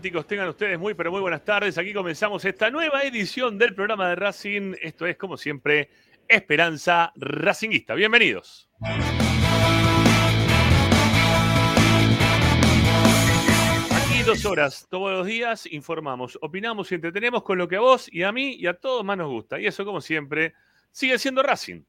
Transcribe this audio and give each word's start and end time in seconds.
Tengan 0.00 0.48
ustedes 0.48 0.78
muy 0.78 0.94
pero 0.94 1.10
muy 1.10 1.20
buenas 1.20 1.44
tardes. 1.44 1.76
Aquí 1.76 1.92
comenzamos 1.92 2.44
esta 2.44 2.70
nueva 2.70 3.02
edición 3.02 3.58
del 3.58 3.74
programa 3.74 4.08
de 4.08 4.14
Racing. 4.14 4.74
Esto 4.80 5.06
es, 5.06 5.16
como 5.16 5.36
siempre, 5.36 5.90
Esperanza 6.26 7.12
Racinguista. 7.14 7.94
Bienvenidos. 7.94 8.70
Aquí 13.90 14.22
dos 14.24 14.46
horas, 14.46 14.86
todos 14.88 15.10
los 15.10 15.26
días, 15.26 15.66
informamos, 15.70 16.38
opinamos 16.40 16.90
y 16.90 16.94
entretenemos 16.94 17.42
con 17.42 17.58
lo 17.58 17.68
que 17.68 17.76
a 17.76 17.80
vos 17.80 18.08
y 18.10 18.22
a 18.22 18.32
mí 18.32 18.54
y 18.54 18.66
a 18.66 18.74
todos 18.74 19.04
más 19.04 19.18
nos 19.18 19.28
gusta. 19.28 19.60
Y 19.60 19.66
eso, 19.66 19.84
como 19.84 20.00
siempre, 20.00 20.54
sigue 20.90 21.18
siendo 21.18 21.42
Racing. 21.42 21.82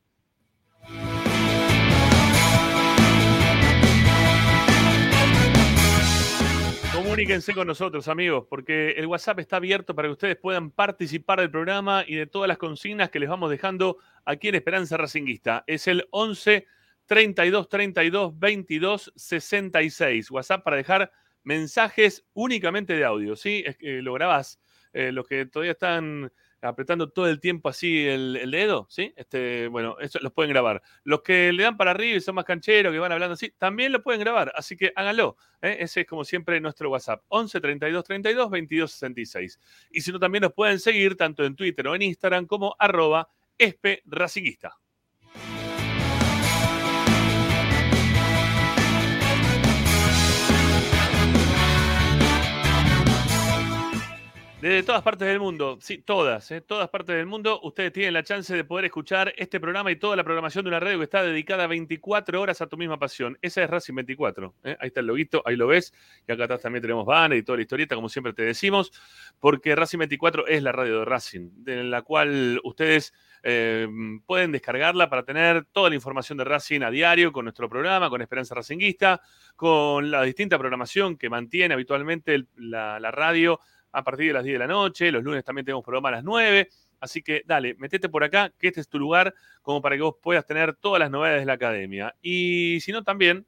Comuníquense 7.14 7.54
con 7.54 7.68
nosotros, 7.68 8.08
amigos, 8.08 8.48
porque 8.50 8.94
el 8.94 9.06
WhatsApp 9.06 9.38
está 9.38 9.58
abierto 9.58 9.94
para 9.94 10.08
que 10.08 10.14
ustedes 10.14 10.36
puedan 10.36 10.72
participar 10.72 11.40
del 11.40 11.52
programa 11.52 12.04
y 12.08 12.16
de 12.16 12.26
todas 12.26 12.48
las 12.48 12.58
consignas 12.58 13.12
que 13.12 13.20
les 13.20 13.30
vamos 13.30 13.52
dejando 13.52 14.00
aquí 14.26 14.48
en 14.48 14.56
Esperanza 14.56 14.98
Racinguista. 14.98 15.64
Es 15.68 15.88
el 15.88 16.08
11 16.10 16.66
32 17.06 17.70
32 17.70 18.40
22 18.40 19.14
66. 19.16 20.32
WhatsApp 20.32 20.64
para 20.64 20.76
dejar 20.76 21.12
mensajes 21.44 22.26
únicamente 22.34 22.96
de 22.96 23.06
audio, 23.06 23.36
¿sí? 23.36 23.62
Es 23.64 23.78
que 23.78 24.02
lo 24.02 24.14
grabás. 24.14 24.60
Eh, 24.92 25.12
los 25.12 25.28
que 25.28 25.46
todavía 25.46 25.74
están 25.74 26.34
apretando 26.64 27.10
todo 27.10 27.28
el 27.28 27.40
tiempo 27.40 27.70
así 27.70 28.06
el, 28.08 28.52
dedo, 28.52 28.88
¿sí? 28.90 29.14
Este, 29.16 29.68
bueno, 29.68 29.98
eso 30.00 30.20
los 30.22 30.32
pueden 30.32 30.52
grabar. 30.52 30.82
Los 31.04 31.22
que 31.22 31.52
le 31.54 31.64
dan 31.64 31.78
para 31.78 31.92
arriba 31.92 32.18
y 32.18 32.22
son 32.22 32.36
más 32.36 32.46
cancheros, 32.46 32.92
que 32.92 33.00
van 33.00 33.12
hablando 33.12 33.34
así, 33.34 33.52
también 33.58 33.92
lo 33.92 34.02
pueden 34.02 34.22
grabar, 34.22 34.52
así 34.56 34.76
que 34.78 34.94
háganlo. 34.96 35.38
¿eh? 35.62 35.78
Ese 35.80 36.02
es 36.02 36.08
como 36.08 36.24
siempre 36.24 36.60
nuestro 36.62 36.90
WhatsApp, 36.90 37.24
11 37.28 37.62
32 37.62 38.04
32 38.04 38.50
22 38.50 38.92
66. 38.92 39.60
Y 39.92 40.02
si 40.02 40.12
no, 40.12 40.20
también 40.20 40.44
nos 40.44 40.54
pueden 40.54 40.80
seguir 40.80 41.16
tanto 41.16 41.44
en 41.44 41.56
Twitter 41.56 41.88
o 41.88 41.96
en 41.96 42.02
Instagram 42.02 42.46
como 42.46 42.76
arroba. 42.80 43.30
Desde 54.64 54.84
todas 54.84 55.02
partes 55.02 55.28
del 55.28 55.42
mundo, 55.42 55.78
sí, 55.82 55.98
todas, 55.98 56.50
¿eh? 56.52 56.62
todas 56.62 56.88
partes 56.88 57.18
del 57.18 57.26
mundo, 57.26 57.60
ustedes 57.64 57.92
tienen 57.92 58.14
la 58.14 58.24
chance 58.24 58.56
de 58.56 58.64
poder 58.64 58.86
escuchar 58.86 59.34
este 59.36 59.60
programa 59.60 59.92
y 59.92 59.98
toda 59.98 60.16
la 60.16 60.24
programación 60.24 60.64
de 60.64 60.70
una 60.70 60.80
radio 60.80 61.00
que 61.00 61.04
está 61.04 61.22
dedicada 61.22 61.68
24 61.68 62.40
horas 62.40 62.62
a 62.62 62.68
tu 62.68 62.78
misma 62.78 62.98
pasión. 62.98 63.38
Esa 63.42 63.62
es 63.62 63.70
Racing 63.70 63.96
24. 63.96 64.56
¿eh? 64.64 64.78
Ahí 64.80 64.88
está 64.88 65.02
el 65.02 65.08
loguito, 65.08 65.44
ahí 65.46 65.58
lo 65.58 65.68
ves. 65.68 65.94
Y 66.26 66.32
acá 66.32 66.46
atrás 66.46 66.62
también 66.62 66.82
tenemos 66.82 67.06
banner 67.06 67.38
y 67.40 67.44
toda 67.44 67.58
la 67.58 67.64
historieta, 67.64 67.96
como 67.96 68.08
siempre 68.08 68.32
te 68.32 68.44
decimos, 68.44 68.94
porque 69.38 69.76
Racing 69.76 69.98
24 69.98 70.48
es 70.48 70.64
la 70.64 70.72
radio 70.72 71.00
de 71.00 71.06
Racing, 71.06 71.50
de 71.56 71.84
la 71.84 72.02
cual 72.04 72.62
ustedes 72.64 73.14
eh, 73.44 73.86
pueden 74.26 74.54
descargarla 74.54 75.10
para 75.10 75.24
tener 75.24 75.66
toda 75.74 75.90
la 75.90 75.96
información 75.96 76.38
de 76.38 76.46
Racing 76.46 76.84
a 76.84 76.90
diario 76.90 77.34
con 77.34 77.44
nuestro 77.44 77.68
programa, 77.68 78.10
con 78.10 78.22
Esperanza 78.22 78.56
Racinguista, 78.56 79.20
con 79.58 80.10
la 80.10 80.22
distinta 80.22 80.58
programación 80.58 81.18
que 81.18 81.30
mantiene 81.30 81.74
habitualmente 81.74 82.46
la 82.56 83.12
radio 83.12 83.60
a 83.94 84.04
partir 84.04 84.28
de 84.28 84.34
las 84.34 84.44
10 84.44 84.56
de 84.56 84.60
la 84.60 84.68
noche. 84.68 85.12
Los 85.12 85.24
lunes 85.24 85.44
también 85.46 85.64
tenemos 85.66 85.84
programa 85.86 86.10
a 86.10 86.14
las 86.14 86.24
9. 86.26 86.68
Así 87.00 87.22
que 87.22 87.44
dale, 87.46 87.76
metete 87.76 88.10
por 88.10 88.24
acá, 88.24 88.52
que 88.60 88.68
este 88.68 88.82
es 88.82 88.88
tu 88.90 89.00
lugar, 89.00 89.34
como 89.62 89.82
para 89.82 89.96
que 89.96 90.02
vos 90.02 90.16
puedas 90.22 90.46
tener 90.46 90.76
todas 90.76 91.00
las 91.00 91.10
novedades 91.12 91.42
de 91.42 91.46
la 91.46 91.54
academia. 91.54 92.16
Y 92.22 92.80
si 92.82 92.92
no, 92.92 93.04
también, 93.04 93.46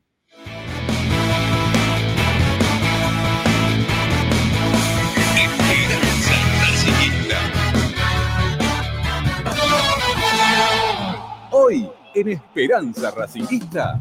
en 12.14 12.30
Esperanza 12.30 13.12
Racinguista. 13.12 14.00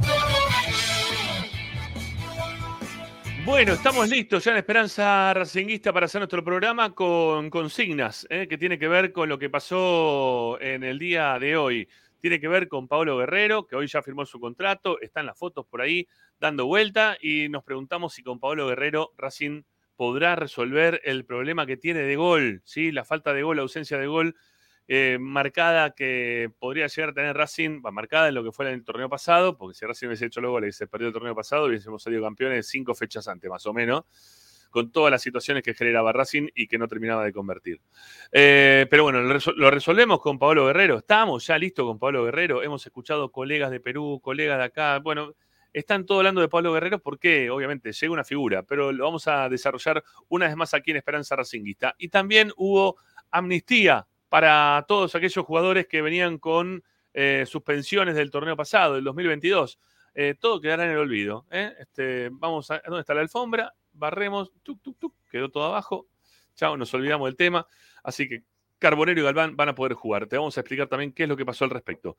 Bueno, 3.44 3.72
estamos 3.72 4.08
listos 4.08 4.44
ya 4.44 4.52
en 4.52 4.58
Esperanza 4.58 5.32
Racinguista 5.32 5.92
para 5.92 6.06
hacer 6.06 6.20
nuestro 6.20 6.44
programa 6.44 6.94
con 6.94 7.48
consignas, 7.48 8.26
¿eh? 8.28 8.46
que 8.46 8.58
tiene 8.58 8.78
que 8.78 8.88
ver 8.88 9.12
con 9.12 9.28
lo 9.28 9.38
que 9.38 9.48
pasó 9.48 10.58
en 10.60 10.84
el 10.84 10.98
día 10.98 11.38
de 11.38 11.56
hoy. 11.56 11.88
Tiene 12.20 12.40
que 12.40 12.48
ver 12.48 12.68
con 12.68 12.88
Pablo 12.88 13.16
Guerrero, 13.16 13.66
que 13.66 13.76
hoy 13.76 13.86
ya 13.86 14.02
firmó 14.02 14.26
su 14.26 14.38
contrato, 14.40 15.00
están 15.00 15.26
las 15.26 15.38
fotos 15.38 15.66
por 15.66 15.80
ahí 15.80 16.06
dando 16.38 16.66
vuelta 16.66 17.16
y 17.20 17.48
nos 17.48 17.64
preguntamos 17.64 18.12
si 18.12 18.22
con 18.22 18.38
Pablo 18.38 18.66
Guerrero 18.68 19.12
Racing 19.16 19.62
podrá 19.96 20.36
resolver 20.36 21.00
el 21.04 21.24
problema 21.24 21.64
que 21.64 21.76
tiene 21.76 22.00
de 22.00 22.16
gol, 22.16 22.60
¿sí? 22.64 22.92
la 22.92 23.04
falta 23.04 23.32
de 23.32 23.42
gol, 23.42 23.56
la 23.56 23.62
ausencia 23.62 23.98
de 23.98 24.06
gol 24.06 24.36
eh, 24.88 25.18
marcada 25.20 25.90
que 25.90 26.50
podría 26.58 26.86
llegar 26.86 27.10
a 27.10 27.12
tener 27.12 27.36
Racing, 27.36 27.82
va 27.84 27.90
marcada 27.90 28.28
en 28.28 28.34
lo 28.34 28.42
que 28.42 28.52
fue 28.52 28.66
en 28.66 28.72
el 28.72 28.84
torneo 28.84 29.08
pasado, 29.08 29.58
porque 29.58 29.76
si 29.76 29.84
Racing 29.84 30.06
hubiese 30.06 30.26
hecho 30.26 30.40
los 30.40 30.50
goles 30.50 30.74
y 30.74 30.78
se 30.78 30.86
perdió 30.86 31.08
el 31.08 31.12
torneo 31.12 31.34
pasado, 31.34 31.66
hubiésemos 31.66 32.02
salido 32.02 32.22
campeones 32.22 32.66
cinco 32.66 32.94
fechas 32.94 33.28
antes, 33.28 33.50
más 33.50 33.66
o 33.66 33.74
menos, 33.74 34.04
con 34.70 34.90
todas 34.90 35.10
las 35.10 35.20
situaciones 35.20 35.62
que 35.62 35.74
generaba 35.74 36.12
Racing 36.12 36.48
y 36.54 36.66
que 36.66 36.78
no 36.78 36.88
terminaba 36.88 37.22
de 37.22 37.34
convertir. 37.34 37.80
Eh, 38.32 38.86
pero 38.88 39.02
bueno, 39.02 39.20
lo, 39.20 39.38
lo 39.56 39.70
resolvemos 39.70 40.20
con 40.20 40.38
Pablo 40.38 40.66
Guerrero. 40.66 40.98
Estamos 40.98 41.46
ya 41.46 41.58
listos 41.58 41.84
con 41.84 41.98
Pablo 41.98 42.24
Guerrero. 42.24 42.62
Hemos 42.62 42.84
escuchado 42.86 43.30
colegas 43.30 43.70
de 43.70 43.80
Perú, 43.80 44.20
colegas 44.22 44.56
de 44.56 44.64
acá. 44.64 44.98
Bueno, 45.00 45.34
están 45.72 46.06
todos 46.06 46.20
hablando 46.20 46.40
de 46.40 46.48
Pablo 46.48 46.72
Guerrero 46.72 46.98
porque, 46.98 47.50
obviamente, 47.50 47.92
llega 47.92 48.12
una 48.12 48.24
figura, 48.24 48.62
pero 48.62 48.90
lo 48.90 49.04
vamos 49.04 49.28
a 49.28 49.50
desarrollar 49.50 50.02
una 50.28 50.46
vez 50.46 50.56
más 50.56 50.72
aquí 50.72 50.92
en 50.92 50.96
Esperanza 50.96 51.36
Racinguista. 51.36 51.94
Y 51.98 52.08
también 52.08 52.52
hubo 52.56 52.96
amnistía 53.30 54.06
para 54.28 54.84
todos 54.88 55.14
aquellos 55.14 55.44
jugadores 55.44 55.86
que 55.86 56.02
venían 56.02 56.38
con 56.38 56.82
eh, 57.14 57.44
suspensiones 57.46 58.14
del 58.14 58.30
torneo 58.30 58.56
pasado, 58.56 58.94
del 58.94 59.04
2022. 59.04 59.78
Eh, 60.14 60.34
todo 60.38 60.60
quedará 60.60 60.84
en 60.84 60.90
el 60.90 60.98
olvido. 60.98 61.46
¿eh? 61.50 61.74
Este, 61.78 62.28
vamos 62.32 62.70
a. 62.70 62.80
¿Dónde 62.84 63.00
está 63.00 63.14
la 63.14 63.20
alfombra? 63.20 63.74
Barremos, 63.92 64.50
quedó 65.30 65.48
todo 65.48 65.64
abajo. 65.64 66.08
Chao, 66.54 66.76
nos 66.76 66.92
olvidamos 66.94 67.28
del 67.28 67.36
tema. 67.36 67.66
Así 68.02 68.28
que 68.28 68.42
Carbonero 68.78 69.20
y 69.20 69.24
Galván 69.24 69.56
van 69.56 69.70
a 69.70 69.74
poder 69.74 69.94
jugar. 69.94 70.26
Te 70.26 70.36
vamos 70.36 70.56
a 70.56 70.60
explicar 70.60 70.88
también 70.88 71.12
qué 71.12 71.24
es 71.24 71.28
lo 71.28 71.36
que 71.36 71.46
pasó 71.46 71.64
al 71.64 71.70
respecto. 71.70 72.16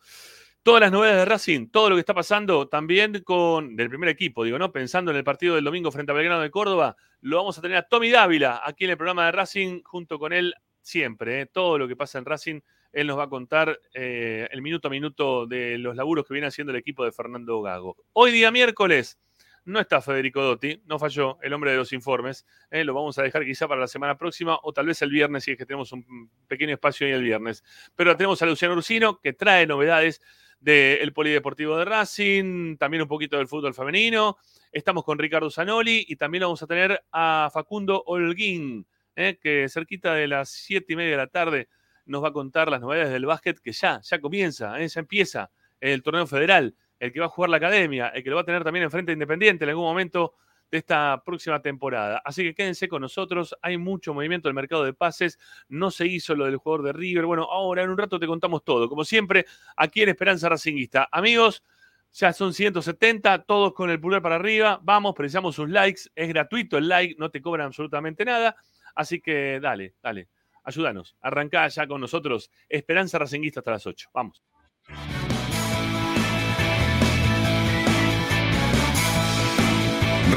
Todas 0.61 0.81
las 0.81 0.91
novedades 0.91 1.19
de 1.19 1.25
Racing, 1.25 1.67
todo 1.69 1.89
lo 1.89 1.95
que 1.95 2.01
está 2.01 2.13
pasando 2.13 2.67
también 2.67 3.21
con 3.23 3.77
del 3.77 3.87
primer 3.87 4.09
equipo, 4.09 4.43
digo, 4.43 4.59
¿no? 4.59 4.71
Pensando 4.73 5.11
en 5.11 5.17
el 5.17 5.23
partido 5.23 5.55
del 5.55 5.63
domingo 5.63 5.89
frente 5.89 6.11
a 6.11 6.15
Belgrano 6.15 6.41
de 6.41 6.51
Córdoba, 6.51 6.97
lo 7.21 7.37
vamos 7.37 7.57
a 7.57 7.61
tener 7.61 7.77
a 7.77 7.83
Tommy 7.83 8.09
Dávila 8.09 8.61
aquí 8.65 8.83
en 8.83 8.91
el 8.91 8.97
programa 8.97 9.25
de 9.25 9.31
Racing, 9.31 9.81
junto 9.83 10.19
con 10.19 10.33
él 10.33 10.53
siempre. 10.81 11.41
¿eh? 11.41 11.45
Todo 11.45 11.77
lo 11.77 11.87
que 11.87 11.95
pasa 11.95 12.17
en 12.17 12.25
Racing, 12.25 12.61
él 12.91 13.07
nos 13.07 13.17
va 13.17 13.23
a 13.23 13.29
contar 13.29 13.79
eh, 13.93 14.47
el 14.51 14.61
minuto 14.61 14.87
a 14.87 14.91
minuto 14.91 15.45
de 15.45 15.77
los 15.77 15.95
laburos 15.95 16.25
que 16.25 16.33
viene 16.33 16.47
haciendo 16.47 16.71
el 16.71 16.79
equipo 16.79 17.05
de 17.05 17.11
Fernando 17.11 17.61
Gago. 17.61 17.97
Hoy 18.13 18.31
día 18.31 18.51
miércoles 18.51 19.19
no 19.65 19.79
está 19.79 20.01
Federico 20.01 20.41
Dotti, 20.41 20.81
no 20.85 20.97
falló, 20.97 21.37
el 21.41 21.53
hombre 21.53 21.71
de 21.71 21.77
los 21.77 21.93
informes. 21.93 22.45
¿eh? 22.71 22.83
Lo 22.83 22.93
vamos 22.93 23.17
a 23.19 23.23
dejar 23.23 23.45
quizá 23.45 23.67
para 23.67 23.81
la 23.81 23.87
semana 23.87 24.17
próxima 24.17 24.57
o 24.63 24.73
tal 24.73 24.87
vez 24.87 25.01
el 25.01 25.11
viernes, 25.11 25.43
si 25.43 25.51
es 25.51 25.57
que 25.57 25.65
tenemos 25.65 25.91
un 25.91 26.29
pequeño 26.47 26.73
espacio 26.73 27.05
ahí 27.05 27.13
el 27.13 27.23
viernes. 27.23 27.63
Pero 27.95 28.15
tenemos 28.17 28.41
a 28.41 28.45
Luciano 28.45 28.73
Ursino, 28.73 29.19
que 29.21 29.33
trae 29.33 29.67
novedades 29.67 30.21
del 30.59 31.13
Polideportivo 31.13 31.77
de 31.77 31.85
Racing, 31.85 32.77
también 32.77 33.03
un 33.03 33.07
poquito 33.07 33.37
del 33.37 33.47
fútbol 33.47 33.73
femenino. 33.73 34.37
Estamos 34.71 35.03
con 35.03 35.17
Ricardo 35.17 35.49
Zanoli 35.49 36.05
y 36.07 36.15
también 36.15 36.43
vamos 36.43 36.61
a 36.61 36.67
tener 36.67 37.03
a 37.11 37.49
Facundo 37.53 38.03
Holguín, 38.05 38.85
¿eh? 39.19 39.37
que 39.39 39.67
cerquita 39.69 40.13
de 40.13 40.27
las 40.27 40.49
siete 40.49 40.93
y 40.93 40.95
media 40.95 41.11
de 41.11 41.17
la 41.17 41.27
tarde 41.27 41.67
nos 42.05 42.23
va 42.23 42.29
a 42.29 42.33
contar 42.33 42.71
las 42.71 42.81
novedades 42.81 43.11
del 43.11 43.25
básquet 43.25 43.59
que 43.59 43.71
ya, 43.71 43.99
ya 44.01 44.19
comienza, 44.19 44.79
¿eh? 44.79 44.87
ya 44.87 45.01
empieza 45.01 45.51
el 45.79 46.01
torneo 46.01 46.25
federal, 46.25 46.73
el 46.99 47.11
que 47.11 47.19
va 47.19 47.27
a 47.27 47.29
jugar 47.29 47.49
la 47.49 47.57
academia, 47.57 48.07
el 48.09 48.23
que 48.23 48.29
lo 48.29 48.37
va 48.37 48.41
a 48.41 48.45
tener 48.45 48.63
también 48.63 48.83
en 48.83 48.91
frente 48.91 49.11
Independiente 49.11 49.65
en 49.65 49.69
algún 49.69 49.85
momento 49.85 50.33
de 50.71 50.77
esta 50.77 51.21
próxima 51.25 51.61
temporada. 51.61 52.21
Así 52.23 52.43
que 52.43 52.53
quédense 52.55 52.87
con 52.87 53.01
nosotros, 53.01 53.55
hay 53.61 53.77
mucho 53.77 54.13
movimiento 54.13 54.47
en 54.47 54.51
el 54.51 54.55
mercado 54.55 54.83
de 54.83 54.93
pases, 54.93 55.37
no 55.67 55.91
se 55.91 56.07
hizo 56.07 56.35
lo 56.35 56.45
del 56.45 56.57
jugador 56.57 56.85
de 56.85 56.93
River. 56.93 57.25
Bueno, 57.25 57.43
ahora 57.43 57.83
en 57.83 57.89
un 57.89 57.97
rato 57.97 58.19
te 58.19 58.27
contamos 58.27 58.63
todo, 58.63 58.87
como 58.87 59.03
siempre, 59.03 59.45
aquí 59.75 60.01
en 60.01 60.09
Esperanza 60.09 60.47
Racinguista. 60.47 61.09
Amigos, 61.11 61.63
ya 62.11 62.33
son 62.33 62.53
170, 62.53 63.43
todos 63.43 63.73
con 63.73 63.89
el 63.89 63.99
pulgar 63.99 64.21
para 64.21 64.35
arriba. 64.35 64.79
Vamos, 64.83 65.13
precisamos 65.15 65.55
sus 65.55 65.69
likes. 65.69 66.01
Es 66.15 66.27
gratuito 66.29 66.77
el 66.77 66.87
like, 66.87 67.15
no 67.17 67.29
te 67.29 67.41
cobran 67.41 67.67
absolutamente 67.67 68.25
nada. 68.25 68.55
Así 68.99 69.21
que 69.21 69.61
dale, 69.61 69.95
dale, 70.03 70.27
ayúdanos. 70.61 71.15
Arrancá 71.21 71.65
ya 71.69 71.87
con 71.87 72.01
nosotros. 72.01 72.51
Esperanza 72.67 73.17
Racinguista 73.17 73.61
hasta 73.61 73.71
las 73.71 73.87
8. 73.87 74.09
Vamos. 74.13 74.43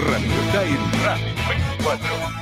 Radio 0.07 0.41
Time 0.53 1.05
Racing 1.05 1.35
24. 1.49 2.42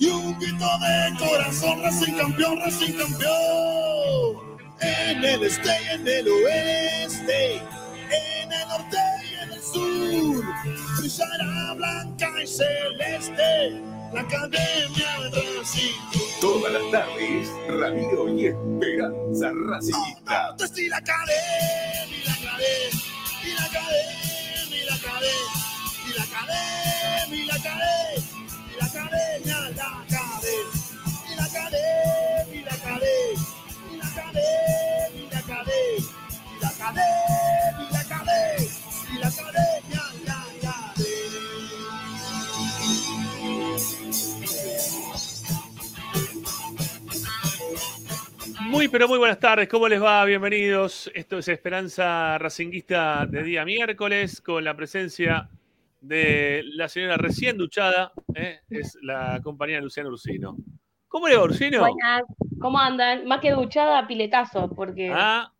y 0.00 0.06
un 0.06 0.38
grito 0.38 0.66
de 0.78 1.18
corazón, 1.18 1.82
Racing 1.82 2.14
campeón, 2.14 2.58
Racing 2.60 2.92
campeón. 2.92 4.58
En 4.80 5.24
el 5.24 5.42
este 5.42 5.68
y 5.68 5.94
en 5.94 6.06
el 6.06 6.28
oeste, 6.28 7.54
en 7.56 8.52
el 8.52 8.68
norte 8.68 8.98
y 9.28 9.42
en 9.42 9.52
el 9.52 9.62
sur, 9.62 10.44
brillará 10.98 11.74
blanca 11.74 12.30
y 12.42 12.46
celeste 12.46 13.82
la 14.12 14.20
academia 14.20 15.30
de 15.32 15.58
Racing. 15.58 15.94
Todas 16.40 16.72
las 16.72 16.90
tardes, 16.92 17.48
Radio 17.68 18.28
y 18.28 18.46
Esperanza 18.46 19.50
Racinguista. 19.68 20.48
Antes 20.50 20.78
y 20.78 20.88
la 20.88 20.98
academia, 20.98 22.06
y 22.06 22.24
la 22.24 22.34
academia, 22.34 23.02
y 23.44 23.54
la 23.54 23.64
academia, 23.64 24.76
y 24.76 24.84
la 24.84 24.94
academia, 24.94 25.32
y 26.06 26.12
la 26.14 26.22
academia, 26.22 27.36
y 27.36 27.46
la 27.46 27.54
academia, 27.54 28.37
Muy, 48.78 48.86
pero 48.86 49.08
muy 49.08 49.18
buenas 49.18 49.40
tardes. 49.40 49.68
¿Cómo 49.68 49.88
les 49.88 50.00
va? 50.00 50.24
Bienvenidos. 50.24 51.10
Esto 51.14 51.38
es 51.38 51.48
Esperanza 51.48 52.38
Racinguista 52.38 53.26
de 53.26 53.42
día 53.42 53.64
miércoles 53.64 54.40
con 54.40 54.62
la 54.62 54.76
presencia 54.76 55.48
de 56.00 56.62
la 56.74 56.88
señora 56.88 57.16
recién 57.16 57.56
duchada. 57.58 58.12
¿eh? 58.34 58.60
Es 58.70 58.96
la 59.02 59.40
compañía 59.42 59.80
Luciana 59.80 60.08
Ursino. 60.10 60.56
¿Cómo 61.08 61.28
le 61.28 61.36
va, 61.36 61.44
Ursino? 61.44 61.80
Buenas, 61.80 62.22
¿cómo 62.60 62.78
andan? 62.78 63.24
Más 63.26 63.40
que 63.40 63.52
duchada, 63.52 64.06
piletazo, 64.06 64.68
porque 64.70 65.10
Ah, 65.12 65.50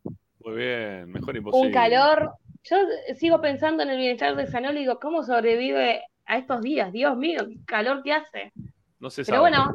muy 0.45 0.57
bien. 0.57 1.11
Mejor 1.11 1.37
imposible. 1.37 1.69
un 1.69 1.73
calor. 1.73 2.33
Yo 2.65 2.77
sigo 3.17 3.41
pensando 3.41 3.83
en 3.83 3.91
el 3.91 3.97
bienestar 3.97 4.37
de 4.37 4.47
Sanol 4.47 4.77
y 4.77 4.81
digo, 4.81 4.99
¿cómo 5.01 5.23
sobrevive 5.23 6.03
a 6.27 6.37
estos 6.37 6.61
días? 6.61 6.93
Dios 6.93 7.17
mío, 7.17 7.41
qué 7.49 7.57
calor 7.65 8.03
que 8.03 8.13
hace. 8.13 8.53
No 9.01 9.09
se 9.09 9.25
Pero 9.25 9.39
sabe. 9.39 9.41
bueno, 9.41 9.75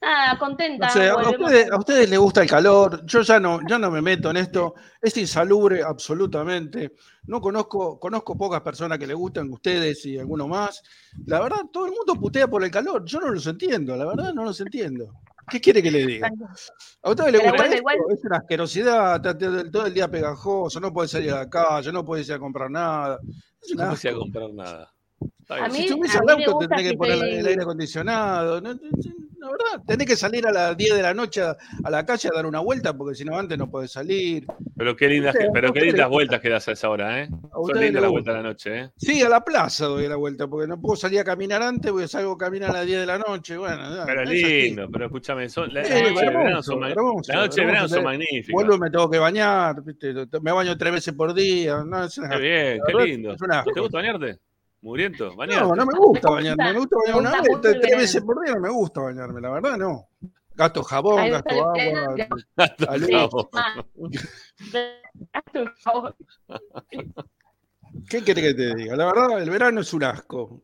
nada, 0.00 0.38
contenta. 0.38 0.86
No 0.94 1.18
a 1.18 1.30
ustedes, 1.30 1.70
a 1.70 1.76
ustedes 1.78 2.10
les 2.10 2.18
gusta 2.18 2.42
el 2.42 2.48
calor, 2.48 3.04
yo 3.06 3.20
ya 3.22 3.38
no, 3.40 3.60
ya 3.68 3.78
no 3.78 3.90
me 3.90 4.00
meto 4.02 4.30
en 4.30 4.38
esto, 4.38 4.74
es 5.00 5.16
insalubre 5.16 5.82
absolutamente. 5.82 6.94
No 7.24 7.40
conozco, 7.40 7.98
conozco 7.98 8.36
pocas 8.36 8.60
personas 8.62 8.98
que 8.98 9.06
le 9.06 9.14
gustan, 9.14 9.50
ustedes 9.50 10.04
y 10.06 10.18
alguno 10.18 10.48
más. 10.48 10.82
La 11.26 11.40
verdad, 11.40 11.62
todo 11.72 11.86
el 11.86 11.92
mundo 11.92 12.14
putea 12.14 12.48
por 12.48 12.64
el 12.64 12.70
calor, 12.70 13.04
yo 13.04 13.20
no 13.20 13.30
los 13.30 13.46
entiendo, 13.46 13.96
la 13.96 14.06
verdad 14.06 14.32
no 14.34 14.44
los 14.44 14.60
entiendo. 14.60 15.12
¿Qué 15.48 15.60
quiere 15.60 15.82
que 15.82 15.90
le 15.90 16.06
diga? 16.06 16.30
¿A 17.02 17.10
ustedes 17.10 17.32
les 17.32 17.40
gusta 17.42 17.56
bueno, 17.56 17.64
esto? 17.64 17.76
igual- 17.78 17.98
Es 18.10 18.24
una 18.24 18.36
asquerosidad, 18.36 19.16
está 19.16 19.70
todo 19.70 19.86
el 19.86 19.94
día 19.94 20.08
pegajoso, 20.08 20.78
no 20.78 20.92
puedes 20.92 21.10
salir 21.10 21.32
a 21.32 21.38
la 21.38 21.50
calle, 21.50 21.90
no 21.92 22.04
puedes 22.04 22.28
ir 22.28 22.34
a 22.34 22.38
comprar 22.38 22.70
nada. 22.70 23.18
Es 23.60 23.74
No 23.74 23.96
se 23.96 24.08
a 24.08 24.10
asco. 24.12 24.20
comprar 24.22 24.50
nada. 24.54 24.92
A 25.48 25.68
mí- 25.68 25.78
Si 25.82 25.88
subís 25.88 26.14
a 26.14 26.18
al 26.20 26.24
mí 26.24 26.26
me 26.36 26.44
auto, 26.44 26.52
gusta 26.52 26.68
tenés 26.68 26.84
que 26.84 26.90
que 26.92 26.96
poner 26.96 27.14
el 27.24 27.46
aire 27.46 27.62
acondicionado. 27.62 28.60
¿no? 28.60 28.78
La 29.40 29.48
verdad, 29.50 29.84
tenés 29.86 30.06
que 30.06 30.16
salir 30.16 30.46
a 30.46 30.52
las 30.52 30.76
10 30.76 30.94
de 30.96 31.02
la 31.02 31.14
noche 31.14 31.40
a, 31.40 31.56
la 31.88 32.04
calle 32.04 32.28
a 32.30 32.36
dar 32.36 32.44
una 32.44 32.60
vuelta, 32.60 32.94
porque 32.94 33.14
si 33.14 33.24
no, 33.24 33.38
antes 33.38 33.56
no 33.56 33.70
podés 33.70 33.90
salir. 33.90 34.44
Pero 34.76 34.94
qué 34.94 35.08
lindas, 35.08 35.34
pero 35.54 35.72
qué 35.72 35.80
lindas 35.80 36.10
vueltas 36.10 36.40
que 36.40 36.50
das 36.50 36.68
a 36.68 36.72
esa 36.72 36.90
hora, 36.90 37.22
¿eh? 37.22 37.28
Son 37.52 37.80
lindas 37.80 38.02
las 38.02 38.10
vueltas 38.10 38.34
de 38.34 38.42
la 38.42 38.48
noche, 38.48 38.78
¿eh? 38.78 38.90
Sí, 38.96 39.22
a 39.22 39.30
la 39.30 39.42
plaza 39.42 39.86
doy 39.86 40.06
la 40.08 40.16
vuelta, 40.16 40.46
porque 40.46 40.66
no 40.66 40.78
puedo 40.78 40.96
salir 40.96 41.20
a 41.20 41.24
caminar 41.24 41.62
antes, 41.62 41.90
porque 41.90 42.06
salgo 42.06 42.32
a 42.32 42.36
caminar 42.38 42.70
a 42.70 42.74
las 42.74 42.86
10 42.86 43.00
de 43.00 43.06
la 43.06 43.16
noche. 43.16 43.56
Bueno, 43.56 43.96
ya, 43.96 44.04
Pero 44.04 44.24
lindo, 44.24 44.88
pero 44.92 45.06
escúchame, 45.06 45.48
son, 45.48 45.72
la, 45.72 45.84
Sí, 45.84 45.94
noches 45.94 46.14
de 46.14 46.20
verano 46.20 46.62
son, 46.62 46.80
de 46.80 47.64
verano 47.64 48.02
magníficas. 48.02 48.52
Vuelvo 48.52 48.74
y 48.74 48.78
me 48.78 48.90
tengo 48.90 49.10
que 49.10 49.18
bañar, 49.18 49.82
¿viste? 49.82 50.12
me 50.42 50.52
baño 50.52 50.76
tres 50.76 50.92
veces 50.92 51.14
por 51.14 51.32
día. 51.32 51.82
No, 51.82 52.04
es 52.04 52.18
una- 52.18 52.28
Qué 52.28 52.38
bien, 52.38 52.80
qué 52.86 53.04
lindo. 53.04 53.32
es 53.32 53.40
un 53.40 53.52
asco. 53.52 53.70
¿No 53.70 53.74
te 53.74 53.80
gusta 53.80 53.98
bañarte? 53.98 54.38
Mugriento, 54.82 55.34
bañarte. 55.36 55.68
No, 55.68 55.74
no 55.74 55.86
me 55.86 55.94
gusta 55.98 56.30
Me 56.30 56.34
bañarme, 56.36 56.72
gusta, 56.72 56.72
me 56.72 56.78
gusta 56.78 56.96
bañarme 56.96 57.22
me 57.22 57.28
una 57.28 57.42
vez, 57.42 57.60
tres 57.60 57.80
verano. 57.82 57.96
veces 57.98 58.22
por 58.22 58.44
día 58.44 58.54
no 58.54 58.60
me 58.60 58.70
gusta 58.70 59.00
bañarme, 59.00 59.40
la 59.40 59.50
verdad 59.50 59.76
no. 59.76 60.08
Gasto 60.54 60.82
jabón, 60.82 61.30
gasto 61.30 61.54
agua. 61.54 62.18
Gasto 62.56 62.84
Salud. 62.86 63.08
jabón. 63.10 63.48
Ah, 65.32 65.38
hazte 65.38 65.62
un 65.62 65.76
favor. 65.76 66.16
¿Qué 68.08 68.22
querés 68.22 68.44
que 68.44 68.54
te 68.54 68.74
diga? 68.74 68.96
La 68.96 69.06
verdad, 69.06 69.42
el 69.42 69.50
verano 69.50 69.80
es 69.80 69.92
un 69.92 70.04
asco. 70.04 70.62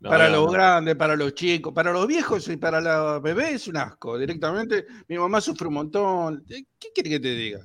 No, 0.00 0.10
para 0.10 0.28
no, 0.28 0.36
los 0.36 0.46
no. 0.46 0.52
grandes, 0.52 0.96
para 0.96 1.14
los 1.16 1.34
chicos, 1.34 1.72
para 1.72 1.92
los 1.92 2.06
viejos 2.06 2.48
y 2.48 2.56
para 2.56 2.80
los 2.80 3.22
bebés 3.22 3.52
es 3.52 3.68
un 3.68 3.76
asco. 3.76 4.18
Directamente, 4.18 4.86
mi 5.08 5.18
mamá 5.18 5.40
sufre 5.40 5.68
un 5.68 5.74
montón. 5.74 6.44
¿Qué 6.48 6.64
quiere 6.94 7.10
que 7.10 7.20
te 7.20 7.28
diga? 7.34 7.60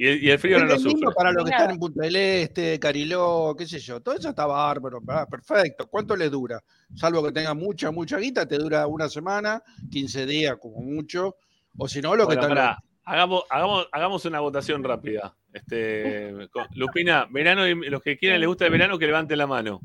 Y 0.00 0.06
el, 0.06 0.22
y 0.24 0.30
el 0.30 0.38
frío 0.38 0.58
no 0.60 0.64
Es 0.64 0.70
lo 0.70 0.76
lo 0.76 0.80
mismo 0.84 1.00
sufre. 1.08 1.14
para 1.16 1.32
los 1.32 1.44
que 1.44 1.50
están 1.50 1.70
en 1.72 1.78
Punta 1.78 2.02
del 2.02 2.14
Este, 2.16 2.78
Cariló, 2.78 3.54
qué 3.58 3.66
sé 3.66 3.80
yo. 3.80 4.00
Todo 4.00 4.14
eso 4.14 4.28
está 4.30 4.46
bárbaro, 4.46 5.00
perfecto. 5.28 5.88
¿Cuánto 5.88 6.14
le 6.14 6.30
dura? 6.30 6.62
Salvo 6.94 7.22
que 7.24 7.32
tenga 7.32 7.52
mucha, 7.52 7.90
mucha 7.90 8.16
guita, 8.18 8.46
te 8.46 8.58
dura 8.58 8.86
una 8.86 9.08
semana, 9.08 9.60
15 9.90 10.24
días 10.24 10.56
como 10.60 10.80
mucho. 10.80 11.36
O 11.76 11.88
si 11.88 12.00
no, 12.00 12.14
lo 12.14 12.28
que 12.28 12.36
Bueno, 12.36 12.48
pará, 12.48 12.78
hagamos, 13.04 13.42
hagamos, 13.50 13.88
hagamos 13.90 14.24
una 14.24 14.38
votación 14.40 14.84
rápida. 14.84 15.34
Este, 15.52 16.48
con- 16.52 16.66
Lupina, 16.74 17.26
verano 17.30 17.66
y 17.66 17.74
los 17.90 18.00
que 18.00 18.16
quieran 18.16 18.38
les 18.38 18.48
gusta 18.48 18.66
el 18.66 18.70
verano, 18.72 18.98
que 18.98 19.06
levanten 19.06 19.36
la 19.38 19.46
mano. 19.48 19.80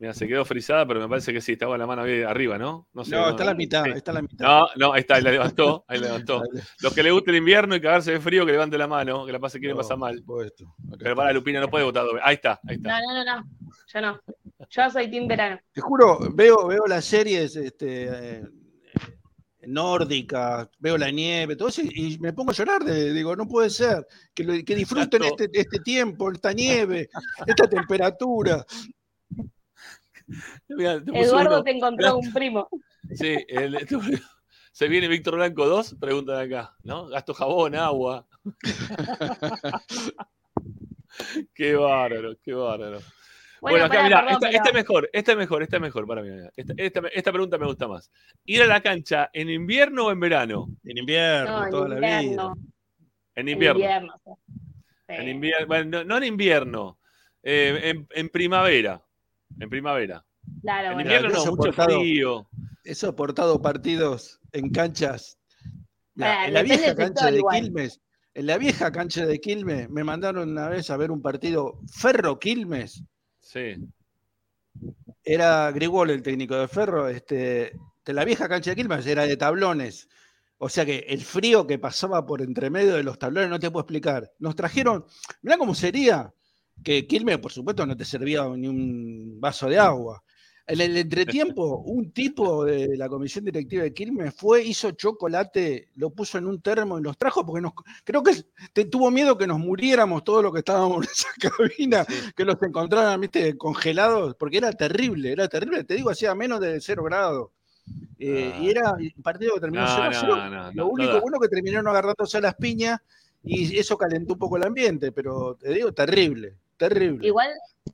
Mira, 0.00 0.14
se 0.14 0.28
quedó 0.28 0.44
frisada, 0.44 0.86
pero 0.86 1.00
me 1.00 1.08
parece 1.08 1.32
que 1.32 1.40
sí, 1.40 1.52
estaba 1.52 1.76
la 1.76 1.84
mano 1.84 2.02
ahí 2.02 2.22
arriba, 2.22 2.56
¿no? 2.56 2.86
No, 2.92 3.04
sé, 3.04 3.10
No, 3.16 3.30
está 3.30 3.44
la 3.44 3.54
mitad, 3.54 3.82
sí. 3.84 3.90
está 3.96 4.12
la 4.12 4.22
mitad. 4.22 4.46
No, 4.46 4.68
no, 4.76 4.92
ahí 4.92 5.00
está, 5.00 5.16
ahí 5.16 5.22
la 5.22 5.32
levantó, 5.32 5.84
ahí 5.88 5.98
la 5.98 6.06
levantó. 6.06 6.42
Los 6.82 6.94
que 6.94 7.02
les 7.02 7.12
gusta 7.12 7.32
el 7.32 7.38
invierno 7.38 7.74
y 7.74 7.80
cagarse 7.80 8.12
de 8.12 8.20
frío, 8.20 8.46
que 8.46 8.52
levanten 8.52 8.78
la 8.78 8.86
mano, 8.86 9.26
que 9.26 9.32
la 9.32 9.40
pase 9.40 9.58
quieren 9.58 9.76
No, 9.76 9.82
pasar 9.82 9.98
mal. 9.98 10.22
Pero 11.00 11.16
para 11.16 11.32
Lupina 11.32 11.60
no 11.60 11.68
puede 11.68 11.84
votar 11.84 12.04
doble. 12.04 12.20
Ahí 12.22 12.36
está, 12.36 12.60
ahí 12.68 12.76
está. 12.76 13.00
No, 13.00 13.12
no, 13.12 13.24
no, 13.24 13.36
no. 13.38 13.48
Yo 13.92 14.00
no. 14.00 14.20
Yo 14.70 14.90
soy 14.90 15.10
Team 15.10 15.26
Verano. 15.26 15.58
Te 15.72 15.80
juro, 15.80 16.18
veo, 16.32 16.68
veo 16.68 16.86
las 16.86 17.04
series 17.04 17.56
este, 17.56 18.08
eh, 18.38 18.42
nórdicas, 19.66 20.68
veo 20.78 20.96
la 20.96 21.10
nieve, 21.10 21.56
todo 21.56 21.68
eso, 21.68 21.82
y 21.82 22.18
me 22.20 22.32
pongo 22.32 22.52
a 22.52 22.54
llorar. 22.54 22.84
de- 22.84 23.12
digo, 23.12 23.34
no 23.36 23.46
puede 23.46 23.70
ser. 23.70 24.06
Que, 24.34 24.64
que 24.64 24.74
disfruten 24.74 25.24
este, 25.24 25.48
este 25.52 25.80
tiempo, 25.80 26.30
esta 26.30 26.52
nieve, 26.52 27.08
esta 27.46 27.68
temperatura. 27.68 28.64
Mirá, 30.68 31.00
te 31.02 31.10
puse 31.12 31.24
Eduardo 31.24 31.54
uno. 31.56 31.64
te 31.64 31.70
encontró 31.70 32.18
un 32.18 32.32
primo. 32.32 32.68
Sí, 33.14 33.36
el- 33.48 33.78
se 34.72 34.88
viene 34.88 35.08
Víctor 35.08 35.36
Blanco 35.36 35.66
2, 35.66 35.96
preguntan 36.00 36.40
acá, 36.46 36.76
¿no? 36.84 37.06
Gasto 37.08 37.34
jabón, 37.34 37.74
agua. 37.74 38.26
qué 41.54 41.74
bárbaro, 41.74 42.34
qué 42.42 42.52
bárbaro. 42.54 43.00
Bueno, 43.60 43.78
Bueno, 43.78 43.84
acá, 43.86 44.04
mirá, 44.04 44.20
perdón, 44.24 44.34
esta, 44.34 44.40
pero- 44.40 44.56
esta 44.56 44.68
es 44.68 44.74
mejor, 44.74 45.10
esta 45.12 45.32
es 45.32 45.38
mejor, 45.38 45.62
esta 45.64 45.76
es 45.76 45.82
mejor 45.82 46.06
para 46.06 46.22
mí. 46.22 46.28
Esta, 46.56 46.74
esta, 46.76 47.00
esta 47.12 47.32
pregunta 47.32 47.58
me 47.58 47.66
gusta 47.66 47.88
más. 47.88 48.10
¿Ir 48.44 48.62
a 48.62 48.66
la 48.66 48.80
cancha 48.80 49.30
en 49.32 49.50
invierno 49.50 50.06
o 50.06 50.12
en 50.12 50.20
verano? 50.20 50.68
En 50.84 50.96
invierno, 50.98 51.58
No, 51.58 51.64
en 51.64 51.70
toda 51.70 51.88
la 51.88 51.94
vida. 51.96 52.22
invierno. 52.22 52.54
En 53.34 53.34
En 53.34 53.48
invierno. 53.48 53.80
invierno. 53.80 54.14
Sí. 54.26 54.32
En 55.08 55.28
invierno. 55.28 55.66
Bueno, 55.66 55.90
no, 55.90 56.04
no 56.04 56.16
en 56.18 56.24
invierno, 56.24 56.98
eh, 57.42 57.80
en, 57.84 58.06
en 58.10 58.28
primavera. 58.28 59.02
En 59.58 59.68
primavera. 59.70 60.24
Claro, 60.62 60.88
En 60.88 60.94
bueno. 60.94 61.10
invierno 61.10 61.44
no, 61.44 61.56
mucho 61.56 61.72
frío. 61.72 62.48
He 62.84 62.94
soportado 62.94 63.60
partidos 63.60 64.40
en 64.52 64.70
canchas. 64.70 65.38
En 66.16 66.54
la 66.54 66.62
vieja 66.62 66.94
cancha 66.94 67.30
de 67.30 67.38
igual. 67.38 67.62
Quilmes, 67.62 68.00
en 68.34 68.46
la 68.46 68.58
vieja 68.58 68.90
cancha 68.92 69.26
de 69.26 69.40
Quilmes, 69.40 69.90
me 69.90 70.04
mandaron 70.04 70.50
una 70.50 70.68
vez 70.68 70.90
a 70.90 70.96
ver 70.96 71.10
un 71.10 71.20
partido 71.22 71.80
Ferro 71.92 72.38
Quilmes. 72.38 73.02
Sí. 73.40 73.76
era 75.24 75.70
Grigol 75.72 76.10
el 76.10 76.22
técnico 76.22 76.54
de 76.54 76.68
Ferro, 76.68 77.08
este, 77.08 77.72
de 78.04 78.12
la 78.12 78.24
vieja 78.24 78.48
cancha 78.48 78.70
de 78.70 78.76
Quilmes 78.76 79.06
era 79.06 79.26
de 79.26 79.36
tablones. 79.36 80.08
O 80.58 80.68
sea 80.68 80.84
que 80.84 80.98
el 81.08 81.20
frío 81.22 81.66
que 81.66 81.78
pasaba 81.78 82.26
por 82.26 82.42
entre 82.42 82.70
medio 82.70 82.94
de 82.94 83.02
los 83.04 83.18
tablones 83.18 83.48
no 83.50 83.60
te 83.60 83.70
puedo 83.70 83.82
explicar. 83.82 84.32
Nos 84.38 84.56
trajeron, 84.56 85.04
mirá 85.42 85.56
cómo 85.56 85.74
sería, 85.74 86.32
que 86.82 87.06
Quilmes, 87.06 87.38
por 87.38 87.52
supuesto, 87.52 87.86
no 87.86 87.96
te 87.96 88.04
servía 88.04 88.46
ni 88.56 88.68
un 88.68 89.40
vaso 89.40 89.68
de 89.68 89.78
agua. 89.78 90.22
En 90.66 90.82
el 90.82 90.98
entretiempo, 90.98 91.78
un 91.78 92.12
tipo 92.12 92.62
de 92.62 92.94
la 92.98 93.08
comisión 93.08 93.42
directiva 93.42 93.84
de 93.84 93.94
Quilmes 93.94 94.34
fue, 94.34 94.62
hizo 94.62 94.90
chocolate, 94.90 95.88
lo 95.94 96.10
puso 96.10 96.36
en 96.36 96.46
un 96.46 96.60
termo 96.60 96.98
y 96.98 97.02
nos 97.02 97.16
trajo 97.16 97.44
porque 97.44 97.62
nos, 97.62 97.72
creo 98.04 98.22
que 98.22 98.32
te, 98.74 98.84
tuvo 98.84 99.10
miedo 99.10 99.38
que 99.38 99.46
nos 99.46 99.58
muriéramos 99.58 100.24
todos 100.24 100.42
los 100.42 100.52
que 100.52 100.58
estábamos 100.58 100.98
en 100.98 101.10
esa 101.10 101.28
cabina, 101.56 102.06
que 102.36 102.44
los 102.44 102.62
encontraran, 102.62 103.18
viste, 103.18 103.56
congelados, 103.56 104.34
porque 104.34 104.58
era 104.58 104.70
terrible, 104.72 105.32
era 105.32 105.48
terrible, 105.48 105.84
te 105.84 105.94
digo, 105.94 106.10
hacía 106.10 106.34
menos 106.34 106.60
de 106.60 106.82
cero 106.82 107.02
grados. 107.02 107.48
Eh, 108.18 108.52
y 108.60 108.68
era 108.68 108.92
un 108.92 109.22
partido 109.22 109.54
que 109.54 109.60
terminó 109.60 109.84
No, 109.84 109.88
0 109.88 110.10
no, 110.12 110.20
0. 110.20 110.36
no, 110.36 110.50
no, 110.50 110.72
Lo 110.72 110.88
único 110.88 111.18
bueno 111.22 111.40
que 111.40 111.48
terminaron 111.48 111.88
agarrándose 111.88 112.36
a 112.36 112.42
las 112.42 112.56
piñas 112.56 113.00
y 113.42 113.78
eso 113.78 113.96
calentó 113.96 114.34
un 114.34 114.38
poco 114.38 114.58
el 114.58 114.64
ambiente, 114.64 115.12
pero 115.12 115.56
te 115.58 115.72
digo, 115.72 115.92
terrible, 115.92 116.56
terrible. 116.78 117.26
Igual 117.26 117.50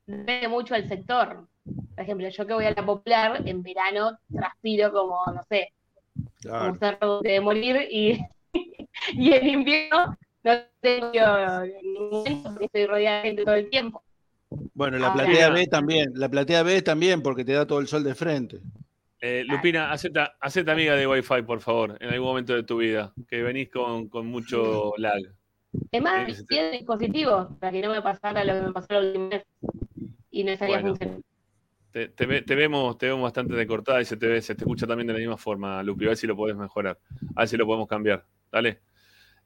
depende 0.06 0.48
mucho 0.48 0.74
del 0.74 0.88
sector. 0.88 1.46
Por 1.64 2.04
ejemplo, 2.04 2.28
yo 2.28 2.46
que 2.46 2.54
voy 2.54 2.66
a 2.66 2.72
la 2.72 2.84
popular, 2.84 3.42
en 3.46 3.62
verano 3.62 4.18
transpiro 4.32 4.92
como, 4.92 5.20
no 5.26 5.42
sé, 5.48 5.72
como 6.14 6.30
Claro. 6.40 6.72
un 6.72 6.78
cerdo 6.78 7.20
de 7.22 7.40
morir 7.40 7.88
y, 7.90 8.18
y 9.12 9.32
en 9.32 9.48
invierno 9.48 10.16
no 10.44 10.52
tengo 10.80 11.64
ningún 11.82 12.42
porque 12.42 12.64
estoy 12.66 12.86
rodeada 12.86 13.16
de 13.22 13.28
gente 13.28 13.44
todo 13.44 13.54
el 13.54 13.70
tiempo. 13.70 14.02
Bueno, 14.74 14.98
la 14.98 15.08
Ahora- 15.08 15.24
platea 15.24 15.50
B 15.50 15.66
también, 15.66 16.10
la 16.14 16.28
platea 16.28 16.62
B 16.62 16.82
también 16.82 17.22
porque 17.22 17.44
te 17.44 17.52
da 17.52 17.66
todo 17.66 17.80
el 17.80 17.88
sol 17.88 18.04
de 18.04 18.14
frente. 18.14 18.60
Eh, 19.20 19.42
Lupina, 19.46 19.90
acepta, 19.90 20.34
acepta 20.38 20.72
amiga 20.72 20.94
de 20.96 21.06
Wi-Fi, 21.06 21.42
por 21.46 21.62
favor, 21.62 21.96
en 21.98 22.10
algún 22.10 22.28
momento 22.28 22.54
de 22.54 22.62
tu 22.62 22.76
vida, 22.76 23.12
que 23.26 23.42
venís 23.42 23.70
con, 23.70 24.08
con 24.10 24.26
mucho 24.26 24.92
lag. 24.98 25.22
Es 25.92 26.02
más, 26.02 26.46
tiene 26.46 26.70
dispositivos 26.72 27.48
para 27.58 27.72
que 27.72 27.82
no 27.82 27.90
me 27.90 28.02
pasara 28.02 28.44
lo 28.44 28.52
que 28.54 28.60
me 28.62 28.72
pasó 28.72 28.86
la 28.90 29.00
última 29.00 29.28
vez 29.28 29.42
y 30.30 30.44
no 30.44 30.50
estaría 30.52 30.76
Bueno. 30.76 30.90
funcionando. 30.90 31.22
Te, 31.92 32.08
te 32.08 32.26
ve- 32.26 32.42
te 32.42 32.54
vemos, 32.56 32.98
te 32.98 33.06
vemos 33.06 33.22
bastante 33.22 33.54
decortada 33.54 34.00
y 34.00 34.04
se 34.04 34.16
te 34.16 34.26
ve, 34.26 34.42
se 34.42 34.54
te 34.56 34.64
escucha 34.64 34.86
también 34.86 35.06
de 35.06 35.12
la 35.12 35.18
misma 35.20 35.36
forma, 35.36 35.82
Lupi. 35.82 36.06
A 36.06 36.08
ver 36.08 36.16
si 36.16 36.26
lo 36.26 36.36
podés 36.36 36.56
mejorar. 36.56 36.98
A 37.36 37.42
ver 37.42 37.48
si 37.48 37.56
lo 37.56 37.66
podemos 37.66 37.86
cambiar. 37.88 38.26
Dale. 38.50 38.82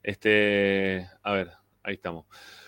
Este, 0.03 1.09
a 1.23 1.33
ver, 1.33 1.51
ahí 1.83 1.95
estamos. 1.95 2.27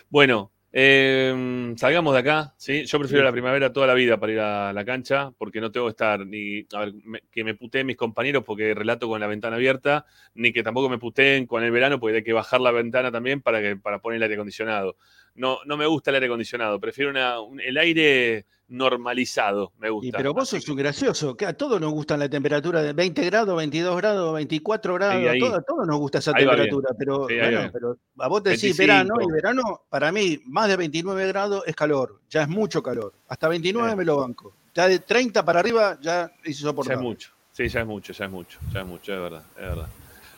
Bueno, 0.09 0.51
eh, 0.73 1.73
salgamos 1.77 2.13
de 2.13 2.19
acá, 2.19 2.53
¿sí? 2.57 2.85
Yo 2.85 2.97
prefiero 2.99 3.23
la 3.23 3.31
primavera 3.31 3.73
toda 3.73 3.87
la 3.87 3.93
vida 3.93 4.19
para 4.19 4.31
ir 4.31 4.39
a 4.39 4.73
la 4.73 4.85
cancha, 4.85 5.31
porque 5.37 5.59
no 5.61 5.71
tengo 5.71 5.87
que 5.87 5.91
estar 5.91 6.25
ni 6.25 6.65
a 6.73 6.79
ver, 6.79 6.93
me- 7.03 7.21
que 7.31 7.43
me 7.43 7.55
puteen 7.55 7.87
mis 7.87 7.97
compañeros 7.97 8.43
porque 8.45 8.73
relato 8.73 9.07
con 9.07 9.19
la 9.19 9.27
ventana 9.27 9.57
abierta, 9.57 10.05
ni 10.33 10.53
que 10.53 10.63
tampoco 10.63 10.89
me 10.89 10.97
puteen 10.97 11.45
con 11.45 11.63
el 11.63 11.71
verano 11.71 11.99
porque 11.99 12.17
hay 12.17 12.23
que 12.23 12.33
bajar 12.33 12.61
la 12.61 12.71
ventana 12.71 13.11
también 13.11 13.41
para, 13.41 13.61
que, 13.61 13.75
para 13.75 13.99
poner 13.99 14.17
el 14.17 14.23
aire 14.23 14.35
acondicionado. 14.35 14.95
No, 15.35 15.59
no 15.65 15.77
me 15.77 15.85
gusta 15.85 16.11
el 16.11 16.15
aire 16.15 16.27
acondicionado, 16.27 16.79
prefiero 16.79 17.09
una- 17.11 17.39
un- 17.39 17.59
el 17.61 17.77
aire 17.77 18.45
normalizado, 18.67 19.71
me 19.79 19.89
gusta. 19.89 20.07
Y, 20.07 20.11
pero 20.11 20.33
vos 20.33 20.47
sos 20.49 20.67
un 20.69 20.75
gracioso, 20.77 21.35
que 21.35 21.45
a 21.45 21.53
todos 21.53 21.79
nos 21.79 21.91
gusta 21.91 22.15
la 22.17 22.29
temperatura 22.29 22.81
de 22.81 22.93
20 22.93 23.23
grados, 23.25 23.55
22 23.57 23.97
grados, 23.97 24.33
24 24.33 24.93
grados, 24.95 25.15
Ahí, 25.15 25.27
ahí. 25.27 25.39
todo- 25.39 25.55
a 25.55 25.61
todos 25.61 25.87
nos 25.87 25.97
gusta 25.97 26.19
esa 26.19 26.31
Ahí 26.35 26.45
temperatura, 26.45 26.89
pero, 26.97 27.27
Sí, 27.27 27.35
bueno, 27.37 27.97
a 28.19 28.27
vos 28.27 28.43
te 28.43 28.49
decís 28.51 28.77
25. 28.77 28.81
verano, 28.87 29.13
y 29.21 29.31
verano 29.31 29.63
para 29.89 30.11
mí 30.11 30.39
más 30.45 30.67
de 30.69 30.77
29 30.77 31.27
grados 31.27 31.63
es 31.65 31.75
calor, 31.75 32.19
ya 32.29 32.43
es 32.43 32.47
mucho 32.49 32.81
calor, 32.81 33.13
hasta 33.27 33.47
29 33.47 33.89
Sí. 33.91 33.95
me 33.97 34.05
lo 34.05 34.17
banco, 34.17 34.53
ya 34.73 34.87
de 34.87 34.99
30 34.99 35.43
para 35.45 35.59
arriba 35.59 35.97
ya 36.01 36.31
es 36.43 36.59
Ya 36.59 36.69
es 36.69 36.99
mucho. 36.99 37.31
Sí, 37.51 37.67
ya 37.67 37.81
es 37.81 37.85
mucho, 37.87 38.13
ya 38.13 38.25
es 38.25 38.31
mucho, 38.31 38.59
ya 38.73 38.79
es 38.81 38.85
mucho, 38.85 39.13
es 39.13 39.19
verdad, 39.21 39.43
es 39.57 39.61
verdad. 39.61 39.87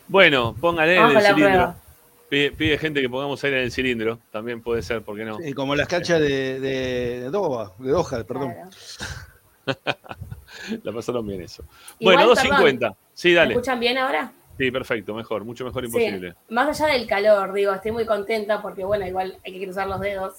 Bueno, 0.08 0.56
póngale 0.60 0.96
en 0.96 1.02
Vamos 1.02 1.16
el 1.16 1.22
cilindro. 1.22 1.46
prueba. 1.50 1.76
Pide, 2.34 2.52
pide 2.52 2.78
gente 2.80 3.00
que 3.00 3.08
pongamos 3.10 3.44
aire 3.44 3.60
en 3.60 3.66
el 3.66 3.72
cilindro, 3.72 4.18
también 4.32 4.60
puede 4.60 4.82
ser, 4.82 5.04
¿por 5.04 5.16
qué 5.16 5.24
no? 5.24 5.38
Sí, 5.38 5.54
como 5.54 5.76
las 5.76 5.88
canchas 5.88 6.20
de, 6.20 6.60
de, 6.60 7.20
de 7.22 7.30
Doha, 7.30 7.74
de 7.78 7.92
Doha, 7.92 8.24
perdón. 8.24 8.54
Claro. 8.54 8.70
La 10.84 10.92
pasaron 10.92 11.28
bien 11.28 11.42
eso. 11.44 11.64
Igual, 12.00 12.16
bueno, 12.16 12.30
perdón, 12.34 12.50
250. 12.50 12.96
Sí, 13.14 13.28
¿Me 13.30 13.34
dale. 13.36 13.54
escuchan 13.54 13.80
bien 13.80 14.00
ahora? 14.00 14.32
Sí, 14.58 14.72
perfecto, 14.72 15.14
mejor, 15.14 15.46
mucho 15.46 15.64
mejor 15.64 15.84
Sí. 15.84 15.88
imposible. 15.90 16.34
Más 16.50 16.82
allá 16.82 16.94
del 16.94 17.06
calor, 17.06 17.54
digo, 17.54 17.72
estoy 17.72 17.92
muy 17.92 18.06
contenta 18.08 18.64
porque, 18.64 18.84
bueno, 18.84 19.06
igual 19.06 19.38
hay 19.46 19.54
que 19.60 19.64
cruzar 19.66 19.86
los 19.86 20.00
dedos, 20.00 20.34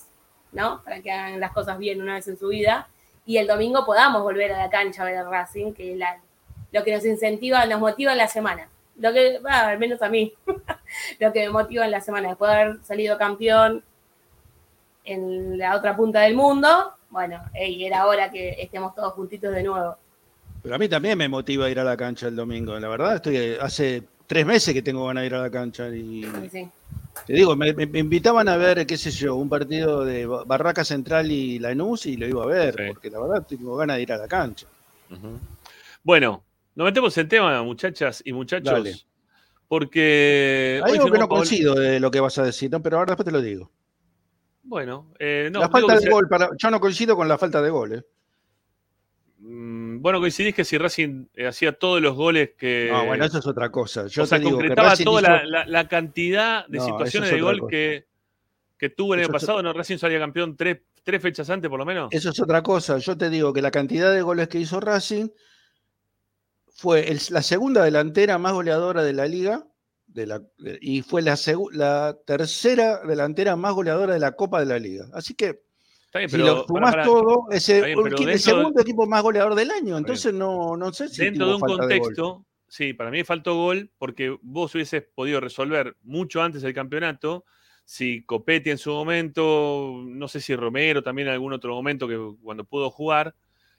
¿no? 0.51 0.83
Para 0.83 1.01
que 1.01 1.13
hagan 1.13 1.39
las 1.39 1.53
cosas 1.53 1.79
bien 1.79 2.03
una 2.03 2.15
vez 2.15 2.27
en 2.27 2.37
su 2.37 2.49
vida. 2.49 2.89
Y 3.25 3.37
el 3.37 3.47
domingo 3.47 3.87
podamos 3.87 4.21
volver 4.23 4.51
a 4.51 4.59
la 4.59 4.69
cancha 4.69 5.03
a 5.03 5.05
ver 5.05 5.15
el 5.19 5.31
Racing, 5.31 5.73
que 5.73 5.93
es 5.93 5.97
la- 5.99 6.19
lo 6.73 6.83
que 6.83 6.93
nos 6.93 7.05
incentiva, 7.05 7.65
nos 7.67 7.79
motiva 7.79 8.11
en 8.11 8.19
la 8.19 8.27
semana. 8.27 8.69
Lo 8.99 9.13
que, 9.13 9.41
al 9.45 9.79
menos 9.79 10.01
a 10.03 10.09
mí, 10.09 10.33
lo 11.21 11.33
que 11.33 11.41
me 11.41 11.51
motiva 11.51 11.85
en 11.85 11.91
la 11.91 12.01
semana, 12.01 12.29
después 12.29 12.51
de 12.51 12.57
haber 12.61 12.85
salido 12.85 13.19
campeón 13.19 13.83
en 15.05 15.59
la 15.59 15.77
otra 15.77 15.97
punta 15.97 16.21
del 16.21 16.35
mundo, 16.35 16.69
bueno, 17.11 17.43
ey, 17.55 17.85
era 17.85 18.07
hora 18.07 18.31
que 18.31 18.51
estemos 18.61 18.95
todos 18.95 19.13
juntitos 19.15 19.53
de 19.55 19.63
nuevo. 19.63 19.97
Pero 20.63 20.75
a 20.75 20.79
mí 20.79 20.89
también 20.89 21.19
me 21.19 21.29
motiva 21.29 21.69
ir 21.69 21.79
a 21.79 21.85
la 21.85 21.97
cancha 21.97 22.27
el 22.29 22.37
domingo, 22.37 22.79
la 22.79 22.89
verdad, 22.89 23.17
estoy 23.17 23.57
hace 23.61 24.03
tres 24.27 24.47
meses 24.47 24.73
que 24.73 24.81
tengo 24.83 25.07
ganas 25.07 25.23
de 25.23 25.27
ir 25.27 25.35
a 25.35 25.43
la 25.43 25.51
cancha 25.51 25.89
y 25.89 26.23
Sí, 26.25 26.49
sí. 26.51 26.69
Te 27.27 27.33
digo, 27.33 27.55
me, 27.55 27.69
invitaban 27.69 28.49
a 28.49 28.57
ver, 28.57 28.87
qué 28.87 28.97
sé 28.97 29.11
yo, 29.11 29.37
un 29.37 29.49
partido 29.49 30.05
de 30.05 30.27
Ba- 30.27 30.45
Barraca 30.45 30.85
Central 30.85 31.31
y 31.31 31.59
Lanús 31.59 32.07
y 32.07 32.17
lo 32.17 32.27
iba 32.27 32.43
a 32.43 32.47
ver, 32.47 32.75
Sí. 32.77 32.83
porque 32.89 33.11
la 33.11 33.21
verdad 33.21 33.47
tengo 33.47 33.77
ganas 33.77 33.97
de 33.97 34.03
ir 34.03 34.13
a 34.13 34.17
la 34.17 34.27
cancha. 34.27 34.67
Bueno, 36.03 36.43
nos 36.75 36.85
metemos 36.85 37.17
en 37.19 37.29
tema, 37.29 37.63
muchachas 37.63 38.23
y 38.25 38.33
muchachos. 38.33 38.73
Dale. 38.73 38.95
Porque. 39.69 40.81
Hay 40.85 40.93
algo 40.93 41.07
que 41.11 41.19
no 41.19 41.29
Paul- 41.29 41.39
coincido 41.41 41.75
de 41.75 41.99
lo 42.01 42.11
que 42.11 42.21
vas 42.21 42.37
a 42.39 42.43
decir, 42.45 42.71
¿no? 42.71 42.83
pero 42.83 42.99
ahora 42.99 43.13
después 43.13 43.25
te 43.25 43.33
lo 43.33 43.41
digo. 43.43 43.71
Bueno, 44.63 45.13
eh, 45.19 45.51
no, 45.53 45.61
la 45.61 45.69
falta 45.69 45.99
que 45.99 46.05
de 46.07 46.11
gol, 46.11 46.29
para, 46.29 46.49
yo 46.57 46.71
no 46.71 46.81
coincido 46.81 47.17
con 47.17 47.29
la 47.29 47.37
falta 47.39 47.61
de 47.61 47.71
gol. 47.71 47.93
¿eh? 47.95 48.03
Mm, 49.39 50.01
Bueno, 50.01 50.21
coincidís 50.21 50.55
que 50.55 50.65
si 50.65 50.79
Racing 50.79 51.27
eh, 51.35 51.47
hacía 51.47 51.73
todos 51.73 52.01
los 52.01 52.15
goles 52.15 52.51
que. 52.57 52.89
No, 52.91 53.07
bueno, 53.07 53.25
eso 53.25 53.39
es 53.39 53.47
otra 53.47 53.71
cosa. 53.71 54.07
Yo 54.07 54.23
o 54.23 54.27
sea, 54.27 54.39
que 54.39 54.45
concretaba 54.51 54.91
Racing 54.91 55.05
toda 55.05 55.21
hizo- 55.21 55.31
la, 55.31 55.45
la- 55.45 55.67
la 55.67 55.89
cantidad 55.89 56.67
de 56.67 56.79
No, 56.79 56.85
situaciones 56.85 57.31
de 57.31 57.41
gol 57.41 57.59
cosa. 57.61 57.71
que, 57.71 58.07
que 58.79 58.89
tuvo 58.91 59.15
el 59.15 59.21
año 59.21 59.27
es 59.29 59.33
pasado. 59.33 59.63
¿No? 59.63 59.73
Racing 59.73 59.99
salía 59.99 60.19
campeón 60.19 60.57
tres, 60.57 60.79
tres 61.03 61.21
fechas 61.21 61.49
antes, 61.51 61.69
por 61.69 61.79
lo 61.79 61.85
menos. 61.85 62.09
Eso 62.13 62.31
es 62.31 62.41
otra 62.41 62.63
cosa. 62.63 62.99
Yo 62.99 63.17
te 63.19 63.29
digo 63.31 63.53
que 63.53 63.61
la 63.63 63.71
cantidad 63.71 64.13
de 64.13 64.23
goles 64.23 64.49
que 64.49 64.59
hizo 64.59 64.81
Racing 64.81 65.29
fue 66.75 67.11
el- 67.11 67.21
la 67.31 67.43
segunda 67.43 67.85
delantera 67.85 68.37
más 68.37 68.53
goleadora 68.53 69.03
de 69.03 69.13
la 69.13 69.27
liga 69.27 69.67
de 70.07 70.27
la, 70.27 70.41
de- 70.59 70.79
y 70.81 71.03
fue 71.03 71.23
la, 71.23 71.37
tercera 72.27 73.01
delantera 73.05 73.57
más 73.57 73.75
goleadora 73.75 74.15
de 74.15 74.21
la 74.21 74.33
Copa 74.33 74.61
de 74.61 74.67
la 74.67 74.79
liga. 74.79 75.07
Así 75.13 75.35
que 75.35 75.63
bien, 76.13 76.31
si 76.31 76.37
lo 76.37 76.67
sumás 76.67 77.05
todo, 77.05 77.47
bien, 77.83 77.99
pero 78.03 78.19
el 78.19 78.27
de- 78.27 78.39
segundo 78.39 78.81
equipo 78.81 79.07
más 79.07 79.23
goleador 79.23 79.55
del 79.55 79.71
año. 79.71 79.97
Entonces 79.99 80.33
no, 80.35 80.77
no 80.77 80.93
sé 80.93 81.09
si 81.09 81.23
dentro 81.23 81.49
de 81.49 81.55
un 81.55 81.61
contexto, 81.61 82.47
sí, 82.69 82.93
para 82.93 83.11
mí 83.11 83.25
faltó 83.25 83.55
gol 83.57 83.91
porque 83.99 84.37
vos 84.43 84.75
hubieses 84.75 85.05
podido 85.15 85.41
resolver 85.41 85.97
mucho 86.03 86.43
antes 86.43 86.63
del 86.63 86.75
campeonato. 86.75 87.45
Si 87.87 88.25
Copetti 88.25 88.71
en 88.71 88.79
su 88.79 88.91
momento, 88.91 90.03
no 90.07 90.27
sé 90.29 90.41
si 90.41 90.57
Romero 90.57 91.03
también 91.03 91.29
en 91.29 91.35
algún 91.35 91.53
otro 91.53 91.75
momento 91.75 92.09
que 92.09 92.19
cuando 92.43 92.65
pudo 92.65 92.91
jugar, 92.91 93.35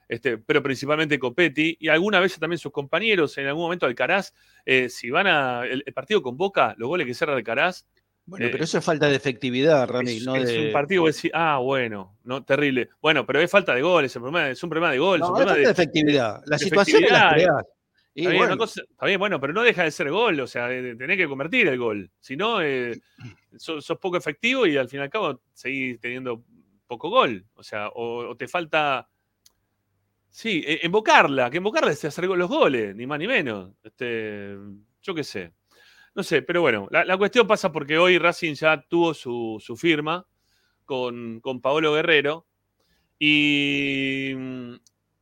este, 0.07 0.37
pero 0.37 0.61
principalmente 0.63 1.17
Copetti 1.19 1.77
y 1.79 1.87
alguna 1.89 2.19
vez 2.19 2.37
también 2.39 2.59
sus 2.59 2.71
compañeros, 2.71 3.37
en 3.37 3.47
algún 3.47 3.63
momento 3.63 3.85
Alcaraz, 3.85 4.33
eh, 4.65 4.89
si 4.89 5.09
van 5.09 5.27
a 5.27 5.63
el, 5.65 5.83
el 5.85 5.93
partido 5.93 6.21
con 6.21 6.37
Boca, 6.37 6.75
los 6.77 6.87
goles 6.87 7.07
que 7.07 7.13
cierra 7.13 7.35
Alcaraz, 7.35 7.85
Bueno, 8.27 8.47
Eh, 8.47 8.49
pero 8.49 8.63
eso 8.63 8.77
es 8.79 8.83
falta 8.85 9.07
de 9.07 9.15
efectividad, 9.15 9.87
Rami. 9.87 10.17
es, 10.17 10.25
no 10.25 10.35
es 10.35 10.47
de... 10.47 10.67
un 10.67 10.71
partido 10.71 11.03
que 11.05 11.11
decís, 11.11 11.31
ah, 11.33 11.59
bueno, 11.59 12.17
no, 12.23 12.43
terrible. 12.43 12.89
Bueno, 13.01 13.23
pero 13.25 13.39
es 13.39 13.51
falta 13.51 13.75
de 13.75 13.81
goles, 13.83 14.15
el 14.15 14.21
problema, 14.23 14.49
es 14.49 14.63
un 14.63 14.69
problema 14.71 14.91
de 14.91 14.97
gol, 14.97 15.15
es 15.17 15.21
No, 15.21 15.27
un 15.33 15.41
es 15.41 15.45
problema 15.45 15.51
falta 15.51 15.59
de 15.59 15.65
de, 15.65 15.71
efectividad. 15.71 16.43
De 16.45 16.55
efectividad. 16.55 17.33
creás. 17.33 17.63
Y 18.17 18.21
Está 18.21 18.29
bien, 18.31 18.39
bueno, 18.39 18.53
una 18.53 18.57
cosa- 18.57 18.81
está 18.89 19.05
bien, 19.07 19.19
bueno, 19.19 19.39
pero 19.41 19.53
no 19.53 19.61
deja 19.61 19.83
de 19.83 19.91
ser 19.91 20.09
gol, 20.09 20.39
o 20.39 20.47
sea, 20.47 20.69
tenés 20.69 21.17
que 21.17 21.27
convertir 21.27 21.67
el 21.67 21.77
gol. 21.77 22.09
Si 22.19 22.35
no, 22.37 22.61
eh, 22.61 22.97
sos, 23.57 23.85
sos 23.85 23.97
poco 23.99 24.15
efectivo 24.17 24.65
y 24.65 24.77
al 24.77 24.87
fin 24.89 25.01
y 25.01 25.03
al 25.03 25.09
cabo 25.09 25.41
seguís 25.53 25.99
teniendo 25.99 26.43
poco 26.87 27.09
gol. 27.09 27.45
O 27.55 27.61
sea, 27.63 27.89
o, 27.89 28.29
o 28.29 28.35
te 28.37 28.47
falta. 28.47 29.07
Sí, 30.37 30.61
eh, 30.67 30.81
invocarla, 30.83 31.49
que 31.49 31.57
invocarla 31.57 31.91
es 31.93 32.03
hacer 32.03 32.25
los 32.25 32.49
goles, 32.49 32.93
ni 32.93 33.07
más 33.07 33.17
ni 33.19 33.25
menos. 33.25 33.71
Este, 33.81 34.53
yo 35.01 35.15
qué 35.15 35.23
sé. 35.23 35.53
No 36.13 36.23
sé, 36.23 36.41
pero 36.41 36.59
bueno, 36.59 36.89
la, 36.91 37.05
la 37.05 37.17
cuestión 37.17 37.47
pasa 37.47 37.71
porque 37.71 37.97
hoy 37.97 38.17
Racing 38.17 38.53
ya 38.53 38.81
tuvo 38.81 39.13
su, 39.13 39.63
su 39.65 39.77
firma 39.77 40.25
con, 40.83 41.39
con 41.39 41.61
Paolo 41.61 41.93
Guerrero 41.93 42.45
y, 43.17 44.31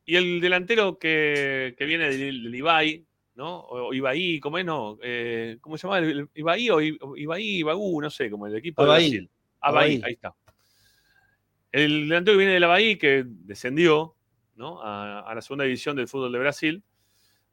y 0.04 0.16
el 0.16 0.42
delantero 0.42 0.98
que, 0.98 1.76
que 1.78 1.86
viene 1.86 2.10
del, 2.10 2.42
del 2.46 2.56
Ibai, 2.56 3.06
¿no? 3.36 3.60
O 3.60 3.94
Ibai, 3.94 4.40
¿cómo 4.40 4.58
es? 4.58 4.66
No, 4.66 4.98
eh, 5.04 5.58
¿Cómo 5.62 5.78
se 5.78 5.86
llama? 5.86 6.00
¿El- 6.00 6.28
Ibai 6.34 6.70
o 6.72 6.82
I- 6.82 6.98
o 7.02 7.16
Ibai, 7.16 7.44
Ibagú, 7.58 8.02
no 8.02 8.10
sé, 8.10 8.32
como 8.32 8.48
el 8.48 8.56
equipo 8.56 8.82
Abaí. 8.82 9.04
de 9.04 9.10
Brasil. 9.18 9.30
Abaí, 9.62 9.96
Abaí. 9.98 10.02
ahí 10.06 10.14
está. 10.14 10.34
El 11.72 12.10
delantero 12.10 12.34
que 12.34 12.40
viene 12.40 12.54
del 12.54 12.64
Abaí, 12.64 12.98
que 12.98 13.24
descendió 13.28 14.16
¿no? 14.64 14.80
a, 14.82 15.34
la 15.36 15.42
segunda 15.42 15.66
división 15.66 15.96
del 15.96 16.08
fútbol 16.08 16.32
de 16.32 16.40
Brasil, 16.40 16.84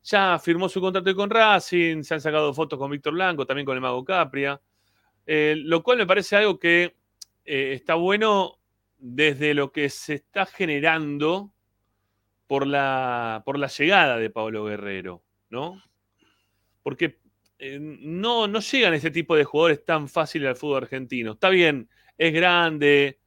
ya 0.03 0.39
firmó 0.39 0.69
su 0.69 0.81
contrato 0.81 1.15
con 1.15 1.29
Racing, 1.29 2.03
se 2.03 2.15
han 2.15 2.21
sacado 2.21 2.55
fotos 2.55 2.79
con 2.79 2.91
Víctor 2.91 3.15
Blanco, 3.15 3.45
también 3.47 3.67
con 3.67 3.75
el 3.75 3.81
Mago 3.81 4.05
Capria, 4.05 4.61
eh, 5.27 5.57
lo 5.57 5.83
cual 5.83 5.99
me 5.99 6.07
parece 6.07 6.37
algo 6.37 6.59
que 6.59 6.97
eh, 7.45 7.73
está 7.75 7.97
bueno 7.97 8.59
desde 8.97 9.55
lo 9.55 9.73
que 9.73 9.89
se 9.89 10.15
está 10.15 10.47
generando 10.47 11.53
por 12.47 12.67
la, 12.67 13.43
por 13.45 13.59
la 13.59 13.67
llegada 13.67 14.17
de 14.17 14.31
Pablo 14.31 14.65
Guerrero, 14.65 15.23
¿no? 15.51 15.83
Porque 16.83 17.19
eh, 17.59 17.79
no, 17.81 18.47
no 18.47 18.61
llegan 18.61 18.95
ese 18.95 19.11
tipo 19.11 19.37
de 19.37 19.45
jugadores 19.45 19.85
tan 19.85 20.09
fáciles 20.09 20.49
al 20.49 20.57
fútbol 20.57 20.85
argentino. 20.85 21.33
Está 21.33 21.49
bien, 21.49 21.89
es 22.17 22.33
grande, 22.33 23.19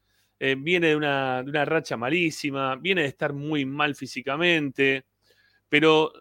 eh, 0.46 0.56
viene 0.60 0.88
de 0.88 0.98
una, 0.98 1.42
de 1.42 1.50
una 1.52 1.64
racha 1.64 1.96
malísima, 1.96 2.76
viene 2.76 3.04
de 3.04 3.08
estar 3.08 3.32
muy 3.32 3.64
mal 3.64 3.96
físicamente, 3.96 5.06
pero 5.70 6.12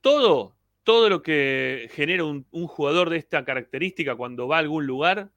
todo, 0.00 0.56
todo 0.82 1.08
lo 1.08 1.22
que 1.22 1.88
genera 1.92 2.24
un, 2.24 2.44
jugador 2.50 3.10
de 3.10 3.18
esta 3.18 3.44
característica 3.44 4.16
cuando 4.16 4.48
va 4.48 4.56
a 4.56 4.58
algún 4.58 4.88
lugar, 4.88 5.30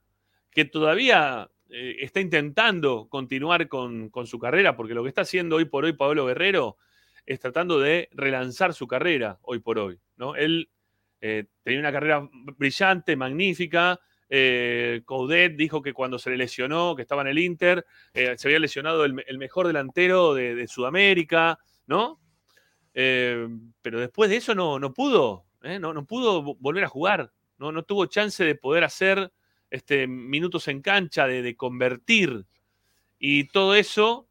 que 0.49 0.65
todavía 0.65 1.51
eh, 1.69 1.97
está 1.99 2.21
intentando 2.21 3.07
continuar 3.07 3.67
con, 3.67 4.09
con 4.09 4.25
su 4.25 4.39
carrera, 4.39 4.75
porque 4.75 4.95
lo 4.95 5.03
que 5.03 5.09
está 5.09 5.21
haciendo 5.21 5.57
hoy 5.57 5.65
por 5.65 5.85
hoy 5.85 5.93
Pablo 5.93 6.25
Guerrero 6.25 6.77
es 7.27 7.39
tratando 7.39 7.79
de 7.79 8.09
relanzar 8.13 8.73
su 8.73 8.87
carrera 8.87 9.37
hoy 9.43 9.59
por 9.59 9.77
hoy. 9.77 9.99
¿no? 10.17 10.35
Él 10.35 10.71
eh, 11.21 11.45
tenía 11.61 11.81
una 11.81 11.91
carrera 11.91 12.27
brillante, 12.57 13.15
magnífica. 13.15 13.99
Eh, 14.33 15.01
Coudet 15.03 15.57
dijo 15.57 15.81
que 15.81 15.91
cuando 15.91 16.17
se 16.17 16.29
le 16.29 16.37
lesionó, 16.37 16.95
que 16.95 17.01
estaba 17.01 17.21
en 17.21 17.27
el 17.27 17.37
Inter, 17.37 17.85
eh, 18.13 18.33
se 18.37 18.47
había 18.47 18.59
lesionado 18.59 19.03
el, 19.03 19.13
mejor 19.37 19.67
delantero 19.67 20.33
de, 20.33 20.65
Sudamérica, 20.69 21.59
¿no? 21.85 22.21
Eh, 22.93 23.45
pero 23.81 23.99
después 23.99 24.29
de 24.29 24.37
eso 24.37 24.55
no, 24.55 24.79
no 24.79 24.93
pudo, 24.93 25.43
no, 25.61 25.93
no 25.93 26.05
pudo 26.05 26.41
vo- 26.41 26.57
volver 26.61 26.85
a 26.85 26.87
jugar, 26.87 27.33
no, 27.57 27.73
no 27.73 27.83
tuvo 27.83 28.05
chance 28.05 28.41
de 28.45 28.55
poder 28.55 28.85
hacer 28.85 29.33
este, 29.69 30.07
minutos 30.07 30.69
en 30.69 30.81
cancha, 30.81 31.27
de, 31.27 31.41
de 31.41 31.57
convertir. 31.57 32.45
Y 33.19 33.49
todo 33.49 33.75
eso 33.75 34.29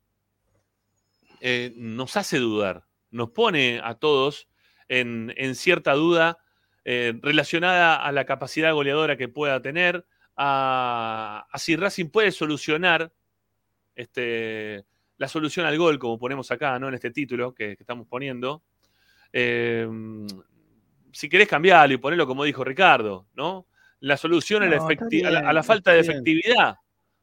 nos 1.77 2.17
hace 2.17 2.39
dudar, 2.39 2.85
nos 3.11 3.31
pone 3.31 3.81
a 3.85 3.95
todos 3.97 4.49
en, 4.89 5.33
en 5.37 5.55
cierta 5.55 5.93
duda 5.93 6.39
eh, 6.85 7.15
relacionada 7.23 7.97
a 7.97 8.13
la 8.13 8.25
capacidad 8.25 8.73
goleadora 8.73 9.17
que 9.17 9.29
pueda 9.29 9.61
tener, 9.61 10.05
a, 10.37 11.47
a 11.51 11.59
si 11.59 11.77
Racing 11.77 12.07
puede 12.07 12.33
solucionar 12.33 13.13
este, 13.95 14.85
la 15.19 15.29
solución 15.29 15.67
al 15.67 15.77
gol, 15.77 15.99
como 15.99 16.19
ponemos 16.19 16.51
acá, 16.51 16.79
¿no? 16.79 16.89
En 16.89 16.95
este 16.95 17.11
título 17.11 17.55
que, 17.55 17.77
que 17.77 17.83
estamos 17.83 18.07
poniendo. 18.07 18.63
Eh, 19.33 19.87
si 21.13 21.29
querés 21.29 21.49
cambiarlo 21.49 21.95
y 21.95 21.99
ponerlo 21.99 22.27
como 22.27 22.45
dijo 22.45 22.65
Ricardo, 22.65 23.27
¿no? 23.35 23.67
La 24.01 24.17
solución 24.17 24.63
a, 24.63 24.67
la 24.67 24.79
a 24.79 25.51
a 25.51 25.63
falta 25.63 25.93
de 25.93 26.01
efectividad, 26.01 26.77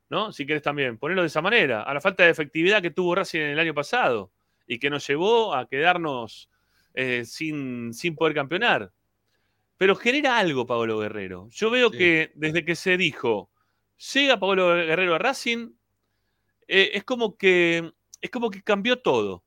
¿no? 0.09 0.31
Si 0.31 0.45
querés 0.45 0.61
también, 0.61 0.97
ponerlo 0.97 1.23
de 1.23 1.27
esa 1.27 1.41
manera, 1.41 1.81
a 1.83 1.93
la 1.93 2.01
falta 2.01 2.23
de 2.23 2.29
efectividad 2.29 2.81
que 2.81 2.91
tuvo 2.91 3.15
Racing 3.15 3.39
en 3.39 3.49
el 3.49 3.59
año 3.59 3.73
pasado 3.73 4.31
y 4.67 4.77
que 4.77 4.89
nos 4.89 5.07
llevó 5.07 5.55
a 5.55 5.67
quedarnos 5.67 6.49
eh, 6.93 7.23
sin, 7.25 7.93
sin 7.93 8.15
poder 8.15 8.35
campeonar. 8.35 8.91
Pero 9.77 9.95
genera 9.95 10.37
algo 10.37 10.65
Pablo 10.65 10.99
Guerrero. 10.99 11.47
Yo 11.51 11.69
veo 11.69 11.89
Sí. 11.91 11.97
que 11.97 12.31
desde 12.35 12.65
que 12.65 12.75
se 12.75 12.97
dijo, 12.97 13.51
llega 14.13 14.39
Pablo 14.39 14.69
Guerrero 14.75 15.15
a 15.15 15.19
Racing, 15.19 15.71
eh, 16.67 16.91
es 16.93 17.03
como 17.03 17.37
que 17.37 17.91
es 18.21 18.29
como 18.31 18.49
que 18.49 18.61
cambió 18.63 18.99
todo. 18.99 19.43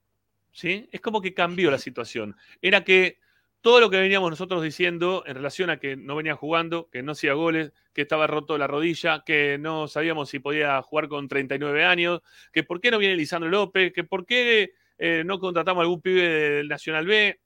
¿sí? 0.53 0.89
Es 0.93 1.01
como 1.01 1.21
que 1.21 1.33
cambió 1.35 1.71
la 1.71 1.79
situación. 1.79 2.37
Era 2.61 2.83
que 2.85 3.19
todo 3.61 3.79
lo 3.81 3.91
que 3.91 4.01
veníamos 4.01 4.31
nosotros 4.31 4.63
diciendo 4.63 5.23
en 5.27 5.35
relación 5.37 5.71
a 5.71 5.79
que 5.79 5.97
no 5.97 6.17
venía 6.17 6.35
jugando, 6.35 6.89
que 6.91 7.03
no 7.03 7.13
hacía 7.13 7.35
goles, 7.35 7.73
que 7.93 8.03
estaba 8.03 8.27
roto 8.27 8.57
la 8.59 8.67
rodilla, 8.67 9.23
que 9.25 9.59
no 9.59 9.87
sabíamos 9.87 10.29
si 10.31 10.39
podía 10.39 10.81
jugar 10.83 11.09
con 11.09 11.29
39 11.29 11.85
años, 11.85 12.21
que 12.53 12.63
por 12.65 12.81
qué 12.81 12.91
no 12.91 12.99
viene 12.99 13.17
Lisandro 13.17 13.51
López, 13.51 13.93
que 13.93 14.03
por 14.05 14.25
qué 14.27 14.73
eh, 14.99 15.23
no 15.27 15.39
contratamos 15.39 15.81
a 15.81 15.85
algún 15.85 16.01
pibe 16.01 16.23
del 16.23 16.69
Nacional 16.69 17.07
B, 17.07 17.39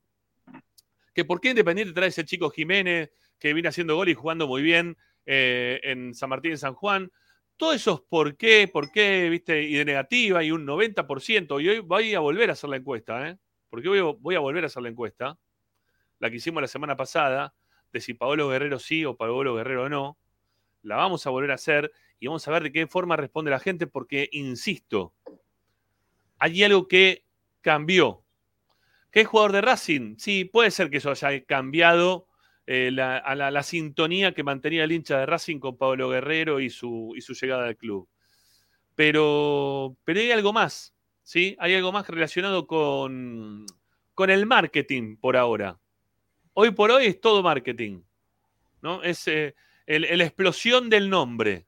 que 1.15 1.25
por 1.25 1.41
qué 1.41 1.51
Independiente 1.51 1.95
trae 1.95 2.09
ese 2.09 2.25
chico 2.25 2.51
Jiménez 2.51 3.11
que 3.39 3.55
viene 3.55 3.69
haciendo 3.69 3.97
gol 3.97 4.09
y 4.09 4.15
jugando 4.15 4.47
muy 4.47 4.63
bien 4.63 4.97
eh, 5.27 5.81
en 5.85 6.15
San 6.15 6.29
Martín 6.29 6.53
y 6.53 6.57
San 6.57 6.75
Juan. 6.75 7.11
Todos 7.57 7.77
esos 7.77 8.01
por 8.03 8.37
qué, 8.37 8.69
por 8.71 8.91
qué, 8.91 9.29
viste, 9.31 9.63
y 9.63 9.75
de 9.75 9.85
negativa 9.85 10.43
y 10.43 10.51
un 10.51 10.67
90%. 10.67 11.63
Y 11.63 11.69
hoy 11.69 11.79
voy 11.79 12.15
a 12.15 12.21
volver 12.21 12.51
a 12.51 12.55
hacer 12.55 12.69
la 12.69 12.77
encuesta, 12.77 13.29
¿eh? 13.29 13.39
Porque 13.71 13.89
voy 13.89 14.35
a 14.35 14.41
volver 14.41 14.65
a 14.65 14.67
hacer 14.67 14.83
la 14.83 14.89
encuesta, 14.89 15.39
la 16.19 16.31
que 16.31 16.37
hicimos 16.37 16.61
la 16.61 16.69
semana 16.69 16.97
pasada, 16.97 17.55
de 17.93 18.01
si 18.01 18.15
Paolo 18.15 18.49
Guerrero 18.49 18.79
sí 18.79 19.05
o 19.05 19.17
Paolo 19.17 19.55
Guerrero 19.55 19.89
no. 19.89 20.19
La 20.83 20.97
vamos 20.97 21.27
a 21.27 21.31
volver 21.31 21.53
a 21.53 21.55
hacer 21.55 21.93
y 22.19 22.27
vamos 22.27 22.47
a 22.47 22.51
ver 22.51 22.65
de 22.65 22.73
qué 22.73 22.87
forma 22.87 23.17
responde 23.17 23.51
la 23.51 23.61
gente, 23.61 23.87
porque, 23.87 24.29
insisto, 24.33 25.15
hay 26.39 26.63
algo 26.63 26.89
que 26.89 27.25
cambió. 27.61 28.24
¿Qué 29.15 29.21
es 29.21 29.29
jugador 29.29 29.53
de 29.53 29.61
Racing? 29.61 30.17
Sí, 30.19 30.45
puede 30.45 30.73
ser 30.73 30.91
que 30.91 30.97
eso 30.97 31.13
haya 31.13 31.45
cambiado 31.45 32.27
eh, 32.67 32.91
la, 32.93 33.17
a 33.17 33.37
la, 33.37 33.63
sintonía 33.63 34.35
que 34.35 34.43
mantenía 34.43 34.83
el 34.83 34.91
hincha 34.91 35.21
de 35.21 35.27
Racing 35.27 35.61
con 35.61 35.79
Pablo 35.79 36.09
Guerrero 36.09 36.59
y 36.59 36.69
su, 36.69 37.15
llegada 37.41 37.67
al 37.69 37.77
club. 37.77 38.09
Pero, 38.97 39.97
pero 40.03 40.19
hay 40.19 40.33
algo 40.33 40.53
más, 40.53 40.97
¿sí? 41.23 41.55
Hay 41.61 41.77
algo 41.77 41.93
más 41.93 42.09
relacionado 42.09 42.67
con, 42.67 43.67
con 44.15 44.31
el 44.31 44.47
marketing 44.47 45.17
por 45.17 45.37
ahora. 45.37 45.79
Hoy 46.53 46.73
por 46.73 46.91
hoy 46.91 47.07
es 47.07 47.21
todo 47.21 47.41
marketing, 47.41 48.03
¿no? 48.83 49.01
Es 49.05 49.29
eh, 49.29 49.55
la 49.87 50.25
explosión 50.25 50.91
del 50.91 51.09
nombre. 51.09 51.67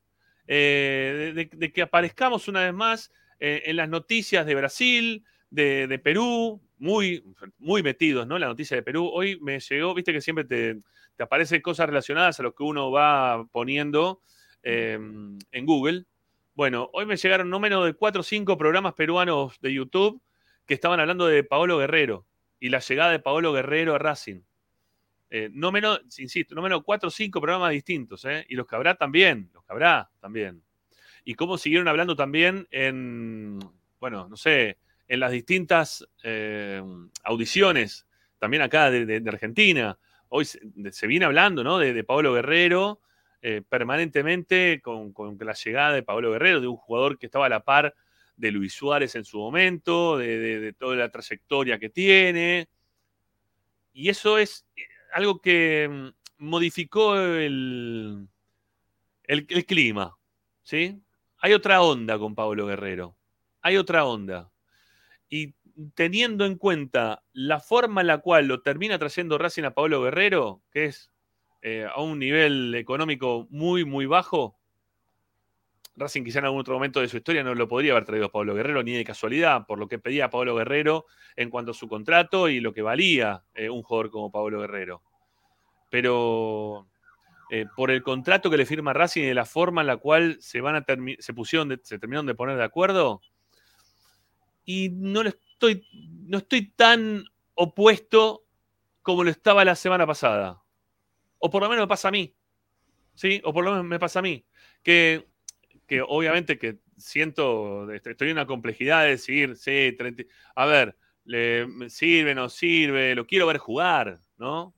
Eh, 0.48 1.48
de, 1.52 1.72
que 1.72 1.82
aparezcamos 1.82 2.48
una 2.48 2.64
vez 2.64 2.74
más 2.74 3.12
en 3.38 3.76
las 3.76 3.88
noticias 3.88 4.46
de 4.46 4.54
Brasil, 4.56 5.24
de 5.50 6.00
Perú, 6.02 6.60
muy, 6.78 7.24
muy 7.58 7.82
metidos, 7.82 8.26
¿no? 8.26 8.38
La 8.38 8.46
noticia 8.46 8.76
de 8.76 8.82
Perú. 8.82 9.08
Hoy 9.12 9.38
me 9.40 9.60
llegó, 9.60 9.94
viste 9.94 10.12
que 10.12 10.20
siempre 10.20 10.44
te, 10.44 10.80
te 11.16 11.22
aparecen 11.22 11.62
cosas 11.62 11.86
relacionadas 11.86 12.38
a 12.40 12.42
lo 12.42 12.54
que 12.54 12.62
uno 12.62 12.90
va 12.90 13.46
poniendo 13.50 14.20
eh, 14.62 14.94
en 14.94 15.66
Google. 15.66 16.04
Bueno, 16.54 16.90
hoy 16.92 17.06
me 17.06 17.16
llegaron 17.16 17.50
no 17.50 17.60
menos 17.60 17.84
de 17.84 17.94
cuatro 17.94 18.20
o 18.20 18.24
cinco 18.24 18.56
programas 18.56 18.94
peruanos 18.94 19.58
de 19.60 19.72
YouTube 19.72 20.22
que 20.66 20.74
estaban 20.74 21.00
hablando 21.00 21.26
de 21.26 21.44
Paolo 21.44 21.78
Guerrero 21.78 22.26
y 22.58 22.68
la 22.68 22.80
llegada 22.80 23.10
de 23.10 23.18
Paolo 23.18 23.52
Guerrero 23.52 23.94
a 23.94 23.98
Racing. 23.98 24.40
Eh, 25.28 25.50
no 25.52 25.72
menos, 25.72 26.00
insisto, 26.18 26.54
no 26.54 26.62
menos 26.62 26.82
cuatro 26.84 27.08
o 27.08 27.10
cinco 27.10 27.40
programas 27.40 27.72
distintos, 27.72 28.24
¿eh? 28.24 28.46
Y 28.48 28.54
los 28.54 28.66
que 28.66 28.76
habrá 28.76 28.94
también, 28.94 29.50
los 29.52 29.64
que 29.64 29.72
habrá 29.72 30.10
también. 30.20 30.62
Y 31.24 31.34
cómo 31.34 31.58
siguieron 31.58 31.88
hablando 31.88 32.14
también 32.14 32.66
en, 32.70 33.58
bueno, 33.98 34.28
no 34.28 34.36
sé, 34.36 34.78
en 35.08 35.20
las 35.20 35.32
distintas 35.32 36.06
eh, 36.22 36.82
audiciones, 37.24 38.06
también 38.38 38.62
acá 38.62 38.90
de, 38.90 39.22
Argentina. 39.26 39.98
Hoy 40.28 40.44
se, 40.44 41.06
viene 41.06 41.24
hablando, 41.24 41.62
¿no? 41.62 41.78
De, 41.78 42.04
Pablo 42.04 42.32
Guerrero 42.32 43.00
eh, 43.42 43.62
permanentemente 43.68 44.80
con, 44.82 45.12
con 45.12 45.38
la 45.40 45.54
llegada 45.54 45.94
de 45.94 46.02
Pablo 46.02 46.32
Guerrero, 46.32 46.60
de 46.60 46.68
un 46.68 46.76
jugador 46.76 47.18
que 47.18 47.26
estaba 47.26 47.46
a 47.46 47.50
la 47.50 47.60
par 47.60 47.94
de 48.36 48.50
Luis 48.50 48.74
Suárez 48.74 49.14
en 49.14 49.24
su 49.24 49.38
momento, 49.38 50.18
de 50.18 50.74
toda 50.78 50.96
la 50.96 51.08
trayectoria 51.08 51.78
que 51.78 51.88
tiene. 51.88 52.68
Y 53.96 54.10
eso 54.10 54.36
es 54.36 54.66
eh, 54.76 54.82
algo 55.14 55.40
que 55.40 55.88
mm, 55.90 56.44
modificó 56.44 57.16
el, 57.16 58.28
el, 59.24 59.46
el 59.48 59.64
clima, 59.64 60.14
¿sí? 60.62 61.00
Hay 61.38 61.54
otra 61.54 61.80
onda 61.80 62.18
con 62.18 62.34
Pablo 62.34 62.66
Guerrero, 62.66 63.16
hay 63.62 63.78
otra 63.78 64.04
onda. 64.04 64.52
Y 65.28 65.54
teniendo 65.94 66.44
en 66.44 66.56
cuenta 66.56 67.22
la 67.32 67.60
forma 67.60 68.00
en 68.00 68.06
la 68.06 68.18
cual 68.18 68.46
lo 68.46 68.62
termina 68.62 68.98
trayendo 68.98 69.38
Racing 69.38 69.64
a 69.64 69.74
Pablo 69.74 70.02
Guerrero, 70.02 70.62
que 70.70 70.86
es 70.86 71.10
eh, 71.62 71.86
a 71.92 72.00
un 72.00 72.18
nivel 72.18 72.74
económico 72.74 73.46
muy, 73.50 73.84
muy 73.84 74.06
bajo, 74.06 74.56
Racing 75.96 76.24
quizá 76.24 76.40
en 76.40 76.44
algún 76.44 76.60
otro 76.60 76.74
momento 76.74 77.00
de 77.00 77.08
su 77.08 77.16
historia 77.16 77.42
no 77.42 77.54
lo 77.54 77.68
podría 77.68 77.92
haber 77.92 78.04
traído 78.04 78.26
a 78.26 78.32
Pablo 78.32 78.54
Guerrero 78.54 78.82
ni 78.82 78.92
de 78.92 79.04
casualidad, 79.04 79.66
por 79.66 79.78
lo 79.78 79.88
que 79.88 79.98
pedía 79.98 80.28
Pablo 80.28 80.54
Guerrero 80.54 81.06
en 81.36 81.48
cuanto 81.48 81.70
a 81.70 81.74
su 81.74 81.88
contrato 81.88 82.48
y 82.48 82.60
lo 82.60 82.72
que 82.72 82.82
valía 82.82 83.44
eh, 83.54 83.70
un 83.70 83.82
jugador 83.82 84.10
como 84.10 84.30
Pablo 84.30 84.60
Guerrero. 84.60 85.02
Pero 85.90 86.86
eh, 87.50 87.64
por 87.74 87.90
el 87.90 88.02
contrato 88.02 88.50
que 88.50 88.58
le 88.58 88.66
firma 88.66 88.92
Racing 88.92 89.22
y 89.22 89.26
de 89.26 89.34
la 89.34 89.46
forma 89.46 89.80
en 89.80 89.86
la 89.86 89.96
cual 89.96 90.36
se 90.40 90.60
van 90.60 90.76
a 90.76 90.84
se 91.18 91.32
pusieron 91.32 91.80
se 91.82 91.98
terminaron 91.98 92.26
de 92.26 92.34
poner 92.34 92.58
de 92.58 92.64
acuerdo, 92.64 93.22
y 94.66 94.90
no 94.90 95.22
lo 95.22 95.30
estoy, 95.30 95.86
no 96.26 96.38
estoy 96.38 96.70
tan 96.72 97.24
opuesto 97.54 98.44
como 99.00 99.24
lo 99.24 99.30
estaba 99.30 99.64
la 99.64 99.76
semana 99.76 100.06
pasada. 100.06 100.60
O 101.38 101.48
por 101.48 101.62
lo 101.62 101.68
menos 101.70 101.84
me 101.84 101.88
pasa 101.88 102.08
a 102.08 102.10
mí. 102.10 102.34
¿Sí? 103.14 103.40
O 103.44 103.54
por 103.54 103.64
lo 103.64 103.70
menos 103.70 103.86
me 103.86 103.98
pasa 103.98 104.18
a 104.18 104.22
mí. 104.22 104.44
Que, 104.82 105.26
que 105.86 106.02
obviamente 106.02 106.58
que 106.58 106.80
siento, 106.98 107.90
este, 107.92 108.10
estoy 108.10 108.28
en 108.28 108.34
una 108.34 108.46
complejidad 108.46 109.04
de 109.04 109.10
decir, 109.10 109.56
sí, 109.56 109.94
30 109.96 110.24
a 110.54 110.66
ver, 110.66 110.96
le, 111.24 111.88
sirve, 111.88 112.34
no 112.34 112.48
sirve, 112.48 113.14
lo 113.14 113.26
quiero 113.26 113.46
ver 113.46 113.58
jugar, 113.58 114.18
¿no? 114.36 114.74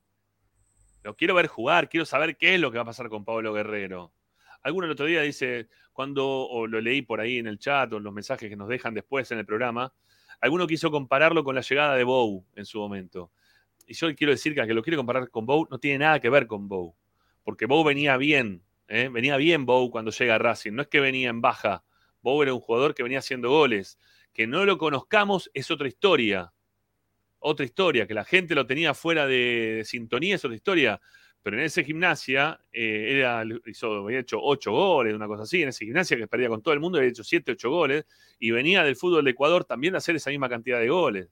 Lo 1.02 1.16
quiero 1.16 1.34
ver 1.34 1.46
jugar, 1.46 1.88
quiero 1.88 2.04
saber 2.04 2.36
qué 2.36 2.54
es 2.54 2.60
lo 2.60 2.70
que 2.70 2.78
va 2.78 2.82
a 2.82 2.86
pasar 2.86 3.08
con 3.08 3.24
Pablo 3.24 3.52
Guerrero. 3.52 4.12
Alguno 4.62 4.86
el 4.86 4.92
otro 4.92 5.06
día 5.06 5.22
dice, 5.22 5.68
cuando, 5.92 6.26
o 6.26 6.66
lo 6.66 6.80
leí 6.80 7.02
por 7.02 7.20
ahí 7.20 7.38
en 7.38 7.46
el 7.46 7.58
chat, 7.58 7.92
o 7.92 7.96
en 7.96 8.04
los 8.04 8.12
mensajes 8.12 8.48
que 8.48 8.56
nos 8.56 8.68
dejan 8.68 8.94
después 8.94 9.30
en 9.30 9.38
el 9.38 9.46
programa, 9.46 9.92
alguno 10.40 10.66
quiso 10.66 10.90
compararlo 10.90 11.44
con 11.44 11.54
la 11.54 11.60
llegada 11.60 11.96
de 11.96 12.04
Bow 12.04 12.44
en 12.54 12.66
su 12.66 12.78
momento. 12.78 13.32
Y 13.86 13.94
yo 13.94 14.14
quiero 14.14 14.32
decir 14.32 14.54
que 14.54 14.74
lo 14.74 14.82
quiere 14.82 14.96
comparar 14.96 15.30
con 15.30 15.46
Bow 15.46 15.66
no 15.70 15.78
tiene 15.78 15.98
nada 16.00 16.20
que 16.20 16.28
ver 16.28 16.46
con 16.46 16.68
Bow. 16.68 16.94
Porque 17.42 17.66
Bow 17.66 17.82
venía 17.82 18.16
bien, 18.16 18.62
¿eh? 18.88 19.08
venía 19.10 19.36
bien 19.38 19.64
Bow 19.64 19.90
cuando 19.90 20.10
llega 20.10 20.34
a 20.34 20.38
Racing. 20.38 20.72
No 20.72 20.82
es 20.82 20.88
que 20.88 21.00
venía 21.00 21.30
en 21.30 21.40
baja. 21.40 21.84
Bow 22.20 22.42
era 22.42 22.52
un 22.52 22.60
jugador 22.60 22.94
que 22.94 23.02
venía 23.02 23.20
haciendo 23.20 23.48
goles. 23.48 23.98
Que 24.34 24.46
no 24.46 24.66
lo 24.66 24.76
conozcamos 24.76 25.50
es 25.54 25.70
otra 25.70 25.88
historia. 25.88 26.52
Otra 27.38 27.64
historia. 27.64 28.06
Que 28.06 28.12
la 28.12 28.24
gente 28.24 28.54
lo 28.54 28.66
tenía 28.66 28.92
fuera 28.92 29.26
de 29.26 29.82
sintonía 29.86 30.34
es 30.34 30.44
otra 30.44 30.56
historia 30.56 31.00
pero 31.48 31.60
en 31.60 31.64
ese 31.64 31.82
gimnasia 31.82 32.60
eh, 32.70 33.14
era, 33.16 33.42
hizo, 33.64 34.04
había 34.04 34.18
hecho 34.18 34.38
ocho 34.38 34.70
goles, 34.70 35.14
una 35.14 35.26
cosa 35.26 35.44
así, 35.44 35.62
en 35.62 35.70
ese 35.70 35.86
gimnasia 35.86 36.18
que 36.18 36.26
perdía 36.26 36.50
con 36.50 36.60
todo 36.60 36.74
el 36.74 36.80
mundo, 36.80 36.98
había 36.98 37.08
hecho 37.08 37.24
siete, 37.24 37.52
ocho 37.52 37.70
goles, 37.70 38.04
y 38.38 38.50
venía 38.50 38.84
del 38.84 38.96
fútbol 38.96 39.24
de 39.24 39.30
Ecuador 39.30 39.64
también 39.64 39.94
a 39.94 39.96
hacer 39.96 40.14
esa 40.14 40.28
misma 40.28 40.50
cantidad 40.50 40.78
de 40.78 40.90
goles. 40.90 41.30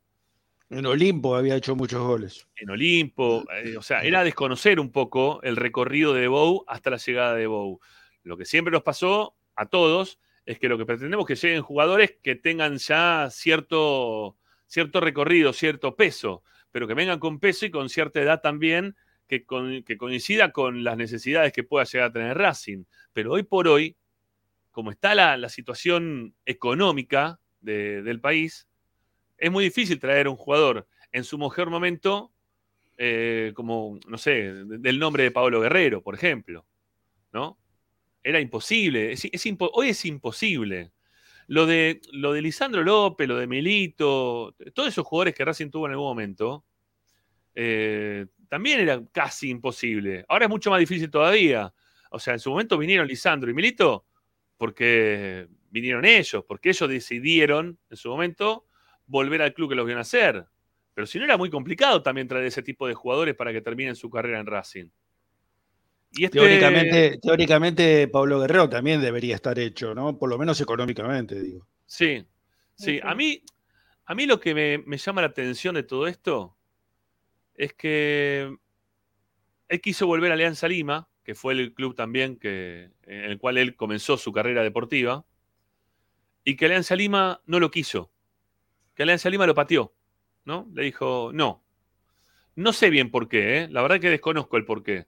En 0.70 0.86
Olimpo 0.86 1.36
había 1.36 1.54
hecho 1.54 1.76
muchos 1.76 2.00
goles. 2.00 2.48
En 2.56 2.70
Olimpo, 2.70 3.44
eh, 3.62 3.76
o 3.76 3.82
sea, 3.82 4.04
era 4.04 4.24
desconocer 4.24 4.80
un 4.80 4.90
poco 4.90 5.42
el 5.42 5.54
recorrido 5.54 6.14
de 6.14 6.28
Bou 6.28 6.64
hasta 6.66 6.88
la 6.88 6.96
llegada 6.96 7.34
de 7.34 7.46
Bou. 7.46 7.78
Lo 8.22 8.38
que 8.38 8.46
siempre 8.46 8.72
nos 8.72 8.84
pasó 8.84 9.36
a 9.54 9.66
todos 9.66 10.18
es 10.46 10.58
que 10.58 10.70
lo 10.70 10.78
que 10.78 10.86
pretendemos 10.86 11.28
es 11.28 11.38
que 11.38 11.46
lleguen 11.46 11.62
jugadores 11.62 12.16
que 12.22 12.36
tengan 12.36 12.78
ya 12.78 13.28
cierto, 13.30 14.38
cierto 14.66 15.00
recorrido, 15.00 15.52
cierto 15.52 15.94
peso, 15.94 16.42
pero 16.72 16.88
que 16.88 16.94
vengan 16.94 17.18
con 17.18 17.38
peso 17.38 17.66
y 17.66 17.70
con 17.70 17.90
cierta 17.90 18.18
edad 18.22 18.40
también 18.40 18.96
que, 19.26 19.44
coincida 19.44 20.52
con 20.52 20.84
las 20.84 20.96
necesidades 20.96 21.52
que 21.52 21.64
pueda 21.64 21.84
llegar 21.84 22.10
a 22.10 22.12
tener 22.12 22.38
Racing. 22.38 22.84
Pero 23.12 23.32
hoy 23.32 23.42
por 23.42 23.68
hoy, 23.68 23.96
como 24.70 24.90
está 24.90 25.14
la, 25.14 25.48
situación 25.48 26.34
económica 26.44 27.40
del 27.60 28.20
país, 28.20 28.68
es 29.38 29.50
muy 29.50 29.64
difícil 29.64 29.98
traer 29.98 30.28
un 30.28 30.36
jugador 30.36 30.86
en 31.12 31.24
su 31.24 31.38
mejor 31.38 31.70
momento, 31.70 32.32
eh, 32.98 33.52
como, 33.54 33.98
no 34.06 34.18
sé, 34.18 34.52
del 34.64 34.98
nombre 34.98 35.24
de 35.24 35.30
Pablo 35.30 35.60
Guerrero, 35.60 36.02
por 36.02 36.14
ejemplo. 36.14 36.66
¿No? 37.32 37.58
Era 38.22 38.40
imposible. 38.40 39.14
hoy 39.72 39.88
es 39.90 40.04
imposible. 40.04 40.92
Lo 41.48 41.66
de, 41.66 42.00
lo 42.12 42.32
de 42.32 42.42
Lisandro 42.42 42.82
López, 42.82 43.28
lo 43.28 43.36
de 43.36 43.46
Milito, 43.46 44.56
todos 44.74 44.88
esos 44.88 45.06
jugadores 45.06 45.34
que 45.34 45.44
Racing 45.44 45.70
tuvo 45.70 45.86
en 45.86 45.92
algún 45.92 46.08
momento, 46.08 46.64
eh, 47.54 48.26
también 48.48 48.80
era 48.80 49.02
casi 49.12 49.50
imposible. 49.50 50.24
Ahora 50.28 50.46
es 50.46 50.50
mucho 50.50 50.70
más 50.70 50.80
difícil 50.80 51.10
todavía. 51.10 51.72
O 52.10 52.18
sea, 52.18 52.34
en 52.34 52.40
su 52.40 52.50
momento 52.50 52.78
vinieron 52.78 53.06
Lisandro 53.06 53.50
y 53.50 53.54
Milito 53.54 54.06
porque 54.56 55.48
vinieron 55.70 56.04
ellos, 56.04 56.44
porque 56.46 56.70
ellos 56.70 56.88
decidieron 56.88 57.78
en 57.90 57.96
su 57.96 58.08
momento 58.08 58.66
volver 59.06 59.42
al 59.42 59.52
club 59.52 59.70
que 59.70 59.74
los 59.74 59.84
vieron 59.86 60.00
hacer. 60.00 60.46
Pero 60.94 61.06
si 61.06 61.18
no 61.18 61.24
era 61.24 61.36
muy 61.36 61.50
complicado 61.50 62.02
también 62.02 62.26
traer 62.26 62.46
ese 62.46 62.62
tipo 62.62 62.88
de 62.88 62.94
jugadores 62.94 63.34
para 63.34 63.52
que 63.52 63.60
terminen 63.60 63.96
su 63.96 64.08
carrera 64.08 64.40
en 64.40 64.46
Racing. 64.46 64.88
Y 66.12 66.24
este 66.24 66.38
teóricamente, 66.38 67.18
teóricamente, 67.20 68.08
Pablo 68.08 68.40
Guerrero 68.40 68.70
también 68.70 69.02
debería 69.02 69.34
estar 69.34 69.58
hecho, 69.58 69.94
¿no? 69.94 70.16
Por 70.18 70.30
lo 70.30 70.38
menos 70.38 70.58
económicamente, 70.60 71.38
digo. 71.42 71.66
Sí, 71.84 72.24
sí. 72.74 72.98
A 73.02 73.14
mí, 73.14 73.42
a 74.06 74.14
mí 74.14 74.24
lo 74.24 74.40
que 74.40 74.54
me, 74.54 74.78
me 74.78 74.96
llama 74.96 75.20
la 75.20 75.26
atención 75.26 75.74
de 75.74 75.82
todo 75.82 76.06
esto 76.06 76.56
es 77.56 77.72
que 77.72 78.56
él 79.68 79.80
quiso 79.80 80.06
volver 80.06 80.30
a 80.30 80.34
Alianza 80.34 80.68
Lima, 80.68 81.08
que 81.24 81.34
fue 81.34 81.54
el 81.54 81.74
club 81.74 81.94
también 81.94 82.36
que, 82.36 82.90
en 83.02 83.24
el 83.24 83.38
cual 83.38 83.58
él 83.58 83.74
comenzó 83.74 84.16
su 84.16 84.32
carrera 84.32 84.62
deportiva, 84.62 85.24
y 86.44 86.56
que 86.56 86.66
Alianza 86.66 86.94
Lima 86.94 87.42
no 87.46 87.58
lo 87.58 87.70
quiso, 87.70 88.12
que 88.94 89.02
Alianza 89.02 89.30
Lima 89.30 89.46
lo 89.46 89.54
pateó, 89.54 89.94
¿no? 90.44 90.70
Le 90.74 90.84
dijo, 90.84 91.30
no. 91.32 91.64
No 92.54 92.72
sé 92.72 92.88
bien 92.88 93.10
por 93.10 93.28
qué, 93.28 93.58
¿eh? 93.58 93.68
la 93.70 93.82
verdad 93.82 94.00
que 94.00 94.08
desconozco 94.08 94.56
el 94.56 94.64
por 94.64 94.82
qué. 94.82 95.06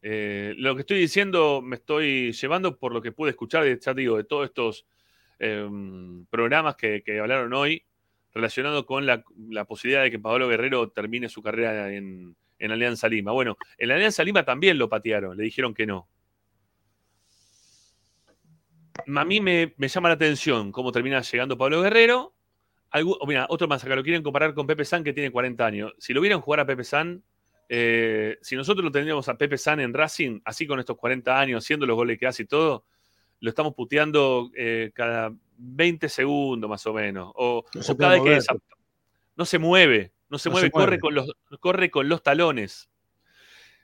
Eh, 0.00 0.54
lo 0.56 0.74
que 0.74 0.82
estoy 0.82 0.98
diciendo 1.00 1.60
me 1.60 1.76
estoy 1.76 2.32
llevando 2.32 2.78
por 2.78 2.92
lo 2.92 3.02
que 3.02 3.12
pude 3.12 3.30
escuchar, 3.30 3.66
ya 3.78 3.94
digo, 3.94 4.16
de 4.16 4.24
todos 4.24 4.46
estos 4.46 4.86
em, 5.38 6.24
programas 6.26 6.76
que 6.76 7.02
hablaron 7.20 7.52
hoy 7.52 7.87
relacionado 8.34 8.86
con 8.86 9.06
la, 9.06 9.22
posibilidad 9.66 10.02
de 10.02 10.10
que 10.10 10.18
Pablo 10.18 10.48
Guerrero 10.48 10.90
termine 10.90 11.28
su 11.28 11.42
carrera 11.42 11.92
en, 11.92 12.36
Alianza 12.60 13.08
Lima. 13.08 13.32
Bueno, 13.32 13.56
en 13.76 13.90
Alianza 13.90 14.24
Lima 14.24 14.44
también 14.44 14.78
lo 14.78 14.88
patearon, 14.88 15.36
le 15.36 15.44
dijeron 15.44 15.74
que 15.74 15.86
no. 15.86 16.08
A 19.06 19.24
mí 19.24 19.40
me, 19.40 19.74
llama 19.78 20.08
la 20.08 20.16
atención 20.16 20.72
cómo 20.72 20.92
termina 20.92 21.20
llegando 21.22 21.56
Pablo 21.56 21.82
Guerrero. 21.82 22.34
mira, 23.26 23.46
otro 23.48 23.68
más, 23.68 23.84
acá 23.84 23.94
lo 23.94 24.02
quieren 24.02 24.22
comparar 24.22 24.54
con 24.54 24.66
Pepe 24.66 24.84
San, 24.84 25.04
que 25.04 25.12
tiene 25.12 25.30
40 25.30 25.64
años. 25.64 25.94
Si 25.98 26.12
lo 26.12 26.20
vieran 26.20 26.40
jugar 26.40 26.60
a 26.60 26.66
Pepe 26.66 26.84
San, 26.84 27.22
eh, 27.68 28.38
si 28.40 28.56
nosotros 28.56 28.84
lo 28.84 28.90
tendríamos 28.90 29.28
a 29.28 29.36
Pepe 29.36 29.58
San 29.58 29.80
en 29.80 29.92
Racing, 29.92 30.40
así 30.44 30.66
con 30.66 30.80
estos 30.80 30.96
40 30.96 31.38
años, 31.38 31.64
haciendo 31.64 31.86
los 31.86 31.96
goles 31.96 32.18
que 32.18 32.26
hace 32.26 32.42
y 32.42 32.46
todo, 32.46 32.84
lo 33.40 33.50
estamos 33.50 33.74
puteando 33.74 34.50
eh, 34.56 34.90
cada 34.94 35.32
20 35.56 36.08
segundos 36.08 36.68
más 36.68 36.86
o 36.86 36.92
menos. 36.92 37.32
O, 37.34 37.64
cada 37.98 38.20
vez 38.20 38.46
que 38.46 38.54
no 39.36 39.44
se 39.44 39.58
mueve, 39.58 40.12
no 40.28 40.38
se, 40.38 40.50
mueve, 40.50 40.70
Corre, 40.70 40.98
con 40.98 41.14
los, 41.14 41.32
corre 41.60 41.90
con 41.90 42.08
los 42.08 42.22
talones. 42.22 42.88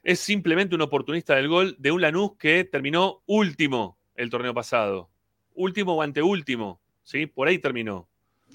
Es 0.03 0.21
simplemente 0.21 0.75
un 0.75 0.83
oportunista 0.83 1.35
del 1.37 1.49
gol 1.49 1.77
de 1.79 1.91
un 1.91 2.01
Lanús 2.01 2.37
que 2.39 2.65
terminó 2.65 3.23
último 3.27 3.99
el 4.15 4.31
torneo 4.31 4.53
pasado. 4.53 5.09
Último 5.55 5.95
o 5.95 6.03
anteúltimo. 6.03 6.81
¿sí? 7.05 7.27
Por 7.27 7.47
ahí 7.47 7.59
terminó. 7.59 8.09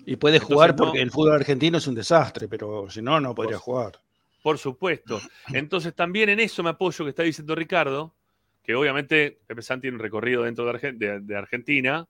Y 0.05 0.17
puede 0.17 0.39
jugar 0.39 0.75
porque 0.75 1.01
el 1.01 1.11
fútbol 1.11 1.35
argentino 1.35 1.77
es 1.77 1.87
un 1.87 1.95
desastre, 1.95 2.47
pero 2.47 2.89
si 2.89 3.01
no, 3.01 3.19
no 3.19 3.33
podría 3.33 3.57
jugar. 3.57 3.99
Por 4.41 4.57
supuesto. 4.57 5.19
Entonces 5.53 5.93
también 5.95 6.29
en 6.29 6.39
eso 6.39 6.63
me 6.63 6.71
apoyo 6.71 7.05
que 7.05 7.09
está 7.09 7.23
diciendo 7.23 7.55
Ricardo, 7.55 8.13
que 8.63 8.75
obviamente 8.75 9.39
Pepe 9.47 9.61
San 9.61 9.81
tiene 9.81 9.95
un 9.95 10.01
recorrido 10.01 10.43
dentro 10.43 10.65
de 10.71 11.35
Argentina, 11.35 12.07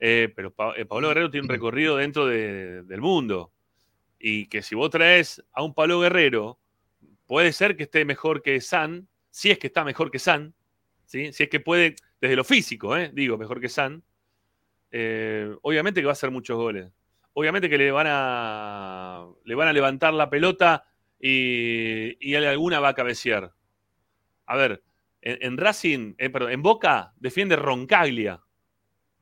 eh, 0.00 0.32
pero 0.34 0.54
eh, 0.76 0.86
Pablo 0.86 1.08
Guerrero 1.08 1.30
tiene 1.30 1.44
un 1.44 1.50
recorrido 1.50 1.96
dentro 1.96 2.26
del 2.26 3.00
mundo. 3.00 3.52
Y 4.18 4.46
que 4.46 4.62
si 4.62 4.74
vos 4.74 4.90
traes 4.90 5.42
a 5.52 5.62
un 5.62 5.74
Pablo 5.74 6.00
Guerrero, 6.00 6.58
puede 7.26 7.52
ser 7.52 7.76
que 7.76 7.84
esté 7.84 8.04
mejor 8.04 8.42
que 8.42 8.60
San, 8.60 9.08
si 9.30 9.50
es 9.50 9.58
que 9.58 9.68
está 9.68 9.84
mejor 9.84 10.10
que 10.10 10.18
San, 10.18 10.54
¿sí? 11.04 11.32
si 11.32 11.44
es 11.44 11.48
que 11.48 11.60
puede, 11.60 11.96
desde 12.20 12.36
lo 12.36 12.44
físico, 12.44 12.96
¿eh? 12.96 13.10
digo, 13.14 13.38
mejor 13.38 13.60
que 13.60 13.68
San, 13.68 14.02
obviamente 15.62 16.00
que 16.00 16.06
va 16.06 16.12
a 16.12 16.14
hacer 16.14 16.30
muchos 16.30 16.56
goles. 16.56 16.90
Obviamente 17.32 17.70
que 17.70 17.78
le 17.78 17.92
van 17.92 18.06
a, 18.08 19.26
le 19.44 19.54
van 19.54 19.68
a 19.68 19.72
levantar 19.72 20.12
la 20.12 20.28
pelota 20.28 20.84
y, 21.20 22.16
y 22.20 22.34
alguna 22.34 22.80
va 22.80 22.88
a 22.88 22.94
cabecear. 22.94 23.52
A 24.46 24.56
ver, 24.56 24.82
en, 25.22 25.38
en 25.40 25.56
Racing, 25.56 26.14
perdón, 26.14 26.52
en 26.52 26.62
Boca 26.62 27.12
defiende 27.16 27.56
Roncaglia. 27.56 28.40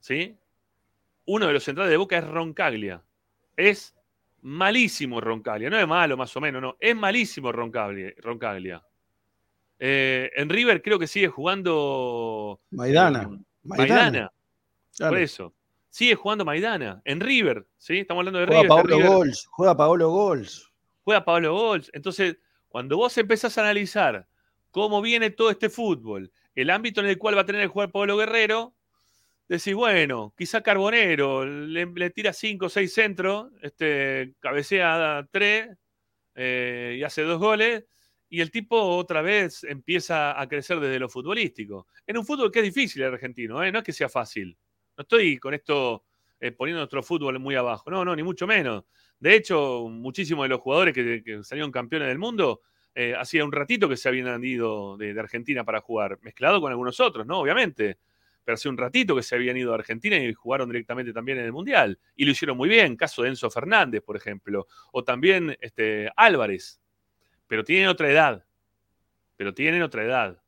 ¿Sí? 0.01 0.39
uno 1.29 1.47
de 1.47 1.53
los 1.53 1.63
centrales 1.63 1.91
de 1.91 1.97
Boca 1.99 2.17
es 2.19 2.27
Roncaglia. 2.27 3.03
Es 3.55 3.95
malísimo 4.41 5.21
Roncaglia. 5.21 5.69
No 5.69 5.79
es 5.79 5.87
malo, 5.87 6.17
más 6.17 6.35
o 6.37 6.41
menos, 6.41 6.63
no. 6.63 6.77
Es 6.81 6.97
malísimo 6.97 7.53
Roncaglia. 7.53 8.83
Eh, 9.79 10.31
en 10.35 10.49
River 10.49 10.81
creo 10.83 10.99
que 10.99 11.07
sigue 11.07 11.29
jugando. 11.29 12.61
Maidana. 12.71 13.29
Maidana. 13.63 14.33
Por 14.99 15.19
eso. 15.19 15.55
Sigue 15.91 16.15
jugando 16.15 16.47
Maidana. 16.47 17.03
En 17.05 17.21
River, 17.21 17.67
¿sí? 17.77 17.99
Estamos 17.99 18.23
hablando 18.23 18.41
de 18.41 18.47
juega 18.47 18.63
River. 18.63 18.77
Pablo 18.77 19.15
Gols, 19.15 19.47
juega 19.51 19.77
Pablo 19.77 20.11
Gols. 20.11 20.73
Juega 21.05 21.25
Pablo 21.27 21.53
Gols. 21.53 21.91
Entonces, 21.93 22.39
cuando 22.69 22.97
vos 22.97 23.17
empezás 23.19 23.59
a 23.59 23.63
analizar 23.63 24.27
cómo 24.71 25.03
viene 25.03 25.31
todo 25.31 25.51
este 25.51 25.69
fútbol, 25.71 26.31
el 26.55 26.71
ámbito 26.71 27.01
en 27.01 27.07
el 27.07 27.19
cual 27.19 27.37
va 27.37 27.43
a 27.43 27.47
tener 27.47 27.63
que 27.63 27.69
jugar 27.69 27.91
Pablo 27.91 28.17
Guerrero, 28.17 28.75
decís, 29.49 29.75
bueno, 29.75 30.35
quizá 30.37 30.63
Carbonero 30.63 31.45
le, 31.47 32.11
tira 32.11 32.33
5 32.33 32.67
o 32.67 32.69
6 32.69 32.93
centros, 32.93 33.51
este, 33.63 34.35
cabecea 34.41 35.27
3 35.31 35.69
eh, 36.35 36.97
y 36.99 37.03
hace 37.03 37.23
dos 37.23 37.39
goles, 37.39 37.85
y 38.29 38.41
el 38.41 38.51
tipo 38.51 38.77
otra 38.77 39.23
vez 39.23 39.65
empieza 39.65 40.39
a 40.39 40.47
crecer 40.49 40.81
desde 40.81 40.99
lo 40.99 41.09
futbolístico. 41.09 41.87
En 42.07 42.19
un 42.19 42.27
fútbol 42.27 42.53
que 42.53 42.59
es 42.59 42.65
difícil 42.67 43.03
el 43.03 43.15
argentino, 43.15 43.63
¿eh? 43.63 43.73
no 43.73 43.79
es 43.79 43.85
que 43.85 43.93
sea 43.93 44.09
fácil. 44.09 44.57
No 44.97 45.03
estoy 45.03 45.39
con 45.39 45.55
esto 45.55 46.05
eh, 46.41 46.53
poniendo 46.53 46.81
nuestro 46.81 47.03
fútbol 47.03 47.39
muy 47.39 47.55
abajo, 47.55 47.91
no, 47.91 48.05
no, 48.05 48.15
ni 48.15 48.23
mucho 48.23 48.47
menos. 48.47 48.85
De 49.19 49.35
hecho, 49.35 49.89
muchísimos 49.89 50.45
de 50.45 50.51
los 50.51 50.61
jugadores 50.61 50.95
que, 50.95 51.41
salieron 51.43 51.73
campeones 51.73 52.09
del 52.09 52.19
mundo, 52.19 52.61
hacía 53.19 53.45
un 53.45 53.53
ratito 53.53 53.89
que 53.89 53.97
se 53.97 54.09
habían 54.09 54.43
ido 54.45 54.97
de, 54.97 55.15
de 55.15 55.21
Argentina 55.21 55.65
para 55.65 55.81
jugar, 55.81 56.19
mezclado 56.23 56.61
con 56.61 56.73
algunos 56.73 57.01
otros, 57.01 57.27
¿no? 57.27 57.39
Obviamente 57.41 57.99
pero 58.49 58.55
hace 58.55 58.71
un 58.71 58.79
ratito 58.79 59.15
que 59.15 59.23
se 59.23 59.35
habían 59.35 59.59
ido 59.59 59.73
a 59.73 59.75
Argentina 59.75 60.17
y 60.17 60.33
jugaron 60.33 60.71
directamente 60.71 61.13
también 61.13 61.37
en 61.37 61.45
el 61.45 61.53
Mundial. 61.53 61.99
Y 62.17 62.25
lo 62.25 62.31
hicieron 62.31 62.57
muy 62.57 62.71
bien, 62.71 62.97
caso 62.97 63.21
de 63.21 63.29
Enzo 63.29 63.51
Fernández, 63.51 64.01
por 64.01 64.17
ejemplo, 64.17 64.67
o 64.91 65.05
también 65.05 65.55
este, 65.61 66.11
Álvarez. 66.17 66.81
Pero 67.47 67.63
tienen 67.63 67.89
otra 67.89 68.11
edad, 68.11 68.47
pero 69.37 69.53
tienen 69.53 69.83
otra 69.83 70.03
edad, 70.03 70.41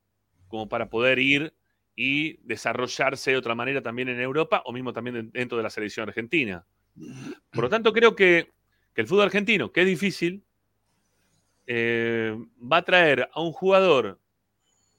como 0.48 0.66
para 0.66 0.88
poder 0.88 1.18
ir 1.18 1.52
y 1.94 2.38
desarrollarse 2.38 3.32
de 3.32 3.36
otra 3.36 3.54
manera 3.54 3.82
también 3.82 4.08
en 4.08 4.18
Europa 4.18 4.62
o 4.64 4.72
mismo 4.72 4.94
también 4.94 5.30
dentro 5.30 5.58
de 5.58 5.64
la 5.64 5.68
selección 5.68 6.08
argentina. 6.08 6.64
Por 7.52 7.64
lo 7.64 7.68
tanto, 7.68 7.92
creo 7.92 8.16
que, 8.16 8.48
que 8.94 9.02
el 9.02 9.08
fútbol 9.08 9.24
argentino, 9.24 9.72
que 9.72 9.82
es 9.82 9.86
difícil, 9.86 10.42
eh, 11.66 12.36
va 12.60 12.78
a 12.78 12.84
traer 12.84 13.28
a 13.32 13.40
un 13.40 13.52
jugador 13.52 14.20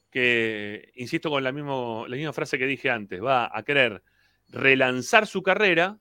que, 0.09 0.91
insisto 0.95 1.29
con 1.29 1.43
la, 1.43 1.51
misma 1.51 2.33
frase 2.33 2.57
que 2.57 2.67
dije 2.67 2.89
antes, 2.89 3.23
va 3.23 3.49
a 3.51 3.63
querer 3.63 4.03
relanzar 4.49 5.25
su 5.25 5.41
carrera 5.41 5.99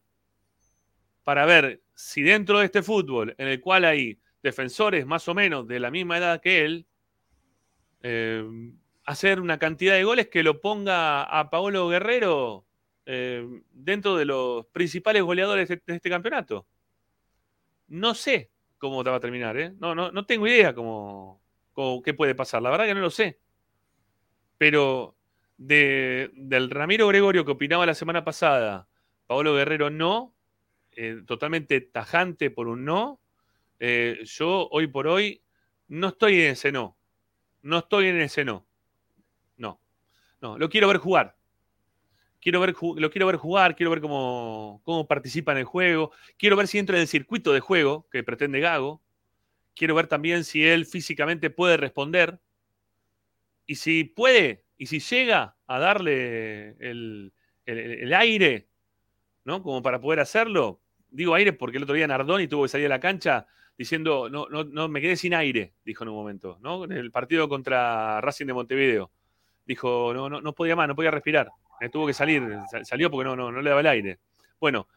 para 1.23 1.47
ver 1.47 1.83
si 1.95 2.23
dentro 2.23 2.59
de 2.59 2.67
este 2.67 2.83
fútbol, 2.83 3.35
en 3.39 3.49
el 3.49 3.61
cual 3.61 3.85
hay 3.85 4.19
defensores 4.43 5.07
más 5.07 5.29
o 5.29 5.35
menos 5.35 5.69
de 5.69 5.81
la 5.81 5.91
misma 5.91 6.19
edad 6.19 6.41
que 6.41 6.65
él, 6.65 6.87
eh, 8.03 8.45
hacer 9.05 9.41
una 9.41 9.59
cantidad 9.59 9.95
de 9.95 10.05
goles 10.05 10.29
que 10.29 10.43
lo 10.43 10.61
ponga 10.61 11.23
a 11.23 11.51
Paolo 11.51 11.89
Guerrero 11.89 12.67
eh, 13.07 13.45
dentro 13.73 14.17
de 14.17 14.25
los 14.25 14.67
principales 14.67 15.23
goleadores 15.23 15.69
de, 15.69 15.83
este 15.87 16.11
campeonato. 16.11 16.67
No 17.89 18.15
sé 18.15 18.50
cómo 18.81 19.05
va 19.05 19.15
a 19.15 19.21
terminar, 19.21 19.57
¿eh? 19.59 19.73
No, 19.79 19.95
no, 19.95 20.11
no 20.11 20.27
tengo 20.27 20.49
idea 20.49 20.75
cómo, 20.75 21.41
qué 22.05 22.15
puede 22.15 22.35
pasar. 22.35 22.63
La 22.63 22.71
verdad 22.71 22.87
que 22.87 22.95
no 22.95 23.01
lo 23.01 23.11
sé. 23.11 23.39
Pero 24.59 25.17
del 25.57 26.71
Ramiro 26.71 27.07
Gregorio 27.07 27.45
que 27.45 27.53
opinaba 27.53 27.87
la 27.87 27.95
semana 27.95 28.25
pasada, 28.25 28.89
Paolo 29.27 29.55
Guerrero 29.55 29.91
no, 29.91 30.35
eh, 30.93 31.23
totalmente 31.27 31.81
tajante 31.83 32.51
por 32.51 32.67
un 32.67 32.85
no. 32.85 33.21
Eh, 33.79 34.21
yo 34.25 34.69
hoy 34.71 34.87
por 34.87 35.07
hoy 35.07 35.43
no 35.89 36.09
estoy 36.09 36.41
en 36.41 36.53
ese 36.53 36.73
no. 36.73 36.97
No 37.63 37.79
estoy 37.79 38.07
en 38.07 38.21
ese 38.21 38.45
no. 38.45 38.67
No. 39.59 39.81
No, 40.41 40.59
lo 40.59 40.71
quiero 40.71 40.89
ver 40.89 40.97
jugar. 40.97 41.37
Quiero 42.41 42.61
ver, 42.61 42.75
lo 42.97 43.11
quiero 43.11 43.27
ver 43.27 43.37
jugar, 43.37 43.77
quiero 43.77 43.91
ver 43.91 44.01
cómo, 44.01 44.81
cómo 44.85 45.07
participa 45.07 45.53
en 45.53 45.59
el 45.59 45.65
juego. 45.65 46.13
Quiero 46.39 46.57
ver 46.57 46.67
si 46.67 46.79
entra 46.79 46.97
en 46.97 47.03
el 47.03 47.09
circuito 47.09 47.53
de 47.53 47.61
juego 47.61 48.09
que 48.11 48.23
pretende 48.23 48.61
Gago. 48.61 49.03
Quiero 49.75 49.95
ver 49.95 50.07
también 50.07 50.45
si 50.45 50.65
él 50.65 50.87
físicamente 50.87 51.51
puede 51.51 51.77
responder. 51.77 52.41
Y 53.67 53.77
si 53.77 54.05
puede, 54.05 54.65
y 54.79 54.87
si 54.87 55.01
llega 55.01 55.57
a 55.67 55.79
darle 55.79 56.71
el, 56.81 57.33
el 57.67 58.15
aire, 58.15 58.69
¿no? 59.45 59.63
Como 59.63 59.83
para 59.83 60.01
poder 60.01 60.21
hacerlo, 60.21 60.81
digo 61.11 61.35
aire 61.35 61.53
porque 61.53 61.77
el 61.77 61.85
otro 61.85 61.95
día 61.95 62.07
Nardoni 62.07 62.49
tuvo 62.49 62.63
que 62.65 62.69
salir 62.69 62.87
a 62.87 62.91
la 62.91 63.01
cancha 63.01 63.47
diciendo, 63.77 64.29
no, 64.29 64.47
no, 64.49 64.65
no, 64.65 64.89
me 64.89 65.01
quedé 65.01 65.17
sin 65.17 65.35
aire, 65.35 65.73
dijo 65.85 66.05
en 66.05 66.11
un 66.11 66.17
momento, 66.17 66.59
¿no? 66.61 66.85
En 66.85 66.93
el 66.93 67.11
partido 67.11 67.49
contra 67.49 68.21
Racing 68.21 68.47
de 68.47 68.53
Montevideo. 68.53 69.11
Dijo, 69.65 70.13
no, 70.13 70.29
no, 70.29 70.41
no 70.41 70.53
podía 70.53 70.77
más, 70.77 70.89
no 70.89 70.95
podía 70.95 71.11
respirar. 71.11 71.51
Tuvo 71.89 72.07
que 72.07 72.15
salir, 72.15 72.59
salió 72.83 73.11
porque 73.11 73.25
no, 73.25 73.37
no, 73.37 73.51
no 73.51 73.63
le 73.63 73.71
daba 73.71 73.81
el 73.81 73.87
aire. 73.87 74.19
Bueno, 74.61 74.89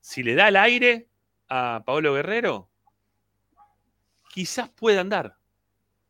si 0.00 0.22
le 0.22 0.34
da 0.34 0.48
el 0.48 0.56
aire 0.56 1.08
a 1.48 1.82
Paolo 1.86 2.14
Guerrero, 2.14 2.68
quizás 4.28 4.68
pueda 4.70 5.00
andar. 5.00 5.36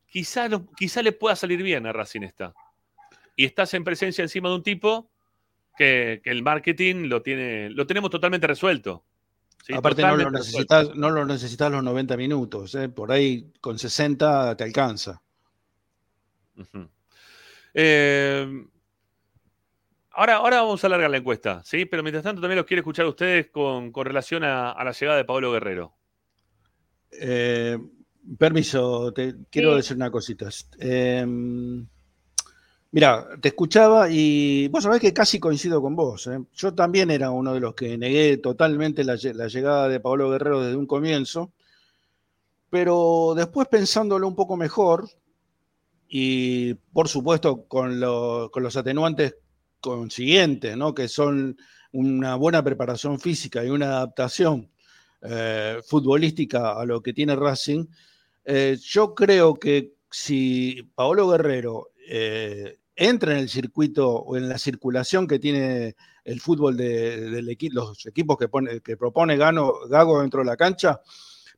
Quizás, 0.07 0.51
quizás 0.77 1.05
le 1.05 1.13
pueda 1.13 1.37
salir 1.37 1.63
bien 1.63 1.87
a 1.87 1.93
Racing 1.93 2.23
esta. 2.23 2.55
Y 3.37 3.45
estás 3.45 3.75
en 3.75 3.85
presencia 3.85 4.23
encima 4.23 4.49
de 4.49 4.55
un 4.55 4.63
tipo 4.63 5.11
que, 5.77 6.21
que 6.23 6.31
el 6.31 6.43
marketing 6.43 7.09
lo 7.09 7.23
tiene, 7.23 7.71
lo 7.71 7.87
tenemos 7.87 8.11
totalmente 8.11 8.47
resuelto. 8.47 9.05
Aparte 9.71 10.03
no 10.03 10.17
lo, 10.17 10.31
necesitas, 10.31 10.95
no 10.97 11.11
lo 11.11 11.25
necesitas 11.25 11.71
los 11.71 11.85
90 11.85 12.17
minutos, 12.17 12.75
¿eh? 12.75 12.89
por 12.89 13.13
ahí 13.13 13.53
con 13.61 13.79
60 13.79 14.57
te 14.57 14.65
alcanza. 14.65 15.23
Eh, 17.75 18.67
ahora, 20.15 20.37
ahora 20.37 20.63
vamos 20.63 20.83
a 20.83 20.87
alargar 20.87 21.11
la 21.11 21.19
encuesta, 21.19 21.63
¿sí? 21.65 21.85
Pero 21.85 22.03
mientras 22.03 22.25
tanto 22.25 22.41
también 22.41 22.59
los 22.59 22.67
quiero 22.67 22.81
escuchar 22.81 23.07
a 23.07 23.11
ustedes 23.11 23.51
con, 23.51 23.93
relación 23.95 24.45
a, 24.45 24.83
la 24.83 24.93
llegada 24.93 25.19
de 25.19 25.25
Pablo 25.25 25.53
Guerrero. 25.53 25.95
Eh, 27.13 27.79
permiso, 28.39 29.13
te 29.13 29.35
quiero 29.51 29.77
decir 29.77 29.97
una 29.97 30.11
cosita. 30.11 30.49
Mira, 32.95 33.27
te 33.41 33.49
escuchaba 33.49 34.11
y 34.11 34.69
vos 34.69 34.85
sabés 34.85 35.01
que 35.01 35.15
casi 35.15 35.41
coincido 35.41 35.81
con 35.81 35.97
vos. 35.97 36.27
¿eh? 36.27 36.39
Yo 36.53 36.75
también 36.75 37.11
era 37.11 37.31
uno 37.31 37.55
de 37.55 37.61
los 37.61 37.75
que 37.75 37.97
negué 37.97 38.37
totalmente 38.37 39.03
la, 39.03 39.17
llegada 39.17 39.89
de 39.89 39.99
Pablo 39.99 40.29
Guerrero 40.29 40.61
desde 40.61 40.77
un 40.77 40.87
comienzo, 40.87 41.53
pero 42.69 43.33
después 43.35 43.67
pensándolo 43.69 44.29
un 44.29 44.37
poco 44.37 44.59
mejor 44.59 45.09
y 46.07 46.75
por 46.75 47.09
supuesto 47.09 47.65
con, 47.65 47.99
los 47.99 48.77
atenuantes 48.77 49.37
consiguientes, 49.83 50.77
¿no? 50.77 50.95
que 50.95 51.09
son 51.09 51.59
una 51.93 52.37
buena 52.37 52.65
preparación 52.65 53.21
física 53.21 53.63
y 53.63 53.69
una 53.69 53.99
adaptación 53.99 54.71
eh, 55.21 55.79
futbolística 55.87 56.81
a 56.81 56.87
lo 56.87 57.03
que 57.03 57.13
tiene 57.13 57.37
Racing, 57.37 57.85
eh, 58.47 58.79
yo 58.83 59.15
creo 59.15 59.55
que 59.55 59.93
si 60.11 60.91
Paolo 60.95 61.29
Guerrero 61.29 61.89
entra 62.97 63.33
en 63.33 63.39
el 63.39 63.49
circuito 63.49 64.11
o 64.11 64.37
en 64.37 64.49
la 64.49 64.59
circulación 64.59 65.27
que 65.27 65.39
tiene 65.39 65.97
el 66.25 66.41
fútbol 66.41 66.77
de, 66.77 67.43
los 67.71 68.07
equipos 68.07 68.37
que, 68.37 68.49
pone, 68.49 68.81
que 68.81 68.97
propone 68.97 69.37
Gago 69.37 70.21
dentro 70.21 70.41
de 70.41 70.47
la 70.47 70.57
cancha, 70.57 71.01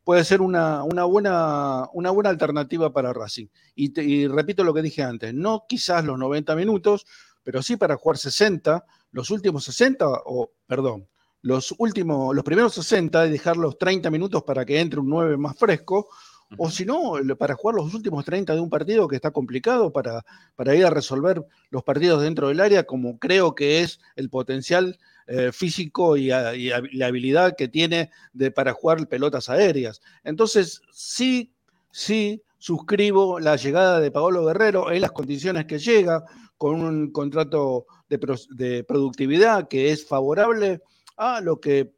puede 0.04 0.22
ser 0.22 0.40
una, 0.42 0.82
buena, 0.82 1.88
una 1.92 2.10
buena 2.10 2.30
alternativa 2.30 2.92
para 2.92 3.12
Racing. 3.12 3.46
Y, 3.74 4.26
repito 4.28 4.62
lo 4.62 4.74
que 4.74 4.82
dije 4.82 5.02
antes, 5.02 5.34
no 5.34 5.64
quizás 5.66 6.04
los 6.04 6.18
90 6.18 6.54
minutos, 6.54 7.06
pero 7.44 7.62
sí 7.62 7.76
para 7.76 7.96
jugar 7.96 8.18
60, 8.18 8.85
los 9.12 9.30
últimos 9.30 9.64
60, 9.64 10.07
o 10.26 10.50
perdón, 10.66 11.07
los 11.42 11.74
últimos, 11.78 12.35
los 12.35 12.42
primeros 12.42 12.74
60 12.74 13.26
y 13.26 13.30
dejar 13.30 13.57
los 13.57 13.78
30 13.78 14.11
minutos 14.11 14.42
para 14.42 14.64
que 14.64 14.80
entre 14.80 14.98
un 14.98 15.11
9 15.11 15.37
más 15.37 15.57
fresco, 15.57 16.09
o 16.57 16.70
si 16.70 16.85
no, 16.85 17.14
para 17.38 17.54
jugar 17.54 17.76
los 17.76 17.94
últimos 17.94 18.24
30 18.24 18.54
de 18.54 18.61
un 18.61 18.70
partido 18.70 19.09
que 19.09 19.16
está 19.16 19.30
complicado 19.30 19.92
para, 19.92 20.24
para 20.57 20.74
ir 20.74 20.85
a 20.87 20.90
resolver 20.90 21.44
los 21.70 21.83
partidos 21.83 22.22
dentro 22.22 22.48
del 22.48 22.61
área, 22.61 22.85
como 22.85 23.18
creo 23.18 23.54
que 23.54 23.80
es 23.80 24.00
el 24.16 24.30
potencial 24.30 24.98
eh, 25.26 25.52
físico 25.52 26.16
y, 26.16 26.28
la 26.28 27.07
habilidad 27.07 27.57
que 27.57 27.68
tiene 27.68 28.11
de, 28.33 28.50
para 28.50 28.72
jugar 28.72 29.07
pelotas 29.09 29.48
aéreas. 29.48 30.00
Entonces, 30.22 30.83
sí, 30.92 31.52
sí, 31.90 32.42
suscribo 32.59 33.40
la 33.40 33.57
llegada 33.57 34.00
de 34.00 34.11
Paolo 34.11 34.44
Guerrero 34.44 34.90
en 34.90 35.00
las 35.00 35.12
condiciones 35.12 35.66
que 35.66 35.78
llega, 35.78 36.24
con 36.64 36.83
un 36.83 37.11
contrato 37.12 37.85
de, 38.09 38.85
productividad 38.88 39.68
que 39.68 39.92
es 39.92 40.07
favorable 40.09 40.81
a 41.14 41.42
lo 41.42 41.61
que 41.61 41.92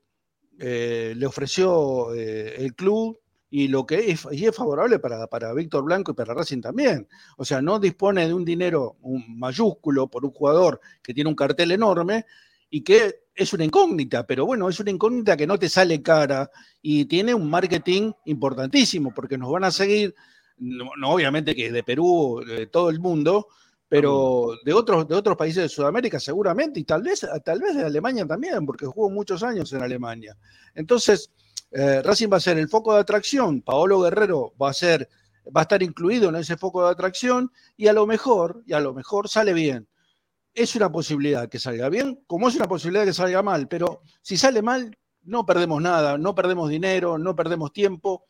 eh, 0.59 1.15
le 1.17 1.25
ofreció 1.25 2.13
eh, 2.13 2.57
el 2.59 2.75
club 2.75 3.17
y 3.49 3.69
lo 3.69 3.87
que 3.87 4.11
es, 4.11 4.27
y 4.33 4.45
es 4.45 4.57
favorable 4.57 4.99
para, 4.99 5.29
para 5.29 5.53
Víctor 5.53 5.85
Blanco 5.85 6.11
y 6.11 6.15
para 6.15 6.35
Racing 6.35 6.63
también. 6.63 7.07
O 7.37 7.45
sea, 7.45 7.63
no 7.63 7.79
dispone 7.79 8.27
de 8.27 8.35
un 8.35 8.45
dinero 8.45 8.97
un 9.03 9.39
mayúsculo 9.39 10.09
por 10.09 10.25
un 10.25 10.33
jugador 10.33 10.81
que 11.01 11.15
tiene 11.15 11.31
un 11.31 11.37
cartel 11.37 11.71
enorme 11.71 12.27
y 12.69 12.83
que 12.83 13.21
es 13.37 13.53
una 13.53 13.65
incógnita, 13.65 14.27
pero 14.27 14.47
bueno, 14.47 14.69
es 14.69 14.81
una 14.81 14.91
incógnita 14.91 15.37
que 15.37 15.47
no 15.47 15.61
te 15.61 15.69
sale 15.69 16.03
cara 16.03 16.51
y 16.83 17.05
tiene 17.05 17.35
un 17.35 17.49
marketing 17.49 18.11
importantísimo 18.25 19.15
porque 19.15 19.39
nos 19.39 19.53
van 19.53 19.63
a 19.63 19.71
seguir, 19.71 20.13
no, 20.59 20.91
obviamente 21.13 21.55
que 21.55 21.71
de 21.71 21.85
Perú, 21.85 22.43
de 22.45 22.67
todo 22.67 22.91
el 22.91 22.99
mundo, 22.99 23.47
pero 23.89 24.51
de 24.65 24.73
otros, 24.73 25.07
de 25.07 25.15
otros 25.15 25.37
países 25.37 25.63
de 25.63 25.69
Sudamérica 25.69 26.19
seguramente 26.19 26.81
y 26.81 26.85
tal 26.85 27.03
vez, 27.03 27.27
tal 27.45 27.61
vez 27.61 27.77
de 27.77 27.85
Alemania 27.85 28.27
también, 28.27 28.67
porque 28.67 28.87
jugó 28.87 29.11
muchos 29.11 29.43
años 29.43 29.73
en 29.73 29.83
Alemania. 29.83 30.37
Entonces, 30.75 31.31
eh, 31.71 32.03
Racing 32.03 32.29
va 32.33 32.39
a 32.39 32.41
ser 32.41 32.59
el 32.59 32.69
foco 32.69 32.95
de 32.95 33.01
atracción, 33.01 33.63
Paolo 33.63 34.01
Guerrero 34.01 34.55
va 34.61 34.71
a 34.71 34.73
ser, 34.73 35.09
va 35.55 35.61
a 35.61 35.63
estar 35.63 35.83
incluido 35.83 36.29
en 36.29 36.37
ese 36.37 36.57
foco 36.57 36.85
de 36.85 36.91
atracción 36.91 37.53
y 37.77 37.87
a 37.87 37.93
lo 37.93 38.07
mejor, 38.07 38.63
y 38.67 38.73
a 38.73 38.81
lo 38.81 38.93
mejor 38.93 39.29
sale 39.29 39.53
bien. 39.53 39.89
Es 40.53 40.75
una 40.75 40.91
posibilidad 40.91 41.49
que 41.49 41.59
salga 41.59 41.89
bien, 41.89 42.23
como 42.27 42.49
es 42.49 42.57
una 42.57 42.67
posibilidad 42.67 43.05
que 43.05 43.13
salga 43.13 43.43
mal, 43.43 43.69
pero 43.69 44.01
si 44.23 44.37
sale 44.37 44.63
mal, 44.63 44.97
no 45.23 45.45
perdemos 45.45 45.83
nada, 45.83 46.19
no 46.19 46.35
perdemos 46.35 46.71
dinero, 46.71 47.19
no 47.19 47.37
perdemos 47.37 47.73
tiempo. 47.73 48.25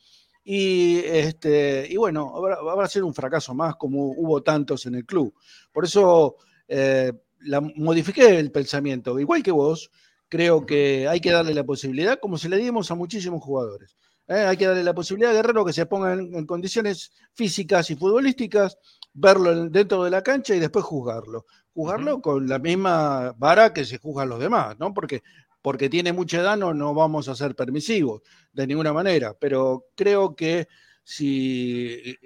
Y, 0.49 0.99
este, 0.99 1.89
y 1.91 1.97
bueno, 1.97 2.41
va 2.41 2.85
a 2.85 2.89
ser 2.89 3.03
un 3.03 3.13
fracaso 3.13 3.53
más 3.53 3.75
como 3.75 4.13
hubo 4.13 4.45
tantos 4.45 4.87
en 4.87 4.95
el 4.95 5.05
club. 5.05 5.35
Por 5.73 5.87
eso 5.87 6.37
eh, 6.69 7.13
la, 7.41 7.61
modifiqué 7.61 8.39
el 8.39 8.53
pensamiento, 8.53 9.19
igual 9.19 9.43
que 9.43 9.51
vos, 9.51 9.91
creo 10.29 10.65
que 10.65 11.09
hay 11.09 11.19
que 11.19 11.33
darle 11.33 11.53
la 11.53 11.65
posibilidad, 11.65 12.21
como 12.21 12.39
se 12.39 12.49
le 12.49 12.59
dimos 12.59 12.89
a 12.93 12.95
muchísimos 12.95 13.43
jugadores. 13.43 13.97
¿eh? 14.29 14.35
Hay 14.35 14.57
que 14.57 14.69
darle 14.69 14.85
la 14.85 14.95
posibilidad 14.95 15.33
a 15.33 15.35
Guerrero 15.35 15.65
que 15.65 15.73
se 15.73 15.87
ponga 15.87 16.13
en, 16.13 16.47
condiciones 16.47 17.11
físicas 17.35 17.91
y 17.91 17.97
futbolísticas, 17.97 18.79
verlo 19.15 19.69
dentro 19.69 20.05
de 20.05 20.11
la 20.13 20.23
cancha 20.23 20.55
y 20.55 20.61
después 20.61 20.85
juzgarlo. 20.85 21.47
Juzgarlo 21.75 22.23
con 22.23 22.47
la 22.49 22.61
misma 22.61 23.35
vara 23.37 23.73
que 23.73 23.85
se 23.85 23.99
juzgan 23.99 24.29
los 24.29 24.39
demás, 24.39 24.79
¿no? 24.79 24.95
Porque, 24.95 25.25
porque 25.67 25.89
tiene 25.89 26.13
mucha 26.13 26.43
edad 26.43 26.57
no, 26.57 26.73
no 26.75 26.95
vamos 26.95 27.29
a 27.29 27.35
ser 27.35 27.57
permisivos 27.57 28.23
de 28.53 28.69
ninguna 28.69 28.93
manera, 28.93 29.35
pero 29.37 29.87
creo 29.97 30.37
que 30.37 30.69
si 31.03 32.17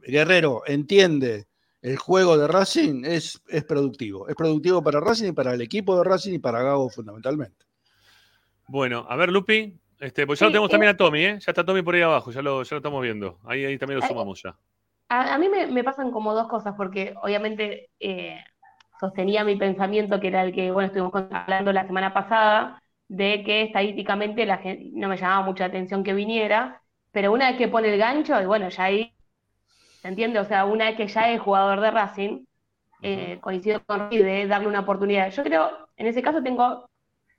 Guerrero 0.00 0.64
entiende 0.66 1.46
el 1.82 1.96
juego 1.98 2.36
de 2.36 2.48
Racing 2.48 3.04
es, 3.04 3.40
es 3.46 3.62
productivo. 3.62 4.26
Es 4.26 4.34
productivo 4.34 4.82
para 4.82 4.98
Racing 4.98 5.28
y 5.28 5.32
para 5.32 5.54
el 5.54 5.60
equipo 5.60 5.96
de 5.96 6.02
Racing 6.02 6.32
y 6.32 6.38
para 6.40 6.64
Gago 6.64 6.90
fundamentalmente. 6.90 7.64
Bueno, 8.66 9.06
a 9.08 9.14
ver, 9.14 9.30
Lupi, 9.30 9.78
este, 10.00 10.26
pues 10.26 10.40
ya 10.40 10.46
lo 10.46 10.50
tenemos 10.50 10.68
eh. 10.68 10.72
también 10.72 10.94
a 10.94 10.96
Tommy, 10.96 11.24
¿eh? 11.24 11.38
Ya 11.38 11.52
está 11.52 11.64
Tommy 11.64 11.82
por 11.82 11.94
ahí 11.94 12.02
abajo, 12.02 12.32
ya 12.32 12.42
lo, 12.42 12.64
ya 12.64 12.70
lo 12.74 12.78
estamos 12.78 13.02
viendo. 13.04 13.38
Ahí, 13.44 13.64
ahí 13.64 13.78
también 13.78 14.00
lo 14.00 14.04
Eh, 14.04 14.08
sumamos 14.08 14.42
ya. 14.42 14.58
A, 15.10 15.34
a 15.34 15.38
mí 15.38 15.48
me, 15.48 15.68
me 15.68 15.84
pasan 15.84 16.10
como 16.10 16.34
dos 16.34 16.48
cosas, 16.48 16.74
porque 16.76 17.14
obviamente 17.22 17.90
eh, 18.00 18.42
sostenía 19.02 19.44
mi 19.44 19.56
pensamiento, 19.56 20.20
que 20.20 20.28
era 20.28 20.44
el 20.44 20.54
que, 20.54 20.72
bueno, 20.72 20.88
estuvimos 20.88 21.12
hablando 21.32 21.72
la 21.74 21.86
semana 21.88 22.14
pasada, 22.14 22.82
de 23.08 23.44
que 23.44 23.64
estadísticamente 23.64 24.46
la 24.46 24.58
gente, 24.58 24.90
no 24.94 25.08
me 25.10 25.18
llamaba 25.18 25.44
mucha 25.46 25.66
atención 25.66 26.04
que 26.04 26.14
viniera, 26.14 26.82
pero 27.12 27.32
una 27.32 27.48
vez 27.50 27.58
que 27.58 27.68
pone 27.68 27.92
el 27.92 27.98
gancho, 28.00 28.40
y 28.42 28.46
bueno, 28.46 28.70
ya 28.70 28.84
ahí, 28.86 29.14
¿se 30.02 30.08
entiende? 30.08 30.40
O 30.40 30.44
sea, 30.44 30.64
una 30.66 30.86
vez 30.86 30.96
que 30.96 31.08
ya 31.08 31.32
es 31.32 31.40
jugador 31.40 31.80
de 31.80 31.90
Racing, 31.90 32.44
eh, 33.02 33.38
coincido 33.42 33.84
con 33.86 34.10
Ricky 34.10 34.24
de 34.24 34.46
darle 34.48 34.68
una 34.68 34.80
oportunidad. 34.82 35.30
Yo 35.32 35.44
creo, 35.44 35.70
en 35.96 36.08
ese 36.08 36.22
caso 36.22 36.42
tengo 36.42 36.90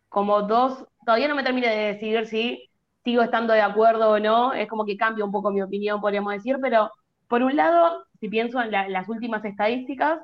como 0.10 0.44
dos, 0.44 0.86
todavía 1.06 1.28
no 1.28 1.36
me 1.36 1.44
termino 1.44 1.68
de 1.68 1.76
decidir 1.94 2.28
si 2.28 2.70
sigo 3.04 3.22
estando 3.24 3.54
de 3.54 3.62
acuerdo 3.62 4.12
o 4.12 4.20
no, 4.20 4.54
es 4.54 4.68
como 4.68 4.86
que 4.86 4.98
cambia 4.98 5.26
un 5.26 5.32
poco 5.32 5.52
mi 5.52 5.62
opinión, 5.62 6.02
podríamos 6.02 6.34
decir, 6.34 6.58
pero 6.62 6.92
por 7.28 7.44
un 7.44 7.56
lado, 7.56 8.06
si 8.20 8.30
pienso 8.30 8.62
en 8.62 8.72
la- 8.72 8.90
las 8.90 9.10
últimas 9.10 9.44
estadísticas, 9.46 10.20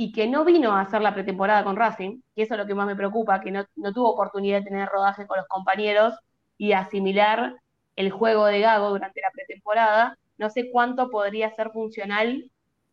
y 0.00 0.12
que 0.12 0.28
no 0.28 0.44
vino 0.44 0.72
a 0.72 0.82
hacer 0.82 1.02
la 1.02 1.12
pretemporada 1.12 1.64
con 1.64 1.74
Racing, 1.74 2.20
que 2.36 2.42
eso 2.42 2.54
es 2.54 2.60
lo 2.60 2.66
que 2.66 2.74
más 2.74 2.86
me 2.86 2.94
preocupa, 2.94 3.40
que 3.40 3.50
no, 3.50 3.64
no 3.74 3.92
tuvo 3.92 4.12
oportunidad 4.12 4.60
de 4.60 4.66
tener 4.66 4.88
rodaje 4.88 5.26
con 5.26 5.38
los 5.38 5.48
compañeros 5.48 6.14
y 6.56 6.72
asimilar 6.72 7.56
el 7.96 8.12
juego 8.12 8.46
de 8.46 8.60
Gago 8.60 8.90
durante 8.90 9.20
la 9.20 9.32
pretemporada, 9.32 10.16
no 10.38 10.50
sé 10.50 10.70
cuánto 10.70 11.10
podría 11.10 11.50
ser 11.50 11.70
funcional 11.72 12.48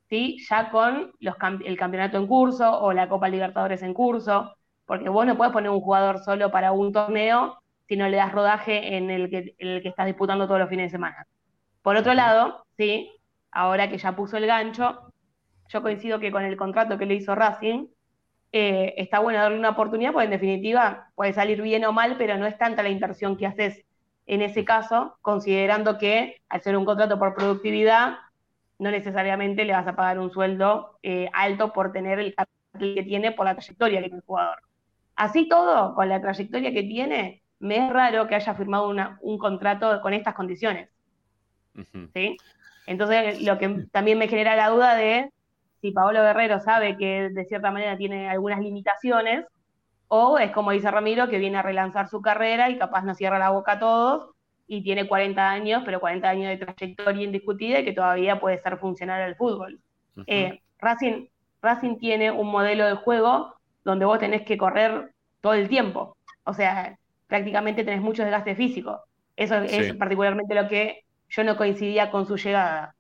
¿sí? 0.10 0.44
ya 0.50 0.72
con 0.72 1.12
los, 1.20 1.36
el 1.64 1.78
campeonato 1.78 2.18
en 2.18 2.26
curso 2.26 2.82
o 2.82 2.92
la 2.92 3.08
Copa 3.08 3.30
Libertadores 3.30 3.84
en 3.84 3.94
curso, 3.94 4.56
porque 4.88 5.08
vos 5.10 5.28
no 5.28 5.38
puedes 5.38 5.54
poner 5.54 5.70
un 5.70 5.82
jugador 5.82 6.24
solo 6.24 6.50
para 6.50 6.72
un 6.72 6.92
torneo 6.92 7.60
si 7.88 7.98
no 7.98 8.10
le 8.10 8.18
das 8.18 8.32
rodaje 8.32 8.98
en 8.98 9.12
el 9.12 9.30
que, 9.30 9.54
en 9.60 9.68
el 9.68 9.84
que 9.84 9.90
estás 9.90 10.08
disputando 10.08 10.48
todos 10.48 10.60
los 10.60 10.70
fines 10.70 10.88
de 10.88 10.98
semana. 10.98 11.28
Por 11.84 11.98
otro 11.98 12.16
lado, 12.16 12.66
sí, 12.78 13.12
ahora 13.52 13.92
que 13.92 14.00
ya 14.00 14.16
puso 14.16 14.38
el 14.38 14.48
gancho, 14.48 15.14
yo 15.70 15.82
coincido 15.82 16.20
que 16.20 16.32
con 16.32 16.44
el 16.44 16.58
contrato 16.58 16.98
que 16.98 17.06
le 17.06 17.16
hizo 17.16 17.36
Racing, 17.36 17.88
eh, 18.52 18.94
está 18.98 19.20
bueno 19.20 19.40
darle 19.40 19.60
una 19.60 19.72
oportunidad, 19.72 20.14
porque 20.14 20.26
en 20.26 20.32
definitiva 20.32 21.10
puede 21.16 21.34
salir 21.34 21.62
bien 21.62 21.86
o 21.86 21.92
mal, 21.92 22.16
pero 22.18 22.38
no 22.38 22.46
es 22.46 22.58
tanta 22.58 22.84
la 22.84 22.90
inversión 22.90 23.38
que 23.38 23.48
haces 23.48 23.84
en 24.28 24.42
ese 24.42 24.66
caso, 24.66 25.18
considerando 25.22 25.98
que 25.98 26.42
al 26.50 26.62
ser 26.62 26.78
un 26.78 26.86
contrato 26.86 27.20
por 27.20 27.36
productividad, 27.36 28.18
no 28.80 28.92
necesariamente 28.92 29.66
le 29.66 29.74
vas 29.74 29.88
a 29.88 29.96
pagar 29.96 30.20
un 30.20 30.32
sueldo 30.32 31.00
eh, 31.04 31.30
alto 31.34 31.72
por 31.74 31.92
tener 31.92 32.20
el 32.20 32.34
capital 32.36 32.96
que 32.96 33.04
tiene, 33.04 33.32
por 33.32 33.46
la 33.46 33.56
trayectoria 33.56 34.00
que 34.00 34.06
tiene 34.06 34.18
el 34.18 34.26
jugador. 34.26 34.58
Así 35.16 35.48
todo, 35.48 35.96
con 35.96 36.10
la 36.10 36.22
trayectoria 36.22 36.74
que 36.74 36.84
tiene, 36.84 37.44
me 37.60 37.78
es 37.88 37.94
raro 37.94 38.28
que 38.28 38.36
haya 38.36 38.54
firmado 38.56 38.90
una- 38.90 39.18
un 39.22 39.38
contrato 39.38 40.02
con 40.02 40.14
estas 40.14 40.34
condiciones. 40.36 40.90
¿sí? 42.14 42.38
Entonces, 42.88 43.42
lo 43.42 43.58
que 43.58 43.86
también 43.92 44.18
me 44.18 44.28
genera 44.28 44.56
la 44.56 44.70
duda 44.70 44.96
de 44.96 45.32
si 45.86 45.92
Paolo 45.92 46.24
Guerrero 46.24 46.60
sabe 46.60 46.98
que 46.98 47.30
de 47.30 47.46
cierta 47.46 47.70
manera 47.70 47.96
tiene 47.96 48.28
algunas 48.28 48.60
limitaciones, 48.60 49.46
o 50.08 50.40
es 50.40 50.50
como 50.50 50.72
dice 50.72 50.90
Ramiro, 50.90 51.30
que 51.30 51.38
viene 51.38 51.60
a 51.60 51.62
relanzar 51.62 52.10
su 52.10 52.24
carrera 52.24 52.72
y 52.72 52.80
capaz 52.80 53.04
no 53.04 53.14
cierra 53.14 53.38
la 53.38 53.52
boca 53.52 53.74
a 53.74 53.80
todos 53.80 54.32
y 54.68 54.82
tiene 54.82 55.08
40 55.08 55.48
años, 55.48 55.84
pero 55.86 56.00
40 56.00 56.28
años 56.28 56.50
de 56.50 56.66
trayectoria 56.66 57.24
indiscutida 57.24 57.80
y 57.80 57.86
que 57.86 57.94
todavía 57.94 58.40
puede 58.40 58.58
ser 58.58 58.80
funcional 58.80 59.22
al 59.22 59.36
fútbol. 59.36 59.80
Eh, 60.26 60.60
Racing, 60.80 61.28
Racing 61.62 61.98
tiene 62.00 62.32
un 62.32 62.50
modelo 62.50 62.88
de 62.88 62.96
juego 62.96 63.54
donde 63.84 64.06
vos 64.06 64.18
tenés 64.18 64.42
que 64.42 64.58
correr 64.58 65.12
todo 65.40 65.54
el 65.54 65.70
tiempo. 65.70 66.18
O 66.46 66.54
sea, 66.56 66.98
prácticamente 67.28 67.84
tenés 67.84 68.02
mucho 68.02 68.24
desgaste 68.24 68.56
físico. 68.56 69.04
Eso 69.36 69.58
es 69.58 69.94
particularmente 69.94 70.56
lo 70.56 70.68
que 70.68 71.04
yo 71.30 71.44
no 71.44 71.56
coincidía 71.56 72.10
con 72.10 72.26
su 72.26 72.38
llegada. 72.38 72.95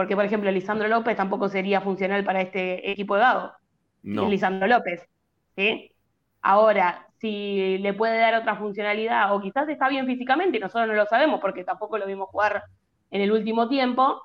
Porque, 0.00 0.16
por 0.16 0.24
ejemplo, 0.24 0.50
Lisandro 0.50 0.88
López 0.88 1.14
tampoco 1.14 1.50
sería 1.50 1.82
funcional 1.82 2.24
para 2.24 2.40
este 2.40 2.90
equipo 2.90 3.16
de 3.16 3.20
Gago. 3.20 3.52
No. 4.02 4.22
Es 4.22 4.30
Lisandro 4.30 4.66
López. 4.66 5.06
¿sí? 5.54 5.92
Ahora, 6.40 7.06
si 7.18 7.76
le 7.76 7.92
puede 7.92 8.16
dar 8.16 8.34
otra 8.36 8.56
funcionalidad, 8.56 9.34
o 9.34 9.42
quizás 9.42 9.68
está 9.68 9.90
bien 9.90 10.06
físicamente, 10.06 10.56
y 10.56 10.60
nosotros 10.60 10.88
no 10.88 10.94
lo 10.94 11.04
sabemos 11.04 11.38
porque 11.38 11.64
tampoco 11.64 11.98
lo 11.98 12.06
vimos 12.06 12.30
jugar 12.30 12.64
en 13.10 13.20
el 13.20 13.30
último 13.30 13.68
tiempo, 13.68 14.22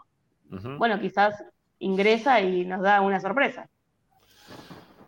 bueno, 0.78 0.97
quizás 1.01 1.43
ingresa 1.80 2.39
y 2.39 2.63
nos 2.63 2.82
da 2.82 3.01
una 3.01 3.19
sorpresa. 3.19 3.67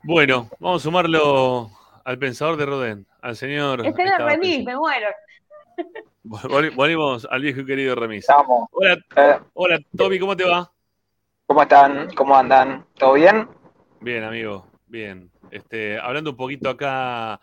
Bueno, 0.04 0.50
vamos 0.60 0.82
a 0.82 0.84
sumarlo 0.84 1.72
al 2.04 2.20
pensador 2.20 2.58
de 2.58 2.66
Rodén, 2.66 3.08
al 3.22 3.38
señor. 3.38 3.86
Este 3.86 4.04
estaba 4.04 4.32
Remis, 4.32 4.66
me 4.66 4.76
muero. 4.76 5.08
Volvimos 6.24 7.28
al 7.30 7.42
viejo 7.42 7.62
y 7.62 7.66
querido 7.66 7.96
Remis. 7.96 8.28
Estamos. 8.28 8.68
Hola, 8.72 8.98
Eh, 9.16 9.40
hola, 9.54 9.80
Toby, 9.96 10.20
¿cómo 10.20 10.36
te 10.36 10.44
va? 10.44 10.72
¿Cómo 11.46 11.62
están? 11.62 12.10
¿Cómo 12.16 12.36
andan? 12.36 12.86
¿Todo 12.96 13.14
bien? 13.14 13.48
Bien, 14.02 14.24
amigo, 14.24 14.68
bien. 14.88 15.32
Este, 15.52 15.98
hablando 15.98 16.32
un 16.32 16.38
poquito 16.38 16.70
acá 16.70 17.40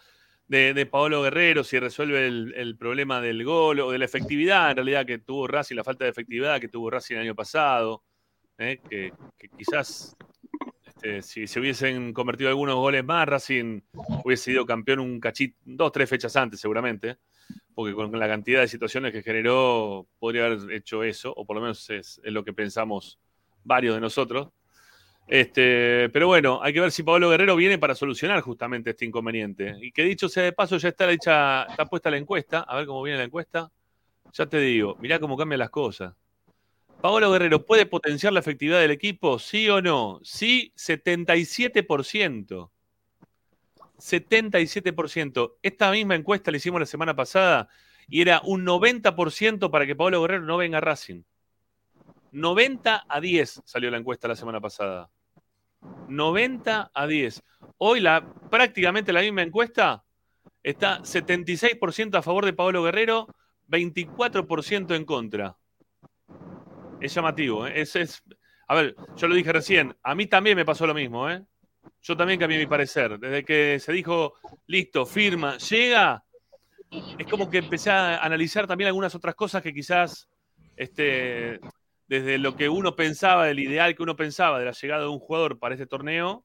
de, 0.46 0.74
de 0.74 0.86
Paolo 0.86 1.22
Guerrero, 1.22 1.64
si 1.64 1.78
resuelve 1.78 2.26
el, 2.26 2.52
el 2.56 2.76
problema 2.76 3.22
del 3.22 3.42
gol 3.44 3.80
o 3.80 3.90
de 3.90 3.98
la 3.98 4.04
efectividad 4.04 4.70
en 4.70 4.76
realidad 4.76 5.06
que 5.06 5.18
tuvo 5.18 5.46
Racing, 5.46 5.76
la 5.76 5.84
falta 5.84 6.04
de 6.04 6.10
efectividad 6.10 6.60
que 6.60 6.68
tuvo 6.68 6.90
Racing 6.90 7.14
el 7.16 7.22
año 7.22 7.34
pasado, 7.34 8.02
¿eh? 8.58 8.80
que, 8.88 9.12
que 9.38 9.48
quizás 9.48 10.14
este, 10.84 11.22
si 11.22 11.46
se 11.46 11.60
hubiesen 11.60 12.12
convertido 12.12 12.50
algunos 12.50 12.76
goles 12.76 13.02
más, 13.02 13.26
Racing 13.26 13.80
hubiese 14.22 14.52
sido 14.52 14.66
campeón 14.66 15.00
un 15.00 15.18
cachito, 15.18 15.56
dos, 15.64 15.90
tres 15.92 16.10
fechas 16.10 16.36
antes 16.36 16.60
seguramente, 16.60 17.16
porque 17.74 17.94
con 17.94 18.16
la 18.18 18.28
cantidad 18.28 18.60
de 18.60 18.68
situaciones 18.68 19.12
que 19.12 19.22
generó 19.22 20.06
podría 20.18 20.46
haber 20.46 20.72
hecho 20.72 21.02
eso, 21.02 21.32
o 21.36 21.44
por 21.44 21.56
lo 21.56 21.62
menos 21.62 21.88
es, 21.90 22.20
lo 22.24 22.44
que 22.44 22.52
pensamos 22.52 23.18
varios 23.64 23.94
de 23.94 24.00
nosotros. 24.00 24.48
Este, 25.26 26.10
pero 26.10 26.26
bueno, 26.26 26.60
hay 26.62 26.72
que 26.74 26.80
ver 26.80 26.92
si 26.92 27.02
Pablo 27.02 27.30
Guerrero 27.30 27.56
viene 27.56 27.78
para 27.78 27.94
solucionar 27.94 28.40
justamente 28.42 28.90
este 28.90 29.06
inconveniente. 29.06 29.74
Y 29.80 29.90
que 29.90 30.04
dicho 30.04 30.28
sea 30.28 30.42
de 30.42 30.52
paso, 30.52 30.76
ya 30.76 30.90
está 30.90 31.10
hecha, 31.10 31.64
está 31.64 31.86
puesta 31.86 32.10
la 32.10 32.18
encuesta. 32.18 32.60
A 32.60 32.76
ver 32.76 32.86
cómo 32.86 33.02
viene 33.02 33.18
la 33.18 33.24
encuesta. 33.24 33.70
Ya 34.32 34.46
te 34.46 34.58
digo, 34.58 34.96
mirá 35.00 35.18
cómo 35.18 35.36
cambian 35.36 35.60
las 35.60 35.70
cosas. 35.70 36.14
Pablo 37.00 37.30
Guerrero, 37.32 37.64
¿puede 37.66 37.86
potenciar 37.86 38.32
la 38.32 38.40
efectividad 38.40 38.80
del 38.80 38.90
equipo? 38.90 39.38
¿Sí 39.38 39.68
o 39.68 39.82
no? 39.82 40.20
Sí, 40.22 40.72
77%. 40.76 42.70
77%. 44.04 45.54
Esta 45.62 45.90
misma 45.90 46.14
encuesta 46.14 46.50
la 46.50 46.58
hicimos 46.58 46.78
la 46.78 46.86
semana 46.86 47.16
pasada 47.16 47.68
y 48.06 48.20
era 48.20 48.42
un 48.44 48.64
90% 48.66 49.70
para 49.70 49.86
que 49.86 49.96
Pablo 49.96 50.20
Guerrero 50.20 50.44
no 50.44 50.58
venga 50.58 50.78
a 50.78 50.82
Racing. 50.82 51.22
90 52.32 53.06
a 53.08 53.20
10 53.20 53.62
salió 53.64 53.90
la 53.90 53.96
encuesta 53.96 54.28
la 54.28 54.36
semana 54.36 54.60
pasada. 54.60 55.08
90 56.08 56.90
a 56.92 57.06
10. 57.06 57.42
Hoy 57.78 58.00
la, 58.00 58.30
prácticamente 58.50 59.12
la 59.12 59.22
misma 59.22 59.42
encuesta 59.42 60.04
está 60.62 61.00
76% 61.00 62.18
a 62.18 62.22
favor 62.22 62.44
de 62.44 62.52
Pablo 62.52 62.82
Guerrero, 62.82 63.28
24% 63.68 64.94
en 64.94 65.04
contra. 65.06 65.56
Es 67.00 67.14
llamativo. 67.14 67.66
¿eh? 67.66 67.80
Es, 67.80 68.22
a 68.68 68.74
ver, 68.74 68.96
yo 69.16 69.28
lo 69.28 69.34
dije 69.34 69.52
recién, 69.52 69.96
a 70.02 70.14
mí 70.14 70.26
también 70.26 70.56
me 70.56 70.64
pasó 70.66 70.86
lo 70.86 70.94
mismo. 70.94 71.30
¿eh? 71.30 71.42
Yo 72.02 72.16
también 72.16 72.38
cambié 72.38 72.58
mi 72.58 72.66
parecer. 72.66 73.18
Desde 73.18 73.44
que 73.44 73.78
se 73.80 73.92
dijo, 73.92 74.34
listo, 74.66 75.06
firma, 75.06 75.56
llega, 75.58 76.24
es 76.90 77.26
como 77.26 77.50
que 77.50 77.58
empecé 77.58 77.90
a 77.90 78.18
analizar 78.18 78.66
también 78.66 78.88
algunas 78.88 79.14
otras 79.14 79.34
cosas 79.34 79.62
que 79.62 79.72
quizás 79.72 80.28
este, 80.76 81.60
desde 82.06 82.38
lo 82.38 82.56
que 82.56 82.68
uno 82.68 82.94
pensaba, 82.96 83.46
del 83.46 83.60
ideal 83.60 83.94
que 83.94 84.02
uno 84.02 84.16
pensaba 84.16 84.58
de 84.58 84.66
la 84.66 84.72
llegada 84.72 85.02
de 85.02 85.08
un 85.08 85.18
jugador 85.18 85.58
para 85.58 85.74
este 85.74 85.86
torneo, 85.86 86.44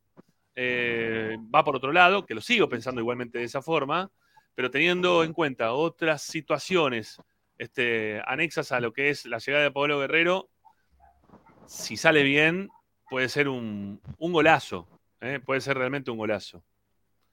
eh, 0.55 1.37
va 1.53 1.63
por 1.63 1.75
otro 1.75 1.91
lado, 1.91 2.25
que 2.25 2.35
lo 2.35 2.41
sigo 2.41 2.69
pensando 2.69 3.01
igualmente 3.01 3.39
de 3.39 3.45
esa 3.45 3.61
forma, 3.61 4.11
pero 4.55 4.71
teniendo 4.71 5.23
en 5.23 5.33
cuenta 5.33 5.73
otras 5.73 6.21
situaciones 6.23 7.17
este, 7.57 8.21
anexas 8.25 8.71
a 8.71 8.79
lo 8.79 8.93
que 8.93 9.09
es 9.09 9.25
la 9.25 9.37
llegada 9.37 9.63
de 9.63 9.71
Pablo 9.71 9.99
Guerrero, 9.99 10.49
si 11.65 11.97
sale 11.97 12.23
bien, 12.23 12.69
puede 13.09 13.29
ser 13.29 13.47
un, 13.47 14.01
un 14.17 14.33
golazo, 14.33 14.87
¿eh? 15.21 15.39
puede 15.39 15.61
ser 15.61 15.77
realmente 15.77 16.11
un 16.11 16.17
golazo. 16.17 16.61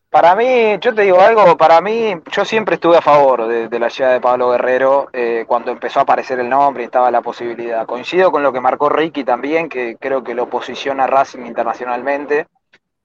Para 0.09 0.35
mí, 0.35 0.79
yo 0.81 0.95
te 0.95 1.03
digo 1.03 1.21
algo, 1.21 1.57
para 1.57 1.81
mí, 1.81 2.15
yo 2.33 2.45
siempre 2.45 2.77
estuve 2.77 2.97
a 2.97 3.03
favor 3.03 3.49
de, 3.49 3.79
la 3.79 3.89
llegada 3.89 4.15
de 4.15 4.21
Pablo 4.21 4.51
Guerrero 4.51 5.09
eh, 5.13 5.45
cuando 5.47 5.73
empezó 5.73 5.99
a 5.99 6.05
aparecer 6.05 6.39
el 6.39 6.49
nombre 6.49 6.85
y 6.85 6.87
estaba 6.87 7.11
la 7.11 7.21
posibilidad. 7.21 7.85
Coincido 7.87 8.31
con 8.31 8.43
lo 8.43 8.53
que 8.53 8.61
marcó 8.61 8.89
Ricky 8.89 9.25
también, 9.25 9.69
que 9.69 9.97
creo 9.97 10.23
que 10.23 10.35
lo 10.35 10.49
posiciona 10.49 11.07
Racing 11.07 11.45
internacionalmente, 11.45 12.47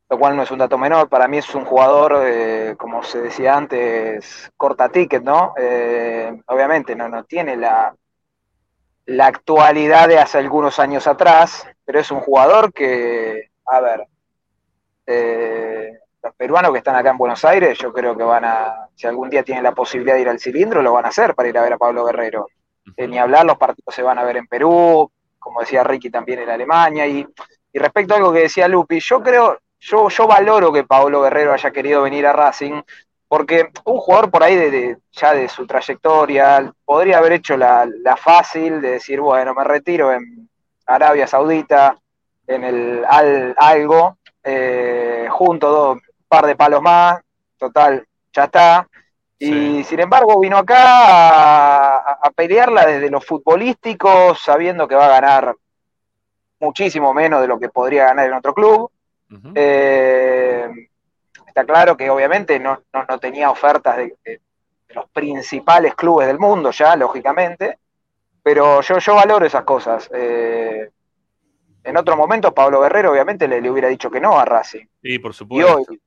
lo 0.09 0.19
cual 0.19 0.37
no 0.37 0.43
es 0.43 0.51
un 0.51 0.59
dato 0.59 0.77
menor. 0.77 1.09
Para 1.09 1.27
mí 1.27 1.39
es 1.39 1.53
un 1.55 1.65
jugador, 1.65 2.21
eh, 2.23 2.75
como 2.77 3.03
se 3.03 3.19
decía 3.19 3.57
antes, 3.57 4.51
corta 4.55 4.87
ticket, 4.87 5.23
¿no? 5.23 5.53
Eh, 5.57 6.31
obviamente 6.45 6.95
no, 6.95 7.09
no 7.09 7.25
tiene 7.25 7.57
la, 7.57 7.93
la 9.07 9.25
actualidad 9.25 10.07
de 10.07 10.19
hace 10.19 10.37
algunos 10.37 10.79
años 10.79 11.07
atrás, 11.07 11.67
pero 11.83 11.99
es 11.99 12.09
un 12.11 12.19
jugador 12.19 12.71
que 12.71 13.51
a 13.71 13.79
ver, 13.79 14.05
eh, 15.11 15.99
los 16.23 16.35
peruanos 16.35 16.71
que 16.71 16.77
están 16.79 16.95
acá 16.95 17.09
en 17.11 17.17
Buenos 17.17 17.43
Aires, 17.45 17.77
yo 17.77 17.91
creo 17.91 18.15
que 18.15 18.23
van 18.23 18.45
a, 18.45 18.87
si 18.95 19.07
algún 19.07 19.29
día 19.29 19.43
tienen 19.43 19.63
la 19.63 19.73
posibilidad 19.73 20.15
de 20.15 20.21
ir 20.21 20.29
al 20.29 20.39
cilindro, 20.39 20.81
lo 20.81 20.93
van 20.93 21.05
a 21.05 21.09
hacer 21.09 21.33
para 21.35 21.49
ir 21.49 21.57
a 21.57 21.63
ver 21.63 21.73
a 21.73 21.77
Pablo 21.77 22.05
Guerrero. 22.05 22.47
Eh, 22.95 23.07
ni 23.07 23.17
hablar, 23.17 23.45
los 23.45 23.57
partidos 23.57 23.93
se 23.95 24.03
van 24.03 24.17
a 24.19 24.23
ver 24.23 24.37
en 24.37 24.47
Perú, 24.47 25.11
como 25.39 25.61
decía 25.61 25.83
Ricky 25.83 26.09
también 26.09 26.39
en 26.39 26.49
Alemania. 26.49 27.07
Y, 27.07 27.27
y 27.73 27.79
respecto 27.79 28.13
a 28.13 28.17
algo 28.17 28.31
que 28.33 28.41
decía 28.41 28.67
Lupi, 28.67 28.99
yo 28.99 29.21
creo, 29.21 29.59
yo, 29.79 30.09
yo 30.09 30.27
valoro 30.27 30.71
que 30.71 30.83
Pablo 30.83 31.21
Guerrero 31.21 31.53
haya 31.53 31.71
querido 31.71 32.03
venir 32.03 32.25
a 32.27 32.33
Racing, 32.33 32.81
porque 33.27 33.69
un 33.85 33.97
jugador 33.97 34.29
por 34.29 34.43
ahí 34.43 34.55
de, 34.55 34.71
de- 34.71 34.97
ya 35.11 35.33
de 35.33 35.47
su 35.47 35.65
trayectoria 35.65 36.71
podría 36.85 37.17
haber 37.17 37.33
hecho 37.33 37.55
la, 37.57 37.87
la 38.03 38.17
fácil 38.17 38.81
de 38.81 38.91
decir, 38.91 39.21
bueno, 39.21 39.53
me 39.53 39.63
retiro 39.63 40.11
en 40.11 40.49
Arabia 40.85 41.25
Saudita, 41.27 41.97
en 42.47 42.63
el 42.63 43.05
Al 43.07 43.55
Algo, 43.57 44.17
eh, 44.43 45.27
junto 45.29 45.69
dos 45.69 45.97
par 46.27 46.45
de 46.45 46.55
palos 46.55 46.81
más, 46.81 47.21
total, 47.57 48.05
ya 48.33 48.43
está. 48.45 48.87
Y 49.39 49.83
sin 49.83 49.99
embargo 49.99 50.39
vino 50.39 50.57
acá 50.57 51.97
a, 52.13 52.31
pelearla 52.35 52.85
desde 52.85 53.09
lo 53.09 53.19
futbolístico, 53.19 54.35
sabiendo 54.35 54.87
que 54.87 54.95
va 54.95 55.05
a 55.05 55.19
ganar 55.21 55.55
muchísimo 56.59 57.13
menos 57.13 57.41
de 57.41 57.47
lo 57.47 57.59
que 57.59 57.69
podría 57.69 58.05
ganar 58.05 58.27
en 58.27 58.33
otro 58.33 58.53
club. 58.53 58.91
Eh, 59.55 60.69
está 61.47 61.65
claro 61.65 61.97
que 61.97 62.09
obviamente 62.09 62.59
no, 62.59 62.81
no- 62.93 63.05
no 63.07 63.19
tenía 63.19 63.49
ofertas 63.49 63.97
de, 63.97 64.15
de- 64.23 64.41
de 64.87 64.93
los 64.95 65.09
principales 65.09 65.95
clubes 65.95 66.27
del 66.27 66.37
mundo 66.39 66.71
ya, 66.71 66.95
lógicamente, 66.95 67.79
pero 68.43 68.81
yo, 68.81 68.97
yo 68.99 69.15
valoro 69.15 69.45
esas 69.45 69.63
cosas. 69.63 70.09
Eh, 70.13 70.89
en 71.83 71.97
otro 71.97 72.15
momento 72.15 72.53
Pablo 72.53 72.81
Guerrero 72.81 73.11
obviamente 73.11 73.47
le, 73.47 73.61
le 73.61 73.69
hubiera 73.69 73.87
dicho 73.87 74.09
que 74.11 74.19
no 74.21 74.39
a 74.39 74.45
Racing. 74.45 74.85
Sí, 75.01 75.19
por 75.19 75.31
Y 75.31 75.33
supuesto. 75.33 75.77
hoy, 75.77 76.01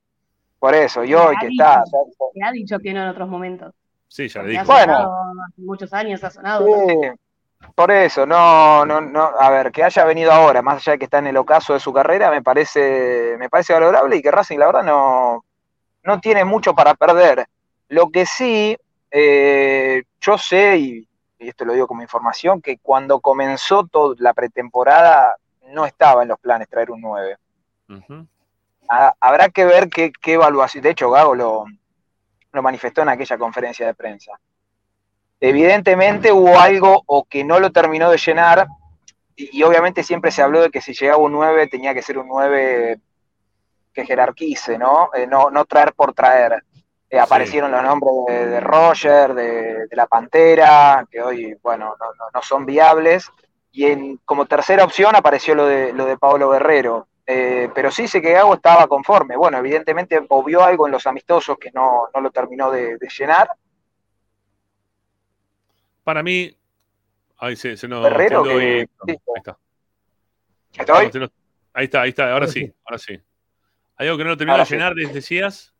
por 0.59 0.75
eso, 0.75 1.05
y 1.05 1.15
hoy 1.15 1.37
que 1.41 1.49
dicho, 1.49 1.65
está... 1.65 1.85
se 2.33 2.43
ha 2.43 2.53
dicho 2.53 2.79
que 2.79 2.93
no 2.93 3.03
en 3.03 3.09
otros 3.09 3.29
momentos. 3.29 3.75
Sí, 4.09 4.29
ya 4.29 4.43
le 4.43 4.51
dijo. 4.51 4.65
Bueno. 4.65 4.95
hace 5.49 5.61
muchos 5.63 5.93
años 5.93 6.23
ha 6.23 6.31
sonado. 6.31 6.65
Sí, 6.67 6.97
por 7.75 7.91
eso, 7.91 8.27
no, 8.27 8.85
no, 8.85 9.01
no, 9.01 9.31
a 9.39 9.51
ver, 9.51 9.73
que 9.73 9.83
haya 9.83 10.05
venido 10.05 10.31
ahora, 10.31 10.63
más 10.63 10.77
allá 10.77 10.93
de 10.93 10.99
que 10.99 11.05
está 11.07 11.19
en 11.19 11.27
el 11.29 11.37
ocaso 11.37 11.73
de 11.73 11.81
su 11.81 11.93
carrera, 11.93 12.31
me 12.31 12.43
parece, 12.43 13.37
me 13.39 13.49
parece 13.49 13.73
valorable 13.73 14.17
y 14.17 14.23
que 14.23 14.31
Racing, 14.31 14.59
la 14.59 14.67
verdad, 14.67 14.83
no, 14.85 15.45
no 16.05 16.21
tiene 16.21 16.45
mucho 16.45 16.75
para 16.75 16.95
perder. 16.95 17.47
Lo 17.89 18.11
que 18.11 18.27
sí, 18.27 18.77
eh, 19.11 20.03
yo 20.21 20.39
sé, 20.39 20.77
y, 20.77 21.09
y 21.39 21.49
esto 21.49 21.65
lo 21.65 21.73
digo 21.73 21.87
como 21.87 22.03
información, 22.03 22.61
que 22.61 22.79
cuando 22.79 23.21
comenzó 23.21 23.87
toda 23.87 24.15
la 24.19 24.35
pretemporada 24.35 25.37
no 25.69 25.87
estaba 25.87 26.23
en 26.23 26.29
los 26.29 26.39
planes 26.39 26.69
traer 26.69 26.91
un 26.91 27.01
9. 27.01 27.37
Ujú. 27.89 28.27
Ha- 28.89 29.15
habrá 29.21 29.49
que 29.49 29.65
ver 29.65 29.89
qué, 29.89 30.13
qué 30.13 30.35
evaluación, 30.35 30.83
de 30.83 30.91
hecho 30.91 31.11
Gago 31.11 31.35
lo, 31.35 31.65
lo 32.53 32.63
manifestó 32.63 33.03
en 33.03 33.09
aquella 33.09 33.39
conferencia 33.39 33.87
de 33.87 33.95
prensa. 33.95 34.33
Evidentemente 35.41 36.33
hubo 36.33 36.59
algo 36.59 37.03
o 37.07 37.25
que 37.25 37.45
no 37.45 37.59
lo 37.61 37.71
terminó 37.73 38.11
de 38.11 38.19
llenar, 38.19 38.67
y, 39.37 39.59
y 39.59 39.63
obviamente 39.63 40.03
siempre 40.03 40.31
se 40.31 40.43
habló 40.43 40.63
de 40.63 40.71
que 40.71 40.81
si 40.81 40.95
llegaba 40.95 41.19
un 41.23 41.33
9 41.33 41.67
tenía 41.67 41.93
que 41.93 42.03
ser 42.03 42.19
un 42.19 42.29
9 42.29 42.99
que 43.93 44.07
jerarquice, 44.07 44.79
¿no? 44.79 45.11
Eh, 45.15 45.27
no, 45.27 45.51
no 45.51 45.65
traer 45.65 45.93
por 45.93 46.15
traer. 46.15 46.65
Eh, 47.11 47.19
aparecieron 47.19 47.71
los 47.71 47.83
nombres 47.83 48.13
de, 48.29 48.47
de 48.49 48.61
Roger, 48.61 49.35
de, 49.35 49.87
de 49.87 49.97
la 49.97 50.07
Pantera, 50.07 51.07
que 51.11 51.21
hoy, 51.21 51.57
bueno, 51.63 51.95
no, 51.99 52.07
no- 52.07 52.31
no 52.33 52.43
son 52.43 52.65
viables. 52.67 53.31
Y 53.77 53.87
en, 53.87 54.19
como 54.25 54.47
tercera 54.47 54.85
opción 54.85 55.17
apareció 55.17 55.55
lo 55.57 55.67
de, 55.67 55.93
lo 55.93 56.07
de 56.07 56.17
Pablo 56.17 56.49
Guerrero. 56.51 57.09
Eh, 57.27 57.69
pero 57.75 57.91
sí 57.91 58.07
sé 58.07 58.23
que 58.23 58.33
Gago 58.33 58.55
estaba 58.55 58.87
conforme. 58.87 59.37
Bueno, 59.37 59.59
evidentemente 59.59 60.25
obvió 60.29 60.63
algo 60.63 60.87
en 60.87 60.93
los 60.93 61.07
amistosos 61.09 61.59
que 61.59 61.73
no, 61.73 62.09
no 62.15 62.21
lo 62.21 62.31
terminó 62.31 62.71
de, 62.71 62.97
de 62.99 63.09
llenar. 63.09 63.49
Para 66.05 66.23
mí. 66.23 66.57
Ahí 67.39 67.57
se, 67.57 67.77
se 67.77 67.89
nos. 67.89 68.05
Guerrero, 68.05 68.43
quedó 68.45 68.59
que- 68.59 68.65
ahí. 68.65 68.87
sí. 69.07 69.19
Ahí 69.29 69.37
está. 69.37 69.59
Ahí 71.73 71.85
está, 71.87 72.03
ahí 72.03 72.09
está. 72.11 72.33
Ahora 72.33 72.47
sí, 72.47 72.73
ahora 72.85 72.99
sí. 72.99 73.21
¿Hay 73.97 74.07
algo 74.07 74.19
que 74.19 74.25
no 74.25 74.31
lo 74.31 74.37
terminó 74.37 74.59
de 74.59 74.67
sí. 74.67 74.75
llenar, 74.75 74.95
des- 74.95 75.13
decías? 75.13 75.74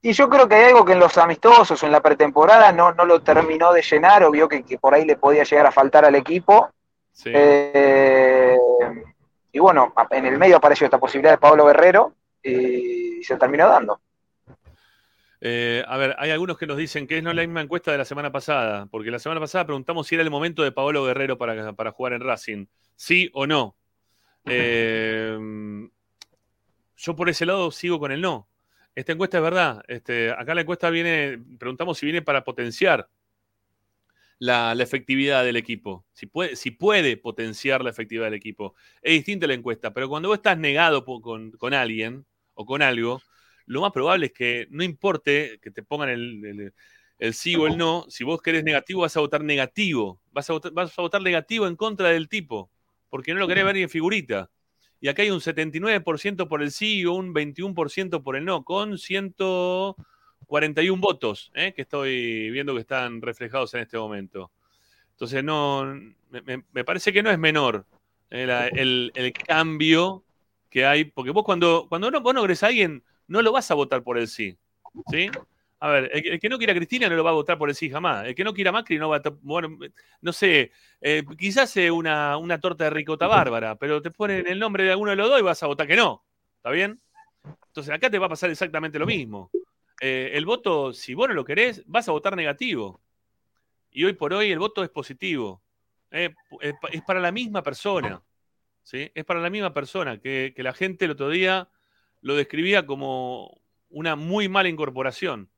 Y 0.00 0.12
yo 0.12 0.28
creo 0.28 0.48
que 0.48 0.54
hay 0.54 0.64
algo 0.70 0.84
que 0.84 0.92
en 0.92 1.00
los 1.00 1.18
amistosos 1.18 1.82
o 1.82 1.86
en 1.86 1.92
la 1.92 2.00
pretemporada 2.00 2.70
no, 2.72 2.92
no 2.92 3.04
lo 3.04 3.20
terminó 3.20 3.72
de 3.72 3.82
llenar, 3.82 4.22
o 4.22 4.30
vio 4.30 4.48
que, 4.48 4.62
que 4.62 4.78
por 4.78 4.94
ahí 4.94 5.04
le 5.04 5.16
podía 5.16 5.42
llegar 5.42 5.66
a 5.66 5.72
faltar 5.72 6.04
al 6.04 6.14
equipo. 6.14 6.70
Sí. 7.12 7.30
Eh, 7.34 8.56
y 9.52 9.58
bueno, 9.58 9.92
en 10.10 10.26
el 10.26 10.38
medio 10.38 10.56
apareció 10.56 10.84
esta 10.84 10.98
posibilidad 10.98 11.32
de 11.32 11.38
Pablo 11.38 11.66
Guerrero 11.66 12.12
y 12.42 13.22
se 13.24 13.36
terminó 13.36 13.68
dando. 13.68 14.00
Eh, 15.40 15.84
a 15.86 15.96
ver, 15.96 16.16
hay 16.18 16.30
algunos 16.30 16.58
que 16.58 16.66
nos 16.66 16.76
dicen 16.76 17.06
que 17.06 17.18
es 17.18 17.22
no 17.22 17.32
la 17.32 17.42
misma 17.42 17.60
encuesta 17.60 17.92
de 17.92 17.98
la 17.98 18.04
semana 18.04 18.32
pasada, 18.32 18.86
porque 18.86 19.10
la 19.10 19.18
semana 19.18 19.40
pasada 19.40 19.64
preguntamos 19.64 20.06
si 20.06 20.14
era 20.14 20.24
el 20.24 20.30
momento 20.30 20.62
de 20.62 20.72
Paolo 20.72 21.04
Guerrero 21.04 21.38
para, 21.38 21.72
para 21.72 21.92
jugar 21.92 22.12
en 22.12 22.20
Racing. 22.20 22.66
¿Sí 22.96 23.30
o 23.34 23.46
no? 23.46 23.74
Eh, 24.50 25.36
yo 26.96 27.14
por 27.14 27.28
ese 27.28 27.44
lado 27.44 27.70
sigo 27.70 28.00
con 28.00 28.12
el 28.12 28.22
no. 28.22 28.47
Esta 28.98 29.12
encuesta 29.12 29.36
es 29.36 29.44
verdad. 29.44 29.80
Este, 29.86 30.32
acá 30.32 30.56
la 30.56 30.62
encuesta 30.62 30.90
viene, 30.90 31.40
preguntamos 31.56 31.98
si 31.98 32.04
viene 32.04 32.20
para 32.20 32.42
potenciar 32.42 33.08
la, 34.40 34.72
efectividad 34.72 35.44
del 35.44 35.54
equipo, 35.54 36.04
si 36.12 36.26
puede, 36.72 37.16
potenciar 37.16 37.84
la 37.84 37.90
efectividad 37.90 38.24
del 38.24 38.34
equipo. 38.34 38.74
Es 39.00 39.12
distinta 39.12 39.46
la 39.46 39.54
encuesta, 39.54 39.94
pero 39.94 40.08
cuando 40.08 40.28
vos 40.28 40.38
estás 40.38 40.58
negado 40.58 41.04
con, 41.04 41.74
alguien 41.74 42.26
o 42.54 42.66
con 42.66 42.82
algo, 42.82 43.22
lo 43.66 43.82
más 43.82 43.92
probable 43.92 44.26
es 44.26 44.32
que 44.32 44.66
no 44.70 44.82
importe 44.82 45.60
que 45.62 45.70
te 45.70 45.84
pongan 45.84 46.08
el 46.08 46.72
sí 47.34 47.54
o 47.54 47.68
el 47.68 47.78
no, 47.78 48.04
si 48.08 48.24
vos 48.24 48.42
querés 48.42 48.64
negativo 48.64 49.02
vas 49.02 49.16
a 49.16 49.20
votar 49.20 49.44
negativo, 49.44 50.20
vas 50.32 50.50
a 50.50 50.54
votar, 50.54 50.72
vas 50.72 50.98
a 50.98 51.02
votar 51.02 51.22
negativo 51.22 51.68
en 51.68 51.76
contra 51.76 52.08
del 52.08 52.28
tipo, 52.28 52.68
porque 53.10 53.32
no 53.32 53.38
lo 53.38 53.46
querés 53.46 53.64
ver 53.64 53.76
ni 53.76 53.82
en 53.82 53.90
figurita. 53.90 54.50
Y 55.00 55.08
acá 55.08 55.22
hay 55.22 55.30
un 55.30 55.40
79% 55.40 56.48
por 56.48 56.62
el 56.62 56.70
sí 56.72 57.00
y 57.00 57.06
un 57.06 57.34
21% 57.34 58.22
por 58.22 58.36
el 58.36 58.44
no, 58.44 58.64
con 58.64 58.98
141 58.98 61.00
votos, 61.00 61.50
¿eh? 61.54 61.72
que 61.74 61.82
estoy 61.82 62.50
viendo 62.50 62.74
que 62.74 62.80
están 62.80 63.22
reflejados 63.22 63.74
en 63.74 63.80
este 63.80 63.96
momento. 63.96 64.50
Entonces, 65.12 65.44
no, 65.44 65.84
me, 66.30 66.84
parece 66.84 67.12
que 67.12 67.22
no 67.22 67.30
es 67.30 67.38
menor 67.38 67.86
eh, 68.30 68.70
el, 68.72 69.12
el 69.14 69.32
cambio 69.32 70.24
que 70.70 70.84
hay, 70.84 71.04
porque 71.04 71.30
vos 71.30 71.44
cuando, 71.44 71.86
cuando 71.88 72.10
no, 72.10 72.20
vos 72.20 72.34
no 72.34 72.42
a 72.42 72.66
alguien, 72.66 73.02
no 73.26 73.42
lo 73.42 73.52
vas 73.52 73.70
a 73.70 73.74
votar 73.74 74.02
por 74.02 74.18
el 74.18 74.28
sí. 74.28 74.56
¿Sí? 75.10 75.30
A 75.80 75.88
ver, 75.90 76.10
el, 76.12 76.22
que- 76.22 76.28
el 76.30 76.40
que 76.40 76.48
no 76.48 76.58
quiera 76.58 76.72
a 76.72 76.76
Cristina 76.76 77.08
no 77.08 77.14
lo 77.16 77.22
va 77.24 77.30
a 77.30 77.34
votar 77.34 77.56
por 77.56 77.68
el 77.68 77.74
sí 77.74 77.88
jamás. 77.88 78.26
El 78.26 78.34
que 78.34 78.42
no 78.44 78.52
quiera 78.52 78.70
a 78.70 78.72
Macri 78.72 78.98
no 78.98 79.08
va 79.08 79.16
a. 79.18 79.22
Bueno, 79.42 79.78
no 80.20 80.32
sé, 80.32 80.72
eh, 81.00 81.22
quizás 81.38 81.76
eh, 81.76 81.90
una, 81.90 82.36
una 82.36 82.60
torta 82.60 82.84
de 82.84 82.90
ricota 82.90 83.26
bárbara, 83.28 83.76
pero 83.76 84.02
te 84.02 84.10
ponen 84.10 84.46
el 84.48 84.58
nombre 84.58 84.84
de 84.84 84.90
alguno 84.90 85.10
de 85.10 85.16
los 85.16 85.28
dos 85.28 85.38
y 85.38 85.42
vas 85.42 85.62
a 85.62 85.66
votar 85.68 85.86
que 85.86 85.96
no. 85.96 86.24
¿Está 86.56 86.70
bien? 86.70 87.00
Entonces 87.68 87.94
acá 87.94 88.10
te 88.10 88.18
va 88.18 88.26
a 88.26 88.30
pasar 88.30 88.50
exactamente 88.50 88.98
lo 88.98 89.06
mismo. 89.06 89.52
Eh, 90.00 90.30
el 90.34 90.44
voto, 90.46 90.92
si 90.92 91.14
vos 91.14 91.28
no 91.28 91.34
lo 91.34 91.44
querés, 91.44 91.82
vas 91.86 92.08
a 92.08 92.12
votar 92.12 92.34
negativo. 92.36 93.00
Y 93.90 94.04
hoy 94.04 94.12
por 94.14 94.32
hoy 94.32 94.50
el 94.50 94.58
voto 94.58 94.82
es 94.82 94.90
positivo. 94.90 95.62
Eh, 96.10 96.34
es 96.60 96.74
pa- 96.80 96.88
es 96.88 97.02
para 97.02 97.20
la 97.20 97.30
misma 97.32 97.62
persona. 97.62 98.22
¿sí? 98.82 99.10
Es 99.14 99.24
para 99.24 99.40
la 99.40 99.50
misma 99.50 99.72
persona 99.72 100.18
que, 100.18 100.52
que 100.56 100.62
la 100.62 100.72
gente 100.72 101.04
el 101.04 101.12
otro 101.12 101.28
día 101.30 101.68
lo 102.22 102.34
describía 102.34 102.86
como 102.86 103.60
una 103.90 104.16
muy 104.16 104.48
mala 104.48 104.68
incorporación. 104.68 105.50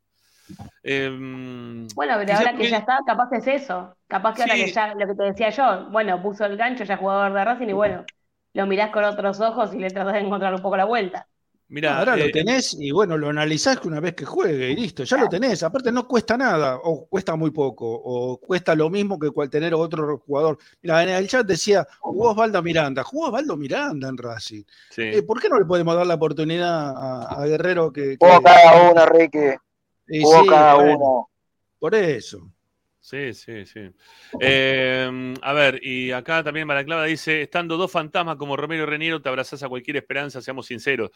Em, 0.82 1.86
Bueno, 1.94 2.14
pero 2.18 2.34
ahora 2.38 2.56
que 2.56 2.68
ya 2.70 2.78
está, 2.78 2.98
capaz 3.06 3.28
que 3.30 3.36
es 3.38 3.46
eso. 3.62 3.94
Capaz 4.06 4.34
que 4.34 4.42
ahora 4.42 4.54
que 4.54 4.72
ya, 4.72 4.94
lo 4.94 5.06
que 5.06 5.14
te 5.14 5.22
decía 5.24 5.50
yo, 5.50 5.90
bueno, 5.90 6.22
puso 6.22 6.44
el 6.44 6.56
gancho, 6.56 6.84
ya 6.84 6.96
jugador 6.96 7.32
de 7.32 7.44
Racing 7.44 7.68
y 7.68 7.72
bueno, 7.72 8.04
lo 8.54 8.66
mirás 8.66 8.90
con 8.90 9.04
otros 9.04 9.40
ojos 9.40 9.74
y 9.74 9.78
le 9.78 9.90
tratás 9.90 10.14
de 10.14 10.20
encontrar 10.20 10.54
un 10.54 10.62
poco 10.62 10.76
la 10.76 10.84
vuelta. 10.84 11.26
Mirá, 11.68 11.98
Ahora 12.00 12.16
eh, 12.16 12.24
lo 12.26 12.30
tenés 12.32 12.74
y 12.80 12.90
bueno, 12.90 13.16
lo 13.16 13.28
analizás 13.28 13.78
una 13.84 14.00
vez 14.00 14.14
que 14.16 14.24
juegue 14.24 14.70
y 14.70 14.74
listo, 14.74 15.04
ya 15.04 15.18
lo 15.18 15.28
tenés. 15.28 15.62
Aparte 15.62 15.92
no 15.92 16.08
cuesta 16.08 16.36
nada, 16.36 16.76
o 16.82 17.06
cuesta 17.06 17.36
muy 17.36 17.52
poco, 17.52 17.86
o 17.88 18.40
cuesta 18.40 18.74
lo 18.74 18.90
mismo 18.90 19.20
que 19.20 19.30
cual 19.30 19.48
tener 19.48 19.72
otro 19.74 20.18
jugador. 20.18 20.58
Mira, 20.82 21.00
en 21.04 21.10
el 21.10 21.28
chat 21.28 21.46
decía, 21.46 21.86
jugó 22.00 22.30
Osvaldo 22.30 22.60
Miranda, 22.60 23.04
jugó 23.04 23.26
Osvaldo 23.26 23.56
Miranda 23.56 24.08
en 24.08 24.18
Racing. 24.18 24.64
sí. 24.90 25.02
Eh, 25.02 25.22
¿Por 25.22 25.40
qué 25.40 25.48
no 25.48 25.60
le 25.60 25.64
podemos 25.64 25.94
dar 25.94 26.08
la 26.08 26.14
oportunidad 26.14 26.90
a, 26.90 27.40
a 27.40 27.46
Guerrero 27.46 27.92
que... 27.92 28.18
Que- 28.18 28.40
cada 28.42 28.90
uno, 28.90 29.06
Ricky. 29.06 29.38
Y 30.10 30.22
Jugó 30.22 30.42
sí, 30.42 30.48
cada 30.48 30.74
bueno, 30.74 30.96
uno. 30.96 31.30
Por 31.78 31.94
eso. 31.94 32.50
Sí, 33.02 33.32
sí, 33.32 33.64
sí. 33.64 33.80
Eh, 34.40 35.34
a 35.40 35.52
ver, 35.54 35.80
y 35.82 36.12
acá 36.12 36.44
también 36.44 36.66
Maraclava 36.66 37.04
dice, 37.06 37.42
estando 37.42 37.76
dos 37.76 37.90
fantasmas 37.90 38.36
como 38.36 38.56
Romero 38.56 38.82
y 38.82 38.86
Reniero, 38.86 39.22
te 39.22 39.28
abrazás 39.30 39.62
a 39.62 39.68
cualquier 39.68 39.96
esperanza, 39.96 40.42
seamos 40.42 40.66
sinceros. 40.66 41.10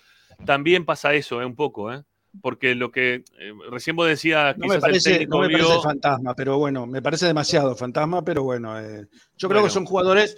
También 0.47 0.84
pasa 0.86 1.12
eso, 1.14 1.40
eh, 1.42 1.45
un 1.45 1.55
poco, 1.55 1.92
¿eh? 1.92 2.03
Porque 2.40 2.74
lo 2.74 2.90
que 2.90 3.22
eh, 3.38 3.53
recién 3.70 3.95
vos 3.95 4.09
decías, 4.09 4.57
No 4.57 4.62
me 4.66 4.66
quizás 4.66 4.74
el 4.76 4.80
parece, 4.80 5.11
técnico 5.11 5.36
no 5.36 5.42
me 5.42 5.49
vio... 5.49 5.59
parece 5.68 5.82
fantasma, 5.82 6.34
pero 6.34 6.59
bueno, 6.59 6.86
me 6.86 7.03
parece 7.03 7.26
demasiado 7.26 7.76
fantasma, 7.76 8.24
pero 8.24 8.42
bueno, 8.42 8.80
eh, 8.80 9.07
yo 9.36 9.49
creo 9.49 9.61
Bueno. 9.61 9.64
que 9.64 9.70
son 9.70 9.84
jugadores 9.84 10.36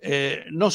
eh, 0.00 0.44
no, 0.52 0.68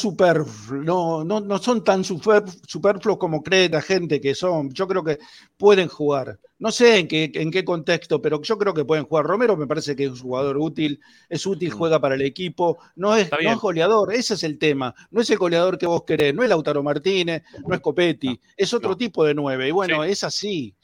no, 0.70 1.24
no, 1.24 1.40
no 1.40 1.58
son 1.58 1.82
tan 1.82 2.04
super- 2.04 2.44
superfluos 2.66 3.18
como 3.18 3.42
cree 3.42 3.68
la 3.68 3.80
gente 3.82 4.20
que 4.20 4.34
son. 4.34 4.70
Yo 4.72 4.86
creo 4.86 5.02
que 5.02 5.18
pueden 5.56 5.88
jugar. 5.88 6.38
No 6.58 6.70
sé 6.70 6.98
en 6.98 7.08
qué, 7.08 7.30
en 7.34 7.50
qué 7.50 7.64
contexto, 7.64 8.20
pero 8.22 8.40
yo 8.42 8.56
creo 8.58 8.72
que 8.74 8.84
pueden 8.84 9.04
jugar. 9.04 9.24
Romero 9.26 9.56
me 9.56 9.66
parece 9.66 9.96
que 9.96 10.04
es 10.04 10.10
un 10.10 10.18
jugador 10.18 10.56
útil, 10.58 11.00
es 11.28 11.46
útil, 11.46 11.70
juega 11.70 12.00
para 12.00 12.14
el 12.14 12.22
equipo, 12.22 12.78
no 12.96 13.16
es, 13.16 13.30
no 13.30 13.38
es 13.50 13.58
goleador, 13.58 14.12
ese 14.14 14.34
es 14.34 14.42
el 14.44 14.58
tema. 14.58 14.94
No 15.10 15.20
es 15.20 15.30
el 15.30 15.38
goleador 15.38 15.78
que 15.78 15.86
vos 15.86 16.04
querés, 16.04 16.34
no 16.34 16.42
es 16.42 16.48
Lautaro 16.48 16.82
Martínez, 16.82 17.42
no 17.66 17.74
es 17.74 17.80
Copetti, 17.80 18.38
es 18.56 18.72
otro 18.74 18.96
tipo 18.96 19.24
de 19.24 19.34
nueve. 19.34 19.68
Y 19.68 19.72
bueno, 19.72 20.04
Sí. 20.04 20.10
es 20.10 20.24
así. 20.24 20.74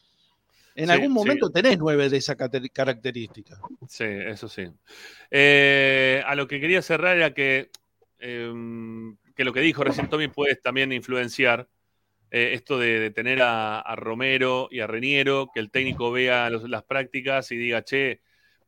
En 0.74 0.86
Sí, 0.86 0.93
algún 0.93 1.09
sí. 1.09 1.14
momento 1.14 1.51
tenés 1.51 1.78
nueve 1.78 2.09
de 2.09 2.16
esa 2.18 2.36
característica. 2.36 3.59
Sí, 3.88 4.05
eso 4.05 4.49
sí. 4.49 4.64
Eh, 5.30 6.22
a 6.26 6.34
lo 6.34 6.47
que 6.47 6.61
quería 6.61 6.82
cerrar 6.82 7.16
era 7.16 7.34
que, 7.34 7.70
eh, 8.21 8.53
que 9.35 9.45
lo 9.45 9.53
que 9.53 9.61
dijo 9.61 9.85
recién 9.85 10.09
Tommy 10.09 10.29
puede 10.29 10.57
también 10.57 10.93
influenciar 10.93 11.68
eh, 12.31 12.53
esto 12.55 12.79
de, 12.79 13.11
tener 13.11 13.41
a, 13.43 13.95
Romero 13.97 14.68
y 14.71 14.81
a 14.81 14.87
Reniero, 14.87 15.51
que 15.53 15.61
el 15.61 15.71
técnico 15.71 16.12
vea 16.12 16.49
las 16.51 16.85
prácticas 16.85 17.51
y 17.51 17.57
diga, 17.57 17.83
che, 17.83 18.21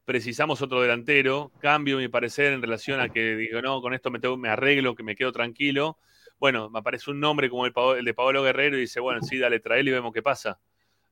precisamos 0.05 0.63
otro 0.63 0.81
delantero, 0.81 1.53
cambio 1.61 1.99
mi 1.99 2.09
parecer 2.09 2.53
en 2.53 2.63
relación 2.63 3.01
a 3.01 3.09
que 3.09 3.37
digo, 3.37 3.63
no, 3.63 3.81
con 3.81 3.95
esto 3.95 4.11
me, 4.11 4.19
tengo- 4.19 4.37
me 4.37 4.49
arreglo, 4.49 4.95
que 4.95 5.03
me 5.03 5.15
quedo 5.15 5.33
tranquilo. 5.33 5.99
Bueno, 6.41 6.69
me 6.71 6.81
aparece 6.81 7.11
un 7.13 7.21
nombre 7.21 7.49
como 7.49 7.67
el, 7.67 7.73
el 7.99 8.05
de 8.05 8.15
Pablo 8.15 8.43
Guerrero 8.43 8.77
y 8.77 8.81
dice, 8.81 8.99
bueno, 8.99 9.23
sí, 9.23 9.39
dale, 9.39 9.61
traelo 9.61 9.91
y 9.91 9.93
vemos 9.93 10.13
qué 10.13 10.23
pasa. 10.23 10.59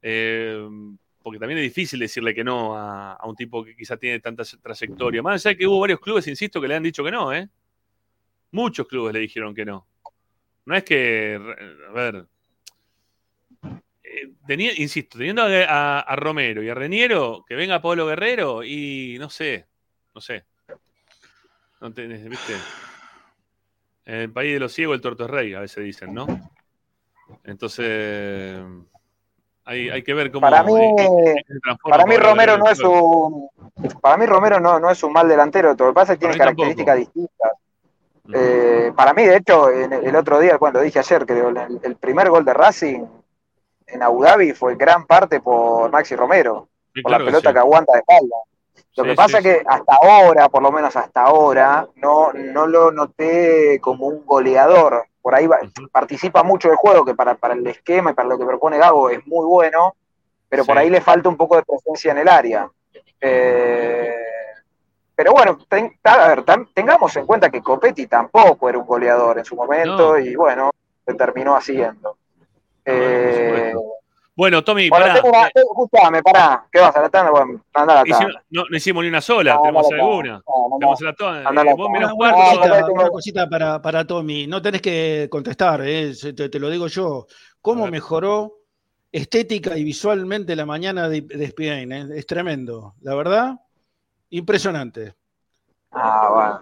Eh, 0.02 0.68
porque 1.22 1.38
también 1.38 1.58
es 1.58 1.64
difícil 1.64 2.00
decirle 2.00 2.34
que 2.34 2.42
no 2.42 2.76
a, 2.76 3.12
a 3.12 3.26
un 3.28 3.36
tipo 3.36 3.64
que 3.64 3.76
quizá 3.76 3.96
tiene 3.96 4.18
tanta 4.18 4.42
trayectoria. 4.60 5.22
Más 5.22 5.46
allá 5.46 5.54
de 5.54 5.58
que 5.58 5.66
hubo 5.66 5.78
varios 5.78 6.00
clubes, 6.00 6.26
insisto, 6.26 6.60
que 6.60 6.66
le 6.66 6.74
han 6.74 6.82
dicho 6.82 7.04
que 7.04 7.10
no, 7.10 7.32
¿eh? 7.32 7.48
Muchos 8.52 8.86
clubes 8.86 9.14
le 9.14 9.20
dijeron 9.20 9.54
que 9.54 9.64
no. 9.64 9.86
No 10.66 10.76
es 10.76 10.84
que, 10.84 11.38
a 11.88 11.92
ver, 11.92 12.26
eh, 14.02 14.32
tenía- 14.46 14.72
insisto, 14.80 15.18
teniendo 15.18 15.42
a, 15.44 16.16
Romero 16.16 16.62
y 16.62 16.68
a 16.68 16.74
Reniero, 16.74 17.44
que 17.46 17.54
venga 17.54 17.80
Pablo 17.80 18.06
Guerrero 18.06 18.62
y 18.64 19.16
no 19.18 19.30
sé, 19.30 19.66
no 20.14 20.20
sé. 20.20 20.44
No 21.80 21.92
tenés, 21.92 22.28
¿viste? 22.28 22.54
En 24.04 24.14
el 24.16 24.32
país 24.32 24.52
de 24.52 24.60
los 24.60 24.72
ciegos 24.72 24.96
el 24.96 25.00
torto 25.00 25.24
es 25.24 25.30
rey, 25.30 25.54
a 25.54 25.60
veces 25.60 25.84
dicen, 25.84 26.12
¿no? 26.12 26.26
Entonces, 27.44 28.60
hay, 29.64 29.88
hay 29.88 30.02
que 30.02 30.14
ver 30.14 30.30
cómo 30.30 30.42
Para 30.42 30.62
mí, 30.64 30.92
Para 31.82 32.04
mí 32.04 32.16
Romero 32.16 32.58
no 32.58 32.68
es 32.68 32.80
un 32.80 33.48
para 34.00 34.16
mí 34.16 34.26
Romero 34.26 34.60
no, 34.60 34.78
no 34.80 34.90
es 34.90 35.02
un 35.02 35.12
mal 35.12 35.28
delantero, 35.28 35.70
lo 35.70 35.76
que 35.76 35.92
pasa 35.92 36.12
es 36.12 36.18
que 36.18 36.26
tiene 36.26 36.38
tampoco. 36.38 36.68
características 36.68 36.96
distintas. 36.98 37.52
Eh, 38.34 38.92
para 38.96 39.12
mí, 39.14 39.24
de 39.24 39.36
hecho, 39.36 39.70
en 39.70 39.92
el, 39.92 40.16
otro 40.16 40.38
día, 40.40 40.58
lo 40.60 40.80
dije 40.80 40.98
ayer, 40.98 41.26
creo, 41.26 41.48
el, 41.48 41.80
el 41.82 41.96
primer 41.96 42.30
gol 42.30 42.44
de 42.44 42.54
Racing 42.54 43.04
en 43.86 44.02
Abu 44.02 44.22
Dhabi 44.22 44.52
fue 44.52 44.76
gran 44.76 45.06
parte 45.06 45.40
por 45.40 45.90
Maxi 45.90 46.14
Romero, 46.16 46.68
Sí, 46.94 47.02
por 47.02 47.10
claro 47.10 47.24
la 47.24 47.30
que 47.30 47.32
pelota 47.32 47.50
sí. 47.50 47.54
que 47.54 47.58
aguanta 47.60 47.92
de 47.92 47.98
espalda. 48.00 48.36
Lo 48.96 49.04
Sí, 49.04 49.10
que 49.10 49.14
pasa 49.14 49.38
es 49.38 49.44
que 49.44 49.62
hasta 49.66 49.96
ahora, 50.02 50.48
por 50.48 50.62
lo 50.62 50.72
menos 50.72 50.94
hasta 50.96 51.22
ahora, 51.22 51.86
no, 51.96 52.32
no 52.32 52.66
lo 52.66 52.90
noté 52.90 53.78
como 53.80 54.06
un 54.06 54.24
goleador. 54.26 55.04
Por 55.22 55.34
ahí 55.34 55.46
va- 55.46 55.60
participa 55.92 56.42
mucho 56.42 56.68
del 56.68 56.76
juego, 56.76 57.04
que 57.04 57.14
para, 57.14 57.34
para 57.34 57.54
el 57.54 57.66
esquema 57.66 58.10
y 58.10 58.14
para 58.14 58.28
lo 58.28 58.38
que 58.38 58.44
propone 58.46 58.78
Gago 58.78 59.10
es 59.10 59.24
muy 59.26 59.44
bueno, 59.46 59.94
pero 60.48 60.64
por 60.64 60.76
ahí 60.78 60.90
le 60.90 61.00
falta 61.00 61.28
un 61.28 61.36
poco 61.36 61.56
de 61.56 61.62
presencia 61.62 62.12
en 62.12 62.18
el 62.18 62.28
área. 62.28 62.68
Eh, 63.20 64.14
pero 65.22 65.34
bueno, 65.34 65.58
ten- 65.68 65.98
a 66.04 66.28
ver, 66.28 66.42
tam- 66.46 66.66
tengamos 66.72 67.14
en 67.14 67.26
cuenta 67.26 67.50
que 67.50 67.60
Copetti 67.60 68.06
tampoco 68.06 68.70
era 68.70 68.78
un 68.78 68.86
goleador 68.86 69.36
en 69.38 69.44
su 69.44 69.54
momento 69.54 70.12
No. 70.14 70.18
y 70.18 70.34
bueno, 70.34 70.70
se 71.04 71.12
terminó 71.12 71.54
haciendo. 71.54 72.16
Eh, 72.86 73.74
Bueno, 74.34 74.64
Tommy, 74.64 74.88
bueno, 74.88 75.04
pará. 75.04 75.14
tengo 75.20 75.28
una, 75.28 75.50
tengo- 75.50 75.68
escuchame, 75.72 76.22
pará, 76.22 76.64
¿qué 76.72 76.80
vas 76.80 76.96
a 76.96 77.02
la 77.02 77.10
tanda? 77.10 77.30
Bueno, 77.32 77.62
anda 77.74 77.92
a 77.92 77.96
la 77.96 78.02
Hicimos- 78.08 78.32
tanda. 78.32 78.42
no, 78.48 78.62
no 78.70 78.76
hicimos 78.78 79.02
ni 79.02 79.08
una 79.10 79.20
sola, 79.20 79.54
No, 79.56 79.60
tenemos 79.60 79.92
alguna. 79.92 80.42
Tenemos 80.78 81.00
la 81.02 81.12
toda. 81.12 81.48
Anda 81.48 81.64
la 81.64 81.70
eh, 81.70 81.74
vos 81.76 81.86
tanda. 81.88 81.98
menos 81.98 82.12
Una, 82.16 82.30
Ah, 82.30 82.32
cosita, 82.34 82.68
no, 82.68 82.80
no, 82.80 82.86
no. 82.86 82.92
una 82.94 83.08
cosita 83.10 83.48
para, 83.50 83.82
para 83.82 84.06
Tommy. 84.06 84.46
No 84.46 84.62
tenés 84.62 84.80
que 84.80 85.28
contestar, 85.30 85.82
eh, 85.84 86.14
te, 86.34 86.48
te 86.48 86.58
lo 86.58 86.70
digo 86.70 86.86
yo. 86.86 87.26
¿Cómo 87.60 87.86
mejoró 87.88 88.54
estética 89.12 89.76
y 89.76 89.84
visualmente 89.84 90.56
la 90.56 90.64
mañana 90.64 91.10
de, 91.10 91.20
de 91.20 91.44
eh? 91.58 92.06
Es 92.16 92.24
tremendo. 92.24 92.94
La 93.02 93.14
verdad, 93.14 93.56
impresionante. 94.30 95.14
Ah, 95.92 96.30
bueno. 96.32 96.60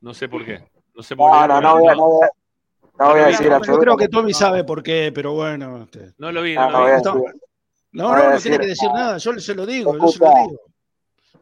No 0.00 0.14
sé 0.14 0.28
por 0.28 0.44
qué. 0.44 0.62
No 0.94 1.02
sé 1.02 1.16
por 1.16 1.30
qué. 1.30 1.48
No, 1.48 1.48
no, 1.48 1.60
no 1.60 1.74
voy 1.80 1.88
a, 1.88 1.94
no 1.94 2.04
voy 2.08 2.22
a, 2.24 2.28
no 2.98 3.10
voy 3.10 3.20
a 3.20 3.22
No, 3.22 3.28
decir 3.28 3.50
Yo 3.66 3.78
creo 3.78 3.96
que 3.96 4.08
Tommy 4.08 4.32
sabe 4.34 4.64
por 4.64 4.82
qué, 4.82 5.10
pero 5.14 5.32
bueno. 5.32 5.82
este, 5.84 6.12
No 6.18 6.30
lo 6.30 6.42
vi, 6.42 6.54
No, 6.54 6.66
no, 6.66 6.70
no 6.70 6.78
lo 6.78 6.82
voy 6.84 6.92
a 6.92 6.96
vi. 6.96 7.02
No, 7.02 7.14
decir. 7.14 7.40
No, 7.92 8.04
voy 8.08 8.12
no, 8.16 8.22
a 8.22 8.24
no 8.26 8.30
decir 8.32 8.50
tiene 8.52 8.58
que 8.64 8.68
decir 8.70 8.90
nada. 8.92 9.18
Yo 9.18 9.38
se 9.38 9.54
lo 9.54 9.66
digo, 9.66 9.94
yo 9.96 10.08
se 10.08 10.14
Escucha. 10.14 10.30
lo 10.32 10.48
digo. 10.48 10.60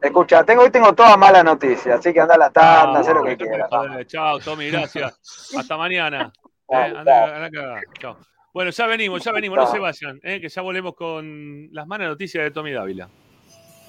Escucha, 0.01 0.43
tengo, 0.43 0.63
hoy 0.63 0.69
tengo 0.69 0.93
todas 0.93 1.17
malas 1.17 1.45
noticias, 1.45 1.99
así 1.99 2.11
que 2.13 2.19
anda 2.19 2.35
a 2.35 2.37
la 2.37 2.49
tanda, 2.49 2.99
Ah, 2.99 3.01
haz 3.01 3.07
lo 3.13 3.23
que 3.23 3.37
quieras. 3.37 3.69
Chao, 4.07 4.37
Tommy, 4.39 4.69
gracias. 4.69 5.53
Hasta 5.57 5.77
mañana. 5.77 6.31
Eh, 6.69 6.75
anda, 6.75 7.45
anda. 7.45 7.81
Chao. 7.99 8.17
Bueno, 8.53 8.71
ya 8.71 8.85
venimos, 8.85 9.23
ya 9.23 9.31
venimos, 9.31 9.57
no 9.57 9.65
se 9.67 9.79
vayan, 9.79 10.19
eh, 10.23 10.39
que 10.41 10.49
ya 10.49 10.61
volvemos 10.61 10.93
con 10.95 11.69
las 11.71 11.87
malas 11.87 12.09
noticias 12.09 12.43
de 12.43 12.51
Tommy 12.51 12.71
Dávila. 12.73 13.09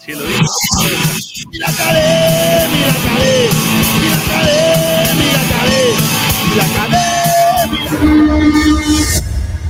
Si 0.04 0.12
lo. 0.12 0.20
Mira 1.50 1.66
Calé, 1.78 2.68
mira 2.74 2.92
Calé, 3.04 3.48
mira 4.02 4.18
Calé, 4.28 4.60
mira 5.16 5.40
Calé, 5.48 5.80
mira 6.50 6.66
Calé, 6.76 7.04
mira 7.70 9.14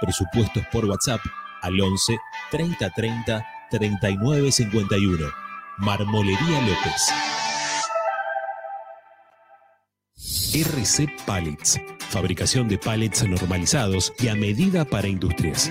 Presupuestos 0.00 0.64
por 0.72 0.84
WhatsApp 0.84 1.20
al 1.62 1.80
11 1.80 2.18
30 2.50 2.90
30 2.90 3.46
39 3.70 4.52
51. 4.52 5.26
Marmolería 5.78 6.60
López. 6.60 7.08
RC 10.54 11.08
Pallets. 11.26 11.80
Fabricación 12.08 12.68
de 12.68 12.78
pallets 12.78 13.28
normalizados 13.28 14.14
y 14.18 14.28
a 14.28 14.34
medida 14.34 14.86
para 14.86 15.08
industrias. 15.08 15.70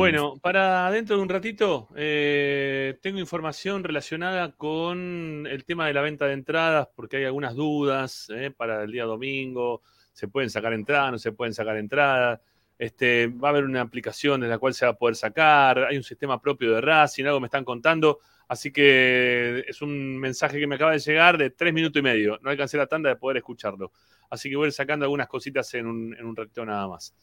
Bueno, 0.00 0.38
para 0.38 0.90
dentro 0.90 1.16
de 1.16 1.22
un 1.22 1.28
ratito 1.28 1.90
eh, 1.94 2.98
tengo 3.02 3.18
información 3.18 3.84
relacionada 3.84 4.50
con 4.56 5.46
el 5.46 5.66
tema 5.66 5.88
de 5.88 5.92
la 5.92 6.00
venta 6.00 6.24
de 6.24 6.32
entradas, 6.32 6.88
porque 6.96 7.18
hay 7.18 7.24
algunas 7.26 7.54
dudas 7.54 8.26
eh, 8.34 8.50
para 8.50 8.84
el 8.84 8.92
día 8.92 9.04
domingo. 9.04 9.82
Se 10.14 10.26
pueden 10.26 10.48
sacar 10.48 10.72
entradas, 10.72 11.12
no 11.12 11.18
se 11.18 11.32
pueden 11.32 11.52
sacar 11.52 11.76
entradas. 11.76 12.40
Este, 12.78 13.26
va 13.26 13.48
a 13.48 13.50
haber 13.50 13.64
una 13.64 13.82
aplicación 13.82 14.42
en 14.42 14.48
la 14.48 14.56
cual 14.56 14.72
se 14.72 14.86
va 14.86 14.92
a 14.92 14.96
poder 14.96 15.16
sacar. 15.16 15.84
Hay 15.84 15.98
un 15.98 16.02
sistema 16.02 16.40
propio 16.40 16.72
de 16.72 16.80
Racing, 16.80 17.26
algo 17.26 17.38
me 17.38 17.48
están 17.48 17.66
contando. 17.66 18.20
Así 18.48 18.72
que 18.72 19.66
es 19.68 19.82
un 19.82 20.16
mensaje 20.16 20.58
que 20.58 20.66
me 20.66 20.76
acaba 20.76 20.92
de 20.92 20.98
llegar 21.00 21.36
de 21.36 21.50
tres 21.50 21.74
minutos 21.74 22.00
y 22.00 22.02
medio. 22.02 22.38
No 22.40 22.48
alcancé 22.48 22.78
la 22.78 22.86
tanda 22.86 23.10
de 23.10 23.16
poder 23.16 23.36
escucharlo. 23.36 23.92
Así 24.30 24.48
que 24.48 24.56
voy 24.56 24.64
a 24.64 24.68
ir 24.68 24.72
sacando 24.72 25.04
algunas 25.04 25.28
cositas 25.28 25.74
en 25.74 25.86
un, 25.86 26.16
en 26.18 26.24
un 26.24 26.34
ratito 26.34 26.64
nada 26.64 26.88
más. 26.88 27.14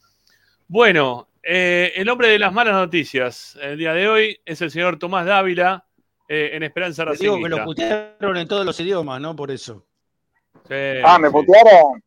Bueno, 0.68 1.28
eh, 1.42 1.92
el 1.96 2.08
hombre 2.10 2.28
de 2.28 2.38
las 2.38 2.52
malas 2.52 2.74
noticias 2.74 3.58
el 3.62 3.78
día 3.78 3.94
de 3.94 4.06
hoy 4.06 4.38
es 4.44 4.60
el 4.60 4.70
señor 4.70 4.98
Tomás 4.98 5.24
Dávila 5.24 5.84
eh, 6.28 6.50
en 6.52 6.62
Esperanza 6.62 7.06
Te 7.06 7.16
digo 7.16 7.42
que 7.42 7.48
lo 7.48 7.64
putearon 7.64 8.36
en 8.36 8.46
todos 8.46 8.66
los 8.66 8.78
idiomas, 8.80 9.18
¿no? 9.20 9.34
Por 9.34 9.50
eso. 9.50 9.86
Sí, 10.68 10.74
Ah, 11.02 11.18
¿me 11.18 11.28
sí. 11.28 11.32
putearon? 11.32 12.02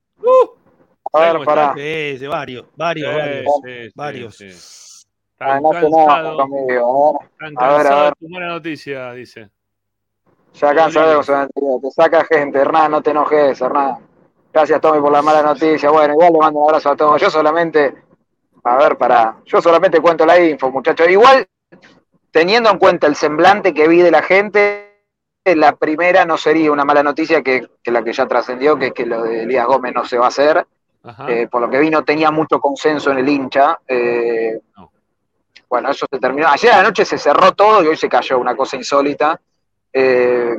a 1.14 1.18
¿Sabes 1.18 1.34
ver, 1.34 1.46
pará. 1.46 1.74
Sí, 1.76 2.18
sí, 2.20 2.28
varios, 2.28 2.66
varios, 2.76 3.12
Sí, 3.66 3.92
varios. 3.96 4.36
sí, 4.38 4.52
sí, 4.52 5.08
varios. 5.40 5.62
no 5.62 5.72
nada 5.74 5.82
cansados, 5.82 6.38
conmigo. 6.38 7.20
están 7.32 7.54
A 7.58 7.78
ver, 7.78 7.88
a 7.88 8.02
ver. 8.04 8.14
tu 8.20 8.30
mala 8.30 8.48
noticia, 8.48 9.12
dice. 9.14 9.50
Ya 10.54 10.76
cansado 10.76 11.22
de 11.22 11.80
Te 11.82 11.92
saca 11.92 12.24
gente, 12.26 12.60
Hernán, 12.60 12.92
no 12.92 13.02
te 13.02 13.10
enojes, 13.10 13.60
Hernán. 13.60 13.98
Gracias, 14.54 14.80
Tommy, 14.82 15.00
por 15.02 15.12
la 15.12 15.22
mala 15.22 15.42
noticia. 15.42 15.90
Bueno, 15.90 16.14
igual 16.14 16.34
le 16.34 16.40
mando 16.40 16.60
un 16.60 16.66
abrazo 16.70 16.92
a 16.92 16.96
todos. 16.96 17.20
Yo 17.22 17.30
solamente, 17.30 17.96
a 18.64 18.78
ver, 18.78 18.98
para, 18.98 19.38
yo 19.46 19.62
solamente 19.62 20.00
cuento 20.00 20.26
la 20.26 20.40
info, 20.40 20.70
muchachos. 20.72 21.08
Igual, 21.10 21.48
teniendo 22.32 22.70
en 22.70 22.78
cuenta 22.78 23.08
el 23.08 23.16
semblante 23.16 23.74
que 23.74 23.88
vi 23.88 24.02
de 24.02 24.12
la 24.12 24.22
gente, 24.22 24.88
la 25.46 25.76
primera 25.76 26.26
no 26.26 26.38
sería 26.38 26.72
una 26.72 26.86
mala 26.86 27.02
noticia 27.04 27.42
que, 27.42 27.68
que 27.82 27.92
la 27.92 28.04
que 28.04 28.14
ya 28.14 28.28
trascendió, 28.28 28.78
que 28.78 28.88
es 28.88 28.94
que 28.94 29.06
lo 29.06 29.24
de 29.24 29.44
Elías 29.44 29.66
Gómez 29.66 29.94
no 29.94 30.06
se 30.06 30.18
va 30.18 30.26
a 30.26 30.30
hacer. 30.30 30.66
Eh, 31.28 31.48
por 31.50 31.62
lo 31.62 31.70
que 31.70 31.80
vi, 31.80 31.90
no 31.90 32.04
tenía 32.04 32.30
mucho 32.30 32.60
consenso 32.60 33.10
en 33.12 33.18
el 33.18 33.28
hincha. 33.30 33.80
Eh, 33.88 34.60
No. 34.78 34.92
Bueno, 35.68 35.90
eso 35.90 36.06
se 36.12 36.20
terminó. 36.20 36.48
Ayer 36.50 36.72
a 36.74 36.78
la 36.78 36.84
noche 36.84 37.06
se 37.06 37.18
cerró 37.18 37.54
todo 37.54 37.82
y 37.82 37.88
hoy 37.88 37.96
se 37.98 38.10
cayó, 38.10 38.38
una 38.38 38.56
cosa 38.56 38.76
insólita. 38.76 39.40
Eh, 39.92 40.54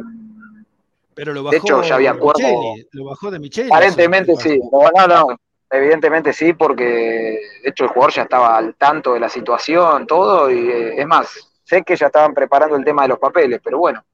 Pero 1.14 1.32
lo 1.34 1.42
De 1.42 1.58
bajó 1.58 1.66
hecho, 1.66 1.82
ya 1.82 1.94
había 1.96 2.12
de 2.12 2.18
acuerdo- 2.18 2.38
Micheli, 2.40 2.88
lo 2.92 3.04
bajó 3.04 3.30
de 3.30 3.38
Micheli. 3.38 3.68
Aparentemente 3.70 4.34
sí, 4.36 4.58
no, 4.72 4.90
no, 4.96 5.06
no, 5.06 5.36
evidentemente 5.72 6.32
sí, 6.32 6.52
porque 6.52 6.84
de 6.84 7.68
hecho 7.70 7.84
el 7.84 7.90
jugador 7.90 8.12
ya 8.12 8.22
estaba 8.22 8.56
al 8.58 8.74
tanto 8.76 9.14
de 9.14 9.20
la 9.20 9.28
situación, 9.28 10.06
todo, 10.06 10.50
y 10.50 10.68
eh, 10.70 11.00
es 11.00 11.06
más, 11.06 11.50
sé 11.64 11.82
que 11.82 11.96
ya 11.96 12.06
estaban 12.06 12.34
preparando 12.34 12.76
el 12.76 12.84
tema 12.84 13.02
de 13.02 13.08
los 13.08 13.18
papeles, 13.18 13.60
pero 13.64 13.78
bueno, 13.78 14.04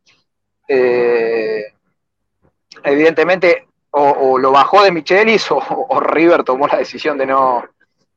eh, 0.68 1.64
evidentemente 2.84 3.66
o, 3.90 4.02
o 4.11 4.38
lo 4.38 4.52
bajó 4.52 4.82
de 4.84 4.92
Michelis 4.92 5.50
o, 5.50 5.56
o 5.56 6.00
River 6.00 6.44
tomó 6.44 6.66
la 6.68 6.78
decisión 6.78 7.16
de 7.18 7.26
no, 7.26 7.64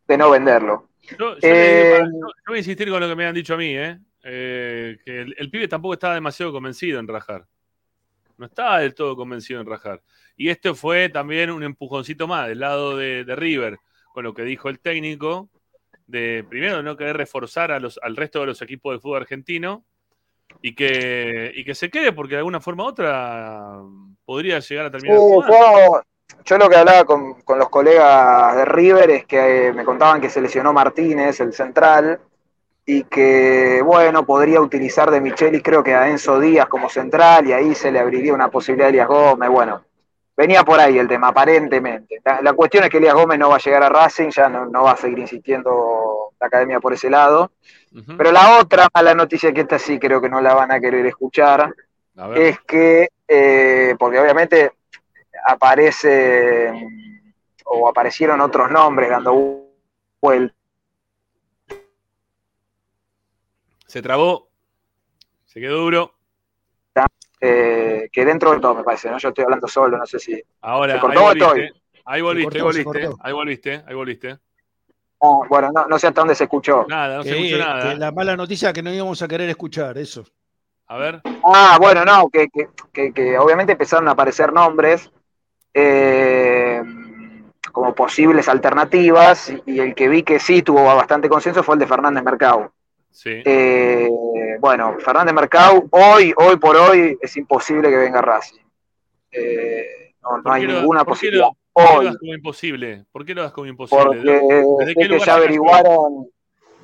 de 0.08 0.18
no 0.18 0.30
venderlo. 0.30 0.90
Yo, 1.18 1.34
yo 1.36 1.40
Eh, 1.42 1.90
para- 1.92 2.06
yo- 2.06 2.12
yo 2.20 2.28
voy 2.48 2.56
a 2.56 2.60
insistir 2.60 2.90
con 2.90 3.00
lo 3.00 3.08
que 3.08 3.16
me 3.16 3.26
han 3.26 3.34
dicho 3.34 3.54
a 3.54 3.58
mí, 3.58 3.76
¿eh? 3.78 3.98
Eh, 4.24 4.98
que 5.04 5.22
el, 5.22 5.36
el 5.38 5.50
pibe 5.50 5.68
tampoco 5.68 5.94
estaba 5.94 6.14
demasiado 6.14 6.52
convencido 6.52 7.00
en 7.00 7.08
rajar. 7.08 7.46
No 8.38 8.46
estaba 8.46 8.80
del 8.80 8.94
todo 8.94 9.16
convencido 9.16 9.62
en 9.62 9.68
rajar. 9.68 10.02
Y 10.42 10.50
esto 10.50 10.74
fue 10.74 11.08
también 11.10 11.52
un 11.52 11.62
empujoncito 11.62 12.26
más 12.26 12.48
del 12.48 12.62
lado 12.62 12.98
de, 12.98 13.24
de 13.26 13.36
River, 13.36 13.78
con 14.12 14.24
lo 14.24 14.34
que 14.34 14.42
dijo 14.42 14.70
el 14.70 14.80
técnico, 14.80 15.50
de 16.08 16.44
primero 16.50 16.82
no 16.82 16.98
querer 16.98 17.16
reforzar 17.16 17.72
a 17.72 17.80
los, 17.80 18.00
al 18.02 18.16
resto 18.16 18.40
de 18.40 18.48
los 18.48 18.60
equipos 18.64 18.92
del 18.92 19.02
fútbol 19.02 19.22
argentino 19.22 19.86
y 20.60 20.74
que, 20.74 21.52
y 21.54 21.64
que 21.64 21.76
se 21.76 21.92
quede 21.92 22.12
porque 22.12 22.34
de 22.34 22.38
alguna 22.40 22.60
forma 22.60 22.86
u 22.86 22.88
otra 22.88 23.84
podría 24.26 24.58
llegar 24.58 24.88
a 24.88 24.90
terminar 24.90 25.20
jugando. 25.20 25.54
yo, 25.54 26.02
yo 26.44 26.58
lo 26.58 26.70
que 26.70 26.76
hablaba 26.76 27.06
con, 27.06 27.44
con 27.44 27.60
los 27.60 27.70
colegas 27.70 28.56
de 28.56 28.66
River 28.66 29.12
es 29.12 29.26
que 29.28 29.68
eh, 29.68 29.74
me 29.74 29.86
contaban 29.86 30.20
que 30.20 30.32
se 30.32 30.42
lesionó 30.42 30.74
Martínez, 30.74 31.40
el 31.40 31.54
central, 31.54 32.20
y 32.84 33.04
que, 33.04 33.84
bueno, 33.86 34.26
podría 34.26 34.60
utilizar 34.60 35.12
de 35.12 35.22
Michelis, 35.22 35.62
creo 35.62 35.84
que 35.84 35.94
a 35.94 36.10
Enzo 36.10 36.40
Díaz 36.40 36.68
como 36.68 36.90
central, 36.90 37.46
y 37.46 37.54
ahí 37.54 37.76
se 37.76 37.92
le 37.92 38.00
abriría 38.00 38.34
una 38.34 38.50
posibilidad 38.50 38.88
a 38.88 38.90
Elías 38.90 39.08
Gómez. 39.08 39.48
Bueno, 39.48 39.84
venía 40.42 40.64
por 40.64 40.80
ahí 40.80 40.98
el 40.98 41.08
tema, 41.08 41.28
aparentemente. 41.28 42.20
La, 42.26 42.42
la 42.42 42.54
cuestión 42.54 42.84
es 42.84 42.90
que 42.90 42.98
Elías 42.98 43.14
Gómez 43.14 43.38
no 43.38 43.50
va 43.50 43.58
a 43.58 43.60
llegar 43.60 43.84
a 43.84 43.90
Racing, 43.90 44.30
ya 44.30 44.50
no, 44.50 44.66
no 44.66 44.84
va 44.84 44.94
a 44.94 44.98
seguir 44.98 45.20
insistiendo 45.20 46.32
la 46.40 46.48
academia 46.48 46.80
por 46.80 46.94
ese 46.94 47.10
lado. 47.10 47.52
Pero 48.18 48.32
la 48.32 48.60
otra 48.60 48.88
mala 48.92 49.14
noticia, 49.14 49.54
que 49.54 49.62
esta 49.62 49.78
sí 49.78 50.00
creo 50.00 50.20
que 50.20 50.30
no 50.30 50.42
la 50.42 50.56
van 50.56 50.72
a 50.72 50.80
querer 50.80 51.06
escuchar, 51.06 51.72
A 52.18 52.34
es 52.36 52.60
que, 52.62 53.10
eh, 53.28 53.96
porque 54.00 54.20
obviamente 54.20 54.72
aparece 55.46 56.72
o 57.66 57.88
aparecieron 57.88 58.42
otros 58.42 58.72
nombres 58.72 59.10
dando 59.10 59.68
vuelta. 60.20 60.56
Se 63.86 64.02
trabó. 64.02 64.48
Se 65.46 65.60
quedó 65.60 65.80
duro. 65.80 66.16
Eh, 67.44 68.08
que 68.12 68.24
dentro 68.24 68.52
de 68.52 68.60
todo 68.60 68.76
me 68.76 68.84
parece, 68.84 69.10
¿no? 69.10 69.18
Yo 69.18 69.30
estoy 69.30 69.44
hablando 69.44 69.68
solo, 69.68 69.98
no 69.98 70.06
sé 70.06 70.20
si. 70.20 70.40
Ahora, 70.62 70.94
¿Se 70.94 71.00
ahí 71.00 71.02
cortó 71.02 71.26
o 71.26 71.32
estoy? 71.32 71.60
volviste. 71.60 71.82
Ahí 72.06 72.22
volviste, 72.22 72.60
ahí 73.24 73.34
volviste, 73.34 73.84
ahí 73.88 73.96
volviste. 73.96 74.40
No, 75.22 75.44
bueno, 75.50 75.72
no, 75.74 75.88
no 75.88 76.00
sé 76.00 76.08
hasta 76.08 76.22
dónde 76.22 76.36
se 76.36 76.44
escuchó. 76.46 76.86
Nada, 76.88 77.18
no 77.18 77.24
se 77.24 77.32
escuchó 77.32 77.58
nada. 77.58 77.94
que 77.94 78.00
la 78.00 78.12
mala 78.12 78.36
noticia 78.36 78.74
que 78.74 78.82
no 78.84 78.92
íbamos 78.94 79.22
a 79.22 79.28
querer 79.28 79.50
escuchar, 79.50 79.98
eso. 79.98 80.24
A 80.88 80.98
ver. 80.98 81.22
Ah, 81.44 81.78
bueno, 81.80 82.04
no, 82.06 82.28
que, 82.30 82.48
que, 82.50 82.68
que- 82.94 83.14
que 83.14 83.38
obviamente 83.38 83.74
empezaron 83.74 84.08
a 84.08 84.12
aparecer 84.12 84.52
nombres 84.54 85.12
eh, 85.74 86.82
como 87.72 87.96
posibles 87.96 88.50
alternativas 88.50 89.50
y, 89.50 89.62
y 89.74 89.80
el 89.80 89.96
que 89.96 90.08
vi 90.10 90.24
que 90.24 90.40
sí 90.40 90.62
tuvo 90.62 90.84
bastante 90.84 91.30
consenso 91.30 91.64
fue 91.64 91.76
el 91.76 91.80
de 91.80 91.88
Fernández 91.88 92.24
Mercado. 92.24 92.74
Sí. 93.12 93.42
Eh, 93.46 94.10
bueno, 94.60 94.98
Fernández 95.00 95.34
Mercado, 95.34 95.84
hoy, 95.92 96.34
hoy 96.38 96.58
por 96.58 96.76
hoy 96.78 97.18
es 97.22 97.38
imposible 97.38 97.90
que 97.90 97.98
venga 97.98 98.22
Racing. 98.22 98.62
Eh, 99.32 100.14
no, 100.22 100.38
no 100.38 100.44
¿Por 100.44 100.52
hay 100.54 100.64
lo- 100.64 100.74
ninguna 100.80 101.00
por 101.04 101.14
posibilidad. 101.14 101.48
lo- 101.48 101.58
por 101.74 101.84
qué 101.86 101.94
lo 101.94 102.00
Hoy, 102.00 102.06
das 102.06 102.18
como 102.18 102.34
imposible? 102.34 103.06
¿Por 103.12 103.26
qué 103.26 103.34
lo 103.36 103.42
das 103.44 103.52
como 103.54 103.68
imposible? 103.68 104.04
porque 104.04 104.64
¿Desde 104.80 104.96
qué 104.96 105.08
que 105.08 105.20
ya 105.20 105.36
averiguaron. 105.36 106.28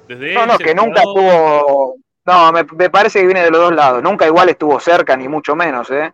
Desde 0.07 0.33
No, 0.33 0.45
no, 0.45 0.57
que 0.57 0.73
nunca 0.75 0.99
estuvo. 1.01 1.95
No, 2.25 2.51
me, 2.53 2.63
me 2.63 2.89
parece 2.89 3.19
que 3.19 3.25
viene 3.25 3.43
de 3.43 3.51
los 3.51 3.59
dos 3.61 3.73
lados. 3.75 4.01
Nunca 4.03 4.25
igual 4.25 4.47
estuvo 4.49 4.79
cerca, 4.79 5.15
ni 5.17 5.27
mucho 5.27 5.55
menos, 5.55 5.89
¿eh? 5.91 6.13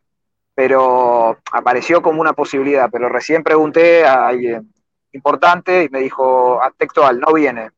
Pero 0.55 1.37
apareció 1.51 2.01
como 2.01 2.19
una 2.21 2.33
posibilidad. 2.33 2.89
Pero 2.91 3.09
recién 3.09 3.43
pregunté 3.43 4.05
a 4.05 4.27
alguien 4.27 4.71
importante 5.11 5.83
y 5.83 5.89
me 5.89 5.99
dijo, 5.99 6.59
ah, 6.61 6.71
textual, 6.75 7.19
no 7.19 7.31
viene. 7.33 7.69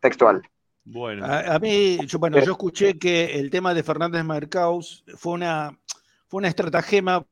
Textual. 0.00 0.42
Bueno. 0.84 1.24
A, 1.26 1.54
a 1.54 1.58
mí, 1.58 1.98
yo, 2.06 2.18
bueno, 2.18 2.42
yo 2.44 2.52
escuché 2.52 2.98
que 2.98 3.38
el 3.38 3.50
tema 3.50 3.74
de 3.74 3.82
Fernández 3.82 4.24
Marcaus 4.24 5.04
fue 5.16 5.34
una, 5.34 5.78
fue 6.26 6.38
una 6.38 6.48
estratagema 6.48 7.24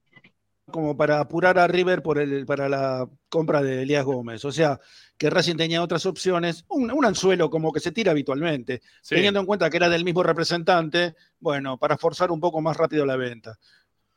como 0.71 0.95
para 0.97 1.19
apurar 1.21 1.59
a 1.59 1.67
River 1.67 2.03
por 2.03 2.19
el, 2.19 2.45
para 2.45 2.69
la 2.69 3.09
compra 3.31 3.63
de 3.63 3.83
Elías 3.83 4.05
Gómez. 4.05 4.45
O 4.45 4.53
sea, 4.53 4.79
que 5.17 5.31
Racing 5.31 5.57
tenía 5.57 5.83
otras 5.83 6.05
opciones, 6.05 6.67
un, 6.69 6.91
un 6.91 7.05
anzuelo 7.07 7.49
como 7.49 7.73
que 7.73 7.81
se 7.81 7.91
tira 7.91 8.13
habitualmente, 8.13 8.83
Sí. 9.01 9.15
teniendo 9.15 9.41
en 9.41 9.47
cuenta 9.47 9.71
que 9.71 9.79
era 9.79 9.89
del 9.89 10.05
mismo 10.05 10.23
representante, 10.23 11.15
bueno, 11.41 11.79
para 11.79 11.97
forzar 11.97 12.31
un 12.31 12.39
poco 12.41 12.61
más 12.61 12.77
rápido 12.77 13.07
la 13.07 13.17
venta. 13.17 13.59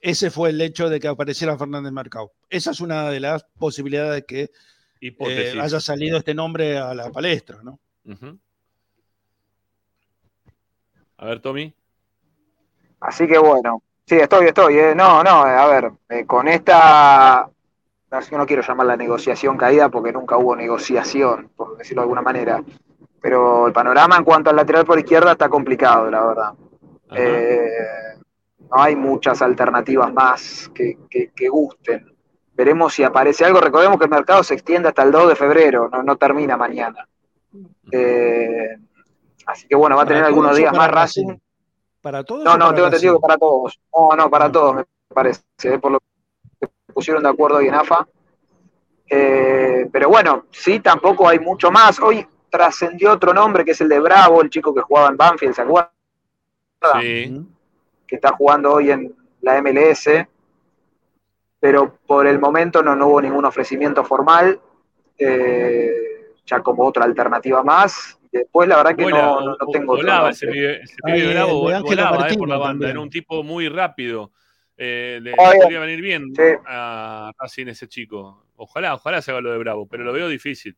Ese 0.01 0.29
fue 0.29 0.49
el 0.49 0.59
hecho 0.59 0.89
de 0.89 0.99
que 0.99 1.07
apareciera 1.07 1.57
Fernández 1.57 1.93
Marcao. 1.93 2.33
Esa 2.49 2.71
es 2.71 2.81
una 2.81 3.09
de 3.09 3.19
las 3.21 3.45
posibilidades 3.57 4.25
que 4.27 4.51
eh, 4.99 5.57
haya 5.61 5.79
salido 5.79 6.17
este 6.17 6.33
nombre 6.33 6.77
a 6.77 6.93
la 6.93 7.09
palestra, 7.11 7.59
¿no? 7.63 7.79
A 11.21 11.25
ver, 11.25 11.39
Tommy. 11.39 11.73
Así 12.99 13.27
que 13.27 13.37
bueno, 13.37 13.81
sí, 14.05 14.15
estoy, 14.15 14.47
estoy. 14.47 14.77
eh. 14.77 14.93
No, 14.95 15.23
no, 15.23 15.41
a 15.43 15.67
ver, 15.67 15.91
eh, 16.09 16.25
con 16.25 16.47
esta, 16.47 17.49
no, 18.11 18.19
yo 18.21 18.37
no 18.37 18.45
quiero 18.45 18.61
llamarla 18.61 18.95
negociación 18.97 19.57
caída 19.57 19.89
porque 19.89 20.11
nunca 20.11 20.37
hubo 20.37 20.55
negociación, 20.55 21.49
por 21.55 21.77
decirlo 21.77 22.01
de 22.01 22.05
alguna 22.05 22.21
manera. 22.21 22.63
Pero 23.21 23.67
el 23.67 23.73
panorama 23.73 24.17
en 24.17 24.23
cuanto 24.23 24.49
al 24.49 24.55
lateral 24.55 24.85
por 24.85 24.97
izquierda 24.99 25.31
está 25.33 25.47
complicado, 25.49 26.09
la 26.09 26.25
verdad. 26.25 26.53
Eh, 27.15 27.69
no 28.59 28.81
hay 28.81 28.95
muchas 28.95 29.41
alternativas 29.41 30.11
más 30.13 30.69
que, 30.73 30.97
que- 31.09 31.31
que 31.35 31.49
gusten. 31.49 32.07
Veremos 32.53 32.93
si 32.93 33.03
aparece 33.03 33.45
algo. 33.45 33.59
Recordemos 33.61 33.97
que 33.97 34.05
el 34.05 34.11
mercado 34.11 34.43
se 34.43 34.53
extiende 34.55 34.89
hasta 34.89 35.03
el 35.03 35.11
2 35.11 35.29
de 35.29 35.35
febrero, 35.35 35.89
no, 35.89 36.03
no 36.03 36.15
termina 36.17 36.57
mañana. 36.57 37.07
Eh, 37.91 38.77
así 39.45 39.67
que 39.67 39.75
bueno, 39.75 39.95
va 39.95 40.03
a 40.03 40.05
tener 40.05 40.21
¿Para 40.21 40.27
algunos 40.27 40.55
días 40.55 40.73
más 40.75 40.89
Racing. 40.89 41.27
Racing? 41.27 41.39
¿Para 42.01 42.23
todos? 42.23 42.43
No, 42.43 42.57
no, 42.57 42.73
tengo 42.73 42.87
entendido 42.87 43.15
que 43.15 43.21
para 43.21 43.37
todos. 43.37 43.79
No, 43.95 44.15
no, 44.15 44.29
para 44.29 44.51
todos 44.51 44.75
me 44.75 44.85
parece, 45.13 45.41
eh, 45.63 45.79
por 45.79 45.91
lo 45.93 45.99
que 46.59 46.67
pusieron 46.93 47.23
de 47.23 47.29
acuerdo 47.29 47.57
ahí 47.57 47.67
en 47.67 47.75
AFA. 47.75 48.07
Eh, 49.09 49.87
pero 49.91 50.09
bueno, 50.09 50.45
sí, 50.51 50.79
tampoco 50.79 51.27
hay 51.27 51.39
mucho 51.39 51.69
más. 51.71 51.99
Hoy 51.99 52.25
trascendió 52.49 53.11
otro 53.13 53.33
nombre 53.33 53.63
que 53.65 53.71
es 53.71 53.81
el 53.81 53.89
de 53.89 53.99
Bravo, 53.99 54.41
el 54.41 54.49
chico 54.49 54.73
que 54.73 54.81
jugaba 54.81 55.09
en 55.09 55.17
Banfield, 55.17 55.53
¿se 55.53 55.61
acuerdan? 55.61 55.91
Sí. 56.99 57.45
Que 58.07 58.15
está 58.15 58.31
jugando 58.31 58.73
hoy 58.73 58.91
en 58.91 59.15
la 59.41 59.61
MLS. 59.61 60.09
Pero 61.59 61.97
por 62.07 62.25
el 62.25 62.39
momento 62.39 62.81
no, 62.81 62.95
no 62.95 63.07
hubo 63.07 63.21
ningún 63.21 63.45
ofrecimiento 63.45 64.03
formal. 64.03 64.59
eh, 65.17 66.11
ya 66.45 66.61
como 66.61 66.85
otra 66.85 67.05
alternativa 67.05 67.63
más. 67.63 68.17
Después, 68.31 68.67
la 68.69 68.77
verdad 68.77 68.95
que 68.95 69.05
no, 69.05 69.41
no- 69.41 69.57
tengo 69.73 69.95
volaba 69.97 70.29
ese 70.29 70.47
pibe, 70.47 70.81
bravo, 71.33 71.67
Ángelo 71.67 71.81
volaba 71.83 72.15
eh, 72.15 72.19
Martino 72.19 72.39
por 72.39 72.49
la 72.49 72.57
banda. 72.57 72.69
también. 72.71 72.91
Era 72.91 72.99
un 73.01 73.09
tipo 73.09 73.43
muy 73.43 73.67
rápido. 73.67 74.31
Eh, 74.77 75.19
le, 75.21 75.33
Ah, 75.37 75.51
le 75.53 75.59
podría 75.59 75.79
venir 75.81 76.01
bien 76.01 76.33
Sí. 76.35 76.41
a 76.65 77.31
Racing 77.37 77.67
ese 77.67 77.87
chico. 77.87 78.45
Ojalá, 78.55 78.95
ojalá 78.95 79.21
se 79.21 79.31
haga 79.31 79.41
lo 79.41 79.51
de 79.51 79.57
Bravo, 79.57 79.85
pero 79.87 80.03
lo 80.03 80.13
veo 80.13 80.27
difícil. 80.29 80.75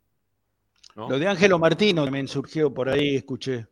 ¿no? 0.95 1.10
Lo 1.10 1.20
de 1.20 1.28
Ángelo 1.28 1.58
Martino 1.60 2.04
también 2.04 2.28
surgió 2.28 2.74
por 2.74 2.89
ahí, 2.89 3.16
escuché. 3.16 3.68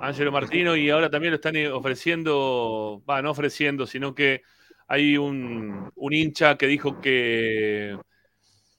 Ángelo 0.00 0.30
Martino 0.30 0.76
y 0.76 0.90
ahora 0.90 1.10
también 1.10 1.32
lo 1.32 1.36
están 1.36 1.56
eh, 1.56 1.68
ofreciendo, 1.68 3.02
va, 3.08 3.22
no 3.22 3.30
ofreciendo, 3.30 3.86
sino 3.86 4.14
que 4.14 4.42
hay 4.88 5.16
un, 5.16 5.90
un 5.94 6.12
hincha 6.12 6.56
que 6.56 6.66
dijo 6.66 7.00
que, 7.00 7.98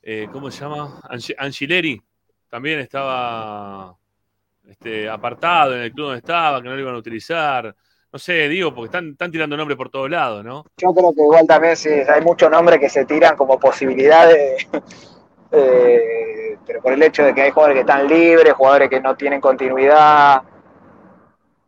eh, 0.04 0.28
¿cómo 0.32 0.52
se 0.52 0.62
llama? 0.62 1.02
Angi- 1.10 1.36
Angileri 1.38 2.02
también 2.50 2.80
estaba 2.80 3.96
este, 4.68 5.10
apartado 5.10 5.76
en 5.76 5.82
el 5.82 5.92
club 5.92 6.08
donde 6.08 6.20
estaba, 6.20 6.62
que 6.62 6.68
no 6.68 6.76
lo 6.76 6.82
iban 6.82 6.96
a 6.96 7.00
utilizar. 7.00 7.76
No 8.12 8.20
sé, 8.20 8.48
digo, 8.48 8.74
porque 8.74 8.88
están, 8.88 9.12
están 9.12 9.32
tirando 9.32 9.58
nombres 9.58 9.78
por 9.78 9.90
todos 9.90 10.10
lados, 10.10 10.44
¿no? 10.44 10.66
Yo 10.78 10.94
creo 10.94 11.14
que 11.14 11.22
igual 11.22 11.46
también 11.46 11.76
sí, 11.76 11.90
hay 11.90 12.22
muchos 12.22 12.50
nombres 12.50 12.80
que 12.80 12.90
se 12.90 13.06
tiran 13.06 13.36
como 13.36 13.60
posibilidades, 13.60 14.68
eh, 15.52 16.58
pero 16.66 16.82
por 16.82 16.94
el 16.94 17.04
hecho 17.04 17.24
de 17.24 17.34
que 17.34 17.42
hay 17.42 17.52
jugadores 17.52 17.76
que 17.76 17.82
están 17.82 18.08
libres, 18.08 18.54
jugadores 18.54 18.90
que 18.90 19.02
no 19.02 19.16
tienen 19.16 19.42
continuidad, 19.42 20.42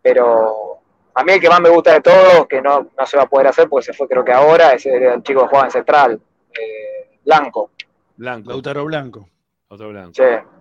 pero 0.01 0.79
a 1.13 1.23
mí 1.23 1.33
el 1.33 1.41
que 1.41 1.49
más 1.49 1.59
me 1.59 1.69
gusta 1.69 1.93
de 1.93 2.01
todos, 2.01 2.47
que 2.47 2.61
no, 2.61 2.87
no 2.97 3.05
se 3.05 3.17
va 3.17 3.23
a 3.23 3.29
poder 3.29 3.47
hacer 3.47 3.67
porque 3.67 3.87
se 3.87 3.93
fue 3.93 4.07
creo 4.07 4.23
que 4.23 4.31
ahora, 4.31 4.73
es 4.73 4.85
el, 4.85 5.03
el 5.03 5.23
chico 5.23 5.41
que 5.41 5.49
juega 5.49 5.65
en 5.65 5.71
Central, 5.71 6.21
eh, 6.51 7.19
Blanco, 7.25 7.71
Blanco, 8.15 8.49
Lautaro 8.49 8.85
Blanco. 8.85 9.27
otro 9.67 9.89
blanco. 9.89 10.13
sí. 10.15 10.58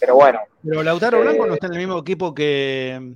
Pero 0.00 0.14
bueno, 0.14 0.40
Pero 0.66 0.82
Lautaro 0.82 1.18
Eh, 1.18 1.22
Blanco 1.22 1.46
no 1.46 1.54
está 1.54 1.66
en 1.66 1.72
el 1.74 1.78
mismo 1.78 1.98
equipo 1.98 2.34
que, 2.34 3.14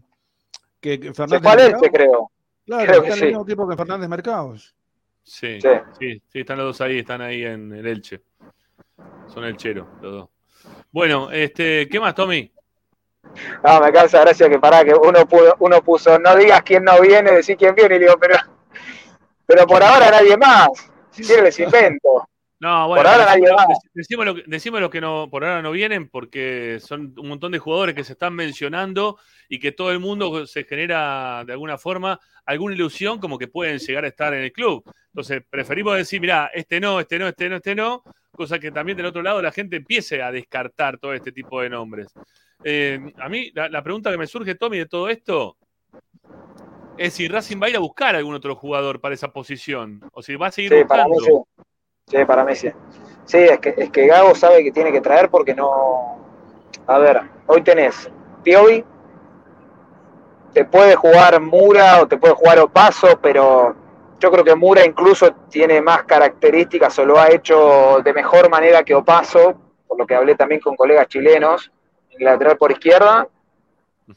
que, 0.80 1.00
que 1.00 1.08
se 1.08 1.14
Fernández 1.14 1.42
fue 1.42 1.50
al 1.52 1.56
Mercado. 1.58 1.82
Elche 1.82 1.90
creo. 1.92 2.30
Claro, 2.66 2.84
creo 2.86 2.96
está 2.96 3.02
que 3.02 3.06
en 3.08 3.12
el 3.14 3.18
sí. 3.18 3.24
mismo 3.26 3.42
equipo 3.42 3.68
que 3.68 3.76
Fernández 3.76 4.08
Mercados. 4.08 4.74
Sí, 5.22 5.60
Sí. 5.60 5.68
sí, 5.98 6.22
sí, 6.30 6.40
están 6.40 6.58
los 6.58 6.66
dos 6.66 6.80
ahí, 6.82 6.98
están 6.98 7.20
ahí 7.22 7.44
en 7.44 7.72
el 7.72 7.86
Elche. 7.86 8.20
Son 9.32 9.44
el 9.44 9.56
chero, 9.56 9.88
los 10.02 10.12
dos. 10.12 10.28
Bueno, 10.92 11.30
este, 11.30 11.88
¿qué 11.88 11.98
más, 11.98 12.14
Tommy? 12.14 12.50
No, 13.64 13.80
me 13.80 13.90
causa 13.92 14.20
gracia 14.20 14.48
que 14.50 14.58
pará, 14.58 14.84
que 14.84 14.94
uno, 14.94 15.26
pudo, 15.26 15.56
uno 15.60 15.82
puso, 15.82 16.18
no 16.18 16.36
digas 16.36 16.62
quién 16.62 16.84
no 16.84 17.00
viene, 17.00 17.32
decir 17.32 17.56
quién 17.56 17.74
viene, 17.74 17.96
y 17.96 18.00
digo, 18.00 18.14
pero, 18.20 18.36
pero 19.46 19.66
por 19.66 19.82
ahora 19.82 20.10
nadie 20.10 20.36
más, 20.36 20.68
si 21.10 21.22
les 21.24 21.58
invento. 21.58 22.28
No, 22.64 22.88
bueno, 22.88 23.02
Por 23.02 23.06
ahora 23.12 23.26
decime, 23.26 23.40
nadie 23.46 23.50
lo- 23.50 23.56
más. 23.56 23.66
dec- 23.68 23.90
decime 23.92 24.24
lo, 24.24 24.34
que- 24.34 24.44
decime 24.46 24.80
los 24.80 24.88
que 24.90 25.00
no, 25.02 25.28
por 25.30 25.44
ahora 25.44 25.60
no 25.60 25.70
vienen, 25.70 26.08
porque 26.08 26.78
son 26.80 27.12
un 27.18 27.28
montón 27.28 27.52
de 27.52 27.58
jugadores 27.58 27.94
que 27.94 28.04
se 28.04 28.14
están 28.14 28.32
mencionando 28.34 29.18
y 29.50 29.58
que 29.58 29.70
todo 29.72 29.92
el 29.92 29.98
mundo 30.00 30.46
se 30.46 30.64
genera 30.64 31.44
de 31.44 31.52
alguna 31.52 31.76
forma 31.76 32.18
alguna 32.46 32.74
ilusión 32.74 33.18
como 33.18 33.36
que 33.38 33.48
pueden 33.48 33.78
llegar 33.80 34.06
a 34.06 34.08
estar 34.08 34.32
en 34.32 34.44
el 34.44 34.50
club. 34.52 34.82
Entonces, 35.08 35.42
preferimos 35.50 35.94
decir, 35.94 36.22
mira, 36.22 36.50
este 36.54 36.80
no, 36.80 37.00
este 37.00 37.18
no, 37.18 37.28
este 37.28 37.50
no, 37.50 37.56
este 37.56 37.74
no, 37.74 38.02
cosa 38.32 38.58
que 38.58 38.70
también 38.70 38.96
del 38.96 39.06
otro 39.06 39.20
lado 39.20 39.42
la 39.42 39.52
gente 39.52 39.76
empiece 39.76 40.22
a 40.22 40.32
descartar 40.32 40.96
todo 40.96 41.12
este 41.12 41.32
tipo 41.32 41.60
de 41.60 41.68
nombres. 41.68 42.06
Eh, 42.62 42.98
a 43.18 43.28
mí, 43.28 43.50
la, 43.54 43.68
la 43.68 43.82
pregunta 43.82 44.10
que 44.10 44.16
me 44.16 44.26
surge, 44.26 44.54
Tommy, 44.54 44.78
de 44.78 44.86
todo 44.86 45.10
esto 45.10 45.58
es 46.96 47.12
si 47.12 47.28
Racing 47.28 47.60
va 47.62 47.66
a 47.66 47.70
ir 47.70 47.76
a 47.76 47.80
buscar 47.80 48.16
algún 48.16 48.34
otro 48.34 48.56
jugador 48.56 49.02
para 49.02 49.14
esa 49.14 49.30
posición, 49.34 50.00
o 50.14 50.22
si 50.22 50.34
va 50.36 50.46
a 50.46 50.50
seguir 50.50 50.72
Sí, 50.72 50.84
para 50.88 51.06
mí 51.06 51.16
sí. 51.22 51.30
Sí, 52.06 52.24
para 52.24 52.44
mí 52.44 52.54
sí. 52.54 52.70
Sí, 53.24 53.38
es 53.38 53.58
que, 53.58 53.74
es 53.76 53.90
que 53.90 54.06
Gago 54.06 54.34
sabe 54.34 54.62
que 54.62 54.72
tiene 54.72 54.92
que 54.92 55.00
traer 55.00 55.30
porque 55.30 55.54
no. 55.54 56.18
A 56.86 56.98
ver, 56.98 57.22
hoy 57.46 57.62
tenés 57.62 58.10
Piovi, 58.42 58.84
te 60.52 60.64
puede 60.66 60.94
jugar 60.94 61.40
Mura 61.40 62.02
o 62.02 62.06
te 62.06 62.18
puede 62.18 62.34
jugar 62.34 62.58
Opaso, 62.60 63.18
pero 63.22 63.74
yo 64.20 64.30
creo 64.30 64.44
que 64.44 64.54
Mura 64.54 64.84
incluso 64.84 65.32
tiene 65.48 65.80
más 65.80 66.04
características 66.04 66.98
o 66.98 67.06
lo 67.06 67.18
ha 67.18 67.30
hecho 67.30 68.00
de 68.04 68.12
mejor 68.12 68.50
manera 68.50 68.84
que 68.84 68.94
Opaso, 68.94 69.54
por 69.88 69.98
lo 69.98 70.06
que 70.06 70.14
hablé 70.14 70.34
también 70.34 70.60
con 70.60 70.76
colegas 70.76 71.08
chilenos, 71.08 71.72
en 72.10 72.24
lateral 72.24 72.58
por 72.58 72.70
izquierda. 72.70 73.26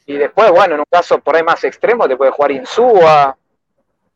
Y 0.04 0.18
después, 0.18 0.50
bueno, 0.50 0.74
en 0.74 0.80
un 0.80 0.86
caso 0.90 1.18
por 1.18 1.34
ahí 1.34 1.42
más 1.42 1.64
extremo, 1.64 2.06
te 2.06 2.16
puede 2.16 2.30
jugar 2.30 2.52
Insúa. 2.52 3.36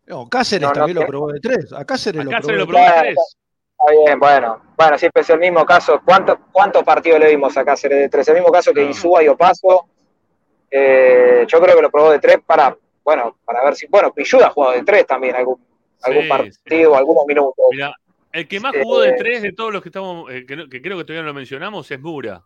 No, 0.07 0.29
Cáceres 0.29 0.63
No, 0.63 0.69
no 0.69 0.73
también 0.75 0.99
lo 0.99 1.07
probó 1.07 1.33
de 1.33 1.41
tres. 1.41 1.73
A 1.73 1.85
Cáceres 1.87 2.21
A 2.21 2.25
lo 2.25 2.31
Cáceres 2.31 2.67
probó 2.67 2.73
lo 2.73 2.79
de 2.79 3.01
tres. 3.01 3.37
Está 3.83 4.01
bien, 4.05 4.19
bueno. 4.21 4.63
Bueno, 4.77 4.97
siempre 4.99 5.23
es 5.23 5.31
el 5.31 5.41
mismo 5.41 5.65
caso. 5.65 6.01
¿Cuántos 6.05 6.39
cuántos 6.53 6.85
partidos 6.85 7.19
le 7.19 7.31
vimos 7.31 7.57
a 7.57 7.65
Cáceres 7.65 7.99
de 7.99 8.09
tres? 8.09 8.29
El 8.29 8.35
mismo 8.37 8.53
caso 8.53 8.73
que 8.73 8.85
Insúa 8.85 9.23
y 9.23 9.29
Opaso. 9.29 9.87
Eh, 10.71 11.45
yo 11.49 11.61
creo 11.61 11.77
que 11.77 11.83
lo 11.83 11.91
probó 11.91 12.11
de 12.11 12.19
tres 12.19 12.39
para, 12.47 12.77
bueno, 13.05 13.37
para 13.45 13.63
ver 13.65 13.75
si, 13.75 13.87
bueno, 13.89 14.13
Pilluda 14.13 14.47
ha 14.47 14.51
jugado 14.51 14.75
de 14.75 14.83
tres 14.85 15.07
también 15.07 15.37
algún, 15.37 15.61
algún 16.03 16.23
Sí, 16.23 16.29
partido, 16.29 16.97
algunos 16.97 17.27
minutos. 17.27 17.65
Mira, 17.73 17.95
el 18.33 18.49
que 18.49 18.59
más 18.59 18.73
jugó 18.81 19.01
de 19.01 19.11
Eh, 19.11 19.17
tres 19.19 19.43
de 19.43 19.53
todos 19.53 19.73
los 19.73 19.83
que 19.83 19.91
estamos, 19.91 20.31
eh, 20.31 20.47
que, 20.47 20.81
creo 20.81 20.97
que 20.97 21.05
todavía 21.05 21.23
no 21.23 21.29
lo 21.29 21.35
mencionamos, 21.35 21.91
es 21.91 22.01
Mura. 22.01 22.43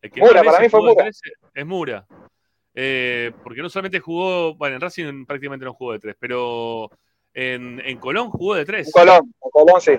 El 0.00 0.10
que 0.12 0.20
Mura, 0.20 0.44
para 0.44 0.60
mí 0.60 0.68
fue 0.68 0.80
Mura. 0.80 0.94
tres 1.02 1.20
es 1.54 1.66
Mura. 1.66 2.06
Eh, 2.74 3.32
porque 3.42 3.62
no 3.62 3.68
solamente 3.70 3.98
jugó, 3.98 4.54
bueno, 4.54 4.76
en 4.76 4.82
Racing 4.82 5.24
prácticamente 5.24 5.64
no 5.64 5.72
jugó 5.72 5.92
de 5.92 5.98
tres, 5.98 6.16
pero 6.20 6.90
en, 7.34 7.80
en 7.84 7.98
Colón 7.98 8.30
jugó 8.30 8.54
de 8.54 8.64
tres. 8.64 8.86
En 8.86 8.92
Colón, 8.92 9.34
en 9.42 9.50
Colón 9.50 9.80
sí. 9.80 9.98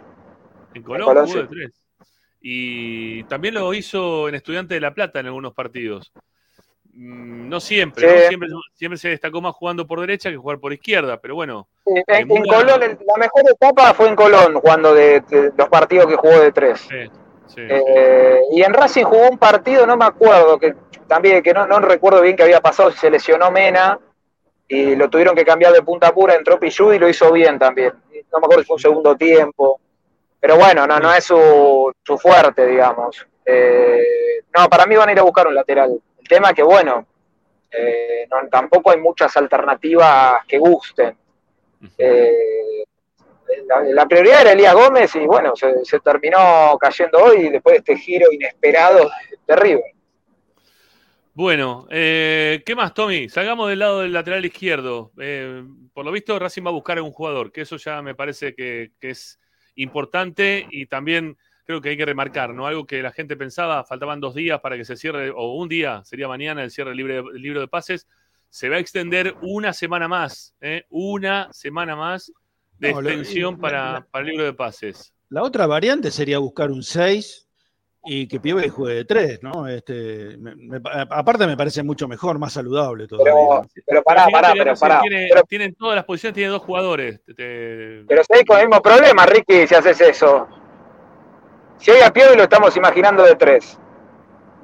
En 0.78 0.84
Colón, 0.84 1.25
jugó 1.28 1.41
de 1.41 1.47
tres. 1.47 1.71
Y 2.41 3.23
también 3.23 3.55
lo 3.55 3.73
hizo 3.73 4.30
en 4.30 4.36
Estudiante 4.36 4.75
de 4.75 4.80
La 4.82 4.93
Plata 4.93 5.19
en 5.19 5.25
algunos 5.25 5.53
partidos. 5.53 6.11
Mm, 6.93 7.49
No 7.49 7.59
siempre, 7.59 8.07
Sí. 8.07 8.15
¿no? 8.15 8.28
Siempre, 8.28 8.49
siempre 8.73 8.97
se 8.97 9.09
destacó 9.09 9.41
más 9.41 9.53
jugando 9.55 9.88
por 9.88 9.99
derecha 10.01 10.30
que 10.30 10.38
jugar 10.38 10.59
por 10.59 10.73
izquierda, 10.73 11.17
pero 11.17 11.36
bueno. 11.36 11.67
Sí, 11.86 11.93
En, 12.07 12.28
Colón, 12.28 12.84
el- 12.84 12.97
la 13.05 13.17
mejor 13.17 13.43
etapa 13.49 13.93
fue 13.93 14.09
en 14.09 14.15
Colón, 14.15 14.53
jugando 14.55 14.93
de, 14.93 15.21
de 15.21 15.51
los 15.57 15.69
partidos 15.69 16.07
que 16.07 16.15
jugó 16.15 16.39
de 16.39 16.51
tres. 16.51 16.82
Sí, 16.82 17.05
sí, 17.47 17.61
Eh, 17.69 18.39
y 18.51 18.61
en 18.61 18.73
Racing 18.73 19.03
jugó 19.05 19.30
un 19.30 19.38
partido, 19.38 19.86
no 19.88 19.95
me 19.97 20.05
acuerdo, 20.05 20.59
que 20.59 20.75
también 21.07 21.41
que 21.41 21.53
no, 21.53 21.65
no 21.65 21.80
recuerdo 21.80 22.21
bien 22.21 22.36
qué 22.36 22.43
había 22.43 22.61
pasado, 22.61 22.91
se 22.91 23.09
lesionó 23.09 23.49
Mena 23.51 23.97
y 24.67 24.95
lo 24.95 25.09
tuvieron 25.09 25.36
que 25.36 25.45
cambiar 25.45 25.71
de 25.73 25.82
punta 25.82 26.13
pura, 26.13 26.36
entró 26.36 26.59
Pichud 26.59 26.93
y 26.93 26.99
lo 26.99 27.07
hizo 27.07 27.32
bien 27.32 27.57
también. 27.57 27.93
No 28.32 28.39
me 28.39 28.45
acuerdo 28.45 28.63
si 28.63 28.67
fue 28.67 28.75
un 28.75 28.82
segundo 28.82 29.15
tiempo. 29.15 29.80
Pero 30.47 30.59
bueno, 30.59 30.87
no, 30.87 30.97
no 30.97 31.13
es 31.13 31.25
su, 31.25 31.91
su 32.05 32.17
fuerte, 32.17 32.65
digamos. 32.65 33.27
Eh, 33.45 34.01
no, 34.57 34.69
para 34.69 34.85
mí 34.85 34.95
van 34.95 35.09
a 35.09 35.11
ir 35.11 35.19
a 35.19 35.23
buscar 35.23 35.45
un 35.45 35.53
lateral. 35.53 35.99
El 36.19 36.25
tema 36.25 36.47
es 36.51 36.53
que, 36.55 36.63
bueno, 36.63 37.05
eh, 37.69 38.25
no- 38.31 38.47
tampoco 38.47 38.91
hay 38.91 38.97
muchas 38.97 39.35
alternativas 39.35 40.45
que 40.47 40.57
gusten. 40.57 41.17
Eh, 41.97 42.85
la, 43.67 43.83
la 43.93 44.05
prioridad 44.05 44.39
era 44.39 44.53
Elías 44.53 44.73
Gómez 44.73 45.13
y 45.17 45.25
bueno, 45.25 45.53
se, 45.53 45.83
se 45.83 45.99
terminó 45.99 46.77
cayendo 46.79 47.17
hoy 47.25 47.49
después 47.49 47.73
de 47.73 47.77
este 47.79 47.97
giro 47.97 48.31
inesperado 48.31 49.09
de 49.45 49.53
River. 49.57 49.91
Bueno, 51.33 51.87
eh, 51.91 52.63
¿qué 52.65 52.73
más, 52.73 52.93
Tommy? 52.93 53.27
Salgamos 53.27 53.67
del 53.67 53.79
lado 53.79 53.99
del 53.99 54.13
lateral 54.13 54.45
izquierdo. 54.45 55.11
Eh, 55.19 55.61
por 55.93 56.05
lo 56.05 56.11
visto, 56.13 56.39
Racing 56.39 56.63
va 56.65 56.69
a 56.69 56.73
buscar 56.73 56.97
a 56.99 57.03
un 57.03 57.11
jugador, 57.11 57.51
que 57.51 57.61
eso 57.61 57.75
ya 57.75 58.01
me 58.01 58.15
parece 58.15 58.55
que, 58.55 58.91
que 59.01 59.09
es 59.09 59.37
importante 59.78 60.67
y 60.69 60.86
también 60.86 61.38
creo 61.65 61.82
que 61.82 61.89
hay 61.89 61.97
que 61.97 62.05
remarcar, 62.05 62.53
¿no? 62.53 62.67
Algo 62.67 62.86
que 62.86 63.01
la 63.01 63.11
gente 63.11 63.36
pensaba, 63.36 63.84
faltaban 63.84 64.19
dos 64.19 64.36
días 64.36 64.59
para 64.61 64.78
que 64.78 64.86
se 64.86 64.95
cierre, 64.95 65.32
o 65.32 65.53
un 65.55 65.67
día, 65.69 66.01
sería 66.05 66.28
mañana 66.28 66.63
el 66.63 66.71
cierre 66.71 66.91
del 66.91 66.97
libre- 66.97 67.15
del 67.34 67.41
libro 67.41 67.59
de 67.61 67.67
pases. 67.67 68.07
Se 68.49 68.69
va 68.69 68.78
a 68.78 68.80
extender 68.80 69.36
una 69.41 69.73
semana 69.73 70.07
más, 70.07 70.55
¿eh? 70.61 70.86
Una 70.89 71.51
semana 71.51 71.95
más 71.95 72.32
de 72.80 72.91
No, 72.93 72.99
extensión 73.01 73.57
para, 73.59 73.93
la- 73.93 74.01
para 74.05 74.23
el 74.25 74.32
libro 74.32 74.45
de 74.45 74.53
pases. 74.53 75.13
La 75.30 75.43
otra 75.43 75.67
variante 75.67 76.09
sería 76.11 76.38
buscar 76.39 76.71
un 76.71 76.84
6 76.84 77.46
y 78.08 78.28
que 78.28 78.39
Pibe 78.39 78.70
juegue 78.70 78.95
de 78.95 79.05
3, 79.05 79.43
¿no? 79.43 79.68
Este, 79.68 80.38
me- 80.38 80.55
me- 80.55 80.82
aparte 81.10 81.45
me 81.45 81.58
parece 81.58 81.84
mucho 81.84 82.08
mejor, 82.08 82.39
más 82.39 82.53
saludable 82.53 83.08
todavía. 83.08 83.34
Pero, 83.34 83.68
pero 83.86 84.03
pará, 84.03 84.28
pará, 84.32 84.53
pero 84.58 84.74
pará. 84.76 85.01
Tiene, 85.01 85.28
Pero, 85.30 85.43
tiene 85.43 85.66
en 85.66 85.76
todas 85.76 85.95
las 85.95 86.05
posiciones, 86.05 86.36
tiene 86.36 86.49
dos 86.49 86.62
jugadores. 86.62 87.20
Te- 87.26 88.03
pero 88.08 88.24
seguís 88.24 88.45
con 88.45 88.58
el 88.60 88.68
mismo 88.68 88.82
problema, 88.82 89.26
Ricky, 89.26 89.68
si 89.68 89.76
haces 89.76 89.99
eso. 90.01 90.47
Si 91.78 91.91
hoy 91.91 91.99
a 92.01 92.12
Piovi 92.12 92.36
lo 92.36 92.43
estamos 92.43 92.76
imaginando 92.78 93.24
de 93.24 93.36
tres. 93.36 93.78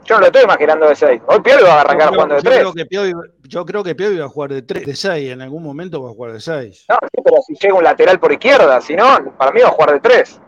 Yo 0.05 0.15
no 0.15 0.21
lo 0.21 0.25
estoy 0.25 0.43
imaginando 0.43 0.87
de 0.89 0.95
seis. 0.95 1.21
Hoy 1.27 1.39
Piovi 1.41 1.63
va 1.63 1.75
a 1.75 1.81
arrancar 1.81 2.07
creo- 2.09 2.13
jugando 2.13 2.35
de 2.35 2.41
yo 2.41 2.49
tres. 2.49 2.59
creo 2.59 2.73
que 2.73 2.85
Piovi- 2.87 3.31
yo 3.43 3.65
creo 3.65 3.83
que 3.83 3.95
Piovi 3.95 4.17
va 4.17 4.25
a 4.25 4.29
jugar 4.29 4.51
de 4.53 4.61
3, 4.63 4.85
de 4.85 4.95
6, 4.95 5.31
en 5.31 5.41
algún 5.41 5.63
momento 5.63 6.01
va 6.03 6.09
a 6.09 6.13
jugar 6.13 6.33
de 6.33 6.41
6. 6.41 6.85
No, 6.89 6.97
sí, 7.01 7.21
pero 7.23 7.37
si 7.45 7.53
llega 7.55 7.75
un 7.75 7.83
lateral 7.83 8.19
por 8.19 8.31
izquierda, 8.33 8.81
si 8.81 8.95
no, 8.95 9.33
para 9.37 9.51
mí 9.51 9.61
va 9.61 9.67
a 9.67 9.71
jugar 9.71 9.93
de 9.93 9.99
tres. 10.01 10.41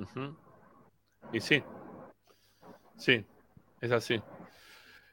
Ujú. 0.00 0.34
Y 1.32 1.40
sí. 1.40 1.62
Sí, 3.02 3.24
es 3.80 3.90
así. 3.90 4.22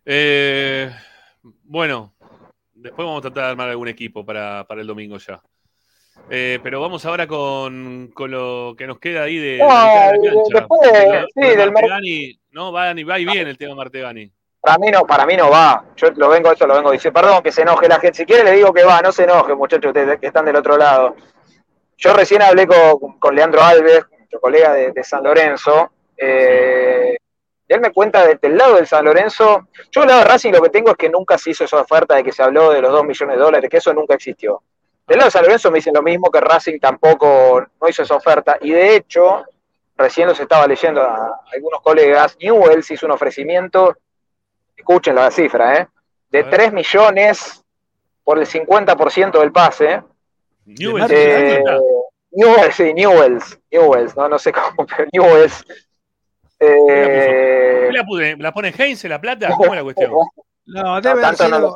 Eh, 0.05 0.91
bueno, 1.63 2.13
después 2.75 3.03
vamos 3.03 3.19
a 3.19 3.21
tratar 3.23 3.45
de 3.45 3.49
armar 3.49 3.69
algún 3.69 3.87
equipo 3.87 4.23
para, 4.23 4.63
para 4.67 4.81
el 4.81 4.85
domingo 4.87 5.17
ya. 5.17 5.41
Eh, 6.29 6.59
pero 6.61 6.79
vamos 6.81 7.03
ahora 7.05 7.25
con, 7.25 8.11
con 8.13 8.29
lo 8.29 8.75
que 8.77 8.85
nos 8.85 8.99
queda 8.99 9.23
ahí 9.23 9.37
de, 9.37 9.57
la 9.57 9.65
cancha. 10.11 10.59
después 10.59 10.81
de- 10.81 11.25
sí, 11.33 11.55
del 11.57 11.71
Martegani, 11.71 12.39
no, 12.51 12.71
va, 12.71 12.91
y- 12.91 13.03
va 13.03 13.17
y 13.19 13.25
viene 13.25 13.49
el 13.49 13.57
tema 13.57 13.73
Martegani. 13.73 14.31
Para 14.61 14.77
mí 14.77 14.91
no, 14.91 15.07
para 15.07 15.25
mí 15.25 15.35
no 15.35 15.49
va. 15.49 15.83
Yo 15.95 16.11
lo 16.11 16.29
vengo, 16.29 16.51
eso 16.51 16.67
lo 16.67 16.75
vengo 16.75 16.91
diciendo. 16.91 17.19
Perdón 17.19 17.41
que 17.41 17.51
se 17.51 17.63
enoje 17.63 17.87
la 17.87 17.99
gente. 17.99 18.17
Si 18.17 18.25
quiere 18.25 18.43
le 18.43 18.51
digo 18.51 18.71
que 18.71 18.83
va, 18.83 19.01
no 19.01 19.11
se 19.11 19.23
enoje, 19.23 19.55
muchachos, 19.55 19.87
ustedes 19.89 20.19
que 20.19 20.27
están 20.27 20.45
del 20.45 20.57
otro 20.57 20.77
lado. 20.77 21.15
Yo 21.97 22.13
recién 22.13 22.43
hablé 22.43 22.67
con, 22.67 23.17
con 23.17 23.35
Leandro 23.35 23.63
Alves, 23.63 24.05
nuestro 24.15 24.39
colega 24.41 24.73
de, 24.73 24.91
de 24.91 25.03
San 25.03 25.23
Lorenzo. 25.23 25.91
eh, 26.17 27.15
y 27.70 27.74
él 27.74 27.80
me 27.82 27.91
cuenta 27.93 28.26
de- 28.26 28.36
del 28.41 28.57
lado 28.57 28.76
del 28.76 28.88
San 28.88 29.05
Lorenzo. 29.05 29.67
Yo 29.91 30.01
del 30.01 30.09
lado 30.09 30.22
de 30.24 30.28
Racing 30.28 30.51
lo 30.51 30.61
que 30.61 30.70
tengo 30.70 30.89
es 30.91 30.97
que 30.97 31.07
nunca 31.09 31.38
se 31.38 31.51
hizo 31.51 31.63
esa 31.63 31.80
oferta 31.80 32.15
de 32.15 32.24
que 32.24 32.32
se 32.32 32.41
habló 32.43 32.72
de 32.72 32.82
los 32.82 32.91
2 32.91 33.03
millones 33.05 33.38
de 33.38 33.41
dólares, 33.43 33.70
que 33.70 33.78
eso 33.78 33.93
nunca 33.93 34.15
existió. 34.15 34.61
Del 35.07 35.17
lado 35.20 35.28
de 35.28 35.32
San 35.32 35.43
Lorenzo 35.43 35.70
me 35.72 35.78
dicen 35.78 35.93
lo 35.93 36.01
mismo 36.01 36.30
que 36.32 36.41
Racing 36.41 36.80
tampoco 36.80 37.63
no 37.80 37.88
hizo 37.88 38.01
esa 38.03 38.15
oferta. 38.15 38.57
Y 38.61 38.72
de 38.72 38.95
hecho, 38.95 39.43
recién 39.95 40.28
los 40.28 40.39
estaba 40.39 40.65
leyendo 40.67 41.01
a 41.01 41.41
algunos 41.53 41.82
colegas, 41.82 42.36
Newells 42.41 42.89
hizo 42.91 43.05
un 43.05 43.11
ofrecimiento 43.13 43.95
escuchen 44.76 45.15
la 45.15 45.30
cifra, 45.30 45.78
¿eh? 45.78 45.88
de 46.32 46.43
3 46.45 46.72
millones 46.74 47.63
por 48.24 48.39
el 48.39 48.45
50% 48.47 49.39
del 49.39 49.51
pase. 49.51 50.01
Newell's, 50.65 51.11
Eh. 51.11 51.63
Newells, 52.32 52.76
sí, 52.76 52.93
Newells, 52.93 53.59
Newells, 53.72 54.15
no, 54.15 54.30
no 54.30 54.38
sé 54.39 54.51
cómo, 54.53 54.86
pero 54.88 55.07
Newells. 55.11 55.65
Eh, 56.60 57.88
¿Qué 57.89 57.97
la, 57.97 58.03
pone, 58.03 58.36
¿La 58.38 58.51
pone 58.51 58.74
Heinz 58.78 59.03
en 59.05 59.12
la 59.12 59.22
plata? 59.22 59.49
¿Cómo 59.57 59.74
es 59.74 59.78
la 59.78 59.84
cuestión? 59.84 60.12
No, 60.72 61.01
debe 61.01 61.24
no 61.49 61.76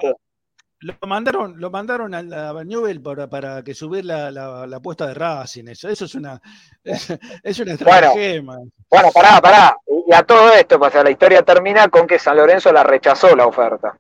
lo 0.84 1.08
mandaron, 1.08 1.60
lo 1.60 1.70
mandaron 1.72 2.14
a, 2.14 2.22
la- 2.22 2.64
Newell 2.64 3.02
para, 3.02 3.28
para 3.28 3.64
que 3.64 3.74
subir 3.74 4.06
la, 4.06 4.30
la, 4.32 4.68
la 4.68 4.78
apuesta 4.78 5.08
de 5.08 5.14
Racing. 5.14 5.68
Eso, 5.70 5.90
eso 5.90 6.06
es 6.06 6.16
una, 6.16 6.42
es, 6.84 7.10
es 7.42 7.60
una 7.60 7.76
Bueno, 7.76 7.90
estratagema. 7.90 8.58
Bueno, 8.90 9.10
pará, 9.14 9.42
pará. 9.42 9.78
Y 10.08 10.14
a 10.14 10.24
todo 10.24 10.52
esto, 10.54 10.78
pues, 10.78 10.94
la 10.94 11.10
historia 11.10 11.42
termina 11.42 11.88
con 11.88 12.06
que 12.06 12.20
San 12.20 12.36
Lorenzo 12.38 12.72
la 12.72 12.84
rechazó 12.84 13.36
la 13.36 13.48
oferta. 13.48 13.98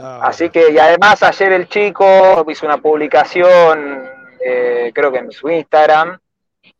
Así 0.00 0.50
que, 0.50 0.72
y 0.72 0.78
además 0.78 1.22
ayer 1.22 1.52
el 1.52 1.68
chico 1.68 2.44
hizo 2.48 2.66
una 2.66 2.78
publicación, 2.78 4.08
eh, 4.44 4.90
creo 4.94 5.12
que 5.12 5.18
en 5.18 5.30
su 5.30 5.48
Instagram, 5.48 6.18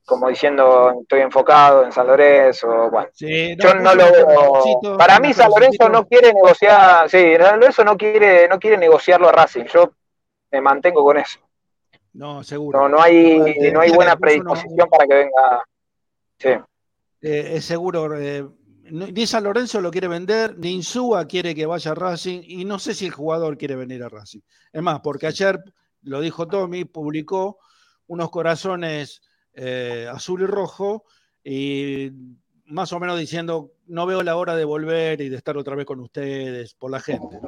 como 0.05 0.29
diciendo 0.29 1.01
estoy 1.03 1.21
enfocado 1.21 1.85
en 1.85 1.93
San 1.93 2.07
Lorenzo. 2.07 2.91
Bueno, 2.91 3.09
Sí, 3.13 3.57
yo 3.59 3.75
no 3.75 3.95
lo 3.95 4.05
veo. 4.13 4.97
Para 4.99 5.19
mí 5.19 5.33
San 5.33 5.51
Lorenzo 5.51 5.89
no 5.89 6.07
quiere 6.07 6.33
negociar, 6.33 7.09
sí, 7.09 7.37
San 7.39 7.59
Lorenzo 7.61 7.85
no 7.85 7.97
quiere, 7.97 8.49
no 8.49 8.59
quiere 8.59 8.77
negociarlo 8.77 9.29
a 9.29 9.33
Racing. 9.33 9.65
Yo 9.65 9.93
me 10.51 10.61
mantengo 10.61 11.03
con 11.05 11.17
eso. 11.19 11.39
No, 12.13 12.45
seguro. 12.45 12.81
No, 12.81 12.89
no 12.89 13.03
hay, 13.03 13.39
no 13.73 13.81
hay 13.81 13.91
buena 13.91 14.17
predisposición 14.17 14.89
para 14.89 15.07
que 15.07 15.15
venga. 15.15 15.65
Sí. 16.39 16.49
Eh, 17.23 17.57
es 17.57 17.65
seguro. 17.65 18.17
eh, 18.19 18.47
ni 18.91 19.27
San 19.27 19.45
Lorenzo 19.45 19.81
lo 19.81 19.91
quiere 19.91 20.09
vender, 20.09 20.59
ni 20.59 20.73
Insúa 20.73 21.27
quiere 21.27 21.55
que 21.55 21.65
vaya 21.65 21.93
a 21.93 21.95
Racing, 21.95 22.43
y 22.45 22.65
no 22.67 22.79
sé 22.79 22.95
si 22.95 23.07
el 23.07 23.13
jugador 23.13 23.57
quiere 23.57 23.77
venir 23.77 24.03
a 24.03 24.11
Racing. 24.11 24.41
Es 24.73 24.83
más, 24.83 25.01
porque 25.01 25.27
ayer, 25.27 25.59
lo 26.03 26.21
dijo 26.21 26.47
Tommy, 26.47 26.85
publicó 26.85 27.59
unos 28.07 28.31
corazones 28.31 29.23
eh, 29.55 30.09
azul 30.11 30.43
y 30.43 30.47
rojo, 30.47 31.05
y 31.43 32.11
más 32.67 32.93
o 32.93 33.01
menos 33.01 33.19
diciendo, 33.19 33.73
no 33.87 34.07
veo 34.07 34.23
la 34.23 34.37
hora 34.37 34.57
de 34.57 34.65
volver 34.65 35.21
y 35.21 35.29
de 35.29 35.37
estar 35.37 35.57
otra 35.57 35.75
vez 35.77 35.87
con 35.87 36.01
ustedes, 36.01 36.75
por 36.75 36.91
la 36.91 37.01
gente. 37.01 37.39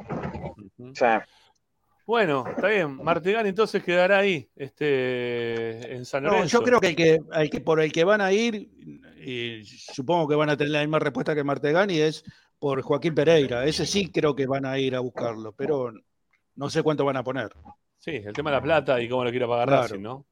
Bueno, 2.06 2.44
está 2.46 2.68
bien. 2.68 3.02
Martegani 3.02 3.48
entonces 3.48 3.82
quedará 3.82 4.18
ahí, 4.18 4.48
este, 4.54 5.94
en 5.96 6.04
San 6.04 6.22
No, 6.22 6.30
Lorenzo. 6.30 6.58
yo 6.58 6.64
creo 6.64 6.80
que, 6.80 6.88
el 6.88 6.96
que, 6.96 7.18
al 7.32 7.50
que 7.50 7.60
por 7.60 7.80
el 7.80 7.90
que 7.90 8.04
van 8.04 8.20
a 8.20 8.32
ir, 8.32 8.54
y 9.24 9.64
supongo 9.64 10.28
que 10.28 10.36
van 10.36 10.50
a 10.50 10.56
tener 10.56 10.70
la 10.72 10.80
misma 10.80 11.00
respuesta 11.00 11.34
que 11.34 11.42
Martegani, 11.42 11.98
es 11.98 12.22
por 12.60 12.80
Joaquín 12.82 13.14
Pereira. 13.14 13.64
Ese 13.64 13.86
sí 13.86 14.10
creo 14.12 14.36
que 14.36 14.46
van 14.46 14.66
a 14.66 14.78
ir 14.78 14.94
a 14.94 15.00
buscarlo, 15.00 15.52
pero 15.52 15.92
no 16.54 16.70
sé 16.70 16.82
cuánto 16.84 17.04
van 17.04 17.16
a 17.16 17.24
poner. 17.24 17.50
Sí, 17.98 18.12
el 18.12 18.32
tema 18.32 18.50
de 18.50 18.56
la 18.56 18.62
plata 18.62 19.00
y 19.00 19.08
cómo 19.08 19.24
lo 19.24 19.30
quiere 19.30 19.46
pagar 19.48 19.66
Claro. 19.66 19.82
Racing, 19.82 20.02
¿no? 20.02 20.26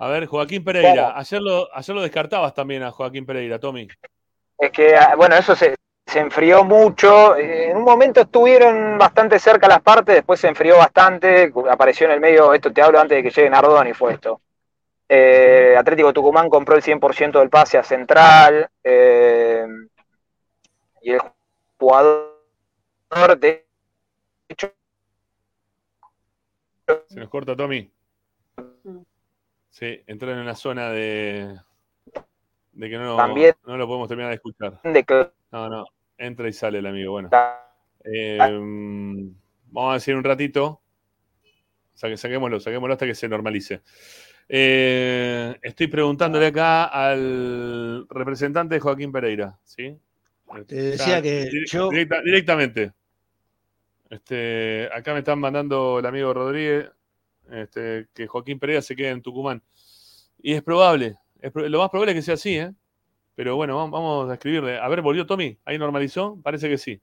A 0.00 0.08
ver, 0.08 0.26
Joaquín 0.26 0.64
Pereira. 0.64 0.92
Claro. 0.92 1.16
Ayer, 1.18 1.40
lo, 1.42 1.76
ayer 1.76 1.94
lo 1.94 2.02
descartabas 2.02 2.54
también 2.54 2.82
a 2.82 2.90
Joaquín 2.90 3.26
Pereira, 3.26 3.58
Tommy. 3.58 3.86
Es 4.58 4.70
que, 4.70 4.96
ah, 4.96 5.14
bueno, 5.14 5.36
eso 5.36 5.54
se, 5.54 5.74
se 6.06 6.18
enfrió 6.18 6.64
mucho. 6.64 7.36
Eh, 7.36 7.70
En 7.70 7.76
un 7.76 7.84
momento 7.84 8.22
estuvieron 8.22 8.96
bastante 8.98 9.38
cerca 9.38 9.68
las 9.68 9.82
partes, 9.82 10.14
después 10.14 10.40
se 10.40 10.48
enfrió 10.48 10.78
bastante. 10.78 11.52
Apareció 11.70 12.06
en 12.06 12.12
el 12.12 12.20
medio, 12.20 12.54
esto 12.54 12.72
te 12.72 12.80
hablo 12.80 12.98
antes 12.98 13.16
de 13.16 13.22
que 13.22 13.30
llegue 13.30 13.50
Nardoni, 13.50 13.92
fue 13.92 14.14
esto. 14.14 14.40
Eh, 15.08 15.74
Atlético 15.76 16.12
Tucumán 16.12 16.48
compró 16.48 16.76
el 16.76 16.82
100% 16.82 17.40
del 17.40 17.50
pase 17.50 17.76
a 17.76 17.82
Central. 17.82 18.68
eh, 18.82 19.66
y 21.02 21.12
el 21.12 21.20
jugador, 21.78 23.38
de 23.38 23.66
hecho, 24.48 24.72
Se 27.08 27.20
nos 27.20 27.28
corta, 27.28 27.56
Tommy. 27.56 27.90
Sí, 29.70 30.02
entró 30.06 30.32
en 30.32 30.38
una 30.38 30.54
zona 30.54 30.90
de, 30.90 31.56
de 32.72 32.90
que 32.90 32.98
no, 32.98 33.16
También- 33.16 33.54
no 33.66 33.76
lo 33.76 33.86
podemos 33.86 34.08
terminar 34.08 34.30
de 34.30 34.34
escuchar. 34.36 34.80
de 34.82 35.04
que- 35.04 35.30
No, 35.52 35.68
no, 35.68 35.84
entra 36.18 36.48
y 36.48 36.52
sale 36.52 36.78
el 36.78 36.86
amigo. 36.86 37.12
Bueno, 37.12 37.30
Eh, 38.04 38.38
vamos 39.66 39.90
a 39.90 39.94
decir 39.94 40.16
un 40.16 40.24
ratito. 40.24 40.80
Saque- 41.94 42.16
saquémoslo, 42.16 42.58
saquémoslo 42.60 42.94
hasta 42.94 43.04
que 43.06 43.14
se 43.14 43.28
normalice. 43.28 43.82
Eh, 44.48 45.54
estoy 45.62 45.86
preguntándole 45.86 46.46
acá 46.46 46.84
al 46.86 48.06
representante 48.08 48.74
de 48.76 48.80
Joaquín 48.80 49.12
Pereira, 49.12 49.58
¿sí? 49.64 49.96
Te 50.66 50.74
decía 50.74 51.20
que 51.22 51.44
Direct- 51.50 51.70
yo- 51.70 51.88
directa- 51.90 52.22
directamente. 52.22 52.92
Este, 54.08 54.88
acá 54.92 55.12
me 55.12 55.20
están 55.20 55.38
mandando 55.38 55.98
el 56.00 56.06
amigo 56.06 56.32
Rodríguez 56.34 56.90
este, 57.52 58.06
que 58.14 58.26
Joaquín 58.26 58.58
Pereira 58.58 58.82
se 58.82 58.94
quede 58.96 59.10
en 59.10 59.22
Tucumán. 59.22 59.62
Y 60.42 60.54
es 60.54 60.62
probable, 60.62 61.16
es 61.40 61.50
pro- 61.52 61.68
lo 61.68 61.78
más 61.78 61.90
probable 61.90 62.12
es 62.12 62.16
que 62.18 62.22
sea 62.22 62.34
así, 62.34 62.56
¿eh? 62.58 62.72
Pero 63.34 63.56
bueno, 63.56 63.76
vamos, 63.76 63.90
vamos 63.92 64.30
a 64.30 64.34
escribirle. 64.34 64.78
A 64.78 64.88
ver, 64.88 65.00
¿volvió 65.02 65.26
Tommy? 65.26 65.56
¿Ahí 65.64 65.78
normalizó? 65.78 66.38
Parece 66.42 66.68
que 66.68 66.78
sí. 66.78 67.00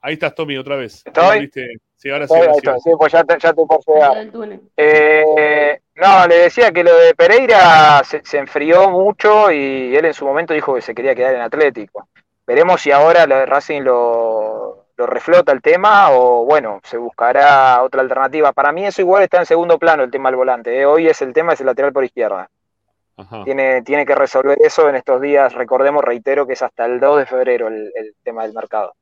Ahí 0.00 0.14
estás, 0.14 0.34
Tommy, 0.34 0.56
otra 0.56 0.76
vez. 0.76 1.02
¿Estoy? 1.04 1.50
Sí, 1.96 2.10
ahora 2.10 2.28
sí. 2.28 2.34
Ahora 2.34 2.52
sí, 2.52 2.58
estoy, 2.58 2.68
ahora 2.70 2.80
sí, 2.80 2.90
pues 2.98 3.12
ya, 3.12 3.24
te- 3.24 3.38
ya 3.38 3.48
estoy 3.48 3.66
por 3.66 3.80
llegar. 3.86 4.30
Eh, 4.76 5.80
no, 5.96 6.26
le 6.28 6.34
decía 6.36 6.70
que 6.72 6.84
lo 6.84 6.94
de 6.94 7.14
Pereira 7.14 8.02
se, 8.04 8.22
se 8.24 8.38
enfrió 8.38 8.90
mucho 8.90 9.50
y 9.50 9.96
él 9.96 10.04
en 10.04 10.14
su 10.14 10.24
momento 10.24 10.54
dijo 10.54 10.74
que 10.74 10.82
se 10.82 10.94
quería 10.94 11.14
quedar 11.14 11.34
en 11.34 11.40
Atlético. 11.40 12.08
Veremos 12.46 12.80
si 12.80 12.90
ahora 12.92 13.26
lo 13.26 13.36
de 13.36 13.46
Racing 13.46 13.82
lo, 13.82 14.57
lo 14.98 15.06
reflota 15.06 15.52
el 15.52 15.62
tema 15.62 16.10
o 16.10 16.44
bueno, 16.44 16.80
se 16.82 16.96
buscará 16.96 17.80
otra 17.84 18.02
alternativa. 18.02 18.52
Para 18.52 18.72
mí 18.72 18.84
eso 18.84 19.00
igual 19.00 19.22
está 19.22 19.38
en 19.38 19.46
segundo 19.46 19.78
plano 19.78 20.02
el 20.02 20.10
tema 20.10 20.28
del 20.28 20.36
volante. 20.36 20.76
¿eh? 20.76 20.84
Hoy 20.84 21.06
es 21.06 21.22
el 21.22 21.32
tema 21.32 21.52
es 21.52 21.60
el 21.60 21.66
lateral 21.66 21.92
por 21.92 22.04
izquierda. 22.04 22.50
Ajá. 23.16 23.44
Tiene, 23.44 23.82
tiene 23.82 24.04
que 24.04 24.16
resolver 24.16 24.58
eso 24.60 24.88
en 24.88 24.96
estos 24.96 25.20
días. 25.20 25.54
Recordemos, 25.54 26.02
reitero, 26.02 26.46
que 26.46 26.54
es 26.54 26.62
hasta 26.62 26.84
el 26.84 26.98
2 26.98 27.18
de 27.18 27.26
febrero 27.26 27.68
el, 27.68 27.92
el 27.94 28.14
tema 28.24 28.42
del 28.42 28.52
mercado. 28.52 28.94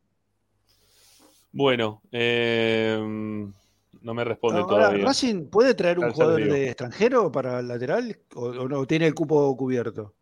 Bueno, 1.53 2.03
eh, 2.13 2.99
no 2.99 4.15
me 4.15 4.25
responde 4.25 4.61
Ahora, 4.61 4.77
todavía. 4.77 5.05
¿Racing 5.07 5.49
puede 5.49 5.75
traer 5.75 5.99
un 5.99 6.13
jugador 6.13 6.45
de 6.45 6.67
extranjero 6.67 7.33
para 7.33 7.61
el 7.61 7.69
lateral 7.69 8.19
o, 8.35 8.49
o 8.49 8.69
no 8.69 8.87
tiene 8.87 9.07
el 9.07 9.15
cupo 9.15 9.57
cubierto? 9.57 10.13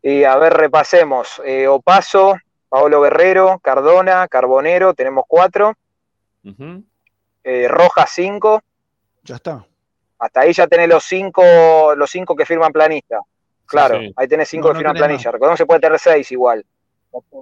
Y 0.00 0.24
a 0.24 0.36
ver, 0.36 0.54
repasemos. 0.54 1.42
Eh, 1.44 1.68
Opaso, 1.68 2.36
Paolo 2.74 3.02
Guerrero, 3.02 3.60
Cardona, 3.60 4.26
Carbonero, 4.26 4.94
tenemos 4.94 5.26
cuatro. 5.28 5.74
Eh, 7.44 7.68
Rojas, 7.68 8.10
cinco. 8.12 8.60
Ya 9.22 9.36
está. 9.36 9.64
Hasta 10.18 10.40
ahí 10.40 10.52
ya 10.52 10.66
tenés 10.66 10.88
los 10.88 11.04
cinco, 11.04 11.94
los 11.94 12.10
cinco 12.10 12.34
que 12.34 12.44
firman 12.44 12.72
planilla. 12.72 13.20
Claro, 13.64 14.00
Sí. 14.00 14.12
ahí 14.16 14.26
tenés 14.26 14.48
cinco 14.48 14.66
No, 14.66 14.72
que 14.72 14.74
no 14.74 14.78
firman 14.80 14.96
planilla. 14.96 15.30
Recordemos 15.30 15.56
que 15.56 15.62
se 15.62 15.66
puede 15.66 15.78
tener 15.82 16.00
seis 16.00 16.32
igual. 16.32 16.66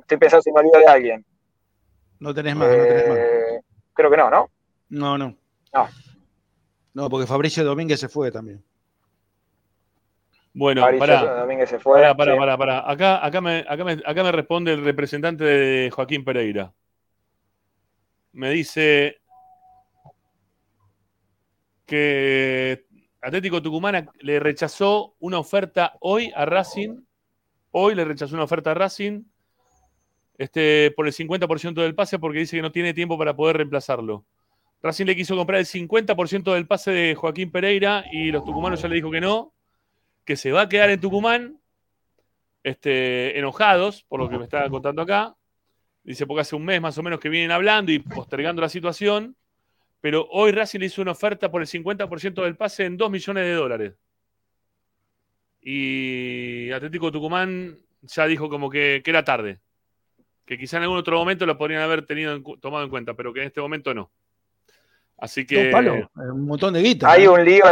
Estoy 0.02 0.18
pensando 0.18 0.42
si 0.42 0.52
me 0.52 0.60
olvido 0.60 0.78
de 0.80 0.86
alguien. 0.86 1.24
No 2.18 2.34
tenés 2.34 2.54
más, 2.54 2.68
no 2.68 2.74
tenés 2.74 3.08
más. 3.08 3.16
Eh, 3.18 3.60
creo 3.94 4.10
que 4.10 4.16
no, 4.18 4.28
¿no? 4.28 4.50
No, 4.90 5.16
no. 5.16 5.34
No. 5.72 5.88
No, 6.92 7.08
porque 7.08 7.26
Fabricio 7.26 7.64
Domínguez 7.64 7.98
se 8.00 8.10
fue 8.10 8.30
también. 8.30 8.62
Bueno. 10.54 10.82
Domínguez 10.82 11.70
se 11.70 11.78
fue. 11.78 12.00
Pará, 12.00 12.16
pará, 12.16 12.32
sí. 12.32 12.38
pará, 12.38 12.58
pará. 12.58 12.90
Acá, 12.90 13.24
acá, 13.24 13.40
me, 13.40 13.64
acá, 13.68 13.84
me, 13.84 13.92
acá 14.04 14.22
me 14.22 14.32
responde 14.32 14.72
el 14.72 14.84
representante 14.84 15.44
de 15.44 15.90
Joaquín 15.90 16.24
Pereira. 16.24 16.72
Me 18.32 18.50
dice 18.50 19.20
que 21.86 22.84
Atlético 23.20 23.62
Tucumán 23.62 24.10
le 24.20 24.40
rechazó 24.40 25.14
una 25.20 25.38
oferta 25.38 25.94
hoy 26.00 26.32
a 26.34 26.44
Racing. 26.44 27.02
Hoy 27.70 27.94
le 27.94 28.04
rechazó 28.04 28.34
una 28.34 28.44
oferta 28.44 28.72
a 28.72 28.74
Racing 28.74 29.22
este, 30.38 30.90
por 30.96 31.06
el 31.06 31.12
50% 31.12 31.74
del 31.74 31.94
pase 31.94 32.18
porque 32.18 32.40
dice 32.40 32.56
que 32.56 32.62
no 32.62 32.72
tiene 32.72 32.94
tiempo 32.94 33.16
para 33.16 33.36
poder 33.36 33.58
reemplazarlo. 33.58 34.24
Racing 34.82 35.06
le 35.06 35.14
quiso 35.14 35.36
comprar 35.36 35.60
el 35.60 35.66
50% 35.66 36.52
del 36.52 36.66
pase 36.66 36.90
de 36.90 37.14
Joaquín 37.14 37.50
Pereira 37.52 38.04
y 38.10 38.32
los 38.32 38.44
tucumanos 38.44 38.82
ya 38.82 38.88
le 38.88 38.96
dijo 38.96 39.10
que 39.10 39.20
no, 39.20 39.54
que 40.24 40.36
se 40.36 40.52
va 40.52 40.62
a 40.62 40.68
quedar 40.68 40.90
en 40.90 41.00
Tucumán, 41.00 41.60
este, 42.62 43.38
enojados 43.38 44.04
por 44.04 44.20
lo 44.20 44.28
que 44.28 44.38
me 44.38 44.44
estaba 44.44 44.68
contando 44.68 45.02
acá. 45.02 45.34
Dice, 46.04 46.26
porque 46.26 46.40
hace 46.40 46.56
un 46.56 46.64
mes 46.64 46.80
más 46.80 46.98
o 46.98 47.02
menos 47.02 47.20
que 47.20 47.28
vienen 47.28 47.52
hablando 47.52 47.92
y 47.92 48.00
postergando 48.00 48.60
la 48.60 48.68
situación, 48.68 49.36
pero 50.00 50.26
hoy 50.30 50.50
Racing 50.50 50.80
le 50.80 50.86
hizo 50.86 51.00
una 51.00 51.12
oferta 51.12 51.50
por 51.50 51.62
el 51.62 51.68
50% 51.68 52.42
del 52.42 52.56
pase 52.56 52.84
en 52.84 52.96
2 52.96 53.10
millones 53.10 53.44
de 53.44 53.52
dólares. 53.52 53.94
Y 55.60 56.72
Atlético 56.72 57.12
Tucumán 57.12 57.78
ya 58.02 58.26
dijo 58.26 58.48
como 58.48 58.68
que, 58.68 59.00
que 59.04 59.10
era 59.10 59.24
tarde, 59.24 59.60
que 60.44 60.58
quizá 60.58 60.78
en 60.78 60.84
algún 60.84 60.98
otro 60.98 61.16
momento 61.16 61.46
lo 61.46 61.56
podrían 61.56 61.82
haber 61.82 62.04
tenido 62.04 62.34
en 62.34 62.42
tomado 62.60 62.82
en 62.82 62.90
cuenta, 62.90 63.14
pero 63.14 63.32
que 63.32 63.42
en 63.42 63.46
este 63.46 63.60
momento 63.60 63.94
no. 63.94 64.10
Así 65.18 65.46
que... 65.46 65.66
Un 65.66 65.70
palo, 65.70 65.94
eh, 65.94 66.08
un 66.16 66.46
montón 66.46 66.74
de 66.74 66.82
guita. 66.82 67.08
Hay 67.12 67.26
¿no? 67.26 67.34
un 67.34 67.44
lío. 67.44 67.62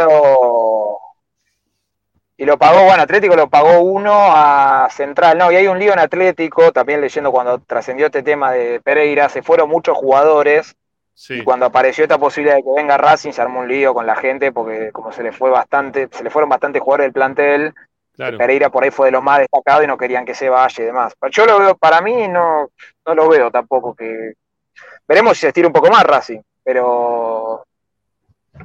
Y 2.41 2.45
lo 2.45 2.57
pagó, 2.57 2.85
bueno, 2.85 3.03
Atlético 3.03 3.35
lo 3.35 3.49
pagó 3.51 3.81
uno 3.81 4.11
a 4.15 4.87
Central. 4.89 5.37
No, 5.37 5.51
y 5.51 5.57
hay 5.57 5.67
un 5.67 5.77
lío 5.77 5.93
en 5.93 5.99
Atlético, 5.99 6.71
también 6.71 6.99
leyendo 6.99 7.31
cuando 7.31 7.59
trascendió 7.59 8.07
este 8.07 8.23
tema 8.23 8.51
de 8.51 8.81
Pereira, 8.83 9.29
se 9.29 9.43
fueron 9.43 9.69
muchos 9.69 9.95
jugadores. 9.95 10.75
Sí. 11.13 11.35
Y 11.35 11.43
cuando 11.43 11.67
apareció 11.67 12.03
esta 12.03 12.17
posibilidad 12.17 12.55
de 12.55 12.63
que 12.63 12.73
venga 12.75 12.97
Racing, 12.97 13.31
se 13.31 13.43
armó 13.43 13.59
un 13.59 13.67
lío 13.67 13.93
con 13.93 14.07
la 14.07 14.15
gente, 14.15 14.51
porque 14.51 14.91
como 14.91 15.11
se 15.11 15.21
le 15.21 15.31
fue 15.31 15.51
bastante, 15.51 16.09
se 16.11 16.23
le 16.23 16.31
fueron 16.31 16.49
bastantes 16.49 16.81
jugadores 16.81 17.05
del 17.05 17.13
plantel, 17.13 17.73
Claro. 18.13 18.39
Pereira 18.39 18.71
por 18.71 18.83
ahí 18.83 18.89
fue 18.89 19.09
de 19.09 19.11
los 19.11 19.23
más 19.23 19.37
destacados 19.37 19.83
y 19.83 19.87
no 19.87 19.95
querían 19.95 20.25
que 20.25 20.33
se 20.33 20.49
vaya 20.49 20.83
y 20.83 20.87
demás. 20.87 21.13
Pero 21.19 21.31
yo 21.31 21.45
lo 21.45 21.59
veo, 21.59 21.77
para 21.77 22.01
mí 22.01 22.27
no, 22.27 22.71
no 23.05 23.13
lo 23.13 23.29
veo 23.29 23.51
tampoco 23.51 23.93
que. 23.93 24.33
Veremos 25.07 25.37
si 25.37 25.41
se 25.41 25.49
estira 25.49 25.67
un 25.67 25.73
poco 25.73 25.91
más 25.91 26.03
Racing, 26.03 26.41
pero 26.63 27.65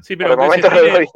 Sí, 0.02 0.16
pero 0.16 0.30
aunque 0.44 0.56
se, 0.62 0.68
estire, 0.76 1.06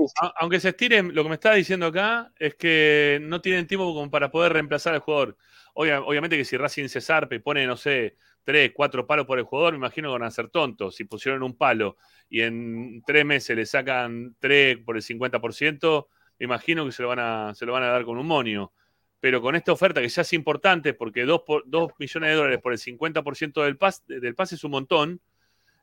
aunque 0.40 0.60
se 0.60 0.68
estiren, 0.70 1.14
lo 1.14 1.22
que 1.22 1.28
me 1.28 1.34
está 1.34 1.52
diciendo 1.54 1.86
acá 1.86 2.32
es 2.38 2.54
que 2.54 3.18
no 3.22 3.40
tienen 3.40 3.66
tiempo 3.66 3.92
como 3.94 4.10
para 4.10 4.30
poder 4.30 4.52
reemplazar 4.52 4.94
al 4.94 5.00
jugador. 5.00 5.36
Obvia- 5.74 6.00
obviamente 6.00 6.36
que 6.36 6.44
si 6.44 6.56
Racing 6.56 6.88
se 6.88 7.00
zarpe 7.00 7.36
y 7.36 7.38
pone, 7.38 7.66
no 7.66 7.76
sé, 7.76 8.16
tres, 8.44 8.72
cuatro 8.74 9.06
palos 9.06 9.26
por 9.26 9.38
el 9.38 9.44
jugador, 9.44 9.72
me 9.74 9.78
imagino 9.78 10.08
que 10.08 10.12
van 10.18 10.22
a 10.24 10.30
ser 10.30 10.48
tontos. 10.48 10.96
Si 10.96 11.04
pusieron 11.04 11.42
un 11.42 11.56
palo 11.56 11.96
y 12.28 12.40
en 12.42 13.02
tres 13.06 13.24
meses 13.24 13.56
le 13.56 13.66
sacan 13.66 14.34
tres 14.38 14.78
por 14.78 14.96
el 14.96 15.02
50%, 15.02 16.08
me 16.38 16.44
imagino 16.44 16.84
que 16.86 16.92
se 16.92 17.02
lo 17.02 17.08
van 17.08 17.18
a, 17.20 17.54
se 17.54 17.66
lo 17.66 17.72
van 17.72 17.82
a 17.84 17.88
dar 17.88 18.04
con 18.04 18.18
un 18.18 18.26
monio. 18.26 18.72
Pero 19.20 19.42
con 19.42 19.54
esta 19.54 19.72
oferta 19.72 20.00
que 20.00 20.08
ya 20.08 20.22
es 20.22 20.32
importante, 20.32 20.94
porque 20.94 21.24
dos, 21.24 21.42
por- 21.46 21.62
dos 21.66 21.92
millones 21.98 22.30
de 22.30 22.34
dólares 22.36 22.60
por 22.62 22.72
el 22.72 22.78
50% 22.78 23.62
del, 23.62 23.76
pas, 23.76 24.02
del 24.06 24.34
pase 24.34 24.54
es 24.54 24.64
un 24.64 24.70
montón, 24.70 25.20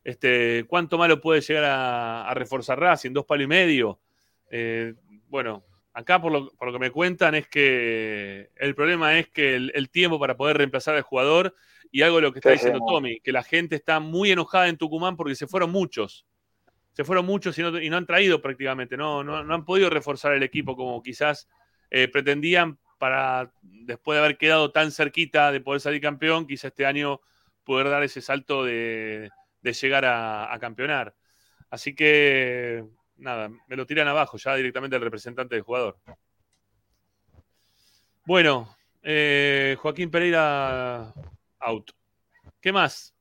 este, 0.08 0.64
¿cuánto 0.70 0.98
malo 0.98 1.20
puede 1.20 1.42
llegar 1.42 1.66
a, 1.66 2.30
a 2.30 2.34
reforzar 2.34 2.80
Racing? 2.80 3.12
¿Dos 3.12 3.26
palos 3.26 3.44
y 3.44 3.48
medio? 3.48 4.00
Eh, 4.50 4.94
bueno, 5.28 5.66
acá 5.92 6.22
por 6.22 6.32
lo, 6.32 6.50
por 6.52 6.70
lo 6.70 6.74
que 6.74 6.80
me 6.80 6.92
cuentan 6.92 7.36
es 7.36 7.50
que 7.50 8.50
el 8.56 8.74
problema 8.74 9.20
es 9.20 9.28
que 9.28 9.56
el, 9.56 9.70
el 9.76 9.90
tiempo 9.90 10.18
para 10.18 10.38
poder 10.38 10.56
reemplazar 10.56 10.96
al 10.96 11.02
jugador 11.02 11.54
y 11.92 12.04
algo 12.04 12.16
de 12.16 12.22
lo 12.22 12.32
que 12.32 12.40
está 12.40 12.52
diciendo. 12.52 12.80
Tommy, 12.88 13.20
que 13.20 13.34
la 13.34 13.44
gente 13.44 13.76
está 13.76 14.00
muy 14.00 14.32
enojada 14.32 14.70
en 14.70 14.78
Tucumán 14.78 15.18
porque 15.18 15.36
se 15.36 15.46
fueron 15.46 15.72
muchos. 15.72 16.26
Se 16.94 17.04
fueron 17.04 17.26
muchos 17.26 17.60
y 17.60 17.62
no, 17.62 17.78
y 17.78 17.90
no 17.90 17.98
han 17.98 18.06
traído 18.06 18.42
prácticamente, 18.42 18.96
no, 18.96 19.26
no, 19.26 19.44
no 19.44 19.54
han 19.54 19.66
podido 19.66 19.90
reforzar 19.90 20.32
el 20.32 20.42
equipo 20.42 20.78
como 20.78 21.04
quizás 21.04 21.50
eh, 21.92 22.08
pretendían 22.08 22.80
para, 22.98 23.52
después 23.62 24.16
de 24.16 24.24
haber 24.24 24.38
quedado 24.38 24.72
tan 24.72 24.94
cerquita 24.94 25.52
de 25.52 25.60
poder 25.60 25.82
salir 25.82 26.00
campeón, 26.00 26.48
quizás 26.48 26.72
este 26.72 26.86
año 26.86 27.20
poder 27.66 27.90
dar 27.90 28.04
ese 28.04 28.22
salto 28.22 28.64
de, 28.64 29.32
de 29.62 29.74
llegar 29.74 30.06
a, 30.06 30.58
campeonar. 30.60 31.14
Así 31.70 31.96
que, 31.96 32.86
nada, 33.18 33.50
me 33.68 33.76
lo 33.76 33.86
tiran 33.86 34.08
abajo 34.08 34.38
ya 34.38 34.56
directamente 34.56 34.96
el 34.96 35.02
representante 35.02 35.56
del 35.56 35.64
jugador. 35.64 35.98
Bueno, 38.26 38.76
eh, 39.04 39.76
Joaquín 39.80 40.12
Pereira 40.12 41.14
out. 41.60 41.92
¿Qué 42.62 42.72
más? 42.72 43.14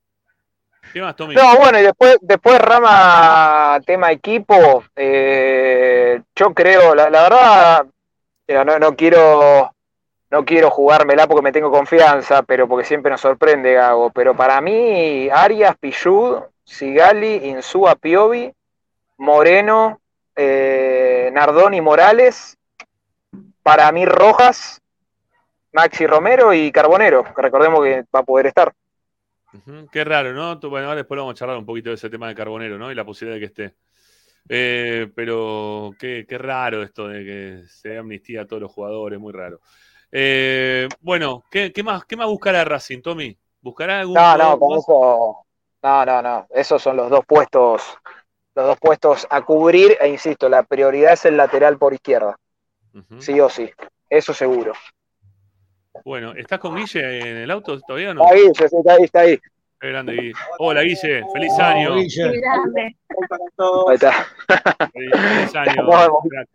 ¿Qué 0.92 1.00
más, 1.00 1.16
Tommy? 1.16 1.34
No, 1.34 1.56
bueno, 1.58 1.78
y 1.78 1.82
después, 1.82 2.16
después 2.20 2.58
Rama, 2.60 3.80
tema 3.84 4.12
equipo, 4.12 4.84
eh, 4.94 6.22
yo 6.34 6.54
creo, 6.54 6.94
la, 6.94 7.10
la 7.10 7.22
verdad, 7.22 7.86
no, 8.64 8.78
no 8.78 8.96
quiero 8.96 9.75
no 10.30 10.44
quiero 10.44 10.70
jugármela 10.70 11.26
porque 11.26 11.42
me 11.42 11.52
tengo 11.52 11.70
confianza, 11.70 12.42
pero 12.42 12.66
porque 12.68 12.86
siempre 12.86 13.10
nos 13.10 13.20
sorprende 13.20 13.74
Gago, 13.74 14.10
pero 14.10 14.34
para 14.36 14.60
mí 14.60 15.28
Arias, 15.30 15.76
Pillud, 15.78 16.40
Sigali, 16.64 17.48
Insúa, 17.48 17.94
Piovi, 17.94 18.52
Moreno, 19.18 20.00
eh, 20.34 21.30
Nardoni, 21.32 21.80
Morales, 21.80 22.58
para 23.62 23.90
mí 23.92 24.04
Rojas, 24.04 24.80
Maxi 25.72 26.06
Romero 26.06 26.52
y 26.52 26.72
Carbonero, 26.72 27.24
que 27.34 27.42
recordemos 27.42 27.84
que 27.84 28.04
va 28.14 28.20
a 28.20 28.24
poder 28.24 28.46
estar. 28.46 28.72
Qué 29.90 30.04
raro, 30.04 30.32
¿no? 30.34 30.58
Bueno, 30.68 30.94
después 30.94 31.18
vamos 31.18 31.32
a 31.32 31.38
charlar 31.38 31.56
un 31.56 31.64
poquito 31.64 31.90
de 31.90 31.94
ese 31.94 32.10
tema 32.10 32.28
de 32.28 32.34
Carbonero, 32.34 32.78
¿no? 32.78 32.90
Y 32.90 32.94
la 32.94 33.04
posibilidad 33.04 33.36
de 33.36 33.40
que 33.40 33.46
esté. 33.46 33.76
Eh, 34.48 35.10
pero 35.14 35.92
qué, 35.98 36.26
qué 36.28 36.38
raro 36.38 36.82
esto 36.82 37.08
de 37.08 37.24
que 37.24 37.62
se 37.68 37.96
amnistía 37.96 38.42
a 38.42 38.46
todos 38.46 38.62
los 38.62 38.70
jugadores, 38.70 39.18
muy 39.18 39.32
raro. 39.32 39.60
Eh, 40.18 40.88
bueno, 41.02 41.44
¿qué, 41.50 41.74
qué 41.74 41.82
más, 41.82 42.06
¿qué 42.06 42.16
más 42.16 42.26
buscará 42.26 42.64
Racing, 42.64 43.02
Tommy? 43.02 43.36
¿Buscará 43.60 44.00
algún 44.00 44.14
No, 44.14 44.38
no, 44.38 44.58
con 44.58 44.78
eso. 44.78 45.44
No, 45.82 46.06
no, 46.06 46.22
no. 46.22 46.46
Esos 46.48 46.80
son 46.80 46.96
los 46.96 47.10
dos 47.10 47.20
puestos, 47.26 47.82
los 48.54 48.66
dos 48.66 48.78
puestos 48.80 49.26
a 49.28 49.42
cubrir, 49.42 49.94
e 50.00 50.08
insisto, 50.08 50.48
la 50.48 50.62
prioridad 50.62 51.12
es 51.12 51.26
el 51.26 51.36
lateral 51.36 51.76
por 51.76 51.92
izquierda. 51.92 52.34
Ujú. 52.94 53.20
Sí 53.20 53.38
o 53.38 53.50
sí. 53.50 53.70
Eso 54.08 54.32
seguro. 54.32 54.72
Bueno, 56.02 56.32
¿estás 56.32 56.60
con 56.60 56.76
Guille 56.76 57.18
en 57.18 57.36
el 57.36 57.50
auto 57.50 57.78
todavía 57.82 58.12
o 58.12 58.14
no? 58.14 58.22
Está 58.22 58.34
ahí, 58.36 58.50
sí, 58.54 58.64
está 58.64 58.92
ahí, 58.94 59.04
está 59.04 59.20
ahí. 59.20 59.38
Qué 59.78 59.88
grande, 59.88 60.12
Guille. 60.14 60.34
Hola, 60.60 60.80
Guille. 60.80 61.24
Feliz 61.30 61.58
año. 61.58 61.94
Qué 61.94 62.40
grande. 62.40 62.96
Ahí 63.86 63.94
está. 63.94 64.12
Feliz, 64.94 65.12
feliz 65.12 65.56
año. 65.56 65.86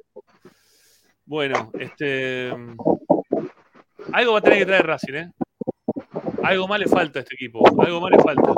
Bueno, 1.23 1.71
este. 1.79 2.51
Algo 4.13 4.33
va 4.33 4.39
a 4.39 4.41
tener 4.41 4.59
que 4.59 4.65
traer 4.65 4.85
Racing, 4.85 5.13
¿eh? 5.13 5.31
Algo 6.43 6.67
más 6.67 6.79
le 6.79 6.87
falta 6.87 7.19
a 7.19 7.21
este 7.21 7.35
equipo. 7.35 7.63
Algo 7.81 8.01
más 8.01 8.11
le 8.11 8.19
falta. 8.19 8.53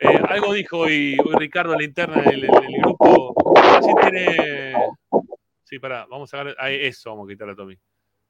Eh, 0.00 0.20
algo 0.28 0.52
dijo 0.52 0.78
hoy, 0.78 1.16
Ricardo 1.38 1.72
en 1.72 1.78
la 1.78 1.84
interna 1.84 2.22
del, 2.22 2.46
grupo. 2.82 3.34
Racing 3.54 3.94
tiene. 4.00 4.74
Sí, 5.64 5.78
pará, 5.78 6.06
vamos 6.08 6.32
a 6.32 6.38
sacar. 6.38 6.56
ahí, 6.58 6.76
eso 6.86 7.10
vamos 7.10 7.26
a 7.28 7.32
quitarle 7.32 7.52
a 7.52 7.56
Tommy. 7.56 7.78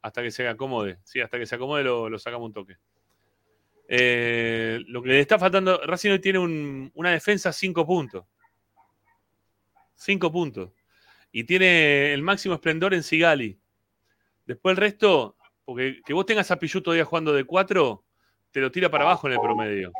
Hasta 0.02 0.22
que 0.22 0.30
se 0.30 0.48
acomode. 0.48 0.98
Sí, 1.04 1.20
hasta 1.20 1.38
que 1.38 1.46
se 1.46 1.54
acomode 1.54 1.84
lo, 1.84 2.08
lo 2.08 2.18
sacamos 2.18 2.46
un 2.46 2.52
toque. 2.52 2.76
Eh, 3.88 4.80
lo 4.88 5.02
que 5.02 5.08
le 5.10 5.20
está 5.20 5.38
faltando. 5.38 5.80
Racing 5.84 6.10
hoy 6.10 6.18
tiene 6.20 6.38
un- 6.38 6.90
una 6.94 7.10
defensa 7.12 7.52
5 7.52 7.86
puntos. 7.86 8.24
5 9.94 10.30
puntos. 10.30 10.70
Y 11.32 11.44
tiene 11.44 12.12
el 12.12 12.22
máximo 12.22 12.54
esplendor 12.54 12.94
en 12.94 13.02
Sigali. 13.02 13.58
Después 14.46 14.72
el 14.72 14.76
resto, 14.78 15.36
porque 15.68 16.00
que 16.02 16.14
vos 16.14 16.24
tengas 16.24 16.50
a 16.50 16.58
Pichu 16.58 16.80
todavía 16.80 17.04
jugando 17.04 17.30
de 17.34 17.44
4, 17.44 18.02
te 18.52 18.60
lo 18.60 18.72
tira 18.72 18.90
para 18.90 19.04
abajo 19.04 19.26
en 19.26 19.34
el 19.34 19.38
promedio. 19.38 19.92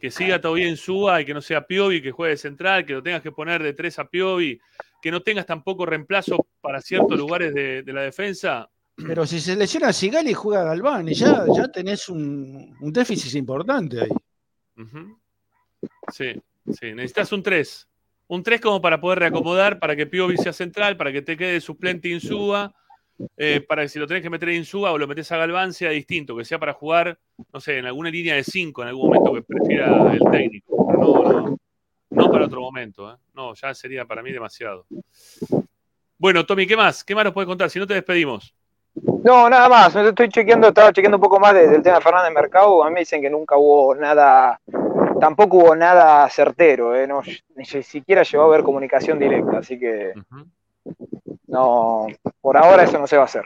Que 0.00 0.10
siga 0.10 0.40
todavía 0.40 0.70
en 0.70 0.78
Suba 0.78 1.20
y 1.20 1.26
que 1.26 1.34
no 1.34 1.42
sea 1.42 1.66
Piovi, 1.66 2.00
que 2.00 2.12
juegue 2.12 2.30
de 2.30 2.36
central, 2.38 2.86
que 2.86 2.94
lo 2.94 3.02
tengas 3.02 3.20
que 3.20 3.30
poner 3.30 3.62
de 3.62 3.74
3 3.74 3.98
a 3.98 4.08
Piovi, 4.08 4.58
que 5.02 5.10
no 5.10 5.20
tengas 5.20 5.44
tampoco 5.44 5.84
reemplazo 5.84 6.46
para 6.62 6.80
ciertos 6.80 7.18
lugares 7.18 7.52
de, 7.52 7.82
de 7.82 7.92
la 7.92 8.00
defensa. 8.00 8.70
Pero 8.96 9.26
si 9.26 9.38
se 9.38 9.54
lesiona 9.54 9.92
Sigali, 9.92 10.32
juega 10.32 10.64
Galván 10.64 11.10
y 11.10 11.12
ya, 11.12 11.44
ya 11.54 11.68
tenés 11.68 12.08
un, 12.08 12.74
un 12.80 12.90
déficit 12.90 13.34
importante 13.34 14.00
ahí. 14.00 14.10
Sí, 16.10 16.40
sí, 16.72 16.94
necesitas 16.94 17.30
un 17.32 17.42
3. 17.42 17.86
Un 18.28 18.42
3 18.42 18.62
como 18.62 18.80
para 18.80 18.98
poder 18.98 19.18
reacomodar, 19.18 19.78
para 19.78 19.94
que 19.94 20.06
Piovi 20.06 20.38
sea 20.38 20.54
central, 20.54 20.96
para 20.96 21.12
que 21.12 21.20
te 21.20 21.36
quede 21.36 21.60
suplente 21.60 22.08
Insúa, 22.08 22.74
eh, 23.36 23.60
para 23.66 23.82
que 23.82 23.88
si 23.88 23.98
lo 23.98 24.06
tenés 24.06 24.22
que 24.22 24.30
meter 24.30 24.48
a 24.48 24.54
Insúa 24.54 24.92
o 24.92 24.98
lo 24.98 25.06
metes 25.06 25.30
a 25.32 25.36
Galván 25.36 25.72
sea 25.72 25.90
distinto, 25.90 26.36
que 26.36 26.44
sea 26.44 26.58
para 26.58 26.72
jugar, 26.72 27.18
no 27.52 27.60
sé, 27.60 27.78
en 27.78 27.86
alguna 27.86 28.10
línea 28.10 28.34
de 28.34 28.44
5 28.44 28.82
en 28.82 28.88
algún 28.88 29.06
momento 29.08 29.32
que 29.34 29.42
prefiera 29.42 30.12
el 30.12 30.20
técnico. 30.30 30.86
Pero 30.86 30.98
no, 31.00 31.22
no, 31.42 31.56
no 32.10 32.30
para 32.30 32.46
otro 32.46 32.60
momento, 32.60 33.12
¿eh? 33.12 33.16
No, 33.34 33.54
ya 33.54 33.74
sería 33.74 34.04
para 34.04 34.22
mí 34.22 34.32
demasiado. 34.32 34.86
Bueno, 36.18 36.44
Tommy, 36.44 36.66
¿qué 36.66 36.76
más? 36.76 37.02
¿Qué 37.02 37.14
más 37.14 37.24
nos 37.24 37.32
puedes 37.32 37.48
contar? 37.48 37.70
Si 37.70 37.78
no 37.78 37.86
te 37.86 37.94
despedimos. 37.94 38.54
No, 39.24 39.48
nada 39.48 39.68
más. 39.68 39.94
Estoy 39.96 40.28
chequeando, 40.28 40.68
estaba 40.68 40.92
chequeando 40.92 41.16
un 41.16 41.22
poco 41.22 41.38
más 41.40 41.54
de- 41.54 41.68
del 41.68 41.82
tema 41.82 41.96
de 41.96 42.02
Fernández 42.02 42.32
Mercado. 42.34 42.82
A 42.84 42.88
mí 42.88 42.94
me 42.94 43.00
dicen 43.00 43.22
que 43.22 43.30
nunca 43.30 43.56
hubo 43.56 43.94
nada, 43.94 44.60
tampoco 45.20 45.58
hubo 45.58 45.76
nada 45.76 46.28
certero, 46.28 46.94
¿eh? 46.94 47.06
No, 47.06 47.22
ni 47.56 47.64
siquiera 47.64 48.22
llegó 48.22 48.44
a 48.44 48.46
haber 48.46 48.62
comunicación 48.62 49.18
directa, 49.18 49.58
así 49.58 49.78
que 49.78 50.12
no, 51.50 52.06
por 52.40 52.56
ahora 52.56 52.84
eso 52.84 52.98
no 52.98 53.06
se 53.06 53.16
va 53.16 53.22
a 53.22 53.26
hacer. 53.26 53.44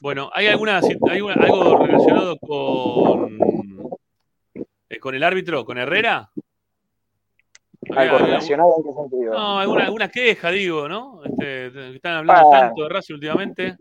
Bueno, 0.00 0.30
¿hay 0.34 0.46
alguna 0.48 0.80
hay 1.10 1.20
una- 1.20 1.34
algo 1.34 1.78
relacionado 1.86 2.36
con 2.38 3.38
eh, 4.88 4.98
con 4.98 5.14
el 5.14 5.22
árbitro, 5.22 5.64
con 5.64 5.78
Herrera? 5.78 6.30
Algo 7.96 8.18
relacionado 8.18 8.74
en 8.78 8.82
qué 8.84 8.92
sentido. 8.92 9.32
No, 9.34 9.58
alguna, 9.58 9.84
alguna 9.84 10.08
queja, 10.08 10.50
digo, 10.50 10.88
¿no? 10.88 11.22
Este, 11.24 11.94
están 11.96 12.16
hablando 12.18 12.52
Ah. 12.54 12.60
tanto 12.60 12.82
de 12.84 12.88
Racing 12.88 13.14
últimamente. 13.14 13.76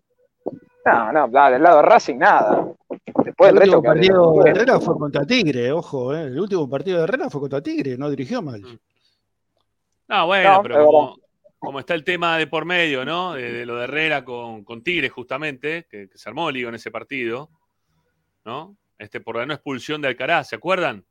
No, 0.86 1.12
no, 1.12 1.28
nada, 1.28 1.52
del 1.52 1.62
lado 1.64 1.78
de 1.78 1.84
Racing 1.84 2.18
nada. 2.18 2.68
Después 3.24 3.50
El 3.52 3.56
el 3.58 3.62
resto 3.62 3.78
último 3.78 3.94
partido 3.94 4.34
de 4.44 4.50
Herrera 4.50 4.80
fue 4.80 4.98
contra 4.98 5.26
Tigre, 5.26 5.72
ojo, 5.72 6.16
eh. 6.16 6.24
el 6.24 6.40
último 6.40 6.68
partido 6.70 6.98
de 6.98 7.04
Herrera 7.04 7.30
fue 7.30 7.42
contra 7.42 7.62
Tigre, 7.62 7.98
no 7.98 8.10
dirigió 8.10 8.42
mal. 8.42 8.62
No, 10.08 10.26
bueno, 10.26 10.54
No, 10.58 10.64
pero 10.64 10.86
como, 10.86 11.16
como 11.62 11.80
está 11.80 11.94
el 11.94 12.04
tema 12.04 12.40
de 12.40 12.48
por 12.48 12.66
medio, 12.66 13.06
¿no? 13.06 13.34
De, 13.34 13.68
lo 13.68 13.76
de 13.76 13.84
Herrera 13.84 14.26
con, 14.26 14.64
con 14.64 14.82
Tigre, 14.82 15.10
justamente, 15.10 15.86
que, 15.88 16.10
se 16.16 16.28
armó 16.28 16.50
lío 16.50 16.70
en 16.70 16.74
ese 16.76 16.90
partido, 16.90 17.52
¿no? 18.44 18.76
Este, 18.98 19.22
por 19.22 19.36
la 19.38 19.46
no 19.46 19.54
expulsión 19.54 20.02
de 20.02 20.08
Alcaraz, 20.08 20.50
¿se 20.50 20.56
acuerdan? 20.56 21.06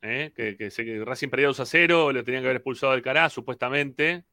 ¿Eh? 0.00 0.32
Que, 0.36 0.70
se- 0.70 0.84
que 0.84 1.04
Racing 1.04 1.28
perdió 1.28 1.48
2 1.48 1.58
a 1.58 1.66
0, 1.66 2.12
le 2.12 2.22
tenían 2.22 2.44
que 2.44 2.46
haber 2.46 2.58
expulsado 2.58 2.92
Alcaraz, 2.92 3.32
supuestamente. 3.32 4.24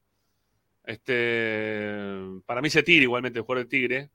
Este, 0.83 1.95
para 2.45 2.61
mí 2.61 2.69
se 2.69 2.83
tira 2.83 3.01
igualmente 3.01 3.39
el 3.39 3.45
jugador 3.45 3.65
de 3.65 3.69
Tigre. 3.71 4.09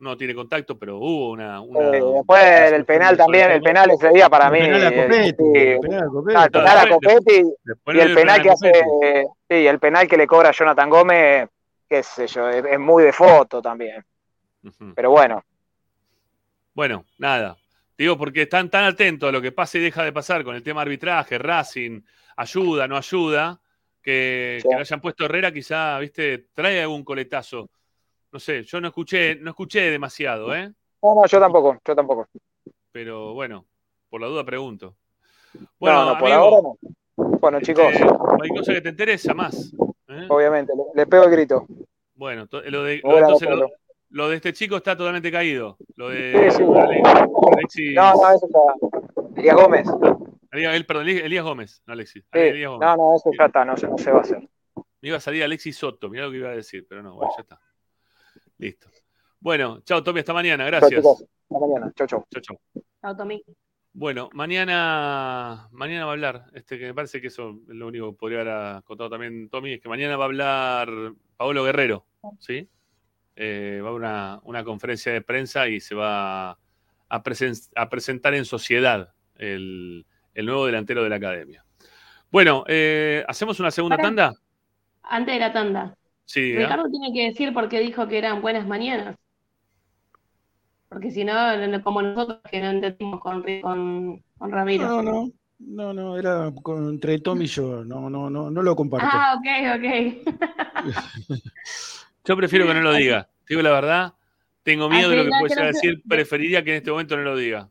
No 0.00 0.16
tiene 0.16 0.34
contacto, 0.34 0.76
pero 0.78 0.98
hubo 0.98 1.30
una. 1.30 1.60
una- 1.60 1.96
Eh, 1.96 2.02
después 2.02 2.72
el 2.72 2.84
penal 2.84 3.16
también, 3.16 3.50
el 3.52 3.62
penal 3.62 3.90
ese 3.90 4.10
día 4.10 4.28
para 4.28 4.50
mí. 4.50 4.58
penal 4.58 4.86
a 4.86 4.90
Copetti, 4.92 5.42
sí, 5.44 5.58
el 5.58 5.80
penal 5.80 6.02
a 6.02 6.08
Copetti. 6.08 6.36
ah, 6.36 6.44
el 6.44 6.50
penal 6.50 6.78
a 6.78 6.88
Copetti 6.88 7.42
Después 7.64 7.94
y 7.94 7.98
le 7.98 8.04
el 8.04 8.14
penal 8.14 8.42
que 8.42 8.50
penal 8.50 8.54
hace, 8.54 8.72
eh, 9.02 9.24
sí, 9.48 9.66
el 9.66 9.78
penal 9.78 10.08
que 10.08 10.16
le 10.16 10.26
cobra 10.26 10.50
Jonathan 10.50 10.90
Gómez, 10.90 11.48
qué 11.88 12.02
sé 12.02 12.26
yo, 12.26 12.48
es, 12.48 12.64
es 12.64 12.78
muy 12.78 13.04
de 13.04 13.12
foto 13.12 13.62
también. 13.62 14.04
Pero 14.94 15.10
bueno, 15.10 15.42
Bueno, 16.74 17.04
nada. 17.18 17.56
Digo, 17.96 18.18
porque 18.18 18.42
están 18.42 18.68
tan 18.68 18.84
atentos 18.84 19.28
a 19.28 19.32
lo 19.32 19.40
que 19.40 19.52
pasa 19.52 19.78
y 19.78 19.82
deja 19.82 20.02
de 20.02 20.10
pasar 20.12 20.42
con 20.42 20.56
el 20.56 20.62
tema 20.64 20.82
arbitraje, 20.82 21.38
Racing, 21.38 22.00
ayuda, 22.36 22.88
no 22.88 22.96
ayuda, 22.96 23.60
que, 24.02 24.58
Sí. 24.60 24.68
que 24.68 24.74
lo 24.74 24.80
hayan 24.80 25.00
puesto 25.00 25.24
Herrera, 25.24 25.52
quizá, 25.52 25.96
viste, 26.00 26.46
trae 26.52 26.82
algún 26.82 27.04
coletazo. 27.04 27.70
No 28.34 28.40
sé, 28.40 28.64
yo 28.64 28.80
no 28.80 28.88
escuché, 28.88 29.36
no 29.36 29.50
escuché 29.50 29.92
demasiado, 29.92 30.52
¿eh? 30.56 30.68
no, 31.00 31.14
no, 31.14 31.24
yo 31.24 31.38
tampoco, 31.38 31.78
yo 31.86 31.94
tampoco. 31.94 32.26
Pero 32.90 33.32
bueno, 33.32 33.64
por 34.10 34.20
la 34.20 34.26
duda 34.26 34.42
pregunto. 34.44 34.96
Bueno, 35.78 36.00
no, 36.04 36.12
no, 36.14 36.18
por 36.18 36.28
amigo, 36.32 36.42
ahora 36.42 36.56
no. 37.16 37.38
Bueno, 37.38 37.60
chicos, 37.60 37.94
eh, 37.94 38.04
hay 38.42 38.48
cosa 38.50 38.72
que 38.74 38.80
te 38.80 38.88
interesa 38.88 39.34
más. 39.34 39.72
¿eh? 40.08 40.26
obviamente, 40.28 40.72
le, 40.76 40.82
le 41.00 41.06
pego 41.06 41.22
el 41.26 41.30
grito. 41.30 41.64
Bueno, 42.16 42.48
lo 42.50 42.82
de, 42.82 42.96
lo- 43.04 43.08
Hola, 43.08 43.18
entonces 43.20 43.48
lo, 43.48 43.54
Pablo. 43.60 43.74
lo 44.10 44.28
de 44.30 44.34
este 44.36 44.52
chico 44.52 44.78
está 44.78 44.96
totalmente 44.96 45.30
caído. 45.30 45.76
Lo 45.94 46.08
de 46.08 46.50
Sí, 46.50 46.56
sí. 46.56 46.62
Ale- 46.64 47.02
Alexis. 47.52 47.94
No, 47.94 48.14
no, 48.14 48.30
eso 48.32 48.46
está. 48.46 49.40
Elías 49.40 49.54
Gómez. 49.56 49.86
Elías- 50.50 50.74
el- 50.74 50.86
perdón, 50.86 51.08
Elías 51.08 51.44
Gómez, 51.44 51.82
no 51.86 51.92
Alexis. 51.92 52.24
Sí, 52.32 52.38
Elías 52.40 52.68
Gómez. 52.72 52.84
no, 52.88 52.96
no, 52.96 53.14
eso 53.14 53.30
ya 53.38 53.44
está, 53.44 53.64
no, 53.64 53.76
se- 53.76 53.86
no 53.86 53.96
se 53.96 54.10
va 54.10 54.18
a 54.18 54.22
hacer. 54.22 54.40
Me 55.02 55.08
iba 55.10 55.18
a 55.18 55.20
salir 55.20 55.44
Alexis 55.44 55.76
Soto, 55.76 56.08
mirá 56.08 56.24
lo 56.24 56.32
que 56.32 56.38
iba 56.38 56.48
a 56.48 56.56
decir, 56.56 56.84
pero 56.88 57.00
no, 57.00 57.14
bueno, 57.14 57.30
ya 57.36 57.42
está. 57.42 57.60
Listo. 58.58 58.88
Bueno, 59.40 59.80
chao 59.80 60.02
Tommy, 60.02 60.20
hasta 60.20 60.32
mañana, 60.32 60.64
Chau, 60.64 60.80
gracias. 60.80 61.06
Hasta 61.06 61.58
mañana. 61.58 61.92
Chau, 61.94 62.06
chau. 62.06 62.26
Chau, 62.30 62.40
chau. 62.42 62.60
Chao, 63.02 63.16
Tommy. 63.16 63.42
Bueno, 63.92 64.28
mañana, 64.32 65.68
mañana 65.70 66.04
va 66.04 66.10
a 66.10 66.14
hablar, 66.14 66.46
este 66.52 66.78
que 66.78 66.86
me 66.86 66.94
parece 66.94 67.20
que 67.20 67.28
eso 67.28 67.60
es 67.68 67.74
lo 67.74 67.86
único 67.86 68.10
que 68.10 68.18
podría 68.18 68.40
haber 68.40 68.82
contado 68.82 69.10
también 69.10 69.48
Tommy, 69.48 69.74
es 69.74 69.80
que 69.80 69.88
mañana 69.88 70.16
va 70.16 70.24
a 70.24 70.26
hablar 70.26 70.88
Paolo 71.36 71.62
Guerrero, 71.62 72.04
¿sí? 72.40 72.68
Eh, 73.36 73.80
va 73.82 73.86
a 73.86 73.90
haber 73.90 74.00
una, 74.00 74.40
una 74.44 74.64
conferencia 74.64 75.12
de 75.12 75.20
prensa 75.20 75.68
y 75.68 75.78
se 75.78 75.94
va 75.94 76.50
a, 76.50 77.22
presen- 77.22 77.70
a 77.76 77.88
presentar 77.88 78.34
en 78.34 78.44
sociedad 78.44 79.12
el, 79.36 80.06
el 80.34 80.46
nuevo 80.46 80.66
delantero 80.66 81.04
de 81.04 81.10
la 81.10 81.16
academia. 81.16 81.64
Bueno, 82.32 82.64
eh, 82.66 83.24
¿hacemos 83.28 83.60
una 83.60 83.70
segunda 83.70 83.96
tanda? 83.96 84.32
Antes 85.02 85.34
de 85.34 85.40
la 85.40 85.52
tanda. 85.52 85.96
Sí, 86.26 86.40
¿eh? 86.52 86.58
Ricardo 86.58 86.88
tiene 86.90 87.12
que 87.12 87.24
decir 87.28 87.52
por 87.52 87.68
qué 87.68 87.80
dijo 87.80 88.08
que 88.08 88.18
eran 88.18 88.42
buenas 88.42 88.66
mañanas. 88.66 89.16
Porque 90.88 91.10
si 91.10 91.24
no, 91.24 91.34
como 91.82 92.02
nosotros 92.02 92.40
que 92.50 92.60
no 92.60 92.70
entendimos 92.70 93.20
con, 93.20 93.42
con, 93.62 94.22
con 94.38 94.50
Ramiro. 94.52 94.86
No, 94.86 95.02
no, 95.02 95.32
no, 95.58 95.92
no, 95.92 96.16
era 96.16 96.52
con- 96.62 96.88
entre 96.90 97.18
Tom 97.18 97.42
y 97.42 97.46
yo, 97.46 97.84
no, 97.84 98.08
no, 98.08 98.30
no, 98.30 98.50
no 98.50 98.62
lo 98.62 98.76
comparto. 98.76 99.06
Ah, 99.08 99.34
ok, 99.36 99.46
ok. 99.74 99.84
Yo 102.24 102.36
prefiero 102.36 102.66
que 102.66 102.74
no 102.74 102.80
lo 102.80 102.92
diga. 102.92 103.28
Digo 103.48 103.62
la 103.62 103.70
verdad, 103.70 104.14
tengo 104.62 104.88
miedo 104.88 105.10
de 105.10 105.16
lo 105.16 105.24
que 105.24 105.30
no, 105.30 105.38
puede 105.38 105.48
que 105.48 105.54
no 105.56 105.60
llegar 105.62 105.64
a 105.64 105.72
sé. 105.72 105.86
decir. 105.86 106.02
Preferiría 106.08 106.64
que 106.64 106.70
en 106.70 106.76
este 106.76 106.90
momento 106.90 107.16
no 107.16 107.22
lo 107.22 107.36
diga. 107.36 107.70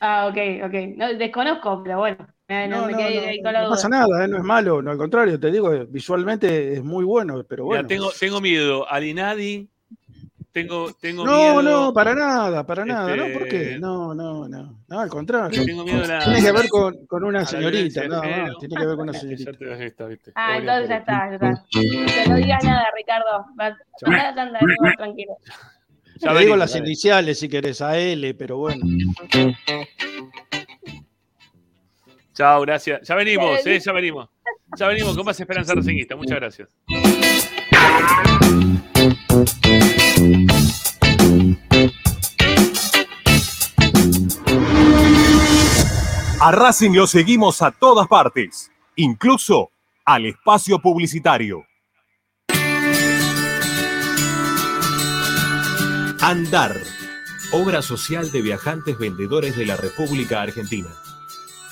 Ah, 0.00 0.26
ok, 0.28 0.36
ok. 0.66 0.74
No, 0.96 1.14
desconozco, 1.14 1.82
pero 1.82 1.98
bueno. 1.98 2.33
Me, 2.48 2.68
no, 2.68 2.80
No, 2.82 2.86
me 2.86 2.92
no, 2.92 2.98
quedé 2.98 3.20
no, 3.22 3.26
ahí 3.28 3.42
con 3.42 3.52
la 3.52 3.58
no 3.60 3.66
duda. 3.66 3.76
pasa 3.76 3.88
nada, 3.88 4.24
eh, 4.24 4.28
no 4.28 4.36
es 4.36 4.42
malo, 4.44 4.82
no 4.82 4.90
al 4.90 4.98
contrario, 4.98 5.40
te 5.40 5.50
digo, 5.50 5.70
visualmente 5.88 6.74
es 6.74 6.84
muy 6.84 7.04
bueno, 7.04 7.42
pero 7.48 7.64
Mira, 7.64 7.76
bueno. 7.76 7.88
tengo, 7.88 8.10
tengo 8.20 8.40
miedo 8.40 8.86
al 8.90 9.04
Inadi 9.04 9.66
tengo, 10.52 10.92
tengo 11.00 11.24
No, 11.26 11.32
miedo. 11.36 11.62
no, 11.62 11.92
para 11.92 12.14
nada, 12.14 12.64
para 12.64 12.84
nada. 12.84 13.16
¿No? 13.16 13.24
¿Por 13.32 13.48
qué? 13.48 13.62
Este- 13.62 13.78
No, 13.80 14.14
no, 14.14 14.46
no. 14.48 14.84
No, 14.86 15.00
al 15.00 15.08
contrario. 15.08 15.64
Tengo 15.64 15.82
miedo 15.84 16.04
a 16.04 16.06
la- 16.06 16.24
Tiene 16.24 16.42
que 16.42 16.52
ver 16.52 16.68
con, 16.68 17.06
con 17.06 17.24
una 17.24 17.44
señorita, 17.44 18.02
género. 18.02 18.22
más. 18.22 18.58
Tiene 18.60 18.76
que 18.76 18.86
ver 18.86 18.94
con 18.96 19.00
una 19.08 19.12
Ya 19.14 19.18
señorita. 19.20 19.52
te 19.54 19.64
ves 19.64 19.80
esta, 19.80 20.06
¿viste? 20.06 20.30
Ah, 20.36 20.56
entonces 20.58 20.88
ya 20.90 20.96
está, 20.98 21.28
ya 21.28 21.34
está. 21.34 21.64
Que 21.72 22.28
no 22.28 22.36
digas 22.36 22.62
nada, 22.62 22.84
Ricardo. 22.96 23.46
Tanda, 24.36 24.58
Diego, 24.60 24.96
tranquilo. 24.96 25.36
Ya 26.20 26.32
Le 26.32 26.40
digo 26.42 26.56
las 26.56 26.72
dale. 26.72 26.86
iniciales 26.86 27.40
si 27.40 27.48
querés, 27.48 27.80
a 27.82 27.98
L, 27.98 28.34
pero 28.34 28.58
bueno. 28.58 28.84
Chao, 32.34 32.62
gracias. 32.62 33.06
Ya 33.06 33.14
venimos, 33.14 33.64
eh, 33.64 33.78
ya 33.78 33.92
venimos. 33.92 34.28
Ya 34.76 34.88
venimos 34.88 35.16
con 35.16 35.24
más 35.24 35.38
Esperanza 35.38 35.74
Racinguista. 35.74 36.16
Muchas 36.16 36.36
gracias. 36.36 36.68
A 46.40 46.50
Racing 46.50 46.90
lo 46.90 47.06
seguimos 47.06 47.62
a 47.62 47.70
todas 47.70 48.08
partes, 48.08 48.70
incluso 48.96 49.70
al 50.04 50.26
espacio 50.26 50.80
publicitario. 50.80 51.64
Andar, 56.20 56.76
obra 57.52 57.80
social 57.80 58.30
de 58.32 58.42
viajantes 58.42 58.98
vendedores 58.98 59.56
de 59.56 59.66
la 59.66 59.76
República 59.76 60.42
Argentina. 60.42 60.88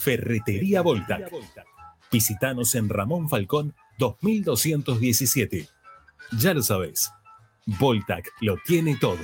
Ferretería 0.00 0.80
Voltac. 0.80 1.30
Visítanos 2.10 2.74
en 2.74 2.88
Ramón 2.88 3.28
Falcón 3.28 3.74
2217. 3.98 5.68
Ya 6.38 6.54
lo 6.54 6.62
sabes, 6.62 7.12
Voltac 7.66 8.32
lo 8.40 8.56
tiene 8.64 8.96
todo. 8.96 9.18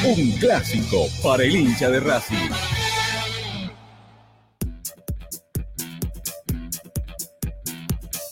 Un 0.04 0.32
clásico 0.40 1.06
para 1.22 1.44
el 1.44 1.54
hincha 1.54 1.88
de 1.88 2.00
Racing. 2.00 2.50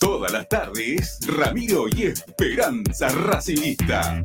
Todas 0.01 0.33
las 0.33 0.49
tardes, 0.49 1.21
Ramiro 1.25 1.85
y 1.87 2.07
Esperanza 2.07 3.11
Racingista. 3.11 4.21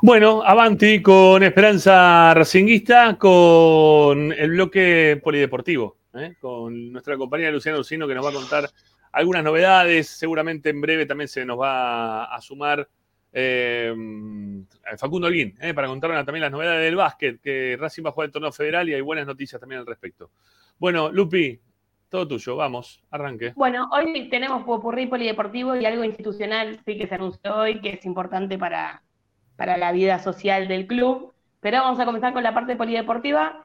Bueno, 0.00 0.44
avanti 0.44 1.02
con 1.02 1.42
Esperanza 1.42 2.32
Racinguista, 2.32 3.18
con 3.18 4.32
el 4.32 4.50
bloque 4.50 5.20
polideportivo, 5.22 5.96
¿eh? 6.14 6.36
con 6.40 6.92
nuestra 6.92 7.16
compañera 7.16 7.50
Luciana 7.50 7.78
Lucino 7.78 8.06
que 8.06 8.14
nos 8.14 8.24
va 8.24 8.30
a 8.30 8.34
contar 8.34 8.70
algunas 9.10 9.42
novedades. 9.42 10.06
Seguramente 10.06 10.70
en 10.70 10.80
breve 10.80 11.04
también 11.04 11.26
se 11.26 11.44
nos 11.44 11.58
va 11.60 12.32
a 12.32 12.40
sumar 12.40 12.88
eh, 13.32 13.92
Facundo 14.96 15.26
Alguín 15.26 15.56
¿eh? 15.60 15.74
para 15.74 15.88
contarnos 15.88 16.24
también 16.24 16.42
las 16.42 16.52
novedades 16.52 16.84
del 16.84 16.94
básquet, 16.94 17.40
que 17.40 17.76
Racing 17.76 18.04
va 18.04 18.10
a 18.10 18.12
jugar 18.12 18.26
el 18.26 18.32
torneo 18.32 18.52
federal 18.52 18.88
y 18.88 18.94
hay 18.94 19.00
buenas 19.00 19.26
noticias 19.26 19.60
también 19.60 19.80
al 19.80 19.86
respecto. 19.86 20.30
Bueno, 20.78 21.10
Lupi, 21.10 21.60
todo 22.08 22.28
tuyo, 22.28 22.54
vamos, 22.54 23.02
arranque. 23.10 23.52
Bueno, 23.56 23.88
hoy 23.90 24.28
tenemos 24.30 24.62
popurrí 24.62 25.06
polideportivo 25.06 25.74
y 25.74 25.84
algo 25.86 26.04
institucional, 26.04 26.78
sí, 26.86 26.96
que 26.96 27.08
se 27.08 27.16
anunció 27.16 27.56
hoy, 27.56 27.80
que 27.80 27.94
es 27.94 28.06
importante 28.06 28.56
para, 28.56 29.02
para 29.58 29.76
la 29.76 29.90
vida 29.90 30.20
social 30.20 30.68
del 30.68 30.86
club. 30.86 31.34
Pero 31.60 31.82
vamos 31.82 31.98
a 31.98 32.04
comenzar 32.06 32.32
con 32.32 32.44
la 32.44 32.54
parte 32.54 32.76
polideportiva. 32.76 33.64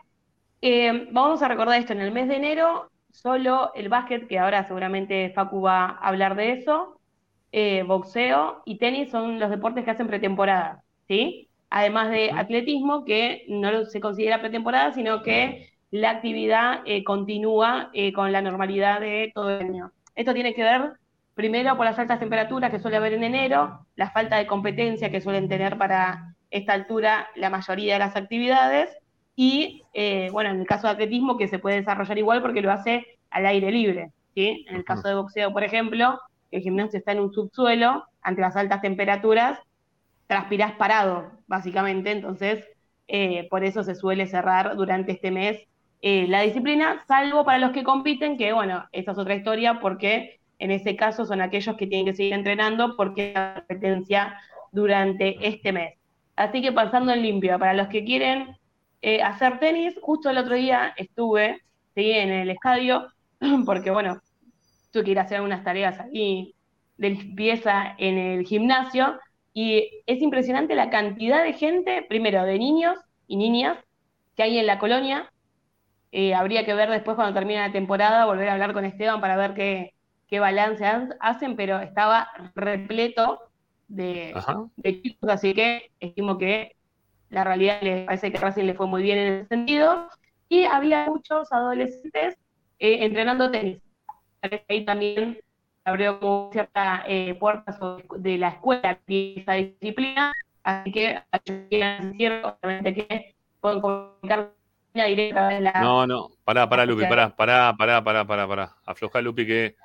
Eh, 0.60 1.08
vamos 1.12 1.44
a 1.44 1.48
recordar 1.48 1.80
esto, 1.80 1.94
en 1.94 2.02
el 2.02 2.12
mes 2.12 2.28
de 2.28 2.38
enero, 2.38 2.90
solo 3.12 3.72
el 3.76 3.90
básquet, 3.90 4.28
que 4.28 4.40
ahora 4.40 4.68
seguramente 4.68 5.32
Facu 5.36 5.62
va 5.62 5.86
a 5.86 6.08
hablar 6.08 6.36
de 6.36 6.54
eso, 6.54 7.00
eh, 7.52 7.84
boxeo 7.84 8.64
y 8.66 8.80
tenis 8.80 9.12
son 9.12 9.40
los 9.40 9.52
deportes 9.52 9.86
que 9.86 9.92
hacen 9.92 10.08
pretemporada, 10.08 10.84
¿sí? 11.08 11.50
Además 11.70 12.10
de 12.10 12.32
atletismo, 12.32 13.06
que 13.06 13.46
no 13.48 13.86
se 13.86 14.00
considera 14.00 14.42
pretemporada, 14.42 14.94
sino 14.94 15.22
que 15.22 15.70
la 15.92 16.10
actividad 16.10 16.82
eh, 16.86 17.04
continúa 17.04 17.92
con 18.16 18.32
la 18.32 18.42
normalidad 18.42 19.00
de 19.00 19.32
todo 19.36 19.52
el 19.52 19.68
año. 19.68 19.92
Esto 20.16 20.34
tiene 20.34 20.56
que 20.56 20.64
ver 20.64 20.94
Primero 21.36 21.76
por 21.76 21.86
las 21.86 21.98
altas 21.98 22.20
temperaturas 22.20 22.70
que 22.70 22.80
suele 22.80 22.98
haber 22.98 23.14
en 23.14 23.24
enero, 23.24 23.86
la 23.96 24.12
falta 24.12 24.38
de 24.38 24.48
competencia 24.48 25.10
que 25.10 25.22
suelen 25.22 25.50
tener 25.50 25.78
para 25.78 26.36
esta 26.52 26.74
altura 26.74 27.28
la 27.36 27.50
mayoría 27.50 27.94
de 27.94 28.00
las 28.00 28.16
actividades 28.16 28.96
y, 29.36 29.84
eh, 29.94 30.30
bueno, 30.32 30.52
en 30.52 30.60
el 30.60 30.68
caso 30.68 30.88
de 30.88 30.94
atletismo 30.94 31.38
que 31.38 31.48
se 31.48 31.58
puede 31.58 31.78
desarrollar 31.78 32.18
igual 32.18 32.42
porque 32.42 32.62
lo 32.62 32.72
hace 32.72 33.06
al 33.32 33.48
aire 33.48 33.72
libre. 33.72 34.12
¿sí? 34.36 34.66
En 34.70 34.76
el 34.76 34.84
caso 34.84 35.08
de 35.08 35.16
boxeo, 35.16 35.52
por 35.52 35.64
ejemplo, 35.64 36.20
el 36.52 36.62
gimnasio 36.62 37.00
está 37.00 37.14
en 37.14 37.22
un 37.22 37.34
subsuelo, 37.34 38.06
ante 38.22 38.42
las 38.42 38.56
altas 38.56 38.82
temperaturas, 38.82 39.60
transpirás 40.28 40.74
parado, 40.74 41.32
básicamente, 41.48 42.12
entonces 42.12 42.64
eh, 43.08 43.48
por 43.50 43.64
eso 43.64 43.84
se 43.84 43.96
suele 43.96 44.28
cerrar 44.28 44.76
durante 44.76 45.12
este 45.12 45.32
mes 45.32 45.68
eh, 46.02 46.28
la 46.28 46.42
disciplina, 46.42 47.04
salvo 47.08 47.46
para 47.46 47.60
los 47.60 47.72
que 47.72 47.84
compiten, 47.84 48.38
que 48.38 48.54
bueno, 48.54 48.86
esa 48.92 49.12
es 49.14 49.18
otra 49.18 49.36
historia 49.36 49.80
porque 49.80 50.40
en 50.64 50.72
ese 50.72 50.96
caso 50.96 51.26
son 51.26 51.42
aquellos 51.42 51.76
que 51.76 51.88
tienen 51.88 52.06
que 52.06 52.14
seguir 52.14 52.32
entrenando 52.32 52.96
porque 52.96 53.34
la 53.36 53.56
competencia 53.56 54.40
durante 54.72 55.46
este 55.46 55.74
mes. 55.74 55.96
Así 56.38 56.62
que 56.62 56.72
pasando 56.72 57.12
en 57.12 57.22
limpio, 57.22 57.60
para 57.60 57.74
los 57.74 57.90
que 57.90 58.06
quieren 58.06 58.56
eh, 59.02 59.22
hacer 59.22 59.60
tenis, 59.60 59.94
justo 60.02 60.30
el 60.30 60.38
otro 60.38 60.56
día 60.56 60.94
estuve 60.96 61.62
en 61.96 62.30
el 62.32 62.50
estadio, 62.50 63.08
porque 63.66 63.92
bueno, 63.92 64.22
tuve 64.92 65.04
que 65.04 65.12
ir 65.12 65.20
a 65.20 65.24
hacer 65.24 65.42
unas 65.42 65.66
tareas 65.66 66.00
ahí 66.00 66.56
de 66.96 67.10
limpieza 67.10 67.96
en 67.98 68.18
el 68.18 68.46
gimnasio, 68.46 69.20
y 69.54 70.02
es 70.08 70.22
impresionante 70.22 70.76
la 70.76 70.90
cantidad 70.90 71.44
de 71.44 71.54
gente, 71.54 72.06
primero 72.08 72.46
de 72.46 72.58
niños 72.58 72.98
y 73.28 73.36
niñas 73.36 73.78
que 74.38 74.44
hay 74.44 74.58
en 74.60 74.66
la 74.66 74.80
colonia. 74.80 75.30
Eh, 76.14 76.34
habría 76.34 76.66
que 76.66 76.74
ver 76.74 76.90
después 76.90 77.16
cuando 77.16 77.34
termine 77.34 77.60
la 77.60 77.74
temporada, 77.74 78.26
volver 78.26 78.48
a 78.48 78.54
hablar 78.54 78.72
con 78.72 78.86
Esteban 78.86 79.20
para 79.20 79.36
ver 79.36 79.54
qué, 79.56 79.94
qué 80.28 80.40
balance 80.40 80.86
hacen, 81.20 81.56
pero 81.56 81.80
estaba 81.80 82.30
repleto 82.56 83.40
de, 83.88 84.34
equipos, 84.84 85.30
así 85.30 85.54
que 85.54 85.92
estimo 86.00 86.38
que 86.38 86.76
la 87.30 87.44
realidad 87.44 87.82
le 87.82 88.06
parece 88.06 88.32
que 88.32 88.38
Racing 88.38 88.66
le 88.66 88.76
fue 88.76 88.88
muy 88.88 89.02
bien 89.02 89.18
en 89.18 89.34
ese 89.34 89.48
sentido. 89.48 90.08
Y 90.50 90.66
había 90.66 91.08
muchos 91.08 91.52
adolescentes 91.52 92.38
eh, 92.80 93.06
entrenando 93.06 93.50
tenis. 93.50 93.80
Ahí 94.70 94.86
también 94.86 95.40
abrió 95.84 96.20
como 96.20 96.50
cierta 96.52 97.04
eh, 97.08 97.36
puertas 97.36 97.78
de 98.18 98.38
la 98.38 98.50
escuela 98.50 99.00
de 99.08 99.34
esa 99.38 99.54
disciplina, 99.54 100.34
así 100.64 100.92
que 100.92 101.22
obviamente 101.32 102.94
que 102.94 103.36
pueden 103.60 103.82
comunicar 103.82 104.52
directa 104.94 105.48
de 105.48 105.62
la... 105.62 105.82
No, 105.82 106.06
no, 106.06 106.30
pará, 106.44 106.70
pará, 106.70 106.86
Lupi, 106.86 107.06
pará, 107.06 107.36
pará, 107.36 107.76
pará, 107.78 108.04
pará, 108.04 108.26
pará, 108.26 108.48
pará. 108.48 108.76
Afloja, 108.86 109.22
Lupi, 109.22 109.48
que 109.48 109.76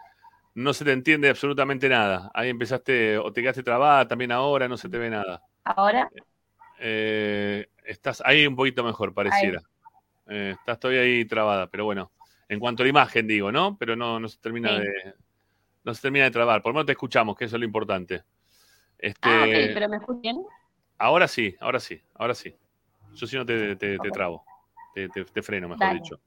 no 0.59 0.75
se 0.75 0.85
te 0.85 0.91
entiende 0.91 1.29
absolutamente 1.29 1.89
nada. 1.89 2.33
Ahí 2.35 2.49
empezaste 2.49 3.17
o 3.17 3.33
te 3.33 3.43
quedaste 3.43 3.63
trabada, 3.63 4.09
también 4.09 4.33
ahora 4.33 4.67
no 4.67 4.77
se 4.77 4.89
te 4.89 4.99
ve 4.99 5.09
nada. 5.09 5.41
¿Ahora? 5.63 6.11
Eh, 6.81 7.69
estás 7.85 8.21
ahí 8.25 8.45
un 8.45 8.57
poquito 8.57 8.83
mejor, 8.83 9.15
pareciera. 9.15 9.63
Eh, 10.27 10.57
estás 10.59 10.81
todavía 10.81 11.03
ahí 11.03 11.25
trabada, 11.25 11.69
pero 11.69 11.85
bueno. 11.85 12.11
En 12.49 12.59
cuanto 12.59 12.83
a 12.83 12.85
la 12.85 12.91
imagen, 12.91 13.29
digo, 13.29 13.53
¿no? 13.53 13.77
Pero 13.79 13.95
no, 13.95 14.19
no 14.19 14.27
se 14.27 14.39
termina 14.39 14.73
de. 14.79 15.15
No 15.85 15.95
se 15.95 16.03
termina 16.03 16.25
de 16.25 16.31
trabar. 16.33 16.61
Por 16.61 16.73
lo 16.73 16.75
menos 16.75 16.87
te 16.87 16.93
escuchamos, 16.93 17.37
que 17.37 17.45
eso 17.45 17.57
es 17.57 17.61
lo 17.61 17.67
importante. 17.67 18.25
Este, 18.99 19.29
ah, 19.29 19.45
ok, 19.45 19.75
pero 19.75 19.89
¿me 19.89 19.97
escuchan? 19.99 20.39
Ahora 20.99 21.29
sí, 21.29 21.55
ahora 21.61 21.79
sí, 21.79 22.03
ahora 22.15 22.35
sí. 22.35 22.57
Yo 23.15 23.27
sí 23.29 23.37
no 23.37 23.47
te, 23.47 23.77
te, 23.77 23.97
trabo. 24.11 24.45
Te, 24.93 25.09
te, 25.09 25.43
freno, 25.43 25.69
mejor 25.69 25.95
dicho. 25.95 26.21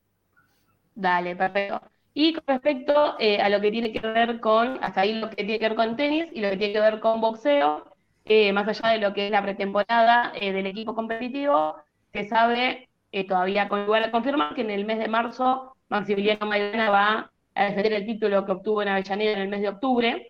Dale, 0.95 1.35
perfecto. 1.35 1.81
Y 2.13 2.33
con 2.33 2.43
respecto 2.45 3.15
eh, 3.19 3.39
a 3.41 3.49
lo 3.49 3.61
que 3.61 3.71
tiene 3.71 3.93
que 3.93 3.99
ver 3.99 4.39
con, 4.39 4.83
hasta 4.83 5.01
ahí 5.01 5.13
lo 5.13 5.29
que 5.29 5.37
tiene 5.37 5.59
que 5.59 5.69
ver 5.69 5.75
con 5.75 5.95
tenis 5.95 6.27
y 6.33 6.41
lo 6.41 6.49
que 6.49 6.57
tiene 6.57 6.73
que 6.73 6.79
ver 6.81 6.99
con 6.99 7.21
boxeo, 7.21 7.85
eh, 8.25 8.51
más 8.51 8.67
allá 8.67 8.89
de 8.89 8.99
lo 8.99 9.13
que 9.13 9.27
es 9.27 9.31
la 9.31 9.41
pretemporada 9.41 10.33
eh, 10.35 10.51
del 10.51 10.65
equipo 10.67 10.93
competitivo, 10.93 11.75
se 12.11 12.27
sabe 12.27 12.89
todavía 13.27 13.67
con 13.67 13.83
igual 13.83 14.03
a 14.05 14.11
confirmar 14.11 14.55
que 14.55 14.61
en 14.61 14.71
el 14.71 14.85
mes 14.85 14.99
de 14.99 15.07
marzo 15.09 15.75
Maximiliano 15.89 16.45
Maidana 16.45 16.89
va 16.89 17.31
a 17.55 17.65
defender 17.65 17.93
el 17.93 18.05
título 18.05 18.45
que 18.45 18.53
obtuvo 18.53 18.81
en 18.81 18.87
Avellaneda 18.87 19.31
en 19.33 19.39
el 19.39 19.49
mes 19.49 19.61
de 19.61 19.69
octubre, 19.69 20.29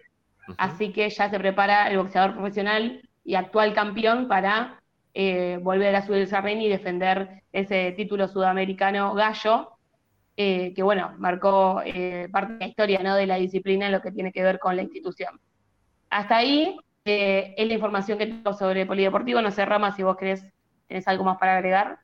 así 0.57 0.91
que 0.91 1.07
ya 1.09 1.29
se 1.29 1.39
prepara 1.39 1.89
el 1.89 1.97
boxeador 1.97 2.33
profesional 2.33 3.07
y 3.23 3.35
actual 3.35 3.73
campeón 3.73 4.27
para 4.27 4.81
volver 5.61 5.95
a 5.95 6.01
subir 6.05 6.21
el 6.21 6.43
ring 6.43 6.61
y 6.61 6.69
defender 6.69 7.43
ese 7.51 7.91
título 7.91 8.27
sudamericano 8.27 9.13
gallo 9.13 9.77
eh, 10.37 10.73
que 10.73 10.83
bueno, 10.83 11.13
marcó 11.17 11.81
eh, 11.85 12.27
parte 12.31 12.53
de 12.53 12.59
la 12.59 12.67
historia 12.67 12.99
¿no? 13.03 13.15
de 13.15 13.27
la 13.27 13.35
disciplina 13.35 13.85
en 13.85 13.91
lo 13.91 14.01
que 14.01 14.11
tiene 14.11 14.31
que 14.31 14.43
ver 14.43 14.59
con 14.59 14.75
la 14.75 14.81
institución. 14.81 15.39
Hasta 16.09 16.37
ahí 16.37 16.77
eh, 17.05 17.53
es 17.57 17.67
la 17.67 17.73
información 17.73 18.17
que 18.17 18.27
tengo 18.27 18.53
sobre 18.53 18.85
polideportivo. 18.85 19.41
No 19.41 19.51
sé, 19.51 19.65
Rama, 19.65 19.95
si 19.95 20.03
vos 20.03 20.17
querés, 20.17 20.45
tenés 20.87 21.07
algo 21.07 21.23
más 21.23 21.37
para 21.37 21.57
agregar. 21.57 21.99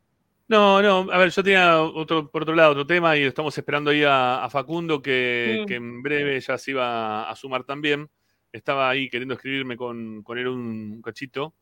No, 0.49 0.81
no, 0.81 1.11
a 1.11 1.17
ver, 1.17 1.29
yo 1.29 1.43
tenía 1.43 1.81
otro, 1.81 2.31
por 2.31 2.43
otro 2.43 2.55
lado 2.55 2.71
otro 2.71 2.87
tema 2.87 3.17
y 3.17 3.23
estamos 3.23 3.57
esperando 3.57 3.91
ahí 3.91 4.03
a, 4.07 4.47
Facundo 4.49 5.01
que, 5.01 5.65
que, 5.67 5.75
en 5.75 6.01
breve 6.01 6.39
ya 6.39 6.57
se 6.57 6.71
iba 6.71 7.29
a 7.29 7.35
sumar 7.35 7.65
también. 7.65 8.09
Estaba 8.53 8.89
ahí 8.89 9.09
queriendo 9.09 9.33
escribirme 9.33 9.75
con, 9.75 10.23
con 10.23 10.37
él 10.37 10.47
un 10.47 11.01
cachito. 11.01 11.53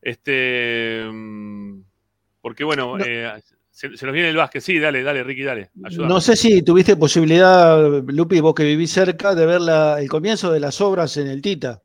Este, 0.00 1.04
mm, 1.04 1.82
porque 2.40 2.64
bueno, 2.64 2.96
se, 3.80 4.06
nos 4.06 4.12
viene 4.12 4.28
el 4.28 4.36
básquet. 4.36 4.60
Sí, 4.60 4.78
dale, 4.78 5.02
dale, 5.02 5.24
Ricky, 5.24 5.42
dale. 5.42 5.70
No 5.74 6.20
sé 6.20 6.36
si 6.36 6.62
tuviste 6.62 6.96
posibilidad, 6.96 8.02
Lupi, 8.06 8.40
vos 8.40 8.54
que 8.54 8.64
vivís 8.64 8.92
cerca, 8.92 9.34
de 9.34 9.46
ver 9.46 9.60
el 9.98 10.08
comienzo 10.08 10.52
de 10.52 10.60
las 10.60 10.80
obras 10.82 11.16
en 11.16 11.28
el 11.28 11.40
Tita. 11.40 11.80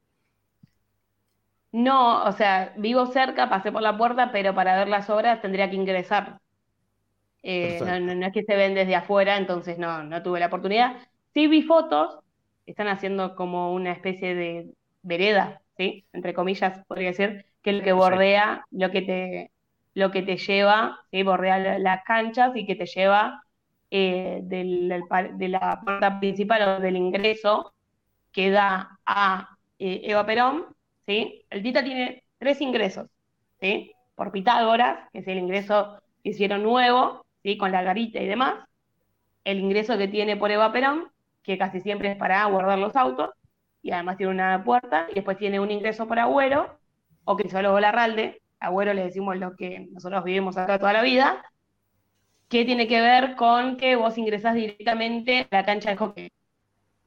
No, 1.71 2.23
o 2.25 2.31
sea, 2.33 2.73
vivo 2.77 3.05
cerca, 3.07 3.49
pasé 3.49 3.71
por 3.71 3.81
la 3.81 3.97
puerta, 3.97 4.31
pero 4.31 4.53
para 4.53 4.77
ver 4.77 4.89
las 4.89 5.09
obras 5.09 5.41
tendría 5.41 5.69
que 5.69 5.75
ingresar. 5.77 6.39
Eh, 7.43 7.79
no, 7.81 8.25
es 8.25 8.33
que 8.33 8.43
se 8.43 8.55
ven 8.55 8.73
desde 8.73 8.95
afuera, 8.95 9.37
entonces 9.37 9.77
no, 9.77 10.03
no 10.03 10.21
tuve 10.21 10.39
la 10.39 10.47
oportunidad. 10.47 10.97
Sí 11.33 11.47
vi 11.47 11.61
fotos, 11.61 12.19
están 12.65 12.87
haciendo 12.87 13.35
como 13.35 13.73
una 13.73 13.91
especie 13.91 14.35
de 14.35 14.69
vereda, 15.01 15.61
¿sí? 15.77 16.05
Entre 16.11 16.33
comillas, 16.33 16.83
podría 16.87 17.09
decir, 17.09 17.45
que 17.61 17.69
es 17.69 17.77
lo 17.77 17.83
que 17.83 17.93
bordea 17.93 18.65
lo 18.71 18.91
que 18.91 19.01
te 19.01 19.51
lo 19.95 20.11
que 20.11 20.21
te 20.21 20.37
lleva, 20.37 20.99
¿sí? 21.09 21.23
bordea 21.23 21.79
las 21.79 22.03
canchas 22.03 22.51
y 22.55 22.65
que 22.67 22.75
te 22.75 22.85
lleva 22.85 23.43
eh, 23.89 24.41
de 24.43 25.49
la 25.49 25.81
puerta 25.81 26.19
principal 26.19 26.61
o 26.61 26.79
del 26.81 26.97
ingreso 26.97 27.73
que 28.31 28.51
da 28.51 28.99
a 29.05 29.57
eh, 29.79 30.01
Eva 30.03 30.25
Perón, 30.25 30.65
¿sí? 31.05 31.45
El 31.49 31.63
Tita 31.63 31.83
tiene 31.83 32.23
tres 32.37 32.59
ingresos, 32.61 33.07
¿sí? 33.61 33.93
Por 34.15 34.31
Pitágoras, 34.31 35.09
que 35.13 35.19
es 35.19 35.27
el 35.27 35.37
ingreso 35.37 36.01
que 36.21 36.31
hicieron 36.31 36.61
nuevo, 36.63 37.25
¿sí? 37.43 37.57
Con 37.57 37.71
la 37.71 37.81
garita 37.81 38.19
y 38.19 38.27
demás. 38.27 38.55
El 39.45 39.59
ingreso 39.59 39.97
que 39.97 40.09
tiene 40.09 40.35
por 40.35 40.51
Eva 40.51 40.73
Perón, 40.73 41.09
que 41.43 41.57
casi 41.57 41.79
siempre 41.79 42.11
es 42.11 42.17
para 42.17 42.43
guardar 42.45 42.79
los 42.79 42.95
autos, 42.97 43.29
y 43.81 43.91
además 43.91 44.17
tiene 44.17 44.33
una 44.33 44.63
puerta, 44.65 45.07
y 45.11 45.15
después 45.15 45.37
tiene 45.37 45.59
un 45.61 45.71
ingreso 45.71 46.07
por 46.07 46.19
Agüero, 46.19 46.77
o 47.23 47.37
Crisólogo 47.37 47.79
Larralde, 47.79 48.41
Agüero 48.59 48.93
le 48.93 49.03
decimos 49.05 49.37
lo 49.37 49.55
que 49.55 49.87
nosotros 49.91 50.23
vivimos 50.23 50.57
acá 50.57 50.79
toda 50.79 50.93
la 50.93 51.03
vida, 51.03 51.43
que 52.49 52.65
tiene 52.65 52.87
que 52.87 53.01
ver 53.01 53.35
con 53.35 53.77
que 53.77 53.95
vos 53.95 54.17
ingresás 54.17 54.55
directamente 54.55 55.47
a 55.51 55.57
la 55.57 55.65
cancha 55.65 55.89
de 55.91 55.97
hockey. 55.97 56.29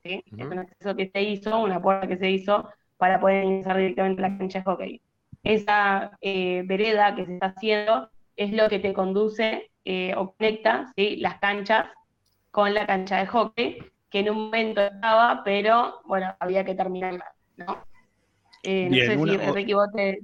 ¿sí? 0.05 0.25
Es 0.37 0.47
un 0.51 0.61
acceso 0.61 0.97
que 0.97 1.11
se 1.13 1.23
hizo, 1.23 1.61
una 1.61 1.83
puerta 1.83 2.09
que 2.09 2.19
se 2.19 2.31
hizo 2.31 2.69
para 2.97 3.21
poder 3.21 3.45
ingresar 3.45 3.79
directamente 3.79 4.25
a 4.25 4.29
la 4.31 4.39
cancha 4.39 4.59
de 4.61 4.65
hockey. 4.65 5.03
Esa 5.45 6.13
eh, 6.21 6.65
vereda 6.67 7.15
que 7.15 7.27
se 7.27 7.35
está 7.35 7.49
haciendo 7.49 8.11
es 8.37 8.53
lo 8.53 8.69
que 8.69 8.79
te 8.81 8.95
conduce 8.95 9.71
eh, 9.85 10.15
o 10.17 10.35
conecta 10.35 10.93
¿sí? 10.97 11.17
las 11.17 11.39
canchas 11.41 11.89
con 12.51 12.75
la 12.75 12.87
cancha 12.87 13.19
de 13.19 13.27
hockey, 13.27 13.79
que 14.11 14.21
en 14.21 14.31
un 14.31 14.45
momento 14.47 14.81
estaba, 14.83 15.43
pero 15.45 16.01
bueno, 16.07 16.35
había 16.41 16.65
que 16.65 16.75
terminarla, 16.75 17.27
¿no? 17.57 17.85
Eh, 18.63 18.89
no 18.91 18.97
sé 18.99 19.19
una- 19.19 19.37
si, 19.67 19.75
vos 19.75 19.89
te, 19.95 20.21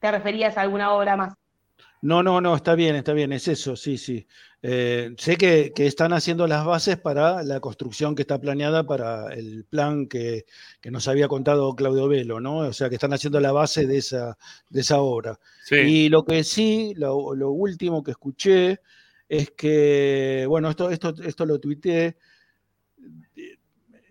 te 0.00 0.10
referías 0.10 0.56
a 0.56 0.62
alguna 0.62 0.92
obra 0.92 1.16
más. 1.16 1.34
No, 2.02 2.22
no, 2.22 2.40
no, 2.40 2.56
está 2.56 2.74
bien, 2.74 2.96
está 2.96 3.12
bien, 3.12 3.30
es 3.32 3.46
eso, 3.46 3.76
sí, 3.76 3.98
sí. 3.98 4.26
Eh, 4.62 5.14
sé 5.18 5.36
que, 5.36 5.72
que 5.74 5.86
están 5.86 6.14
haciendo 6.14 6.46
las 6.46 6.64
bases 6.64 6.96
para 6.98 7.42
la 7.42 7.60
construcción 7.60 8.14
que 8.14 8.22
está 8.22 8.38
planeada 8.38 8.84
para 8.84 9.32
el 9.34 9.64
plan 9.64 10.06
que, 10.06 10.46
que 10.80 10.90
nos 10.90 11.08
había 11.08 11.28
contado 11.28 11.74
Claudio 11.74 12.08
Velo, 12.08 12.40
¿no? 12.40 12.58
O 12.58 12.72
sea, 12.72 12.88
que 12.88 12.94
están 12.94 13.12
haciendo 13.12 13.38
la 13.38 13.52
base 13.52 13.86
de 13.86 13.98
esa, 13.98 14.38
de 14.70 14.80
esa 14.80 15.00
obra. 15.00 15.38
Sí. 15.64 15.76
Y 15.76 16.08
lo 16.08 16.24
que 16.24 16.42
sí, 16.42 16.94
lo, 16.96 17.34
lo 17.34 17.50
último 17.50 18.02
que 18.02 18.12
escuché 18.12 18.80
es 19.28 19.50
que, 19.50 20.46
bueno, 20.48 20.70
esto, 20.70 20.90
esto, 20.90 21.14
esto 21.22 21.44
lo 21.44 21.60
tuiteé, 21.60 22.16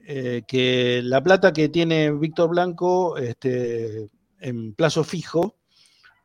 eh, 0.05 0.43
que 0.47 1.01
la 1.03 1.21
plata 1.21 1.53
que 1.53 1.69
tiene 1.69 2.11
Víctor 2.11 2.49
Blanco 2.49 3.17
este, 3.17 4.09
en 4.39 4.73
plazo 4.73 5.03
fijo 5.03 5.58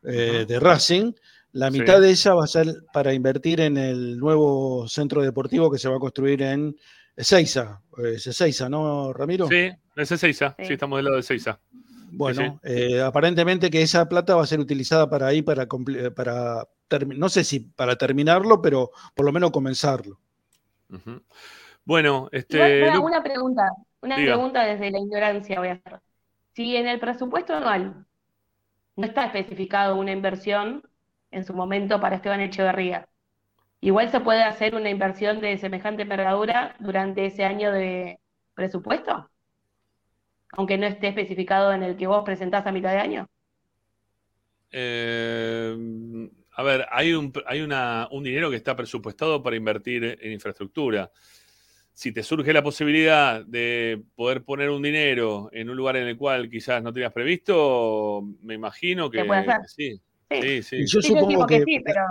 eh, 0.07 0.45
de 0.47 0.59
Racing, 0.59 1.13
la 1.53 1.71
Sí. 1.71 1.79
mitad 1.79 2.01
de 2.01 2.09
ella 2.09 2.33
va 2.33 2.43
a 2.43 2.47
ser 2.47 2.67
para 2.93 3.13
invertir 3.13 3.61
en 3.61 3.77
el 3.77 4.17
nuevo 4.17 4.87
centro 4.87 5.21
deportivo 5.21 5.71
que 5.71 5.77
se 5.79 5.87
va 5.89 5.95
a 5.95 5.99
construir 5.99 6.41
en 6.41 6.75
Ezeiza. 7.15 7.81
Es 7.97 8.27
Ezeiza, 8.27 8.67
¿no, 8.69 9.13
Ramiro? 9.13 9.47
Sí, 9.47 9.69
es 9.95 10.11
Ezeiza. 10.11 10.55
Sí, 10.59 10.73
estamos 10.73 10.97
del 10.97 11.05
lado 11.05 11.15
de 11.15 11.21
Ezeiza. 11.21 11.59
Bueno, 12.11 12.59
eh, 12.63 13.01
aparentemente 13.01 13.69
que 13.69 13.81
esa 13.81 14.07
plata 14.07 14.35
va 14.35 14.43
a 14.43 14.47
ser 14.47 14.59
utilizada 14.59 15.09
para 15.09 15.27
ahí, 15.27 15.41
para, 15.41 15.65
para 16.15 16.65
no 17.15 17.29
sé 17.29 17.43
si 17.43 17.59
para 17.59 17.95
terminarlo, 17.97 18.61
pero 18.61 18.91
por 19.13 19.25
lo 19.25 19.31
menos 19.33 19.51
comenzarlo. 19.51 20.19
Bueno, 21.83 22.29
este. 22.31 22.89
una 22.99 23.21
pregunta, 23.23 23.63
una 24.01 24.17
Diga. 24.17 24.33
pregunta 24.33 24.63
desde 24.63 24.91
la 24.91 24.99
ignorancia 24.99 25.59
voy 25.59 25.69
a 25.69 25.73
hacer. 25.73 25.99
Si 26.53 26.75
en 26.75 26.87
el 26.87 26.99
presupuesto 26.99 27.53
anual 27.53 28.05
no 28.95 29.05
está 29.05 29.25
especificado 29.25 29.95
una 29.95 30.11
inversión 30.11 30.83
en 31.31 31.43
su 31.43 31.53
momento 31.53 31.99
para 31.99 32.15
Esteban 32.15 32.41
Echeverría, 32.41 33.07
igual 33.81 34.09
se 34.09 34.19
puede 34.21 34.43
hacer 34.43 34.75
una 34.75 34.89
inversión 34.89 35.41
de 35.41 35.57
semejante 35.57 36.03
envergadura 36.03 36.75
durante 36.79 37.25
ese 37.25 37.43
año 37.43 37.71
de 37.71 38.19
presupuesto, 38.53 39.29
aunque 40.51 40.77
no 40.77 40.87
esté 40.87 41.09
especificado 41.09 41.73
en 41.73 41.83
el 41.83 41.97
que 41.97 42.07
vos 42.07 42.23
presentás 42.23 42.65
a 42.65 42.71
mitad 42.71 42.91
de 42.91 42.99
año. 42.99 43.27
Eh, 44.71 45.75
a 46.57 46.63
ver, 46.63 46.85
hay 46.89 47.13
un, 47.13 47.33
hay 47.45 47.61
una, 47.61 48.07
un 48.11 48.23
dinero 48.23 48.49
que 48.49 48.55
está 48.55 48.75
presupuestado 48.75 49.43
para 49.43 49.57
invertir 49.57 50.17
en 50.21 50.31
infraestructura. 50.31 51.11
Si 51.97 52.11
te 52.11 52.23
surge 52.23 52.51
la 52.51 52.61
posibilidad 52.61 53.45
de 53.45 54.03
poder 54.15 54.43
poner 54.43 54.69
un 54.69 54.81
dinero 54.81 55.47
en 55.53 55.69
un 55.69 55.77
lugar 55.77 55.95
en 55.95 56.07
el 56.09 56.17
cual 56.17 56.49
quizás 56.49 56.83
no 56.83 56.91
tenías 56.91 57.13
previsto, 57.13 58.21
me 58.41 58.53
imagino 58.53 59.09
que, 59.09 59.19
Se 59.19 59.25
puede 59.25 59.39
hacer. 59.39 59.61
que 59.61 59.67
sí. 59.67 60.01
Sí. 60.29 60.41
Sí, 60.41 60.63
sí. 60.63 60.75
Y 60.77 60.85
yo 60.87 61.01
Sí, 61.01 61.07
supongo 61.07 61.47
que 61.47 61.59
que- 61.59 61.63
sí, 61.65 61.79
pero 61.85 62.01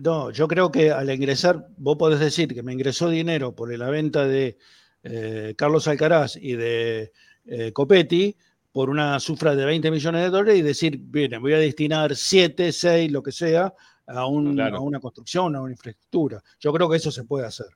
No, 0.00 0.30
yo 0.32 0.48
creo 0.48 0.72
que 0.72 0.90
al 0.90 1.08
ingresar, 1.10 1.64
vos 1.76 1.96
podés 1.96 2.18
decir 2.18 2.52
que 2.52 2.64
me 2.64 2.72
ingresó 2.72 3.08
dinero 3.08 3.54
por 3.54 3.72
la 3.78 3.88
venta 3.88 4.26
de 4.26 4.58
eh, 5.04 5.54
Carlos 5.56 5.86
Alcaraz 5.86 6.36
y 6.36 6.54
de 6.56 7.12
eh, 7.46 7.72
Copetti 7.72 8.36
por 8.72 8.90
una 8.90 9.20
cifra 9.20 9.54
de 9.54 9.64
20 9.64 9.90
millones 9.92 10.22
de 10.22 10.30
dólares 10.30 10.58
y 10.58 10.62
decir, 10.62 10.98
bien, 11.00 11.40
voy 11.40 11.52
a 11.52 11.58
destinar 11.58 12.16
7, 12.16 12.72
6, 12.72 13.12
lo 13.12 13.22
que 13.22 13.30
sea, 13.30 13.72
a, 14.08 14.26
un- 14.26 14.54
Claro. 14.54 14.78
a 14.78 14.80
una 14.80 14.98
construcción, 14.98 15.54
a 15.54 15.60
una 15.60 15.70
infraestructura. 15.72 16.42
Yo 16.58 16.72
creo 16.72 16.90
que 16.90 16.96
eso 16.96 17.12
se 17.12 17.22
puede 17.24 17.46
hacer. 17.46 17.66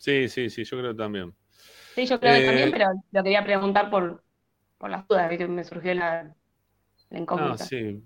Sí, 0.00 0.30
sí, 0.30 0.48
sí, 0.48 0.64
yo 0.64 0.78
creo 0.78 0.96
también. 0.96 1.34
sí, 1.94 2.06
yo 2.06 2.18
creo 2.18 2.32
que 2.32 2.40
Eh, 2.40 2.46
también, 2.46 2.70
pero 2.72 2.86
lo 3.12 3.22
quería 3.22 3.44
preguntar 3.44 3.90
por, 3.90 4.24
por 4.78 4.88
las 4.88 5.06
dudas, 5.06 5.28
¿viste? 5.28 5.46
me 5.46 5.62
surgió 5.62 5.92
la, 5.92 6.22
la 6.22 6.34
Ah, 7.10 7.18
incógnita. 7.20 7.64
sí. 7.64 8.02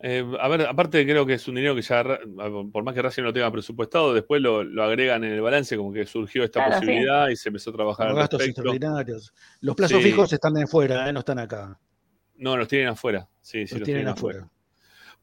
Eh, 0.00 0.24
a 0.38 0.46
ver, 0.48 0.66
aparte 0.66 1.02
creo 1.06 1.24
que 1.24 1.32
es 1.32 1.48
un 1.48 1.54
dinero 1.54 1.74
que 1.74 1.80
ya, 1.80 2.04
por 2.04 2.82
más 2.84 2.94
que 2.94 3.00
Racing 3.00 3.22
no 3.22 3.28
lo 3.28 3.32
tenga 3.32 3.50
presupuestado, 3.50 4.12
después 4.12 4.42
lo, 4.42 4.62
lo 4.62 4.84
agregan 4.84 5.24
en 5.24 5.32
el 5.32 5.40
balance 5.40 5.74
como 5.76 5.90
que 5.90 6.04
surgió 6.04 6.44
esta 6.44 6.60
Claro, 6.60 6.74
sí. 6.74 6.80
posibilidad 6.80 7.28
y 7.30 7.36
se 7.36 7.48
empezó 7.48 7.70
a 7.70 7.72
trabajar 7.72 8.08
Los 8.08 8.18
gastos 8.18 8.40
respecto. 8.40 8.60
extraordinarios. 8.60 9.32
Los 9.62 9.74
plazos 9.74 10.02
Sí. 10.02 10.10
fijos 10.10 10.30
están 10.32 10.52
de 10.52 10.64
afuera, 10.64 11.08
¿eh? 11.08 11.12
no 11.14 11.20
están 11.20 11.38
acá. 11.38 11.80
No, 12.36 12.56
los 12.58 12.68
tienen 12.68 12.88
afuera. 12.88 13.26
Sí, 13.40 13.66
sí, 13.66 13.74
Los 13.76 13.80
los, 13.80 13.86
tienen 13.86 14.02
tienen 14.02 14.12
afuera. 14.12 14.38
afuera. 14.40 14.57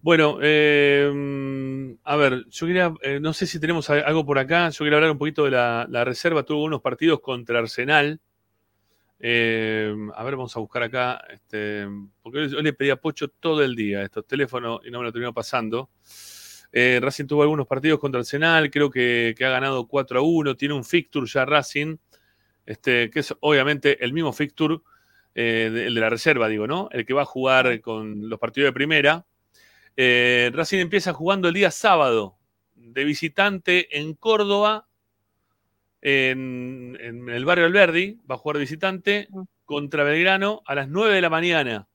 Bueno, 0.05 0.37
mm, 0.37 1.97
a 2.03 2.15
ver, 2.15 2.45
yo 2.51 2.67
quería, 2.67 2.93
eh, 3.01 3.19
no 3.19 3.33
sé 3.33 3.47
si 3.47 3.59
tenemos 3.59 3.89
algo 3.89 4.23
por 4.23 4.37
acá, 4.37 4.69
yo 4.69 4.85
quería 4.85 4.97
hablar 4.97 5.09
un 5.09 5.17
poquito 5.17 5.45
de 5.45 5.49
la, 5.49 6.03
reserva, 6.05 6.43
tuvo 6.43 6.63
unos 6.63 6.79
partidos 6.79 7.21
contra 7.21 7.57
Arsenal. 7.57 8.21
Eh, 9.19 9.91
a 10.13 10.23
ver, 10.23 10.35
vamos 10.35 10.55
a 10.55 10.59
buscar 10.59 10.83
acá, 10.83 11.25
este, 11.33 11.87
porque 12.21 12.37
hoy, 12.37 12.53
hoy 12.53 12.61
le 12.61 12.73
pedí 12.73 12.91
a 12.91 12.97
Pocho 12.97 13.29
todo 13.29 13.63
el 13.63 13.75
día 13.75 14.03
estos 14.03 14.27
teléfonos 14.27 14.81
y 14.85 14.91
no 14.91 14.99
me 14.99 15.05
lo 15.05 15.11
terminó 15.11 15.33
pasando. 15.33 15.89
Eh, 16.71 16.99
Racing 17.01 17.25
tuvo 17.25 17.41
algunos 17.41 17.65
partidos 17.65 17.99
contra 17.99 18.19
Arsenal, 18.19 18.69
creo 18.69 18.91
que, 18.91 19.33
que 19.35 19.43
ha 19.43 19.49
ganado 19.49 19.87
4 19.87 20.19
a 20.19 20.21
1, 20.21 20.55
tiene 20.55 20.75
un 20.75 20.83
fixture 20.85 21.25
ya 21.25 21.45
Racing, 21.45 21.97
este, 22.63 23.09
que 23.09 23.21
es 23.21 23.33
obviamente 23.39 24.05
el 24.05 24.13
mismo 24.13 24.31
fixture, 24.33 24.77
eh, 25.33 25.71
el 25.87 25.95
de 25.95 25.99
la 25.99 26.11
reserva, 26.11 26.47
digo, 26.47 26.67
¿no? 26.67 26.89
El 26.91 27.07
que 27.07 27.15
va 27.15 27.23
a 27.23 27.25
jugar 27.25 27.81
con 27.81 28.29
los 28.29 28.37
partidos 28.37 28.67
de 28.67 28.73
primera. 28.73 29.25
Eh, 29.97 30.51
Racing 30.53 30.79
empieza 30.79 31.13
jugando 31.13 31.47
el 31.47 31.53
día 31.53 31.71
sábado 31.71 32.37
de 32.75 33.03
visitante 33.03 33.97
en 33.97 34.13
Córdoba, 34.13 34.87
en, 36.01 36.97
en 36.99 37.29
el 37.29 37.45
barrio 37.45 37.65
Alberdi, 37.65 38.19
va 38.29 38.35
a 38.35 38.37
jugar 38.37 38.57
de 38.57 38.61
visitante 38.61 39.27
contra 39.65 40.03
Belgrano 40.03 40.61
a 40.65 40.75
las 40.75 40.87
9 40.87 41.15
de 41.15 41.21
la 41.21 41.29
mañana. 41.29 41.87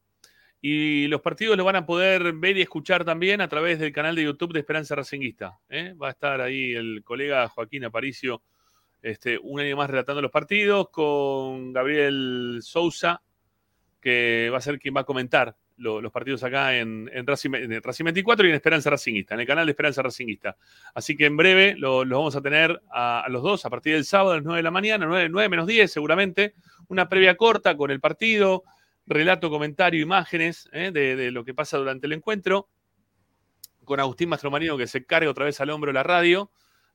Y 0.62 1.06
los 1.06 1.22
partidos 1.22 1.56
los 1.56 1.64
van 1.64 1.76
a 1.76 1.86
poder 1.86 2.34
ver 2.34 2.58
y 2.58 2.62
escuchar 2.62 3.04
también 3.04 3.40
a 3.40 3.48
través 3.48 3.78
del 3.78 3.92
canal 3.92 4.14
de 4.14 4.24
YouTube 4.24 4.52
de 4.52 4.60
Esperanza 4.60 4.94
Racinguista. 4.94 5.58
¿eh? 5.70 5.94
Va 5.94 6.08
a 6.08 6.10
estar 6.10 6.40
ahí 6.40 6.74
el 6.74 7.02
colega 7.02 7.48
Joaquín 7.48 7.84
Aparicio 7.84 8.42
este, 9.00 9.38
un 9.38 9.60
año 9.60 9.76
más 9.76 9.88
relatando 9.88 10.20
los 10.20 10.30
partidos 10.30 10.90
con 10.90 11.72
Gabriel 11.72 12.58
Sousa, 12.62 13.22
que 14.00 14.50
va 14.52 14.58
a 14.58 14.62
ser 14.62 14.78
quien 14.78 14.94
va 14.94 15.00
a 15.00 15.04
comentar 15.04 15.56
lo- 15.80 16.00
los 16.00 16.12
partidos 16.12 16.42
acá 16.44 16.76
en, 16.76 17.10
en, 17.12 17.26
Racing, 17.26 17.50
en 17.54 17.82
Racing 17.82 18.04
24 18.04 18.46
y 18.46 18.50
en 18.50 18.54
Esperanza 18.56 18.90
Racinguista, 18.90 19.34
en 19.34 19.40
el 19.40 19.46
canal 19.46 19.66
de 19.66 19.72
Esperanza 19.72 20.02
Racinguista. 20.02 20.56
Así 20.94 21.16
que 21.16 21.26
en 21.26 21.36
breve 21.36 21.74
lo- 21.76 22.04
los 22.04 22.18
vamos 22.18 22.36
a 22.36 22.40
tener 22.40 22.80
a, 22.90 23.26
los 23.28 23.42
dos 23.42 23.64
a 23.66 23.70
partir 23.70 23.94
del 23.94 24.04
sábado 24.04 24.32
a 24.32 24.36
las 24.36 24.44
9 24.44 24.58
de 24.58 24.62
la 24.62 24.70
mañana, 24.70 25.06
9, 25.06 25.28
9 25.28 25.48
menos 25.48 25.66
10 25.66 25.90
seguramente, 25.90 26.54
una 26.88 27.08
previa 27.08 27.36
corta 27.36 27.76
con 27.76 27.90
el 27.90 28.00
partido, 28.00 28.62
relato, 29.06 29.50
comentario, 29.50 30.00
imágenes 30.00 30.68
¿eh? 30.72 30.90
de, 30.92 31.16
de 31.16 31.30
lo 31.30 31.44
que 31.44 31.54
pasa 31.54 31.78
durante 31.78 32.06
el 32.06 32.12
encuentro, 32.12 32.68
con 33.84 33.98
Agustín 33.98 34.28
Mastromarino 34.28 34.76
que 34.76 34.86
se 34.86 35.04
carga 35.04 35.30
otra 35.30 35.44
vez 35.46 35.60
al 35.60 35.70
hombro 35.70 35.92
la 35.92 36.02
radio 36.02 36.50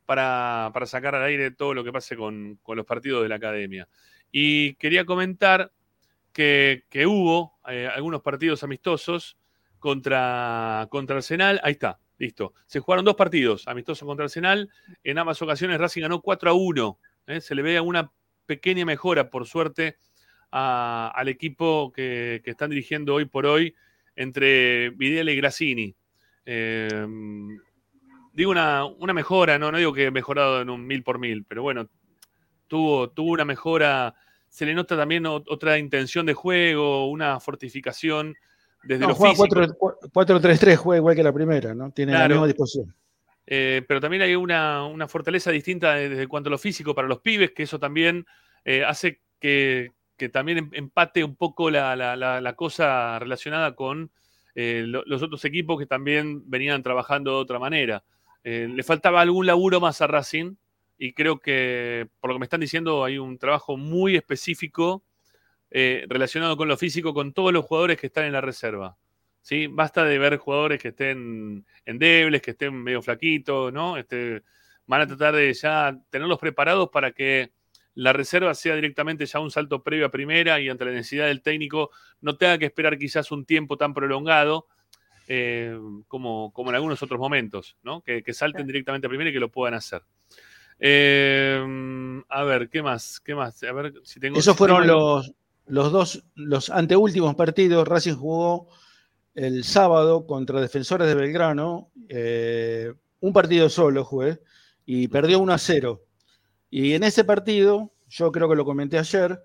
para, 0.05 0.69
para 0.73 0.85
sacar 0.85 1.15
al 1.15 1.23
aire 1.23 1.51
todo 1.51 1.73
lo 1.73 1.83
que 1.83 1.91
pase 1.91 2.15
con, 2.15 2.57
con 2.61 2.77
los 2.77 2.85
partidos 2.85 3.23
de 3.23 3.29
la 3.29 3.35
academia. 3.35 3.87
Y 4.31 4.75
quería 4.75 5.05
comentar 5.05 5.71
que, 6.35 7.05
hubo 7.07 7.57
eh, 7.67 7.87
algunos 7.87 8.21
partidos 8.21 8.63
amistosos 8.63 9.37
contra, 9.79 10.85
contra 10.91 11.15
Arsenal. 11.15 11.61
Ahí 11.63 11.71
está, 11.73 11.99
listo. 12.17 12.53
Se 12.65 12.81
jugaron 12.81 13.05
dos 13.05 13.15
partidos 13.15 13.67
amistosos 13.67 14.05
contra 14.05 14.25
Arsenal. 14.25 14.69
En 15.03 15.17
ambas 15.17 15.41
ocasiones 15.41 15.79
Racing 15.79 16.01
ganó 16.01 16.21
4 16.21 16.49
a 16.49 16.53
1. 16.53 16.99
¿eh? 17.27 17.41
Se 17.41 17.55
le 17.55 17.61
ve 17.61 17.79
una 17.79 18.11
pequeña 18.45 18.85
mejora, 18.85 19.29
por 19.29 19.47
suerte, 19.47 19.97
al 20.51 21.27
equipo 21.27 21.91
que, 21.93 22.41
que 22.43 22.51
están 22.51 22.69
dirigiendo 22.69 23.15
hoy 23.15 23.25
por 23.25 23.45
hoy 23.45 23.73
entre 24.15 24.89
Videla 24.91 25.31
y 25.31 25.37
Grassini. 25.37 25.95
Eh, 26.45 27.07
digo 28.33 28.51
una, 28.51 28.85
una 28.85 29.13
mejora, 29.13 29.57
¿no? 29.57 29.71
no 29.71 29.77
digo 29.77 29.93
que 29.93 30.05
he 30.05 30.11
mejorado 30.11 30.61
en 30.61 30.69
un 30.69 30.85
mil 30.85 31.03
por 31.03 31.17
mil, 31.17 31.45
pero 31.45 31.63
bueno, 31.63 31.89
tuvo, 32.67 33.09
tuvo 33.09 33.31
una 33.31 33.45
mejora. 33.45 34.15
Se 34.55 34.65
le 34.65 34.73
nota 34.73 34.95
también 34.95 35.25
ot- 35.25 35.43
otra 35.49 35.77
intención 35.77 36.25
de 36.25 36.33
juego, 36.33 37.09
una 37.09 37.41
fortificación 37.41 38.33
desde 38.83 39.01
No, 39.01 39.09
lo 39.09 39.15
juega 39.15 39.35
físico. 39.35 39.75
4 39.77 40.09
4-3-3, 40.13 40.77
juega 40.77 40.99
igual 40.99 41.13
que 41.13 41.23
la 41.23 41.33
primera, 41.33 41.75
¿no? 41.75 41.91
Tiene 41.91 42.13
la 42.13 42.19
Claro. 42.19 42.35
misma 42.35 42.47
disposición. 42.47 42.95
Eh, 43.45 43.81
pero 43.85 43.99
también 43.99 44.21
hay 44.21 44.33
una, 44.33 44.85
una 44.85 45.09
fortaleza 45.09 45.51
distinta 45.51 45.95
de- 45.95 46.07
desde 46.07 46.27
cuanto 46.27 46.47
a 46.47 46.51
lo 46.51 46.57
físico 46.57 46.95
para 46.95 47.05
los 47.09 47.19
pibes, 47.19 47.51
que 47.51 47.63
eso 47.63 47.79
también 47.81 48.25
eh, 48.63 48.85
hace 48.85 49.19
que, 49.41 49.91
que 50.15 50.29
también 50.29 50.57
em- 50.59 50.69
empate 50.71 51.21
un 51.25 51.35
poco 51.35 51.69
la, 51.69 51.93
la- 51.97 52.15
la- 52.15 52.39
la 52.39 52.53
cosa 52.53 53.19
relacionada 53.19 53.75
con 53.75 54.09
eh, 54.55 54.85
lo- 54.87 55.03
los 55.05 55.21
otros 55.21 55.43
equipos 55.43 55.77
que 55.77 55.85
también 55.85 56.49
venían 56.49 56.81
trabajando 56.81 57.31
de 57.31 57.37
otra 57.39 57.59
manera. 57.59 58.05
Le 58.45 58.83
faltaba 58.83 59.19
algún 59.19 59.45
laburo 59.47 59.81
más 59.81 60.01
a 60.01 60.07
Racing 60.07 60.53
y 60.97 61.13
creo 61.13 61.39
que, 61.39 62.07
por 62.19 62.29
lo 62.29 62.35
que 62.35 62.39
me 62.39 62.45
están 62.45 62.61
diciendo, 62.61 63.03
hay 63.03 63.17
un 63.17 63.37
trabajo 63.37 63.77
muy 63.77 64.15
específico 64.15 65.03
eh, 65.71 66.05
relacionado 66.07 66.55
con 66.55 66.67
lo 66.67 66.77
físico 66.77 67.13
con 67.13 67.33
todos 67.33 67.51
los 67.51 67.65
jugadores 67.65 67.99
que 67.99 68.07
están 68.07 68.25
en 68.25 68.33
la 68.33 68.41
reserva. 68.41 68.97
¿sí? 69.41 69.67
Basta 69.67 70.05
de 70.05 70.17
ver 70.17 70.37
jugadores 70.37 70.81
que 70.81 70.89
estén 70.89 71.65
endebles, 71.85 72.41
que 72.41 72.51
estén 72.51 72.73
medio 72.73 73.01
flaquitos, 73.01 73.73
¿no? 73.73 73.97
Este, 73.97 74.41
van 74.87 75.01
a 75.01 75.07
tratar 75.07 75.35
de 75.35 75.53
ya 75.53 75.99
tenerlos 76.09 76.39
preparados 76.39 76.89
para 76.89 77.11
que 77.11 77.51
la 77.93 78.13
reserva 78.13 78.53
sea 78.53 78.75
directamente 78.75 79.25
ya 79.25 79.39
un 79.39 79.51
salto 79.51 79.83
previo 79.83 80.05
a 80.05 80.11
primera 80.11 80.59
y 80.59 80.69
ante 80.69 80.85
la 80.85 80.91
necesidad 80.91 81.27
del 81.27 81.41
técnico 81.41 81.91
no 82.21 82.37
tenga 82.37 82.57
que 82.57 82.65
esperar 82.65 82.97
quizás 82.97 83.31
un 83.31 83.45
tiempo 83.45 83.77
tan 83.77 83.93
prolongado 83.93 84.67
eh, 85.27 85.77
como, 86.07 86.51
como 86.53 86.69
en 86.71 86.75
algunos 86.75 87.01
otros 87.03 87.19
momentos, 87.19 87.77
¿no? 87.83 88.01
Que, 88.01 88.23
que 88.23 88.33
salten 88.33 88.67
directamente 88.67 89.07
a 89.07 89.09
primera 89.09 89.29
y 89.29 89.33
que 89.33 89.39
lo 89.39 89.51
puedan 89.51 89.73
hacer. 89.73 90.01
Eh, 90.79 92.23
a 92.29 92.43
ver, 92.43 92.69
¿qué 92.69 92.81
más? 92.81 93.19
¿Qué 93.19 93.35
más? 93.35 93.63
A 93.63 93.71
ver 93.71 93.93
si 94.03 94.19
tengo. 94.19 94.37
Esos 94.37 94.55
fueron 94.57 94.87
los, 94.87 95.33
los 95.67 95.91
dos, 95.91 96.23
los 96.35 96.69
anteúltimos 96.69 97.35
partidos. 97.35 97.87
Racing 97.87 98.15
jugó 98.15 98.67
el 99.33 99.63
sábado 99.63 100.25
contra 100.25 100.61
Defensores 100.61 101.07
de 101.07 101.15
Belgrano. 101.15 101.91
eh, 102.09 102.93
un 103.19 103.33
partido 103.33 103.69
solo 103.69 104.03
jugué 104.03 104.39
y 104.85 105.07
perdió 105.07 105.39
1 105.39 105.53
a 105.53 105.57
0. 105.57 106.01
Y 106.69 106.93
en 106.93 107.03
ese 107.03 107.23
partido, 107.23 107.91
yo 108.07 108.31
creo 108.31 108.47
que 108.49 108.55
lo 108.55 108.65
comenté 108.65 108.99
ayer, 108.99 109.41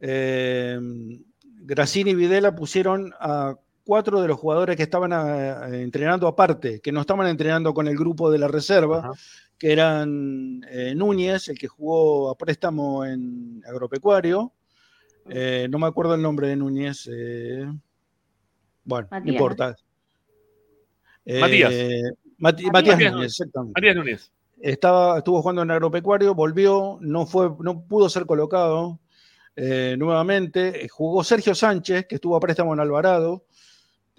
eh, 0.00 0.78
Grassini 1.42 2.12
y 2.12 2.14
Videla 2.14 2.54
pusieron 2.54 3.12
a 3.20 3.54
cuatro 3.84 4.20
de 4.20 4.28
los 4.28 4.38
jugadores 4.38 4.76
que 4.76 4.82
estaban 4.82 5.12
eh, 5.12 5.82
entrenando 5.82 6.26
aparte, 6.26 6.80
que 6.80 6.92
no 6.92 7.00
estaban 7.00 7.26
entrenando 7.26 7.74
con 7.74 7.88
el 7.88 7.96
grupo 7.96 8.30
de 8.30 8.38
la 8.38 8.48
reserva, 8.48 9.10
que 9.58 9.72
eran 9.72 10.64
eh, 10.70 10.94
Núñez, 10.94 11.48
el 11.48 11.58
que 11.58 11.66
jugó 11.68 12.30
a 12.30 12.36
préstamo 12.38 13.04
en 13.04 13.62
agropecuario, 13.66 14.52
eh, 15.28 15.66
no 15.70 15.78
me 15.78 15.86
acuerdo 15.86 16.14
el 16.14 16.22
nombre 16.22 16.48
de 16.48 16.56
Núñez, 16.56 17.08
eh, 17.12 17.66
bueno, 18.84 19.08
Matías, 19.10 19.26
no 19.26 19.32
importa. 19.32 19.76
Eh, 21.24 21.40
Matías. 21.40 21.72
Mati- 22.38 22.70
Matías. 22.72 23.12
Núñez, 23.12 23.26
exactamente. 23.32 23.80
Matías 23.80 23.96
Núñez. 23.96 24.32
Estaba, 24.60 25.18
estuvo 25.18 25.40
jugando 25.42 25.62
en 25.62 25.70
agropecuario, 25.70 26.34
volvió, 26.34 26.98
no, 27.00 27.26
fue, 27.26 27.50
no 27.60 27.84
pudo 27.84 28.08
ser 28.08 28.26
colocado 28.26 28.98
eh, 29.56 29.96
nuevamente. 29.98 30.88
Jugó 30.88 31.22
Sergio 31.22 31.54
Sánchez, 31.54 32.06
que 32.08 32.14
estuvo 32.16 32.36
a 32.36 32.40
préstamo 32.40 32.72
en 32.74 32.80
Alvarado, 32.80 33.44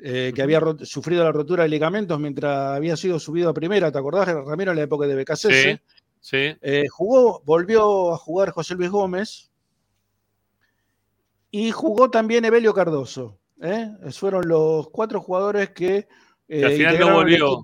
eh, 0.02 0.32
que 0.34 0.42
había 0.42 0.62
sufrido 0.84 1.24
la 1.24 1.32
rotura 1.32 1.64
de 1.64 1.70
ligamentos 1.70 2.20
mientras 2.20 2.76
había 2.78 2.96
sido 2.96 3.20
subido 3.20 3.50
a 3.50 3.54
primera, 3.54 3.92
¿te 3.92 3.98
acordás, 3.98 4.28
Ramiro, 4.28 4.72
en 4.72 4.78
la 4.78 4.84
época 4.84 5.08
de 5.08 5.16
BKC? 5.16 5.36
Sí, 5.36 5.80
sí. 6.20 6.58
Eh, 6.62 6.86
jugó, 6.90 7.42
volvió 7.46 8.14
a 8.14 8.18
jugar 8.18 8.52
José 8.52 8.76
Luis 8.76 8.90
Gómez 8.90 9.52
y 11.52 11.72
jugó 11.72 12.10
también 12.10 12.46
Evelio 12.46 12.74
Cardoso. 12.74 13.40
¿eh? 13.62 13.90
Fueron 14.12 14.48
los 14.48 14.90
cuatro 14.90 15.22
jugadores 15.22 15.72
que. 15.72 16.08
Que 16.48 16.66
al 16.66 16.72
final 16.72 17.00
no 17.00 17.14
volvió, 17.14 17.64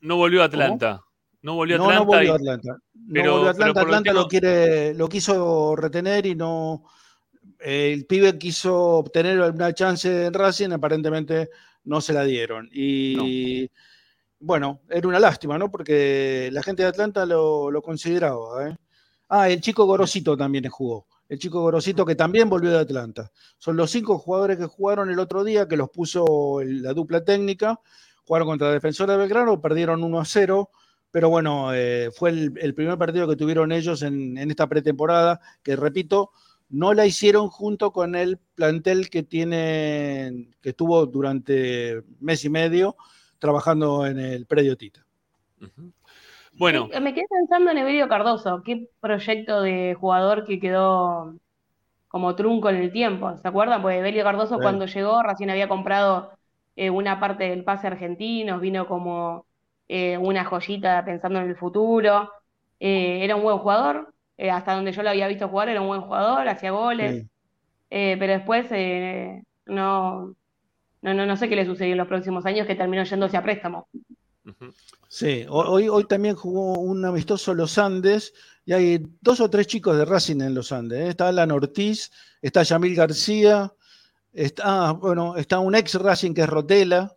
no 0.00 0.16
volvió 0.16 0.42
a 0.42 0.46
Atlanta. 0.46 1.02
No 1.42 1.54
volvió 1.54 1.76
a 1.76 1.78
Atlanta. 1.80 1.98
no 2.00 2.06
volvió 2.06 2.32
a 2.32 2.36
Atlanta. 2.36 2.76
Pero- 3.12 3.32
volvió 3.32 3.50
a 3.50 3.54
pero 3.54 3.80
Atlanta. 3.80 4.12
lo 4.12 4.28
quiere, 4.28 4.94
lo 4.94 5.08
quiso 5.08 5.76
retener 5.76 6.24
y 6.26 6.34
no. 6.34 6.84
El 7.58 8.06
pibe 8.06 8.38
quiso 8.38 8.74
obtener 8.74 9.40
una 9.40 9.72
chance 9.74 10.26
en 10.26 10.32
Racing, 10.34 10.70
aparentemente 10.70 11.50
no 11.84 12.00
se 12.00 12.12
la 12.12 12.24
dieron. 12.24 12.68
Y 12.72 13.70
bueno, 14.38 14.80
era 14.90 15.06
una 15.08 15.20
lástima, 15.20 15.58
¿no? 15.58 15.70
Porque 15.70 16.50
la 16.52 16.62
gente 16.62 16.82
de 16.82 16.88
Atlanta 16.88 17.24
lo, 17.26 17.70
lo 17.70 17.82
consideraba. 17.82 18.68
¿eh? 18.68 18.76
Ah, 19.28 19.48
el 19.48 19.60
chico 19.60 19.84
Gorosito 19.86 20.36
también 20.36 20.68
jugó. 20.68 21.06
El 21.28 21.38
chico 21.38 21.62
Gorosito 21.62 22.04
que 22.04 22.14
también 22.14 22.50
volvió 22.50 22.70
de 22.70 22.80
Atlanta. 22.80 23.30
Son 23.56 23.76
los 23.76 23.90
cinco 23.90 24.18
jugadores 24.18 24.58
que 24.58 24.66
jugaron 24.66 25.10
el 25.10 25.18
otro 25.18 25.44
día, 25.44 25.66
que 25.68 25.76
los 25.76 25.90
puso 25.90 26.60
la 26.64 26.92
dupla 26.92 27.24
técnica. 27.24 27.80
Jugaron 28.24 28.48
contra 28.48 28.70
Defensor 28.72 29.08
de 29.10 29.16
Belgrano, 29.16 29.60
perdieron 29.60 30.04
1 30.04 30.20
a 30.20 30.24
0. 30.24 30.70
Pero 31.10 31.28
bueno, 31.28 31.72
eh, 31.74 32.10
fue 32.14 32.30
el, 32.30 32.52
el 32.56 32.74
primer 32.74 32.98
partido 32.98 33.28
que 33.28 33.36
tuvieron 33.36 33.70
ellos 33.72 34.02
en, 34.02 34.36
en 34.38 34.50
esta 34.50 34.66
pretemporada, 34.66 35.40
que 35.62 35.76
repito, 35.76 36.30
no 36.72 36.94
la 36.94 37.06
hicieron 37.06 37.48
junto 37.48 37.92
con 37.92 38.16
el 38.16 38.38
plantel 38.56 39.10
que 39.10 39.22
tienen, 39.22 40.56
que 40.62 40.70
estuvo 40.70 41.06
durante 41.06 42.02
mes 42.20 42.44
y 42.44 42.50
medio 42.50 42.96
trabajando 43.38 44.06
en 44.06 44.18
el 44.18 44.46
predio 44.46 44.76
Tita. 44.76 45.06
Bueno, 46.58 46.88
Me 47.00 47.14
quedé 47.14 47.26
pensando 47.30 47.70
en 47.70 47.78
Evelio 47.78 48.08
Cardoso, 48.08 48.62
qué 48.64 48.88
proyecto 49.00 49.62
de 49.62 49.94
jugador 49.98 50.44
que 50.44 50.60
quedó 50.60 51.34
como 52.08 52.36
trunco 52.36 52.70
en 52.70 52.76
el 52.76 52.92
tiempo. 52.92 53.36
¿Se 53.38 53.48
acuerdan? 53.48 53.82
Pues 53.82 53.98
Evelio 53.98 54.24
Cardoso 54.24 54.56
Sí. 54.56 54.62
cuando 54.62 54.86
llegó 54.86 55.22
recién 55.22 55.50
había 55.50 55.68
comprado 55.68 56.32
eh, 56.76 56.90
una 56.90 57.20
parte 57.20 57.44
del 57.50 57.64
pase 57.64 57.88
argentino, 57.88 58.60
vino 58.60 58.86
como 58.88 59.46
eh, 59.88 60.18
una 60.18 60.44
joyita 60.44 61.04
pensando 61.04 61.40
en 61.40 61.48
el 61.50 61.56
futuro. 61.56 62.30
Eh, 62.80 63.24
era 63.24 63.36
un 63.36 63.42
buen 63.44 63.58
jugador, 63.58 64.11
eh, 64.38 64.50
hasta 64.50 64.74
donde 64.74 64.92
yo 64.92 65.02
lo 65.02 65.10
había 65.10 65.28
visto 65.28 65.48
jugar 65.48 65.68
era 65.68 65.80
un 65.80 65.88
buen 65.88 66.00
jugador, 66.02 66.48
hacía 66.48 66.70
goles, 66.72 67.22
Sí. 67.22 67.28
eh, 67.90 68.16
pero 68.18 68.32
después 68.32 68.66
eh, 68.70 69.42
no, 69.66 70.34
no, 71.02 71.14
no, 71.14 71.26
no 71.26 71.36
sé 71.36 71.48
qué 71.48 71.56
le 71.56 71.66
sucedió 71.66 71.92
en 71.92 71.98
los 71.98 72.08
próximos 72.08 72.44
años 72.46 72.66
que 72.66 72.74
terminó 72.74 73.02
yéndose 73.04 73.36
a 73.36 73.42
préstamo. 73.42 73.88
Sí, 75.08 75.44
ho- 75.48 75.70
hoy, 75.70 75.88
hoy 75.88 76.04
también 76.04 76.34
jugó 76.34 76.72
un 76.78 77.04
amistoso 77.04 77.54
Los 77.54 77.78
Andes 77.78 78.32
y 78.64 78.72
hay 78.72 79.02
dos 79.20 79.40
o 79.40 79.50
tres 79.50 79.66
chicos 79.66 79.96
de 79.96 80.04
Racing 80.04 80.40
en 80.40 80.54
Los 80.54 80.72
Andes. 80.72 81.00
¿eh? 81.00 81.08
Está 81.10 81.28
Alan 81.28 81.50
Ortiz, 81.52 82.10
está 82.40 82.62
Yamil 82.62 82.94
García, 82.96 83.72
está, 84.32 84.88
ah, 84.88 84.92
bueno, 84.92 85.36
está 85.36 85.58
un 85.58 85.74
ex 85.74 85.94
Racing 85.94 86.32
que 86.34 86.40
es 86.42 86.48
Rotela, 86.48 87.14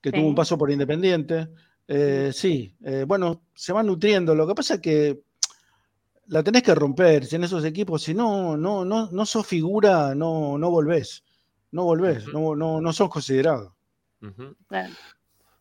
que 0.00 0.10
Sí. 0.10 0.16
tuvo 0.16 0.28
un 0.28 0.34
paso 0.34 0.56
por 0.58 0.70
Independiente. 0.70 1.48
Eh, 1.88 2.30
sí, 2.32 2.74
eh, 2.84 3.04
bueno, 3.06 3.42
se 3.54 3.72
van 3.72 3.86
nutriendo. 3.86 4.34
Lo 4.34 4.46
que 4.46 4.54
pasa 4.54 4.74
es 4.74 4.80
que 4.80 5.20
la 6.28 6.42
tenés 6.42 6.62
que 6.62 6.74
romper 6.74 7.24
si 7.24 7.36
en 7.36 7.44
esos 7.44 7.64
equipos, 7.64 8.02
si 8.02 8.14
no, 8.14 8.56
no, 8.56 8.84
no, 8.84 9.10
no 9.10 9.26
sos 9.26 9.46
figura, 9.46 10.14
no, 10.14 10.58
no 10.58 10.70
volvés. 10.70 11.24
No 11.72 11.84
volvés, 11.84 12.26
no, 12.28 12.54
no, 12.54 12.80
no 12.80 12.92
sos 12.92 13.10
considerado. 13.10 13.76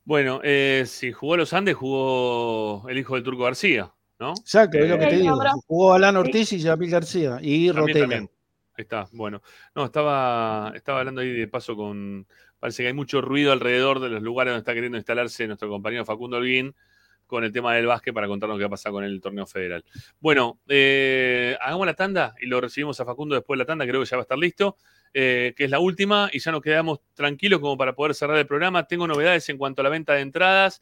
Bueno, 0.03 0.39
eh, 0.43 0.83
si 0.85 1.11
jugó 1.11 1.35
los 1.35 1.51
Andes, 1.53 1.75
jugó 1.75 2.87
el 2.87 2.97
hijo 2.97 3.15
del 3.15 3.23
Turco 3.23 3.43
García, 3.43 3.91
¿no? 4.19 4.31
Exacto, 4.31 4.77
es 4.77 4.89
lo 4.89 4.99
que 4.99 5.05
te 5.07 5.15
Sí, 5.15 5.21
digo. 5.23 5.39
Jugó 5.67 5.93
Alan. 5.93 6.15
Ortiz 6.15 6.53
y 6.53 6.59
Yamil 6.59 6.89
García 6.89 7.39
y. 7.41 7.69
Ahí 7.69 8.83
está, 8.83 9.07
bueno. 9.13 9.41
No, 9.73 9.85
estaba, 9.85 10.73
estaba 10.75 10.99
hablando 10.99 11.21
ahí 11.21 11.31
de 11.31 11.47
paso 11.47 11.75
con. 11.75 12.27
Parece 12.59 12.83
que 12.83 12.87
hay 12.87 12.93
mucho 12.93 13.21
ruido 13.21 13.51
alrededor 13.51 13.99
de 13.99 14.09
los 14.09 14.21
lugares 14.21 14.51
donde 14.51 14.59
está 14.59 14.73
queriendo 14.73 14.97
instalarse 14.97 15.47
nuestro 15.47 15.69
compañero 15.69 16.05
Facundo 16.05 16.37
Holguín 16.37 16.75
con 17.25 17.43
el 17.43 17.51
tema 17.51 17.73
del 17.73 17.85
básquet 17.85 18.13
para 18.13 18.27
contarnos 18.27 18.57
qué 18.57 18.63
va 18.63 18.67
a 18.67 18.71
pasar 18.71 18.91
con 18.91 19.03
el 19.03 19.21
torneo 19.21 19.45
federal. 19.45 19.83
Bueno, 20.19 20.59
eh, 20.67 21.57
hagamos 21.59 21.85
la 21.85 21.93
tanda 21.93 22.35
y 22.39 22.45
lo 22.45 22.61
recibimos 22.61 22.99
a 22.99 23.05
Facundo 23.05 23.35
después 23.35 23.57
de 23.57 23.63
la 23.63 23.65
tanda, 23.65 23.85
creo 23.85 24.01
que 24.01 24.07
ya 24.07 24.17
va 24.17 24.21
a 24.21 24.23
estar 24.23 24.37
listo, 24.37 24.77
eh, 25.13 25.53
que 25.55 25.65
es 25.65 25.69
la 25.69 25.79
última 25.79 26.29
y 26.31 26.39
ya 26.39 26.51
nos 26.51 26.61
quedamos 26.61 26.99
tranquilos 27.13 27.59
como 27.59 27.77
para 27.77 27.93
poder 27.95 28.13
cerrar 28.13 28.37
el 28.37 28.45
programa. 28.45 28.87
Tengo 28.87 29.07
novedades 29.07 29.47
en 29.49 29.57
cuanto 29.57 29.81
a 29.81 29.83
la 29.83 29.89
venta 29.89 30.13
de 30.13 30.21
entradas 30.21 30.81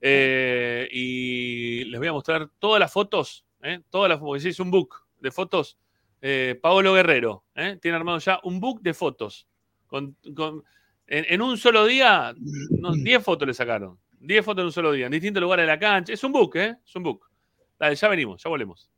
eh, 0.00 0.88
y 0.90 1.84
les 1.84 1.98
voy 1.98 2.08
a 2.08 2.12
mostrar 2.12 2.48
todas 2.58 2.80
las 2.80 2.92
fotos, 2.92 3.44
todas 3.90 4.08
las 4.08 4.44
es 4.44 4.60
un 4.60 4.70
book 4.70 5.06
de 5.20 5.30
fotos. 5.30 5.78
Paolo 6.62 6.94
Guerrero 6.94 7.44
tiene 7.80 7.96
armado 7.96 8.18
ya 8.18 8.40
un 8.44 8.58
book 8.58 8.80
de 8.80 8.94
fotos. 8.94 9.46
Con, 9.86 10.16
en, 11.06 11.42
un 11.42 11.58
solo 11.58 11.86
día, 11.86 12.34
no, 12.70 12.92
10 12.92 13.22
fotos 13.22 13.46
le 13.46 13.54
sacaron. 13.54 13.98
10 14.26 14.42
fotos 14.42 14.62
en 14.62 14.66
un 14.66 14.72
solo 14.72 14.92
día, 14.92 15.06
en 15.06 15.12
distintos 15.12 15.42
lugares 15.42 15.64
de 15.64 15.66
la 15.66 15.78
cancha. 15.78 16.12
Es 16.12 16.24
un 16.24 16.32
book, 16.32 16.56
¿eh? 16.56 16.76
Es 16.84 16.96
un 16.96 17.02
book. 17.02 17.28
Dale, 17.78 17.94
ya 17.94 18.08
venimos, 18.08 18.42
ya 18.42 18.48
volvemos. 18.48 18.90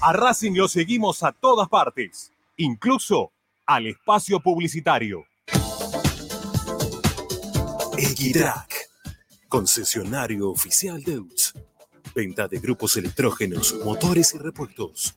A 0.00 0.12
Racing 0.12 0.52
lo 0.52 0.68
seguimos 0.68 1.22
a 1.22 1.32
todas 1.32 1.68
partes, 1.68 2.30
incluso 2.58 3.32
al 3.66 3.86
espacio 3.86 4.38
publicitario. 4.38 5.24
Equitrack, 7.96 8.90
concesionario 9.48 10.50
oficial 10.50 11.02
de 11.02 11.18
UTS. 11.18 11.54
Venta 12.14 12.46
de 12.46 12.60
grupos 12.60 12.96
electrógenos, 12.96 13.74
motores 13.84 14.34
y 14.34 14.38
repuestos. 14.38 15.16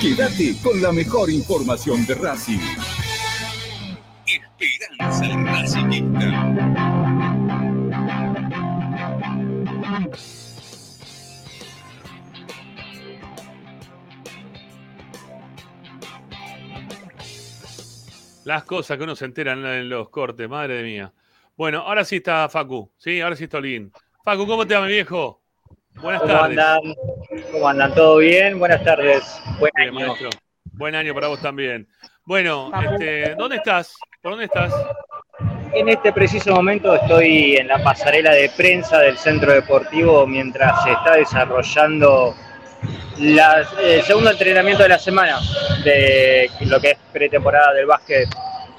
Quédate 0.00 0.54
con 0.62 0.82
la 0.82 0.92
mejor 0.92 1.30
información 1.30 2.04
de 2.04 2.14
Racing. 2.14 2.60
Esperanza 4.26 5.26
Racingista. 5.38 6.96
Las 18.44 18.64
cosas 18.64 18.98
que 18.98 19.02
uno 19.02 19.16
se 19.16 19.24
entera 19.24 19.54
en 19.54 19.88
los 19.88 20.10
cortes, 20.10 20.48
madre 20.48 20.82
mía. 20.82 21.12
Bueno, 21.56 21.80
ahora 21.80 22.04
sí 22.04 22.16
está 22.16 22.48
Facu, 22.50 22.92
¿sí? 22.98 23.20
Ahora 23.22 23.34
sí 23.34 23.44
está 23.44 23.58
Olin. 23.58 23.90
Facu, 24.22 24.46
¿cómo 24.46 24.66
te 24.66 24.74
va, 24.74 24.82
mi 24.82 24.92
viejo? 24.92 25.42
Buenas 26.00 26.20
¿Cómo 26.22 26.32
tardes. 26.34 26.58
andan? 26.58 26.80
¿Cómo 27.52 27.68
andan? 27.68 27.94
¿Todo 27.94 28.16
bien? 28.18 28.58
Buenas 28.58 28.84
tardes. 28.84 29.40
Buen 29.58 29.72
Bien, 29.76 29.88
año. 29.96 30.06
maestro. 30.08 30.30
Buen 30.72 30.94
año 30.94 31.14
para 31.14 31.28
vos 31.28 31.40
también. 31.40 31.88
Bueno, 32.24 32.70
este, 32.92 33.34
¿dónde 33.36 33.56
estás? 33.56 33.94
¿Por 34.20 34.32
dónde 34.32 34.46
estás? 34.46 34.72
En 35.72 35.88
este 35.88 36.12
preciso 36.12 36.54
momento 36.54 36.94
estoy 36.94 37.56
en 37.56 37.68
la 37.68 37.82
pasarela 37.82 38.32
de 38.32 38.50
prensa 38.56 38.98
del 39.00 39.16
centro 39.16 39.52
deportivo 39.52 40.26
mientras 40.26 40.82
se 40.84 40.92
está 40.92 41.16
desarrollando 41.16 42.34
la- 43.18 43.66
el 43.82 44.02
segundo 44.02 44.30
entrenamiento 44.30 44.82
de 44.82 44.88
la 44.90 44.98
semana 44.98 45.38
de 45.84 46.50
lo 46.62 46.80
que 46.80 46.92
es 46.92 46.98
pretemporada 47.12 47.72
del 47.74 47.86
básquet 47.86 48.28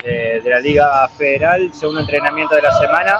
de 0.03 0.41
la 0.49 0.59
Liga 0.59 1.07
Federal, 1.09 1.71
segundo 1.73 2.01
entrenamiento 2.01 2.55
de 2.55 2.61
la 2.61 2.71
semana, 2.79 3.19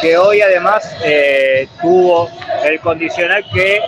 que 0.00 0.16
hoy 0.16 0.40
además 0.40 0.96
eh, 1.04 1.68
tuvo 1.80 2.28
el 2.64 2.80
condicional 2.80 3.44
que 3.52 3.80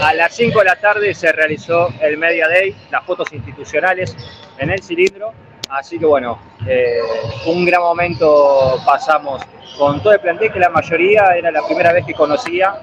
a 0.00 0.14
las 0.14 0.34
5 0.34 0.58
de 0.60 0.64
la 0.64 0.76
tarde 0.76 1.14
se 1.14 1.30
realizó 1.32 1.88
el 2.00 2.16
Media 2.18 2.48
Day, 2.48 2.74
las 2.90 3.04
fotos 3.04 3.32
institucionales 3.32 4.16
en 4.58 4.70
el 4.70 4.82
cilindro. 4.82 5.32
Así 5.68 5.98
que 5.98 6.04
bueno, 6.06 6.38
eh, 6.66 6.98
un 7.46 7.64
gran 7.64 7.80
momento 7.80 8.80
pasamos 8.84 9.42
con 9.78 10.02
todo 10.02 10.12
el 10.12 10.20
plantel, 10.20 10.52
que 10.52 10.58
la 10.60 10.68
mayoría 10.68 11.34
era 11.36 11.50
la 11.50 11.62
primera 11.66 11.92
vez 11.92 12.04
que 12.06 12.12
conocía 12.14 12.74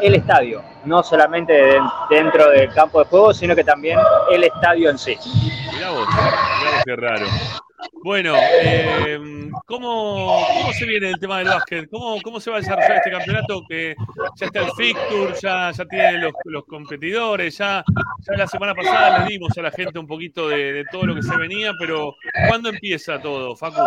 el 0.00 0.14
estadio, 0.14 0.62
no 0.84 1.02
solamente 1.02 1.52
de- 1.52 1.80
dentro 2.10 2.48
del 2.50 2.72
campo 2.72 3.00
de 3.00 3.06
juego, 3.06 3.32
sino 3.34 3.54
que 3.54 3.64
también 3.64 3.98
el 4.30 4.44
estadio 4.44 4.90
en 4.90 4.98
sí. 4.98 5.16
Qué 6.84 6.96
raro. 6.96 7.26
Bueno, 8.02 8.34
eh, 8.36 9.18
¿cómo, 9.66 10.44
¿cómo 10.46 10.72
se 10.72 10.86
viene 10.86 11.10
el 11.10 11.20
tema 11.20 11.38
del 11.38 11.48
básquet? 11.48 11.88
¿Cómo, 11.90 12.20
¿Cómo 12.22 12.40
se 12.40 12.50
va 12.50 12.56
a 12.56 12.60
desarrollar 12.60 12.96
este 12.96 13.10
campeonato 13.10 13.62
que 13.68 13.94
ya 14.36 14.46
está 14.46 14.60
el 14.60 14.72
fixture, 14.72 15.34
ya, 15.40 15.70
ya 15.70 15.84
tiene 15.86 16.18
los, 16.18 16.32
los 16.44 16.64
competidores, 16.64 17.58
ya, 17.58 17.84
ya 18.20 18.36
la 18.36 18.46
semana 18.46 18.74
pasada 18.74 19.20
le 19.20 19.32
dimos 19.32 19.56
a 19.58 19.62
la 19.62 19.70
gente 19.70 19.98
un 19.98 20.06
poquito 20.06 20.48
de, 20.48 20.72
de 20.72 20.84
todo 20.86 21.04
lo 21.06 21.14
que 21.14 21.22
se 21.22 21.36
venía, 21.36 21.72
pero 21.78 22.14
¿cuándo 22.48 22.70
empieza 22.70 23.20
todo, 23.20 23.54
Facu? 23.56 23.80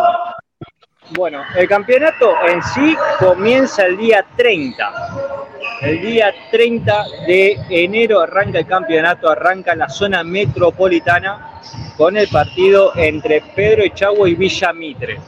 Bueno, 1.10 1.44
el 1.56 1.68
campeonato 1.68 2.32
en 2.48 2.62
sí 2.62 2.96
comienza 3.18 3.84
el 3.84 3.98
día 3.98 4.24
30. 4.36 5.53
El 5.80 6.00
día 6.00 6.32
30 6.50 7.04
de 7.26 7.58
enero 7.68 8.20
arranca 8.20 8.58
el 8.58 8.66
campeonato, 8.66 9.28
arranca 9.28 9.74
la 9.74 9.88
zona 9.88 10.22
metropolitana 10.22 11.60
con 11.96 12.16
el 12.16 12.28
partido 12.28 12.92
entre 12.96 13.42
Pedro 13.54 13.82
Echagüe 13.82 14.30
y 14.30 14.34
Villa 14.34 14.72
Mitre. 14.72 15.18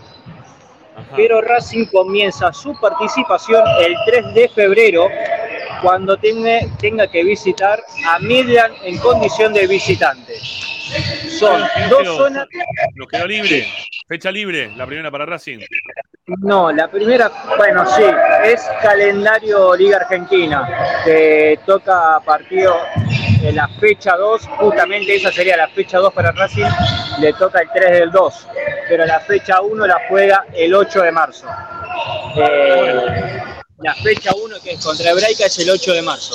Pero 1.14 1.40
Racing 1.40 1.86
comienza 1.86 2.52
su 2.52 2.78
participación 2.80 3.64
el 3.80 3.94
3 4.06 4.34
de 4.34 4.48
febrero 4.48 5.08
cuando 5.82 6.16
tenga, 6.16 6.60
tenga 6.78 7.06
que 7.06 7.22
visitar 7.24 7.82
a 8.06 8.18
Midland 8.18 8.74
en 8.84 8.98
condición 8.98 9.52
de 9.52 9.66
visitante. 9.66 10.34
Son 11.38 11.60
dos 11.90 12.02
quedó- 12.02 12.16
zonas 12.16 12.46
Nos 12.94 13.08
quedó 13.08 13.26
libre, 13.26 13.66
fecha 14.08 14.30
libre, 14.30 14.70
la 14.76 14.86
primera 14.86 15.10
para 15.10 15.26
Racing. 15.26 15.58
No, 16.26 16.72
la 16.72 16.88
primera, 16.88 17.30
bueno, 17.56 17.84
sí, 17.86 18.02
es 18.44 18.64
calendario 18.82 19.76
Liga 19.76 19.98
Argentina, 19.98 20.66
que 21.04 21.58
toca 21.66 22.18
partido 22.24 22.76
en 23.42 23.54
la 23.54 23.68
fecha 23.80 24.16
2, 24.16 24.42
justamente 24.58 25.14
esa 25.14 25.30
sería 25.30 25.56
la 25.56 25.68
fecha 25.68 25.98
2 25.98 26.12
para 26.12 26.32
Racing, 26.32 26.64
le 27.20 27.32
toca 27.34 27.60
el 27.60 27.68
3 27.72 27.90
del 27.92 28.10
2, 28.10 28.48
pero 28.88 29.06
la 29.06 29.20
fecha 29.20 29.60
1 29.60 29.86
la 29.86 30.00
juega 30.08 30.46
el 30.52 30.74
8 30.74 31.02
de 31.02 31.12
marzo. 31.12 31.46
Eh, 32.36 33.06
la 33.78 33.94
fecha 33.94 34.34
1 34.34 34.60
que 34.62 34.72
es 34.72 34.84
contra 34.84 35.10
Hebraica 35.10 35.46
es 35.46 35.58
el 35.58 35.70
8 35.70 35.92
de 35.92 36.02
marzo. 36.02 36.34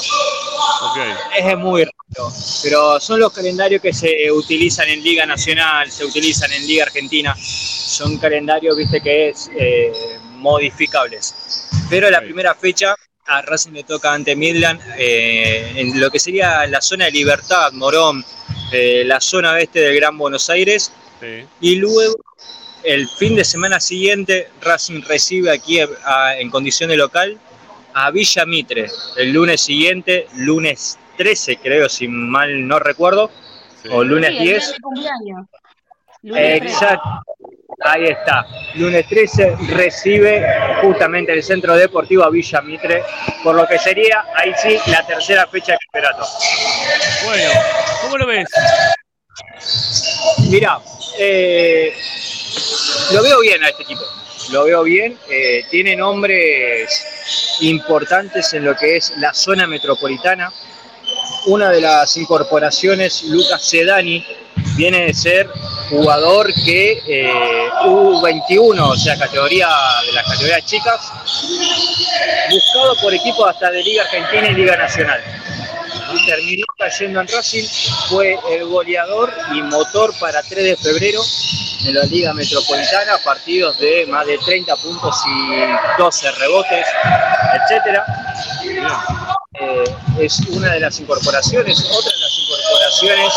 Es 1.38 1.58
muy 1.58 1.84
raro, 1.84 2.34
pero 2.64 3.00
son 3.00 3.20
los 3.20 3.32
calendarios 3.32 3.82
que 3.82 3.94
se 3.94 4.32
utilizan 4.32 4.90
en 4.90 5.04
Liga 5.04 5.26
Nacional, 5.26 5.92
se 5.92 6.06
utilizan 6.06 6.52
en 6.52 6.68
Liga 6.68 6.86
Argentina. 6.86 7.36
Son 7.38 8.18
calendarios, 8.18 8.76
viste, 8.78 9.02
que 9.02 9.30
es 9.30 9.50
eh, 9.58 9.92
modificables. 10.36 11.68
Pero 11.90 12.10
la 12.10 12.22
primera 12.22 12.56
fecha 12.56 12.96
a 13.26 13.42
Racing 13.42 13.72
le 13.72 13.84
toca 13.84 14.14
ante 14.14 14.36
Midland 14.36 14.82
eh, 14.98 15.74
en 15.76 16.00
lo 16.00 16.10
que 16.10 16.20
sería 16.20 16.66
la 16.68 16.82
zona 16.82 17.06
de 17.06 17.12
Libertad, 17.12 17.72
Morón, 17.74 18.24
eh, 18.72 19.04
la 19.06 19.22
zona 19.22 19.54
oeste 19.54 19.80
del 19.80 19.96
Gran 19.96 20.18
Buenos 20.18 20.50
Aires. 20.50 20.92
Sí. 21.20 21.46
Y 21.60 21.76
luego, 21.76 22.16
el 22.84 23.08
fin 23.08 23.36
de 23.36 23.44
semana 23.44 23.80
siguiente, 23.80 24.50
Racing 24.62 25.02
recibe 25.08 25.52
aquí 25.52 25.80
a- 25.80 26.36
en 26.38 26.50
condición 26.50 26.90
de 26.90 26.98
local 26.98 27.38
a 27.94 28.10
Villa 28.12 28.46
Mitre. 28.46 28.88
El 29.18 29.32
lunes 29.34 29.62
siguiente, 29.62 30.28
lunes 30.36 30.98
13, 31.18 31.58
creo, 31.58 31.90
si 31.90 32.08
mal 32.08 32.68
no 32.68 32.80
recuerdo, 32.80 33.30
o 33.92 34.04
lunes 34.04 34.30
Sí, 34.32 34.38
el 34.38 34.44
día 34.44 34.52
10. 34.54 34.68
de 34.68 34.74
mi 34.74 34.80
cumpleaños. 34.80 35.48
Lunes. 36.24 36.62
Exacto. 36.62 37.10
Ahí 37.84 38.04
está. 38.06 38.46
Lunes 38.76 39.08
13 39.08 39.56
recibe 39.70 40.46
justamente 40.82 41.34
el 41.34 41.42
Centro 41.42 41.76
Deportivo 41.76 42.24
a 42.24 42.30
Villa 42.30 42.62
Mitre, 42.62 43.04
por 43.44 43.56
lo 43.56 43.66
que 43.68 43.80
sería 43.80 44.24
ahí 44.36 44.52
sí 44.62 44.78
la 44.92 45.06
tercera 45.06 45.48
fecha 45.48 45.72
del 45.72 45.80
campeonato. 45.92 46.28
Bueno, 47.26 47.50
¿cómo 48.04 48.18
lo 48.18 48.28
ves? 48.28 48.48
Mira, 50.50 50.80
eh, 51.18 51.94
lo 53.12 53.24
veo 53.24 53.40
bien 53.42 53.64
a 53.64 53.70
este 53.70 53.84
equipo. 53.84 54.02
Lo 54.52 54.66
veo 54.66 54.84
bien. 54.84 55.18
eh, 55.30 55.66
tiene 55.70 55.96
nombres 55.96 56.90
importantes 57.62 58.54
en 58.54 58.66
lo 58.66 58.76
que 58.76 58.98
es 58.98 59.14
la 59.18 59.34
zona 59.34 59.68
metropolitana. 59.68 60.52
Una 61.48 61.70
de 61.70 61.82
las 61.82 62.18
incorporaciones, 62.18 63.24
Lucas 63.24 63.64
Sedani, 63.64 64.26
viene 64.76 65.06
de 65.06 65.14
ser 65.14 65.50
jugador 65.90 66.54
que 66.54 67.02
eh, 67.06 67.70
U21, 67.86 68.80
o 68.80 68.96
sea, 68.96 69.18
categoría 69.18 69.68
de 70.06 70.12
las 70.14 70.26
categorías 70.26 70.66
chicas, 70.66 71.12
buscado 72.50 72.96
por 73.02 73.14
equipos 73.14 73.50
hasta 73.50 73.72
de 73.72 73.84
Liga 73.84 74.04
Argentina 74.04 74.50
y 74.50 74.54
Liga 74.54 74.78
Nacional. 74.78 75.41
Y 76.14 76.26
terminó 76.26 76.66
cayendo 76.78 77.22
en 77.22 77.28
Racing, 77.28 77.68
fue 78.10 78.38
el 78.50 78.66
goleador 78.66 79.34
y 79.54 79.62
motor 79.64 80.14
para 80.20 80.42
3 80.42 80.64
de 80.64 80.78
febrero 80.78 81.22
en 81.86 81.96
la 81.96 82.04
Liga 82.04 82.34
Metropolitana, 82.34 83.18
partidos 83.24 83.78
de 83.80 84.06
más 84.08 84.26
de 84.26 84.38
30 84.38 84.76
puntos 84.78 85.16
y 85.28 86.02
12 86.02 86.32
rebotes, 86.32 86.88
etcétera. 87.54 88.06
Eh, 89.62 89.84
es 90.20 90.40
una 90.50 90.74
de 90.74 90.80
las 90.80 91.00
incorporaciones. 91.00 91.80
Otra 91.80 92.12
de 92.12 92.20
las 92.20 92.40
incorporaciones 92.40 93.34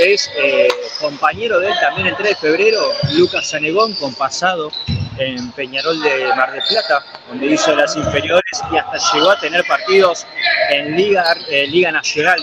es 0.00 0.30
eh, 0.36 0.68
compañero 1.00 1.60
de 1.60 1.68
él 1.68 1.74
también 1.80 2.08
el 2.08 2.16
3 2.16 2.30
de 2.30 2.34
febrero, 2.36 2.80
Lucas 3.12 3.48
Sanegón, 3.48 3.94
con 3.94 4.12
pasado 4.14 4.72
en 5.18 5.52
Peñarol 5.52 6.00
de 6.02 6.26
Mar 6.34 6.50
del 6.50 6.62
Plata, 6.68 7.04
donde 7.28 7.46
hizo 7.46 7.76
las 7.76 7.94
inferiores 7.94 8.60
y 8.72 8.76
hasta 8.76 8.98
llegó 9.14 9.30
a 9.30 9.38
tener 9.38 9.64
partidos 9.64 10.26
en 10.70 10.96
Liga, 10.96 11.36
eh, 11.48 11.68
Liga 11.68 11.92
Nacional 11.92 12.40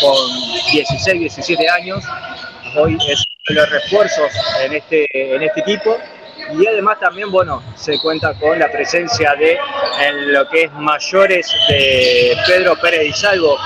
con 0.00 0.16
16, 0.72 1.20
17 1.20 1.68
años. 1.68 2.02
Hoy 2.76 2.96
es 3.06 3.22
uno 3.48 3.48
de 3.48 3.54
los 3.54 3.70
refuerzos 3.70 4.32
en 4.62 4.74
este, 4.74 5.06
en 5.12 5.42
este 5.42 5.60
equipo. 5.60 5.98
Y 6.56 6.66
además 6.66 6.98
también, 7.00 7.30
bueno, 7.30 7.62
se 7.76 7.98
cuenta 8.00 8.34
con 8.34 8.58
la 8.58 8.70
presencia 8.70 9.34
de 9.34 9.58
en 10.00 10.32
lo 10.32 10.48
que 10.48 10.64
es 10.64 10.72
mayores 10.72 11.50
de 11.68 12.36
Pedro 12.46 12.76
Pérez 12.80 13.00
Di 13.00 13.12
Salvo. 13.12 13.56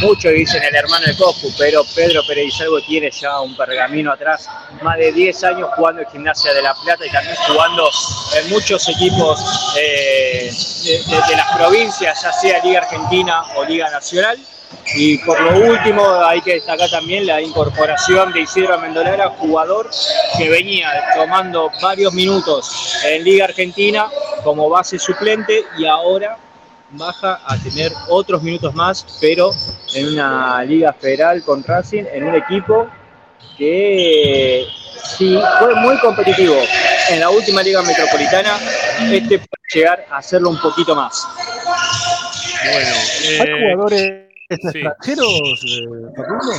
Muchos 0.00 0.32
dicen 0.32 0.62
el 0.62 0.74
hermano 0.74 1.06
de 1.06 1.16
Coscu, 1.16 1.48
pero 1.58 1.82
Pedro 1.94 2.22
Pérez 2.26 2.44
Di 2.46 2.50
Salvo 2.50 2.80
tiene 2.82 3.10
ya 3.10 3.40
un 3.40 3.56
pergamino 3.56 4.12
atrás, 4.12 4.48
más 4.82 4.98
de 4.98 5.12
10 5.12 5.44
años 5.44 5.68
jugando 5.76 6.02
en 6.02 6.08
Gimnasia 6.10 6.52
de 6.52 6.62
La 6.62 6.74
Plata 6.74 7.06
y 7.06 7.10
también 7.10 7.36
jugando 7.46 7.88
en 8.36 8.50
muchos 8.50 8.88
equipos 8.88 9.40
eh, 9.78 10.50
de- 10.84 10.98
de 11.28 11.36
las 11.36 11.56
provincias, 11.56 12.20
ya 12.22 12.32
sea 12.32 12.62
Liga 12.64 12.80
Argentina 12.80 13.42
o 13.56 13.64
Liga 13.64 13.88
Nacional. 13.90 14.38
Y 14.94 15.18
por 15.18 15.40
lo 15.40 15.72
último, 15.72 16.04
hay 16.24 16.40
que 16.40 16.54
destacar 16.54 16.90
también 16.90 17.26
la 17.26 17.40
incorporación 17.40 18.32
de 18.32 18.42
Isidro 18.42 18.78
Mendolera, 18.78 19.28
jugador 19.30 19.90
que 20.38 20.48
venía 20.48 20.88
tomando 21.14 21.70
varios 21.82 22.12
minutos 22.12 22.96
en 23.04 23.24
Liga 23.24 23.46
Argentina 23.46 24.08
como 24.42 24.68
base 24.68 24.98
suplente 24.98 25.64
y 25.78 25.86
ahora 25.86 26.38
baja 26.90 27.40
a 27.46 27.56
tener 27.58 27.92
otros 28.08 28.42
minutos 28.42 28.74
más, 28.74 29.04
pero 29.20 29.50
en 29.94 30.08
una 30.08 30.62
Liga 30.64 30.92
Federal 30.92 31.42
con 31.42 31.64
Racing, 31.64 32.04
en 32.12 32.24
un 32.24 32.34
equipo 32.34 32.86
que 33.56 34.66
sí 35.16 35.38
fue 35.58 35.74
muy 35.74 35.98
competitivo 35.98 36.56
en 37.10 37.20
la 37.20 37.30
última 37.30 37.62
Liga 37.62 37.82
Metropolitana, 37.82 38.58
este 39.10 39.38
puede 39.38 39.48
llegar 39.72 40.06
a 40.10 40.18
hacerlo 40.18 40.50
un 40.50 40.60
poquito 40.60 40.94
más. 40.94 41.26
Bueno, 42.64 42.94
¿Hay 43.40 43.92
eh, 43.92 44.28
jugadores 44.48 44.74
extranjeros, 44.74 45.64
eh, 45.64 46.12
Facundo? 46.16 46.52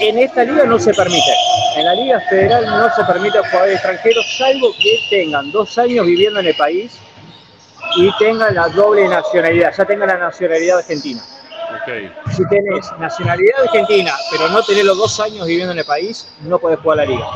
En 0.00 0.18
esta 0.18 0.44
liga 0.44 0.64
no 0.64 0.78
se 0.78 0.92
permite. 0.94 1.32
En 1.76 1.84
la 1.84 1.94
Liga 1.94 2.20
Federal 2.28 2.66
no 2.66 2.94
se 2.94 3.04
permite 3.04 3.38
jugadores 3.38 3.74
extranjeros, 3.74 4.26
salvo 4.36 4.72
que 4.80 4.98
tengan 5.10 5.50
dos 5.52 5.76
años 5.78 6.06
viviendo 6.06 6.40
en 6.40 6.46
el 6.46 6.56
país 6.56 6.98
y 7.96 8.10
tengan 8.18 8.54
la 8.54 8.68
doble 8.68 9.08
nacionalidad, 9.08 9.74
ya 9.76 9.84
tengan 9.84 10.08
la 10.08 10.18
nacionalidad 10.18 10.78
argentina. 10.78 11.20
Si 12.34 12.46
tenés 12.48 12.86
nacionalidad 12.98 13.60
argentina, 13.62 14.12
pero 14.30 14.48
no 14.48 14.62
tenés 14.62 14.84
los 14.84 14.96
dos 14.96 15.20
años 15.20 15.46
viviendo 15.46 15.72
en 15.72 15.78
el 15.78 15.84
país, 15.84 16.28
no 16.40 16.58
podés 16.58 16.78
jugar 16.80 16.98
la 16.98 17.04
liga. 17.04 17.26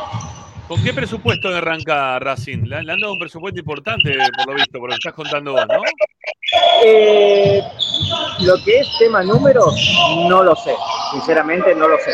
¿Con 0.73 0.83
qué 0.83 0.91
presupuesto 0.91 1.49
arranca 1.49 2.17
Racing? 2.17 2.63
Le, 2.63 2.77
han 2.77 2.87
dado 2.87 3.13
un 3.13 3.19
presupuesto 3.19 3.59
importante, 3.59 4.11
por 4.37 4.47
lo 4.47 4.53
visto, 4.55 4.79
por 4.79 4.89
lo 4.89 4.95
que 4.95 5.07
estás 5.07 5.13
contando 5.13 5.51
vos, 5.51 5.67
¿no? 5.67 5.83
Eh, 6.83 7.61
lo 8.39 8.55
que 8.65 8.79
es 8.79 8.87
tema 8.97 9.21
números, 9.21 9.75
no 10.27 10.41
lo 10.41 10.55
sé. 10.55 10.73
Sinceramente, 11.11 11.75
no 11.75 11.87
lo 11.87 11.99
sé. 11.99 12.13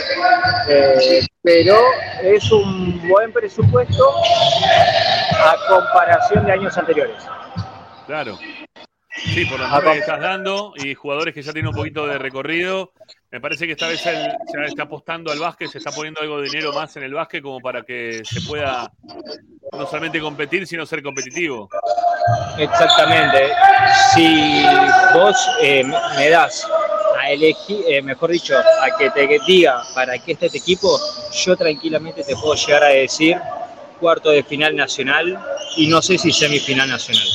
Eh, 0.67 1.21
pero 1.41 1.77
es 2.21 2.51
un 2.51 3.01
buen 3.07 3.31
presupuesto 3.31 4.03
a 5.35 5.55
comparación 5.69 6.45
de 6.45 6.51
años 6.51 6.77
anteriores. 6.77 7.15
Claro. 8.07 8.37
Sí, 9.23 9.45
por 9.45 9.59
los 9.59 9.69
nombres 9.69 9.93
que 9.93 9.99
estás 9.99 10.21
dando 10.21 10.73
y 10.75 10.95
jugadores 10.95 11.33
que 11.33 11.41
ya 11.41 11.51
tienen 11.51 11.69
un 11.69 11.75
poquito 11.75 12.07
de 12.07 12.17
recorrido. 12.17 12.93
Me 13.31 13.39
parece 13.39 13.67
que 13.67 13.73
esta 13.73 13.87
vez 13.87 14.05
él 14.07 14.15
ya 14.53 14.65
está 14.65 14.83
apostando 14.83 15.31
al 15.31 15.39
básquet, 15.39 15.69
se 15.69 15.77
está 15.77 15.91
poniendo 15.91 16.21
algo 16.21 16.41
de 16.41 16.49
dinero 16.49 16.73
más 16.73 16.95
en 16.97 17.03
el 17.03 17.13
básquet 17.13 17.43
como 17.43 17.59
para 17.59 17.83
que 17.83 18.21
se 18.23 18.41
pueda 18.41 18.91
no 19.71 19.85
solamente 19.85 20.19
competir, 20.19 20.65
sino 20.65 20.85
ser 20.85 21.03
competitivo. 21.03 21.69
Exactamente. 22.57 23.51
Si 24.13 24.63
vos 25.13 25.35
eh, 25.61 25.83
me 26.17 26.29
das 26.29 26.67
a 27.19 27.29
elegir, 27.29 27.83
eh, 27.87 28.01
mejor 28.01 28.31
dicho, 28.31 28.57
a 28.57 28.97
que 28.97 29.11
te 29.11 29.27
diga 29.45 29.83
para 29.93 30.17
qué 30.17 30.31
está 30.31 30.47
este 30.47 30.57
equipo, 30.57 30.99
yo 31.33 31.55
tranquilamente 31.55 32.23
te 32.23 32.35
puedo 32.35 32.55
llegar 32.55 32.83
a 32.83 32.87
decir 32.89 33.37
cuarto 33.99 34.31
de 34.31 34.43
final 34.43 34.75
nacional 34.75 35.39
y 35.75 35.87
no 35.87 36.01
sé 36.01 36.17
si 36.17 36.31
semifinal 36.31 36.89
nacional. 36.89 37.27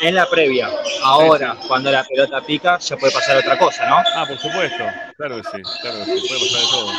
En 0.00 0.14
la 0.14 0.28
previa. 0.28 0.68
Ahora, 1.02 1.56
cuando 1.66 1.90
la 1.90 2.04
pelota 2.04 2.40
pica, 2.42 2.78
ya 2.78 2.96
puede 2.96 3.12
pasar 3.12 3.36
otra 3.38 3.58
cosa, 3.58 3.88
¿no? 3.88 3.96
Ah, 4.14 4.24
por 4.26 4.38
supuesto. 4.38 4.84
Claro 5.16 5.36
que 5.36 5.42
sí, 5.42 5.62
claro 5.80 5.98
que 5.98 6.18
sí. 6.18 6.28
Puede 6.28 6.40
pasar 6.40 6.60
de 6.60 6.66
todo. 6.70 6.92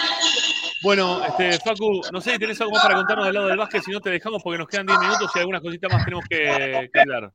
Bueno, 0.83 1.25
este, 1.25 1.59
Facu, 1.59 2.01
no 2.11 2.21
sé 2.21 2.33
si 2.33 2.39
tenés 2.39 2.59
algo 2.61 2.73
más 2.73 2.83
para 2.83 2.95
contarnos 2.95 3.25
del 3.25 3.33
lado 3.33 3.47
del 3.47 3.57
básquet, 3.57 3.83
si 3.83 3.91
no 3.91 3.99
te 3.99 4.11
dejamos 4.11 4.43
porque 4.43 4.59
nos 4.59 4.67
quedan 4.67 4.85
10 4.85 4.99
minutos 4.99 5.31
y 5.33 5.39
algunas 5.39 5.61
cositas 5.61 5.91
más 5.91 6.03
tenemos 6.03 6.25
que, 6.29 6.89
que 6.93 6.99
hablar. 6.99 7.31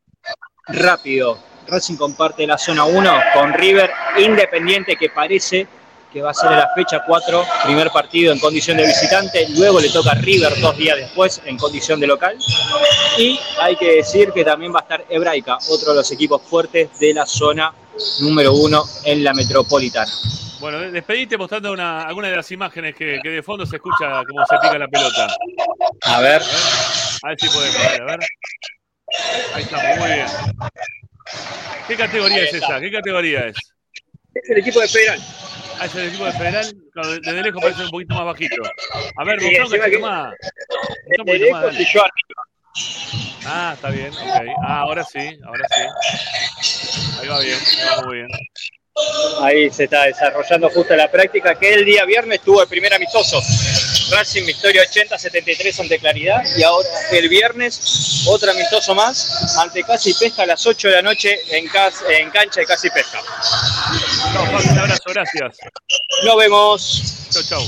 Rápido. 0.69 1.39
Racing 1.67 1.97
comparte 1.97 2.47
la 2.47 2.59
zona 2.59 2.85
1 2.85 3.21
con 3.35 3.53
River 3.53 3.91
Independiente 4.19 4.97
que 4.97 5.09
parece 5.11 5.67
que 6.13 6.23
va 6.23 6.31
a 6.31 6.35
ser 6.35 6.51
en 6.53 6.59
la 6.59 6.71
fecha 6.75 7.03
4, 7.07 7.45
primer 7.65 7.91
partido 7.91 8.33
en 8.33 8.39
condición 8.41 8.77
de 8.77 8.87
visitante, 8.87 9.47
luego 9.51 9.81
le 9.81 9.89
toca 9.91 10.11
a 10.11 10.15
River 10.15 10.59
dos 10.61 10.77
días 10.77 10.97
después 10.97 11.41
en 11.45 11.57
condición 11.57 12.01
de 12.01 12.07
local. 12.07 12.37
Y 13.19 13.39
hay 13.61 13.77
que 13.77 13.97
decir 13.97 14.33
que 14.33 14.45
también 14.45 14.75
va 14.75 14.81
a 14.81 14.83
estar 14.83 15.05
Hebraica, 15.09 15.59
otro 15.69 15.91
de 15.91 15.97
los 15.99 16.11
equipos 16.13 16.43
fuertes 16.43 16.89
de 16.99 17.15
la 17.15 17.27
zona 17.27 17.73
número 18.21 18.53
1 18.55 18.85
en 19.05 19.23
la 19.25 19.33
metropolitana. 19.35 20.11
Bueno, 20.61 20.79
de- 20.81 20.91
despedite 20.91 21.39
mostrando 21.39 21.73
una, 21.73 22.03
alguna 22.03 22.29
de 22.29 22.37
las 22.37 22.51
imágenes 22.51 22.95
que, 22.95 23.19
que 23.23 23.29
de 23.31 23.43
fondo 23.43 23.65
se 23.65 23.77
escucha 23.77 24.23
cómo 24.29 24.45
se 24.47 24.57
pica 24.59 24.79
la 24.79 24.89
pelota. 24.89 25.29
A 26.03 26.21
ver. 26.21 26.43
A 27.23 27.29
ver 27.29 27.37
si 27.41 27.49
podemos, 27.49 27.77
a 27.77 27.91
ver, 27.91 28.03
a 28.03 28.05
ver. 28.07 28.19
Ahí 29.55 29.63
estamos, 29.63 29.99
muy 29.99 30.09
bien. 30.09 30.27
¿Qué 31.89 31.97
categoría 31.97 32.43
es 32.45 32.55
está. 32.55 32.67
esa? 32.67 32.81
¿Qué 32.81 32.93
categoría 32.93 33.47
es? 33.47 33.57
Es 34.35 34.51
el 34.51 34.59
equipo 34.59 34.81
de 34.81 34.89
Federal. 34.89 35.21
Es 35.83 35.95
el 35.95 36.09
equipo 36.09 36.25
de 36.27 36.33
Federal. 36.33 36.75
Desde 37.23 37.43
lejos 37.43 37.63
parece 37.63 37.85
un 37.85 37.91
poquito 37.91 38.15
más 38.15 38.25
bajito. 38.27 38.63
A 39.17 39.25
ver, 39.25 39.41
Sí, 39.41 39.47
encima 39.47 39.69
cachito 39.79 39.91
que- 39.91 39.99
más. 39.99 40.35
Y 41.79 41.85
yo 41.93 42.03
arriba. 42.03 42.43
Ah, 43.47 43.73
está 43.75 43.91
bien, 43.91 44.13
ok. 44.13 44.47
Ah, 44.63 44.81
ahora 44.81 45.03
sí, 45.05 45.39
ahora 45.45 45.67
sí. 45.75 47.21
Ahí 47.21 47.29
va 47.29 47.41
bien, 47.41 47.59
ahí 47.59 47.97
va 47.99 48.03
muy 48.07 48.17
bien. 48.17 48.29
Ahí 49.43 49.71
se 49.71 49.85
está 49.85 50.05
desarrollando 50.05 50.69
justo 50.71 50.95
la 50.97 51.11
práctica 51.11 51.59
que 51.59 51.73
el 51.75 51.85
día 51.85 52.05
viernes 52.05 52.41
tuvo 52.43 52.63
el 52.63 52.69
primer 52.69 52.93
amistoso. 52.95 53.41
Racing 54.11 54.45
Victoria 54.45 54.83
80-73 54.85 55.81
ante 55.81 55.99
Claridad 55.99 56.43
y 56.57 56.63
ahora 56.63 56.89
el 57.13 57.29
viernes 57.29 58.25
otro 58.29 58.51
amistoso 58.51 58.95
más 58.95 59.57
ante 59.59 59.83
Casi 59.85 60.13
Pesca 60.15 60.43
a 60.43 60.47
las 60.47 60.67
8 60.67 60.89
de 60.89 60.95
la 60.95 61.03
noche 61.03 61.39
en, 61.57 61.67
cas- 61.69 62.03
en 62.09 62.29
cancha 62.31 62.61
de 62.61 62.67
Casi 62.67 62.91
Pesca. 62.91 63.21
Facu, 64.35 64.73
un 64.73 64.79
abrazo, 64.79 65.03
gracias. 65.07 65.59
Nos 66.25 66.37
vemos. 66.37 67.29
Chau, 67.31 67.43
chau. 67.45 67.63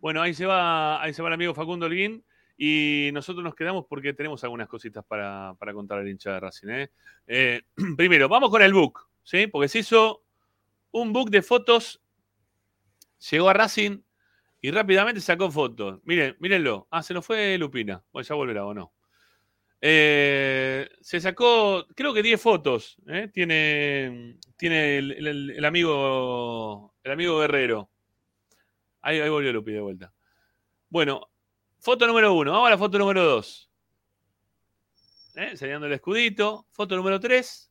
Bueno, 0.00 0.22
ahí 0.22 0.34
se 0.34 0.46
va, 0.46 1.02
ahí 1.02 1.12
se 1.12 1.22
va 1.22 1.28
el 1.28 1.34
amigo 1.34 1.54
Facundo 1.54 1.86
Holguín 1.86 2.24
y 2.56 3.10
nosotros 3.12 3.44
nos 3.44 3.54
quedamos 3.54 3.84
porque 3.88 4.14
tenemos 4.14 4.42
algunas 4.44 4.68
cositas 4.68 5.04
para, 5.06 5.54
para 5.58 5.72
contar 5.74 5.98
al 5.98 6.08
hincha 6.08 6.32
de 6.32 6.40
Racing. 6.40 6.68
¿eh? 6.68 6.90
Eh, 7.26 7.60
primero, 7.96 8.28
vamos 8.28 8.50
con 8.50 8.62
el 8.62 8.72
book, 8.72 9.00
¿sí? 9.22 9.46
Porque 9.46 9.68
se 9.68 9.80
hizo 9.80 10.22
un 10.96 11.12
book 11.12 11.30
de 11.30 11.42
fotos, 11.42 12.00
llegó 13.30 13.50
a 13.50 13.52
Racing 13.52 14.00
y 14.60 14.70
rápidamente 14.70 15.20
sacó 15.20 15.50
fotos. 15.50 16.00
Miren, 16.04 16.36
mírenlo. 16.40 16.88
Ah, 16.90 17.02
se 17.02 17.12
nos 17.12 17.24
fue 17.24 17.58
Lupina. 17.58 18.02
Bueno, 18.12 18.26
ya 18.26 18.34
volverá 18.34 18.64
o 18.64 18.72
no. 18.72 18.92
Eh, 19.80 20.88
se 21.02 21.20
sacó, 21.20 21.86
creo 21.94 22.14
que 22.14 22.22
10 22.22 22.40
fotos. 22.40 22.96
¿eh? 23.08 23.28
Tiene, 23.32 24.38
tiene 24.56 24.98
el, 24.98 25.64
amigo, 25.64 26.94
el 27.04 27.12
amigo 27.12 27.38
Guerrero. 27.40 27.90
Ahí, 29.02 29.28
volvió 29.28 29.52
Lupi 29.52 29.72
de 29.72 29.80
vuelta. 29.80 30.12
Bueno, 30.88 31.28
foto 31.78 32.06
número 32.06 32.32
uno. 32.32 32.52
Vamos 32.52 32.68
a 32.68 32.70
la 32.70 32.78
foto 32.78 32.98
número 32.98 33.22
dos. 33.22 33.70
¿Eh? 35.34 35.48
Enseñando 35.50 35.86
el 35.86 35.92
escudito. 35.92 36.66
Foto 36.70 36.96
número 36.96 37.20
tres. 37.20 37.70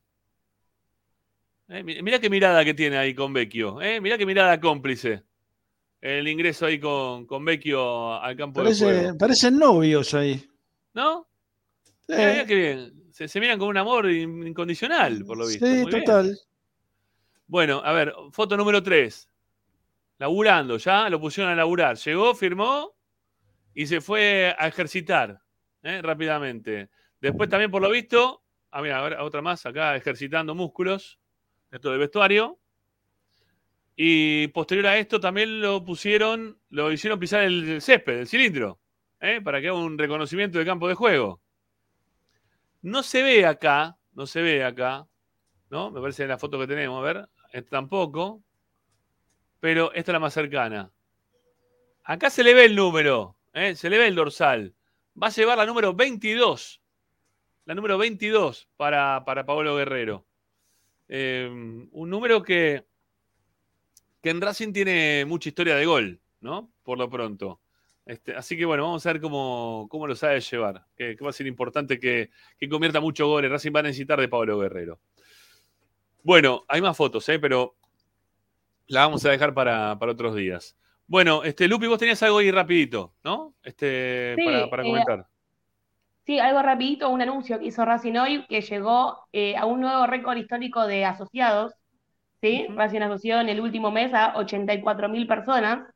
¿Eh? 1.68 1.82
mi- 1.82 2.02
Mirá 2.02 2.18
qué 2.18 2.30
mirada 2.30 2.64
que 2.64 2.74
tiene 2.74 2.96
ahí 2.96 3.14
con 3.14 3.32
Vecchio. 3.32 3.80
¿eh? 3.82 4.00
Mirá 4.00 4.16
qué 4.18 4.26
mirada 4.26 4.60
cómplice. 4.60 5.24
El 6.00 6.28
ingreso 6.28 6.66
ahí 6.66 6.78
con, 6.78 7.26
con 7.26 7.44
Vecchio 7.44 8.12
al 8.14 8.36
campo 8.36 8.62
de 8.62 8.74
juego. 8.74 9.18
parecen 9.18 9.58
novios 9.58 10.14
ahí. 10.14 10.48
¿No? 10.94 11.26
Sí. 12.06 12.14
Mirá, 12.14 12.32
mirá 12.32 12.46
qué 12.46 12.54
bien. 12.54 12.92
Se, 13.10 13.26
se 13.28 13.40
miran 13.40 13.58
con 13.58 13.68
un 13.68 13.76
amor 13.78 14.10
in- 14.10 14.46
incondicional, 14.46 15.24
por 15.24 15.38
lo 15.38 15.46
visto. 15.46 15.66
Sí, 15.66 15.72
Muy 15.82 15.90
bien. 15.90 16.04
total. 16.04 16.38
Bueno, 17.48 17.80
a 17.84 17.92
ver, 17.92 18.12
foto 18.32 18.56
número 18.56 18.82
3. 18.82 19.28
Laburando, 20.18 20.76
ya 20.78 21.08
lo 21.10 21.20
pusieron 21.20 21.52
a 21.52 21.56
laburar. 21.56 21.96
Llegó, 21.96 22.34
firmó 22.34 22.94
y 23.74 23.86
se 23.86 24.00
fue 24.00 24.54
a 24.58 24.66
ejercitar 24.68 25.40
¿eh? 25.82 26.00
rápidamente. 26.02 26.90
Después 27.20 27.48
también, 27.48 27.70
por 27.70 27.82
lo 27.82 27.90
visto, 27.90 28.42
ah, 28.70 28.82
mira, 28.82 28.98
a 28.98 29.02
ver, 29.02 29.18
otra 29.20 29.42
más 29.42 29.64
acá, 29.66 29.94
ejercitando 29.96 30.54
músculos, 30.54 31.18
esto 31.70 31.90
del 31.90 31.98
vestuario. 31.98 32.58
Y 33.96 34.48
posterior 34.48 34.88
a 34.88 34.98
esto 34.98 35.18
también 35.20 35.60
lo 35.60 35.82
pusieron, 35.82 36.58
lo 36.68 36.92
hicieron 36.92 37.18
pisar 37.18 37.44
el 37.44 37.80
césped, 37.80 38.18
el 38.18 38.28
cilindro, 38.28 38.78
¿eh? 39.20 39.40
para 39.40 39.60
que 39.60 39.68
haga 39.68 39.78
un 39.78 39.96
reconocimiento 39.96 40.58
del 40.58 40.66
campo 40.66 40.86
de 40.86 40.94
juego. 40.94 41.40
No 42.82 43.02
se 43.02 43.22
ve 43.22 43.46
acá, 43.46 43.96
no 44.12 44.26
se 44.26 44.42
ve 44.42 44.64
acá, 44.64 45.08
¿no? 45.70 45.90
Me 45.90 46.00
parece 46.02 46.26
la 46.26 46.36
foto 46.36 46.58
que 46.58 46.66
tenemos, 46.66 46.98
a 46.98 47.06
ver, 47.06 47.28
esta 47.52 47.70
tampoco, 47.70 48.42
pero 49.60 49.92
esta 49.94 50.12
es 50.12 50.12
la 50.12 50.20
más 50.20 50.34
cercana. 50.34 50.92
Acá 52.04 52.28
se 52.28 52.44
le 52.44 52.52
ve 52.52 52.66
el 52.66 52.76
número, 52.76 53.36
¿eh? 53.54 53.74
se 53.74 53.88
le 53.88 53.96
ve 53.96 54.08
el 54.08 54.14
dorsal. 54.14 54.74
Va 55.20 55.28
a 55.28 55.30
llevar 55.30 55.56
la 55.56 55.64
número 55.64 55.94
22, 55.94 56.82
la 57.64 57.74
número 57.74 57.96
22 57.96 58.68
para, 58.76 59.24
para 59.24 59.46
Pablo 59.46 59.74
Guerrero. 59.74 60.25
Eh, 61.08 61.48
un 61.50 62.10
número 62.10 62.42
que, 62.42 62.84
que 64.22 64.30
en 64.30 64.40
Racing 64.40 64.72
tiene 64.72 65.24
mucha 65.26 65.48
historia 65.48 65.76
de 65.76 65.86
gol, 65.86 66.20
¿no? 66.40 66.70
Por 66.82 66.98
lo 66.98 67.08
pronto. 67.08 67.60
Este, 68.04 68.34
así 68.34 68.56
que 68.56 68.64
bueno, 68.64 68.84
vamos 68.84 69.04
a 69.04 69.12
ver 69.12 69.20
cómo, 69.20 69.88
cómo 69.90 70.06
lo 70.06 70.14
sabe 70.14 70.40
llevar. 70.40 70.86
Que, 70.96 71.16
que 71.16 71.24
va 71.24 71.30
a 71.30 71.32
ser 71.32 71.46
importante 71.46 71.98
que, 71.98 72.30
que 72.58 72.68
convierta 72.68 73.00
muchos 73.00 73.26
goles. 73.26 73.50
Racing 73.50 73.72
va 73.74 73.80
a 73.80 73.84
necesitar 73.84 74.20
de 74.20 74.28
Pablo 74.28 74.58
Guerrero. 74.58 75.00
Bueno, 76.22 76.64
hay 76.68 76.80
más 76.80 76.96
fotos, 76.96 77.28
¿eh? 77.28 77.38
pero 77.38 77.76
la 78.88 79.00
vamos 79.00 79.24
a 79.24 79.30
dejar 79.30 79.54
para, 79.54 79.98
para 79.98 80.12
otros 80.12 80.34
días. 80.34 80.76
Bueno, 81.06 81.44
este, 81.44 81.68
Lupi, 81.68 81.86
vos 81.86 81.98
tenías 81.98 82.22
algo 82.24 82.38
ahí 82.38 82.50
rapidito, 82.50 83.14
¿no? 83.22 83.54
Este, 83.62 84.34
Sí, 84.36 84.44
para, 84.44 84.68
para 84.68 84.82
eh, 84.82 84.86
comentar. 84.86 85.28
Sí, 86.26 86.40
algo 86.40 86.60
rapidito, 86.62 87.08
un 87.10 87.22
anuncio 87.22 87.58
que 87.58 87.66
hizo 87.66 87.84
Racing 87.84 88.16
hoy, 88.16 88.46
que 88.48 88.60
llegó 88.60 89.28
eh, 89.32 89.56
a 89.56 89.64
un 89.66 89.80
nuevo 89.80 90.06
récord 90.06 90.36
histórico 90.36 90.84
de 90.86 91.04
asociados, 91.04 91.72
¿sí? 92.42 92.66
Racing 92.70 93.02
asoció 93.02 93.40
en 93.40 93.48
el 93.50 93.60
último 93.60 93.90
mes 93.92 94.14
a 94.14 94.36
84.000 94.38 95.26
personas, 95.28 95.88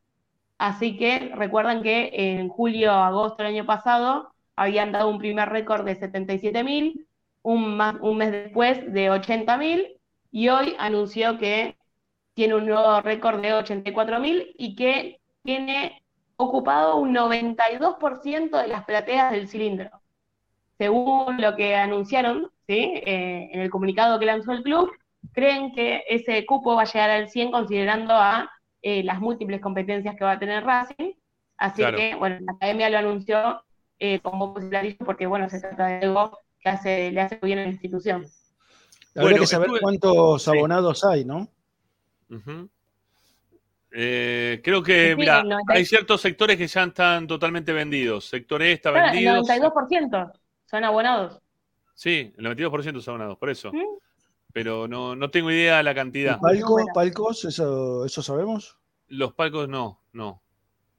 así 0.59 0.97
que 0.97 1.31
recuerdan 1.35 1.83
que 1.83 2.11
en 2.13 2.49
julio, 2.49 2.91
agosto 2.93 3.43
del 3.43 3.53
año 3.55 3.65
pasado 3.67 4.33
habían 4.55 4.91
dado 4.93 5.09
un 5.09 5.19
primer 5.19 5.49
récord 5.49 5.85
de 5.85 5.95
77.000, 5.95 7.07
un, 7.43 7.77
más- 7.77 7.97
un 8.01 8.17
mes 8.17 8.31
después 8.31 8.91
de 8.93 9.11
80.000, 9.11 9.97
y 10.31 10.49
hoy 10.49 10.75
anunció 10.79 11.37
que 11.39 11.77
tiene 12.35 12.55
un 12.55 12.67
nuevo 12.67 13.01
récord 13.01 13.41
de 13.41 13.53
84.000 13.55 14.53
y 14.57 14.75
que 14.75 15.21
tiene 15.43 16.03
ocupado 16.37 16.97
un 16.97 17.13
92% 17.13 18.57
de 18.59 18.67
las 18.69 18.85
plateas 18.85 19.31
del 19.31 19.47
cilindro 19.49 20.00
según 20.91 21.39
lo 21.39 21.55
que 21.55 21.75
anunciaron, 21.75 22.49
¿sí? 22.67 22.91
Eh, 23.05 23.49
en 23.53 23.61
el 23.61 23.69
comunicado 23.69 24.17
que 24.17 24.25
lanzó 24.25 24.51
el 24.51 24.63
club, 24.63 24.89
creen 25.31 25.71
que 25.75 26.01
ese 26.09 26.43
cupo 26.47 26.73
va 26.75 26.81
a 26.81 26.85
llegar 26.85 27.11
al 27.11 27.29
100 27.29 27.51
considerando 27.51 28.15
a 28.15 28.49
eh, 28.81 29.03
las 29.03 29.19
múltiples 29.19 29.61
competencias 29.61 30.15
que 30.15 30.23
va 30.23 30.31
a 30.31 30.39
tener 30.39 30.63
Racing. 30.63 31.11
Así 31.57 31.83
Claro. 31.83 31.97
que, 31.99 32.15
bueno, 32.15 32.37
la 32.41 32.53
academia 32.53 32.89
lo 32.89 32.97
anunció 32.97 33.63
eh, 33.99 34.15
y 34.15 34.69
platillos 34.69 34.97
porque, 35.05 35.27
bueno, 35.27 35.47
se 35.51 35.59
trata 35.59 35.85
de 35.85 35.97
algo 36.07 36.39
que 36.59 36.69
hace, 36.69 37.11
le 37.11 37.21
hace 37.21 37.39
bien 37.43 37.59
a 37.59 37.61
la 37.61 37.69
institución. 37.69 38.25
Habría 39.15 39.21
Bueno, 39.23 39.41
que 39.41 39.45
saber 39.47 39.67
estuve- 39.67 39.81
cuántos 39.81 40.47
abonados 40.47 41.03
hay, 41.05 41.25
¿no? 41.25 41.47
Eh, 43.91 44.61
creo 44.63 44.81
que, 44.81 45.09
Sí, 45.11 45.15
mira, 45.15 45.41
el 45.41 45.49
90 45.49 45.73
hay 45.73 45.85
ciertos 45.85 46.21
sectores 46.21 46.57
que 46.57 46.65
ya 46.65 46.83
están 46.85 47.27
totalmente 47.27 47.71
vendidos. 47.71 48.25
Sector 48.29 48.63
E 48.63 48.71
está 48.71 48.89
Claro, 48.89 49.05
el 49.07 49.11
vendido. 49.11 49.33
92% 49.43 50.31
son 50.71 50.83
abonados. 50.85 51.39
Sí, 51.93 52.33
el 52.37 52.45
92% 52.45 53.01
son 53.01 53.15
abonados, 53.15 53.37
por 53.37 53.49
eso. 53.51 53.71
¿Mm? 53.71 53.83
Pero 54.53 54.87
no, 54.87 55.15
no 55.15 55.29
tengo 55.29 55.51
idea 55.51 55.77
de 55.77 55.83
la 55.83 55.93
cantidad. 55.93 56.39
Palco, 56.39 56.77
palcos, 56.93 57.45
eso, 57.45 58.05
eso 58.05 58.23
sabemos. 58.23 58.77
Los 59.07 59.33
palcos 59.33 59.69
no, 59.69 60.01
no. 60.13 60.41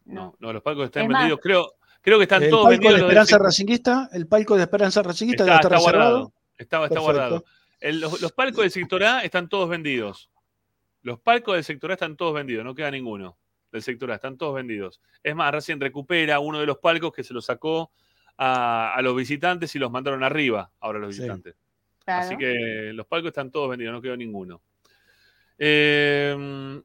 No, 0.05 0.35
no, 0.39 0.53
los 0.53 0.63
palcos 0.63 0.85
están 0.87 1.05
Es 1.05 1.09
más- 1.09 1.23
vendidos. 1.23 1.41
Creo, 1.43 1.73
creo 2.01 2.19
que 2.19 2.25
están 2.25 2.43
el 2.43 2.51
todos 2.51 2.69
vendidos. 2.69 2.95
de 2.97 3.01
Esperanza 3.03 3.39
Racinguista, 3.39 4.09
el 4.13 4.27
palco 4.27 4.57
de 4.57 4.63
Esperanza 4.63 5.03
Racinguista 5.03 5.45
Está, 5.45 5.57
está, 5.57 5.69
está 5.69 5.79
guardado. 5.81 6.33
Está, 6.59 6.85
está 6.85 7.01
guardado. 7.01 7.45
El- 7.81 8.01
los, 8.01 8.21
los 8.21 8.33
palcos 8.33 8.63
del 8.63 8.71
sector 8.71 9.03
A 9.05 9.21
están 9.25 9.49
todos 9.49 9.69
vendidos. 9.69 10.31
Los 11.03 11.19
palcos 11.21 11.55
del 11.55 11.65
sector 11.65 11.91
A 11.91 11.95
están 11.95 12.17
todos 12.17 12.35
vendidos, 12.35 12.65
no 12.65 12.75
queda 12.75 12.91
ninguno. 12.91 13.37
del 13.73 13.83
sector 13.83 14.11
A, 14.13 14.17
están 14.17 14.37
todos 14.37 14.55
vendidos. 14.55 15.01
Es 15.23 15.35
más, 15.35 15.51
Racing 15.53 15.79
recupera 15.81 16.39
uno 16.41 16.61
de 16.61 16.67
los 16.67 16.79
palcos 16.79 17.11
que 17.13 17.25
se 17.25 17.33
lo 17.33 17.41
sacó 17.41 17.91
a, 18.45 18.95
a 18.95 19.03
los 19.03 19.15
visitantes 19.15 19.75
y 19.75 19.79
los 19.79 19.91
mandaron 19.91 20.23
arriba 20.25 20.71
ahora 20.81 20.99
los 20.99 21.15
Sí. 21.15 21.23
visitantes. 21.23 21.55
Claro. 22.05 22.27
Así 22.27 22.37
que 22.37 22.91
los 22.93 23.07
palcos 23.07 23.29
están 23.29 23.51
todos 23.53 23.71
vendidos, 23.71 23.93
no 23.93 24.03
quedó 24.03 24.17
ninguno. 24.17 24.61
Eh, 25.59 26.83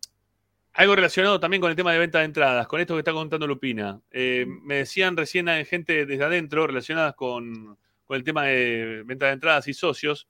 algo 0.73 0.95
relacionado 0.95 1.39
también 1.39 1.59
con 1.59 1.71
el 1.71 1.75
tema 1.75 1.91
de 1.91 1.97
venta 1.99 2.19
de 2.19 2.25
entradas, 2.25 2.67
con 2.67 2.79
esto 2.79 2.93
que 2.93 2.99
está 2.99 3.11
contando 3.11 3.47
Lupina. 3.47 3.99
Eh, 4.11 4.45
me 4.47 4.75
decían 4.75 5.17
recién 5.17 5.49
hay 5.49 5.65
gente 5.65 6.05
desde 6.05 6.23
adentro 6.23 6.67
relacionadas 6.67 7.15
con, 7.15 7.75
con 8.05 8.15
el 8.17 8.23
tema 8.23 8.43
de 8.43 9.01
venta 9.03 9.25
de 9.25 9.31
entradas 9.31 9.67
y 9.67 9.73
socios, 9.73 10.27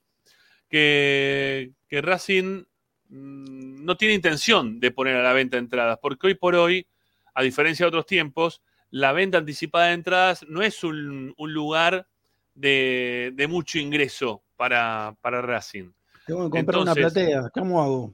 que, 0.70 1.72
que 1.90 2.02
Racing 2.02 2.64
mm, 3.10 3.84
no 3.84 3.98
tiene 3.98 4.14
intención 4.14 4.80
de 4.80 4.92
poner 4.92 5.18
a 5.18 5.24
la 5.24 5.34
venta 5.34 5.58
entradas, 5.58 6.00
porque 6.02 6.28
hoy 6.28 6.36
por 6.36 6.56
hoy, 6.56 6.88
a 7.34 7.44
diferencia 7.44 7.84
de 7.84 7.90
otros 7.90 8.06
tiempos, 8.06 8.62
la 8.90 9.12
venta 9.14 9.38
anticipada 9.38 9.88
de 9.88 9.94
entradas 9.94 10.46
no 10.48 10.62
es 10.62 10.84
un, 10.84 11.34
un 11.38 11.54
lugar 11.54 12.08
de, 12.56 13.32
de 13.36 13.48
mucho 13.48 13.78
ingreso 13.80 14.44
para, 14.56 15.16
para 15.22 15.42
Racing. 15.42 15.92
Tengo 16.26 16.46
que 16.46 16.50
comprar 16.52 16.82
una 16.82 16.92
Entonces, 16.92 17.14
platea. 17.14 17.50
¿Cómo 17.52 17.82
hago? 17.82 18.14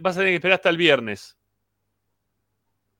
vas 0.00 0.16
a 0.16 0.18
tener 0.20 0.32
que 0.32 0.36
esperar 0.36 0.56
hasta 0.56 0.68
el 0.70 0.76
viernes. 0.76 1.36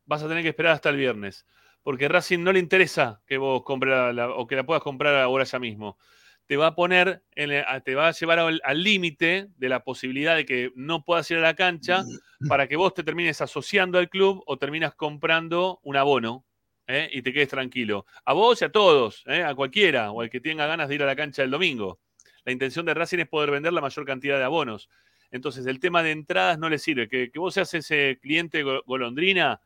Vas 0.06 0.22
a 0.22 0.28
tener 0.28 0.42
que 0.42 0.50
esperar 0.50 0.72
hasta 0.72 0.88
el 0.90 0.96
viernes. 0.96 1.46
Porque 1.82 2.08
Racing 2.08 2.40
no 2.42 2.52
le 2.52 2.58
interesa 2.58 3.20
que 3.26 3.38
vos 3.38 3.62
compres 3.62 4.14
la, 4.14 4.30
o 4.30 4.46
que 4.46 4.56
la 4.56 4.64
puedas 4.64 4.82
comprar 4.82 5.14
ahora 5.16 5.44
ya 5.44 5.58
mismo. 5.58 5.98
Te 6.46 6.56
va 6.56 6.68
a 6.68 6.74
poner, 6.74 7.22
en 7.34 7.50
el- 7.50 7.64
te 7.84 7.94
va 7.94 8.08
a 8.08 8.12
llevar 8.12 8.38
al 8.38 8.60
al 8.64 8.82
límite 8.82 9.48
de 9.56 9.68
la 9.68 9.82
posibilidad 9.84 10.36
de 10.36 10.46
que 10.46 10.72
no 10.76 11.04
puedas 11.04 11.28
ir 11.30 11.38
a 11.38 11.40
la 11.40 11.54
cancha 11.54 12.04
para 12.48 12.68
que 12.68 12.76
vos 12.76 12.94
te 12.94 13.02
termines 13.02 13.40
asociando 13.40 13.98
al 13.98 14.08
club 14.08 14.42
o 14.46 14.56
terminas 14.56 14.94
comprando 14.94 15.80
un 15.82 15.96
abono 15.96 16.44
¿eh? 16.86 17.08
y 17.12 17.22
te 17.22 17.32
quedes 17.32 17.48
tranquilo. 17.48 18.06
A 18.24 18.32
vos 18.32 18.60
y 18.62 18.64
a 18.64 18.70
todos, 18.70 19.22
¿eh? 19.26 19.42
a 19.42 19.54
cualquiera, 19.54 20.10
o 20.12 20.20
al 20.20 20.30
que 20.30 20.40
tenga 20.40 20.66
ganas 20.66 20.88
de 20.88 20.94
ir 20.94 21.02
a 21.02 21.06
la 21.06 21.16
cancha 21.16 21.42
el 21.42 21.50
domingo. 21.50 22.00
La 22.44 22.52
intención 22.52 22.86
de 22.86 22.94
Racing 22.94 23.18
es 23.18 23.28
poder 23.28 23.50
vender 23.50 23.72
la 23.72 23.80
mayor 23.80 24.04
cantidad 24.04 24.38
de 24.38 24.44
abonos. 24.44 24.88
Entonces, 25.32 25.66
el 25.66 25.80
tema 25.80 26.02
de 26.02 26.12
entradas 26.12 26.58
no 26.58 26.68
le 26.68 26.78
sirve. 26.78 27.08
Que, 27.08 27.30
que 27.30 27.38
vos 27.38 27.52
seas 27.54 27.74
ese 27.74 28.18
cliente 28.22 28.62
go- 28.62 28.82
golondrina, 28.86 29.60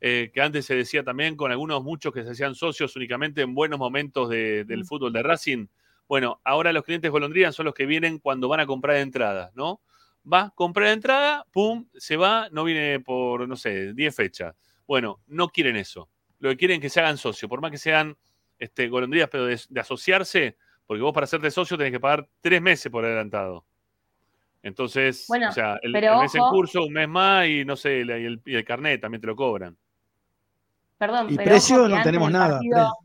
eh, 0.00 0.30
que 0.32 0.40
antes 0.42 0.66
se 0.66 0.74
decía 0.74 1.02
también 1.02 1.36
con 1.36 1.50
algunos 1.50 1.82
muchos 1.82 2.12
que 2.12 2.22
se 2.22 2.30
hacían 2.30 2.54
socios 2.54 2.94
únicamente 2.96 3.40
en 3.42 3.54
buenos 3.54 3.78
momentos 3.78 4.28
de- 4.28 4.64
del 4.64 4.84
fútbol 4.84 5.12
de 5.12 5.22
Racing. 5.22 5.66
Bueno, 6.06 6.40
ahora 6.44 6.72
los 6.72 6.84
clientes 6.84 7.10
golondrina 7.10 7.50
son 7.52 7.64
los 7.66 7.74
que 7.74 7.86
vienen 7.86 8.18
cuando 8.18 8.48
van 8.48 8.60
a 8.60 8.66
comprar 8.66 8.96
entradas, 8.98 9.50
¿no? 9.54 9.80
Va, 10.30 10.52
comprar 10.54 10.88
entrada, 10.88 11.44
pum, 11.52 11.86
se 11.94 12.16
va, 12.16 12.48
no 12.52 12.64
viene 12.64 13.00
por, 13.00 13.48
no 13.48 13.56
sé, 13.56 13.94
10 13.94 14.14
fechas. 14.14 14.54
Bueno, 14.86 15.20
no 15.26 15.48
quieren 15.48 15.76
eso. 15.76 16.08
Lo 16.40 16.50
que 16.50 16.56
quieren 16.56 16.76
es 16.76 16.82
que 16.82 16.90
se 16.90 17.00
hagan 17.00 17.16
socios, 17.18 17.48
por 17.48 17.60
más 17.60 17.70
que 17.70 17.78
sean 17.78 18.16
este, 18.58 18.88
golondrinas, 18.88 19.28
pero 19.30 19.46
de, 19.46 19.60
de 19.68 19.80
asociarse, 19.80 20.56
porque 20.86 21.02
vos 21.02 21.12
para 21.12 21.24
hacerte 21.24 21.50
socio 21.50 21.76
tenés 21.76 21.92
que 21.92 22.00
pagar 22.00 22.26
tres 22.40 22.62
meses 22.62 22.90
por 22.90 23.04
adelantado. 23.04 23.64
Entonces, 24.62 25.26
Bueno, 25.28 25.48
o 25.50 25.52
sea, 25.52 25.78
el, 25.82 25.92
mes 25.92 26.34
en 26.34 26.42
curso, 26.42 26.84
un 26.84 26.92
mes 26.92 27.08
más 27.08 27.46
y 27.46 27.64
no 27.64 27.76
sé, 27.76 27.98
y 27.98 28.10
el, 28.10 28.40
y 28.44 28.54
el 28.54 28.64
carnet 28.64 29.00
también 29.00 29.20
te 29.20 29.26
lo 29.26 29.36
cobran. 29.36 29.76
Perdón, 30.98 31.28
Y 31.30 31.36
pero 31.36 31.50
precio 31.50 31.76
ojo 31.84 31.88
no 31.88 32.02
tenemos 32.02 32.30
nada, 32.30 32.56
partido- 32.56 32.96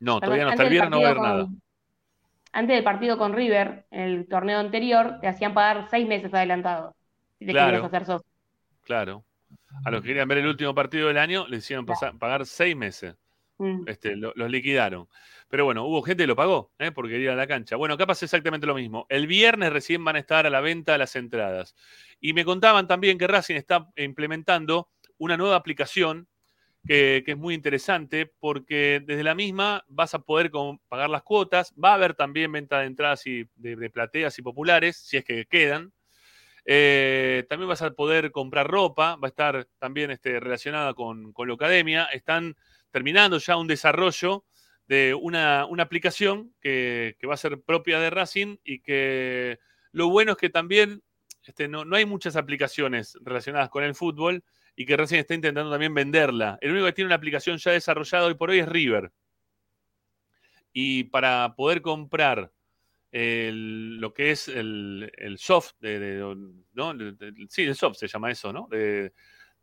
No, 0.00 0.20
perdón, 0.20 0.20
todavía 0.20 0.44
no, 0.44 0.50
hasta 0.50 0.62
el 0.64 0.68
viernes 0.70 0.90
no 0.90 0.96
va 1.00 1.02
a 1.02 1.10
haber 1.10 1.16
partido 1.18 1.44
nada. 1.46 1.60
Antes 2.52 2.74
del 2.74 2.84
partido 2.84 3.16
con 3.16 3.32
River, 3.32 3.86
en 3.90 4.00
el 4.02 4.28
torneo 4.28 4.58
anterior, 4.58 5.18
te 5.20 5.28
hacían 5.28 5.54
pagar 5.54 5.86
seis 5.88 6.06
meses 6.06 6.34
adelantados. 6.34 6.94
Si 7.38 7.46
te 7.46 7.52
Claro. 7.52 7.68
querías 7.70 7.84
hacer 7.86 8.06
socio. 8.06 8.26
Claro. 8.82 9.24
A 9.84 9.90
los 9.90 10.02
que 10.02 10.08
querían 10.08 10.28
ver 10.28 10.38
el 10.38 10.46
último 10.46 10.74
partido 10.74 11.08
del 11.08 11.18
año, 11.18 11.46
les 11.48 11.64
hicieron 11.64 11.86
pasar- 11.86 12.18
pagar 12.18 12.44
seis 12.46 12.76
meses. 12.76 13.14
Mm. 13.58 13.84
Este, 13.86 14.16
lo- 14.16 14.32
los 14.36 14.50
liquidaron. 14.50 15.06
Pero 15.48 15.64
bueno, 15.64 15.84
hubo 15.84 16.00
gente 16.02 16.22
que 16.22 16.26
lo 16.28 16.36
pagó, 16.36 16.72
¿eh? 16.78 16.92
porque 16.92 17.12
quería 17.12 17.26
ir 17.26 17.30
a 17.32 17.36
la 17.36 17.46
cancha. 17.46 17.76
Bueno, 17.76 17.94
acá 17.94 18.06
pasa 18.06 18.24
exactamente 18.24 18.66
lo 18.66 18.74
mismo. 18.74 19.06
El 19.08 19.26
viernes 19.26 19.72
recién 19.72 20.02
van 20.04 20.16
a 20.16 20.20
estar 20.20 20.46
a 20.46 20.50
la 20.50 20.60
venta 20.60 20.96
las 20.96 21.14
entradas. 21.16 21.74
Y 22.20 22.32
me 22.32 22.44
contaban 22.44 22.86
también 22.86 23.18
que 23.18 23.26
Racing 23.26 23.56
está 23.56 23.88
implementando 23.96 24.88
una 25.18 25.36
nueva 25.36 25.56
aplicación 25.56 26.26
que, 26.86 27.22
que 27.26 27.32
es 27.32 27.36
muy 27.36 27.52
interesante 27.54 28.24
porque 28.40 29.02
desde 29.04 29.22
la 29.24 29.34
misma 29.34 29.84
vas 29.88 30.14
a 30.14 30.20
poder 30.20 30.50
pagar 30.88 31.10
las 31.10 31.22
cuotas. 31.22 31.74
Va 31.82 31.90
a 31.90 31.94
haber 31.94 32.14
también 32.14 32.50
venta 32.52 32.78
de 32.78 32.86
entradas 32.86 33.26
y 33.26 33.46
de, 33.56 33.76
de 33.76 33.90
plateas 33.90 34.38
y 34.38 34.42
populares, 34.42 34.96
si 34.96 35.18
es 35.18 35.24
que 35.24 35.44
quedan. 35.44 35.92
Eh, 36.72 37.46
también 37.48 37.68
vas 37.68 37.82
a 37.82 37.90
poder 37.90 38.30
comprar 38.30 38.68
ropa, 38.68 39.16
va 39.16 39.26
a 39.26 39.28
estar 39.28 39.66
también 39.80 40.12
este, 40.12 40.38
relacionada 40.38 40.94
con, 40.94 41.32
con 41.32 41.48
la 41.48 41.54
academia. 41.54 42.04
Están 42.04 42.54
terminando 42.92 43.38
ya 43.38 43.56
un 43.56 43.66
desarrollo 43.66 44.44
de 44.86 45.12
una, 45.20 45.62
aplicación 45.62 46.54
que, 46.60 47.16
que 47.18 47.26
va 47.26 47.34
a 47.34 47.38
ser 47.38 47.60
propia 47.60 47.98
de 47.98 48.10
Racing 48.10 48.58
y 48.62 48.78
que 48.78 49.58
lo 49.90 50.10
bueno 50.10 50.32
es 50.32 50.38
que 50.38 50.48
también 50.48 51.02
este, 51.42 51.66
no, 51.66 51.84
no 51.84 51.96
hay 51.96 52.06
muchas 52.06 52.36
aplicaciones 52.36 53.18
relacionadas 53.20 53.68
con 53.68 53.82
el 53.82 53.96
fútbol 53.96 54.44
y 54.76 54.86
que 54.86 54.96
Racing 54.96 55.18
está 55.18 55.34
intentando 55.34 55.72
también 55.72 55.92
venderla. 55.92 56.56
El 56.60 56.70
único 56.70 56.86
que 56.86 56.92
tiene 56.92 57.06
una 57.06 57.16
aplicación 57.16 57.58
ya 57.58 57.72
desarrollada 57.72 58.26
hoy 58.26 58.34
por 58.34 58.50
hoy 58.50 58.60
es 58.60 58.68
River. 58.68 59.10
Y 60.72 61.02
para 61.02 61.52
poder 61.56 61.82
comprar 61.82 62.52
lo 63.12 64.14
que 64.14 64.30
es 64.30 64.48
el, 64.48 65.10
soft, 65.38 65.72
de, 65.80 66.34
sí, 67.48 67.62
el 67.62 67.74
soft 67.74 67.96
se 67.96 68.08
llama 68.08 68.30
eso, 68.30 68.52
¿no? 68.52 68.68
De, 68.70 69.12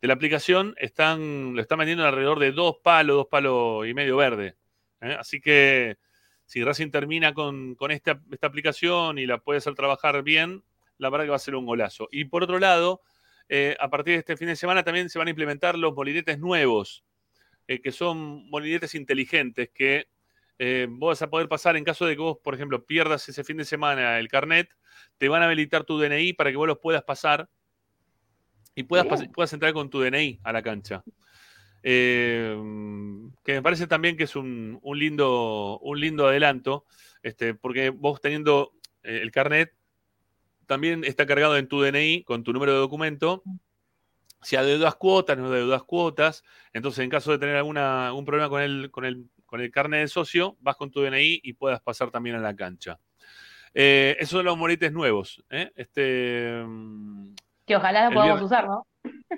la 0.01 0.13
aplicación, 0.13 0.75
están, 0.77 1.55
lo 1.55 1.61
están 1.61 1.79
vendiendo 1.79 2.05
alrededor 2.05 2.39
de 2.39 2.51
dos 2.51 2.77
palos, 2.83 3.15
dos 3.15 3.27
palos 3.27 3.87
y 3.87 3.93
medio 3.93 4.15
verde. 4.17 4.55
¿eh? 5.01 5.17
Así 5.19 5.41
que 5.41 5.97
si 6.45 6.63
Racing 6.63 6.91
termina 6.91 7.33
con, 7.33 7.75
esta 7.89 8.21
aplicación 8.41 9.17
y 9.17 9.25
la 9.25 9.39
puede 9.39 9.57
hacer 9.57 9.75
trabajar 9.75 10.23
bien, 10.23 10.63
la 10.97 11.09
verdad 11.09 11.25
que 11.25 11.31
va 11.31 11.35
a 11.35 11.39
ser 11.39 11.55
un 11.55 11.65
golazo. 11.65 12.07
Y 12.11 12.25
por 12.25 12.43
otro 12.43 12.59
lado, 12.59 13.01
eh, 13.49 13.75
a 13.79 13.89
partir 13.89 14.13
de 14.13 14.19
este 14.19 14.37
fin 14.37 14.47
de 14.47 14.55
semana 14.55 14.83
también 14.83 15.09
se 15.09 15.19
van 15.19 15.27
a 15.27 15.31
implementar 15.31 15.77
los 15.77 15.93
molinetes 15.93 16.39
nuevos, 16.39 17.03
eh, 17.67 17.81
que 17.81 17.91
son 17.91 18.49
molinetes 18.49 18.95
inteligentes 18.95 19.69
que 19.73 20.07
eh, 20.59 20.87
vos 20.89 21.09
vas 21.11 21.21
a 21.21 21.29
poder 21.29 21.47
pasar 21.47 21.75
en 21.77 21.83
caso 21.83 22.05
de 22.05 22.15
que 22.15 22.21
vos, 22.21 22.37
por 22.43 22.53
ejemplo, 22.55 22.85
pierdas 22.85 23.27
ese 23.29 23.43
fin 23.43 23.57
de 23.57 23.65
semana 23.65 24.19
el 24.19 24.27
carnet, 24.27 24.69
te 25.17 25.29
van 25.29 25.41
a 25.41 25.45
habilitar 25.45 25.83
tu 25.83 25.99
DNI 25.99 26.33
para 26.33 26.51
que 26.51 26.57
vos 26.57 26.67
los 26.67 26.79
puedas 26.79 27.03
pasar 27.03 27.49
y 28.75 28.83
puedas, 28.83 29.05
pas- 29.07 29.31
puedas 29.31 29.53
entrar 29.53 29.73
con 29.73 29.89
tu 29.89 29.99
DNI 30.01 30.39
a 30.43 30.51
la 30.53 30.61
cancha. 30.61 31.03
Eh, 31.83 32.55
que 33.43 33.53
me 33.53 33.61
parece 33.61 33.87
también 33.87 34.17
que 34.17 34.23
es 34.25 34.35
un, 34.35 34.79
un 34.81 34.99
lindo, 34.99 35.79
un 35.79 35.99
lindo 35.99 36.27
adelanto, 36.27 36.85
este, 37.23 37.53
porque 37.53 37.89
vos 37.91 38.19
teniendo 38.19 38.73
eh, 39.03 39.19
el 39.21 39.31
carnet, 39.31 39.73
también 40.65 41.03
está 41.05 41.25
cargado 41.25 41.55
en 41.57 41.67
tu 41.67 41.81
DNI 41.81 42.23
con 42.23 42.43
tu 42.43 42.51
número 42.51 42.73
de 42.73 42.79
documento. 42.79 43.41
Si 44.41 44.55
adeudas 44.55 44.95
cuotas, 44.95 45.37
no 45.37 45.47
adeudas 45.47 45.83
cuotas. 45.83 46.43
Entonces, 46.73 47.03
en 47.03 47.09
caso 47.09 47.31
de 47.31 47.37
tener 47.39 47.55
alguna, 47.55 48.07
algún 48.07 48.25
problema 48.25 48.49
con 48.49 48.61
el, 48.61 48.91
con, 48.91 49.05
el, 49.05 49.25
con 49.57 49.63
el 49.63 49.71
carnet 49.71 50.01
de 50.01 50.07
socio, 50.07 50.55
vas 50.59 50.75
con 50.75 50.91
tu 50.91 51.01
DNI 51.01 51.39
y 51.43 51.53
puedas 51.53 51.81
pasar 51.81 52.11
también 52.11 52.35
a 52.35 52.39
la 52.39 52.55
cancha. 52.55 52.99
Eh, 53.73 54.15
esos 54.19 54.31
son 54.37 54.45
los 54.45 54.55
molites 54.57 54.91
nuevos. 54.91 55.43
¿eh? 55.49 55.71
Este, 55.75 56.61
mm, 56.65 57.33
Que 57.65 57.75
ojalá 57.75 58.03
lo 58.03 58.07
El 58.09 58.13
podamos 58.13 58.39
viernes- 58.39 58.45
usar, 58.45 58.67
¿no? 58.67 58.85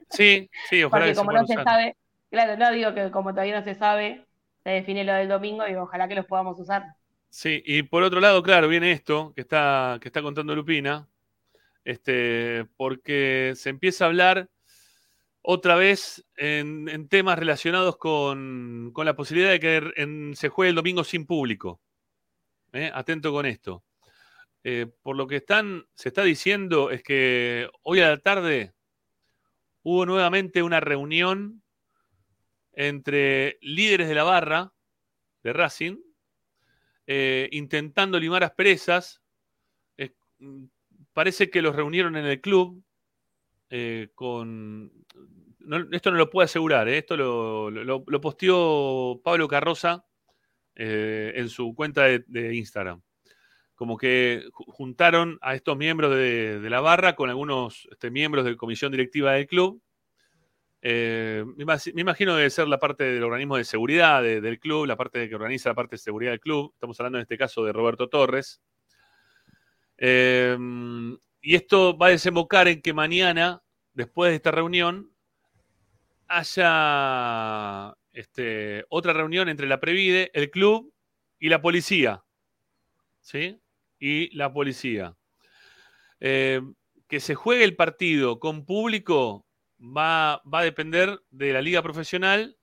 sí, 0.09 0.49
sí, 0.69 0.83
ojalá 0.83 1.05
Porque 1.05 1.11
que 1.11 1.15
se 1.15 1.19
como 1.19 1.29
puedan 1.31 1.41
no 1.43 1.47
se 1.47 1.63
sabe, 1.63 1.95
claro, 2.29 2.57
no 2.57 2.71
digo 2.71 2.93
que 2.93 3.11
como 3.11 3.31
todavía 3.31 3.57
no 3.59 3.63
se 3.63 3.75
sabe, 3.75 4.25
se 4.63 4.69
define 4.71 5.03
lo 5.05 5.13
del 5.13 5.29
domingo 5.29 5.65
y 5.67 5.75
ojalá 5.75 6.07
que 6.09 6.15
los 6.15 6.25
podamos 6.25 6.59
usar. 6.59 6.83
Sí, 7.29 7.63
y 7.65 7.83
por 7.83 8.03
otro 8.03 8.19
lado, 8.19 8.43
claro, 8.43 8.67
viene 8.67 8.91
esto 8.91 9.31
que 9.35 9.41
está, 9.41 9.99
que 10.01 10.09
está 10.09 10.21
contando 10.21 10.53
Lupina, 10.55 11.07
este, 11.85 12.65
porque 12.75 13.53
se 13.55 13.69
empieza 13.69 14.03
a 14.03 14.07
hablar 14.07 14.49
otra 15.51 15.73
vez 15.73 16.23
en, 16.38 17.07
temas 17.09 17.39
relacionados 17.39 17.97
con, 17.97 18.93
la 18.95 19.15
posibilidad 19.15 19.49
de 19.49 19.59
que 19.59 19.91
en- 19.95 20.35
se 20.35 20.47
juegue 20.47 20.69
el 20.69 20.76
domingo 20.76 21.03
sin 21.03 21.26
público. 21.26 21.81
¿eh? 22.71 22.91
Atento 22.93 23.31
con 23.31 23.47
esto. 23.47 23.84
Eh, 24.63 24.85
por 25.01 25.15
lo 25.15 25.26
que 25.26 25.38
están, 25.38 25.88
se 25.95 26.09
está 26.09 26.21
diciendo 26.21 26.91
es 26.91 27.01
que 27.01 27.67
hoy 27.81 27.99
a 27.99 28.09
la 28.09 28.17
tarde 28.17 28.73
hubo 29.81 30.05
nuevamente 30.05 30.61
una 30.61 30.81
reunión 30.81 31.63
entre 32.73 33.57
líderes 33.61 34.07
de 34.07 34.13
la 34.13 34.26
barra 34.26 34.71
de 35.41 35.51
Racing, 35.51 35.97
eh, 37.07 37.49
intentando 37.53 38.19
limar 38.19 38.43
asperezas. 38.43 39.23
Eh, 39.97 40.13
parece 41.11 41.49
que 41.49 41.63
los 41.63 41.76
reunieron 41.76 42.17
en 42.17 42.27
el 42.27 42.39
club 42.39 42.84
con... 44.13 44.91
no- 45.77 45.87
esto 45.91 46.11
no 46.11 46.17
lo 46.17 46.29
puedo 46.29 46.45
asegurar, 46.45 46.87
eh, 46.89 46.97
esto 46.99 47.15
lo, 47.17 47.69
lo- 47.71 48.03
posteó 48.21 49.21
Pablo 49.23 49.47
Carroza 49.47 50.05
eh, 50.75 51.33
en 51.35 51.49
su 51.49 51.73
cuenta 51.75 52.03
de, 52.05 52.55
Instagram. 52.55 53.01
Como 53.75 53.97
que 53.97 54.43
ju- 54.51 54.65
juntaron 54.67 55.37
a 55.41 55.55
estos 55.55 55.77
miembros 55.77 56.15
de, 56.15 56.59
la 56.69 56.81
barra 56.81 57.15
con 57.15 57.29
algunos 57.29 57.87
este, 57.91 58.11
miembros 58.11 58.45
de 58.45 58.57
comisión 58.57 58.91
directiva 58.91 59.33
del 59.33 59.47
club 59.47 59.81
Eh, 60.81 61.43
me 61.57 61.65
imag- 61.65 61.93
me 61.93 62.01
imagino 62.01 62.35
debe 62.37 62.49
ser 62.49 62.67
la 62.69 62.77
parte 62.79 63.03
del 63.03 63.23
organismo 63.23 63.57
de 63.57 63.65
seguridad 63.65 64.23
de- 64.23 64.39
del 64.41 64.59
club, 64.59 64.85
la 64.87 64.95
parte 64.95 65.27
que 65.27 65.35
organiza 65.35 65.69
la 65.69 65.75
parte 65.75 65.95
de 65.95 65.99
seguridad 65.99 66.31
del 66.31 66.39
club. 66.39 66.71
Estamos 66.73 66.97
hablando 66.99 67.17
en 67.17 67.23
este 67.23 67.37
caso 67.37 67.65
de 67.65 67.73
Roberto 67.73 68.07
Torres. 68.07 68.61
Y 71.41 71.55
esto 71.55 71.97
va 71.97 72.07
a 72.07 72.09
desembocar 72.11 72.67
en 72.67 72.81
que 72.81 72.93
mañana, 72.93 73.61
después 73.93 74.31
de 74.31 74.35
esta 74.35 74.51
reunión, 74.51 75.11
haya 76.30 77.95
este, 78.14 78.85
otra 78.89 79.14
reunión 79.14 79.49
entre 79.49 79.68
la 79.68 79.80
Previde, 79.80 80.31
el 80.34 80.49
club 80.49 80.93
y 81.39 81.49
la 81.49 81.61
policía. 81.61 82.23
¿Sí? 83.22 83.60
Y 83.99 84.35
la 84.35 84.53
policía. 84.53 85.15
Eh, 86.19 86.61
que 87.07 87.19
se 87.19 87.35
juegue 87.35 87.64
el 87.64 87.76
partido 87.76 88.39
con 88.39 88.65
público 88.65 89.45
va, 89.80 90.41
va 90.51 90.60
a 90.60 90.64
depender 90.64 91.22
de 91.31 91.53
la 91.53 91.61
liga 91.61 91.81
profesional 91.81 92.57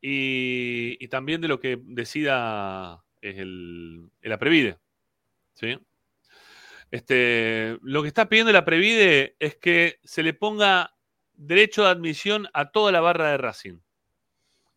y, 0.00 1.06
también 1.08 1.40
de 1.40 1.48
lo 1.48 1.60
que 1.60 1.78
decida 1.82 3.04
el, 3.20 4.08
el 4.22 4.32
Aprevide. 4.32 4.78
¿Sí? 5.54 5.78
Este, 6.90 7.78
lo 7.82 8.02
que 8.02 8.08
está 8.08 8.28
pidiendo 8.28 8.52
la 8.52 8.64
Previde 8.64 9.36
es 9.38 9.56
que 9.56 9.98
se 10.04 10.22
le 10.22 10.34
ponga 10.34 10.95
derecho 11.36 11.84
de 11.84 11.90
admisión 11.90 12.48
a 12.52 12.70
toda 12.70 12.92
la 12.92 13.00
barra 13.00 13.30
de 13.30 13.36
Racing. 13.38 13.78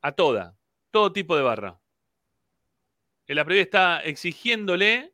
A 0.02 0.12
toda. 0.14 0.56
Todo 0.92 1.12
tipo 1.12 1.36
de 1.36 1.44
barra. 1.44 1.80
El 3.28 3.36
Previde 3.46 3.62
está 3.62 4.00
exigiéndole 4.02 5.14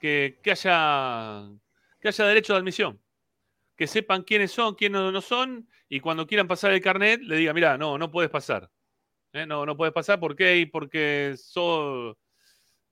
que, 0.00 0.38
que 0.42 0.50
haya, 0.50 1.44
que 2.00 2.08
haya 2.08 2.24
derecho 2.26 2.52
de 2.54 2.58
admisión. 2.58 3.00
Que 3.76 3.86
sepan 3.86 4.22
quiénes 4.22 4.50
son, 4.52 4.74
quiénes 4.74 5.00
no 5.12 5.20
son, 5.20 5.68
y 5.88 6.00
cuando 6.00 6.26
quieran 6.26 6.48
pasar 6.48 6.72
el 6.72 6.80
carnet, 6.82 7.20
le 7.22 7.36
diga, 7.36 7.52
mira, 7.52 7.78
no, 7.78 7.96
no 7.98 8.10
puedes 8.10 8.30
pasar. 8.30 8.70
¿Eh? 9.32 9.46
No, 9.46 9.64
no 9.64 9.76
puedes 9.76 9.94
pasar, 9.94 10.18
¿por 10.18 10.34
qué? 10.34 10.56
Y 10.58 10.66
porque 10.66 11.34
sos... 11.38 12.16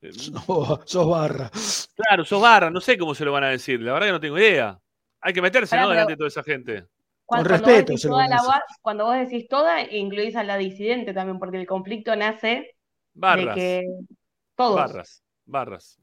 eh, 0.03 0.13
Sos, 0.87 1.09
barra. 1.09 1.51
Claro, 1.97 2.25
sos 2.25 2.41
barra, 2.41 2.71
no 2.71 2.81
sé 2.81 2.97
cómo 2.97 3.15
se 3.15 3.25
lo 3.25 3.33
van 3.33 3.45
a 3.45 3.49
decir, 3.51 3.81
la 3.83 3.93
verdad 3.93 4.07
que 4.07 4.13
no 4.13 4.21
tengo 4.21 4.39
idea. 4.39 4.81
Hay 5.21 5.33
que 5.33 5.43
meterse, 5.43 5.75
¿no? 5.77 5.83
pero- 5.83 5.91
Delante 5.91 6.13
de 6.13 6.17
toda 6.17 6.29
esa 6.29 6.45
gente. 6.45 6.87
Cuando, 7.29 7.51
cuando 7.51 7.67
vos 7.69 7.77
decís 7.85 8.03
toda 8.03 8.27
la 8.27 8.43
ba- 8.43 8.63
cuando 8.81 9.05
vos 9.05 9.17
decís 9.19 9.49
toda, 9.49 9.83
incluís 9.83 10.35
a 10.35 10.43
la 10.45 10.57
disidente 10.57 11.13
también, 11.13 11.39
porque 11.39 11.59
el 11.61 11.67
conflicto 11.67 12.17
nace 12.17 12.75
Barras. 13.13 13.55
de 13.55 13.61
que 13.61 13.85
todos. 14.57 14.77
Barras, 14.77 15.23
barras. 15.45 16.01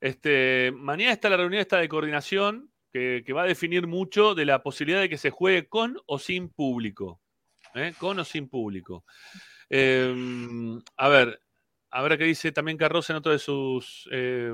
Este, 0.00 0.70
mañana 0.74 1.12
está 1.12 1.28
la 1.30 1.36
reunión 1.38 1.60
esta 1.60 1.78
de 1.78 1.88
coordinación 1.88 2.70
que, 2.92 3.22
que 3.24 3.32
va 3.32 3.42
a 3.42 3.46
definir 3.46 3.86
mucho 3.86 4.34
de 4.34 4.44
la 4.44 4.62
posibilidad 4.62 5.00
de 5.00 5.08
que 5.08 5.18
se 5.18 5.30
juegue 5.30 5.66
con 5.68 5.96
o 6.06 6.18
sin 6.18 6.48
público. 6.50 7.20
¿eh? 7.74 7.94
Con 7.98 8.18
o 8.18 8.24
sin 8.24 8.48
público. 8.48 9.04
Eh, 9.70 10.14
a 10.96 11.08
ver, 11.08 11.40
a 11.90 12.02
ver 12.02 12.18
qué 12.18 12.24
dice 12.24 12.52
también 12.52 12.76
Carroza 12.76 13.12
en 13.12 13.18
otro 13.18 13.32
de 13.32 13.38
sus 13.38 14.08
eh, 14.12 14.52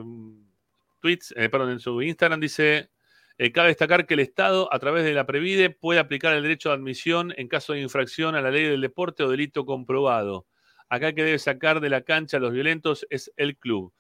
tweets, 1.01 1.35
eh, 1.37 1.49
perdón, 1.49 1.71
en 1.73 1.81
su 1.81 2.01
Instagram 2.03 2.41
dice, 2.41 2.91
eh, 3.39 3.53
cabe 3.53 3.69
destacar 3.69 4.07
que 4.07 4.15
el 4.15 4.21
Estado, 4.21 4.73
a 4.73 4.79
través 4.79 5.05
de 5.05 5.13
la 5.13 5.27
Previde, 5.27 5.71
puede 5.71 6.01
aplicar 6.01 6.35
el 6.35 6.43
derecho 6.43 6.71
de 6.71 6.77
admisión 6.77 7.35
en 7.37 7.49
caso 7.49 7.75
de 7.75 7.81
infracción 7.81 8.35
a 8.35 8.41
la 8.41 8.51
ley 8.51 8.65
del 8.65 8.81
deporte 8.81 9.23
o 9.23 9.29
delito 9.29 9.67
comprobado. 9.67 10.47
Acá 10.89 11.09
el 11.09 11.15
que 11.15 11.25
debe 11.25 11.39
sacar 11.39 11.81
de 11.81 11.91
la 11.91 12.03
cancha 12.03 12.39
a 12.39 12.41
los 12.41 12.53
violentos 12.53 13.07
es 13.11 13.33
el 13.37 13.59
club. 13.59 13.93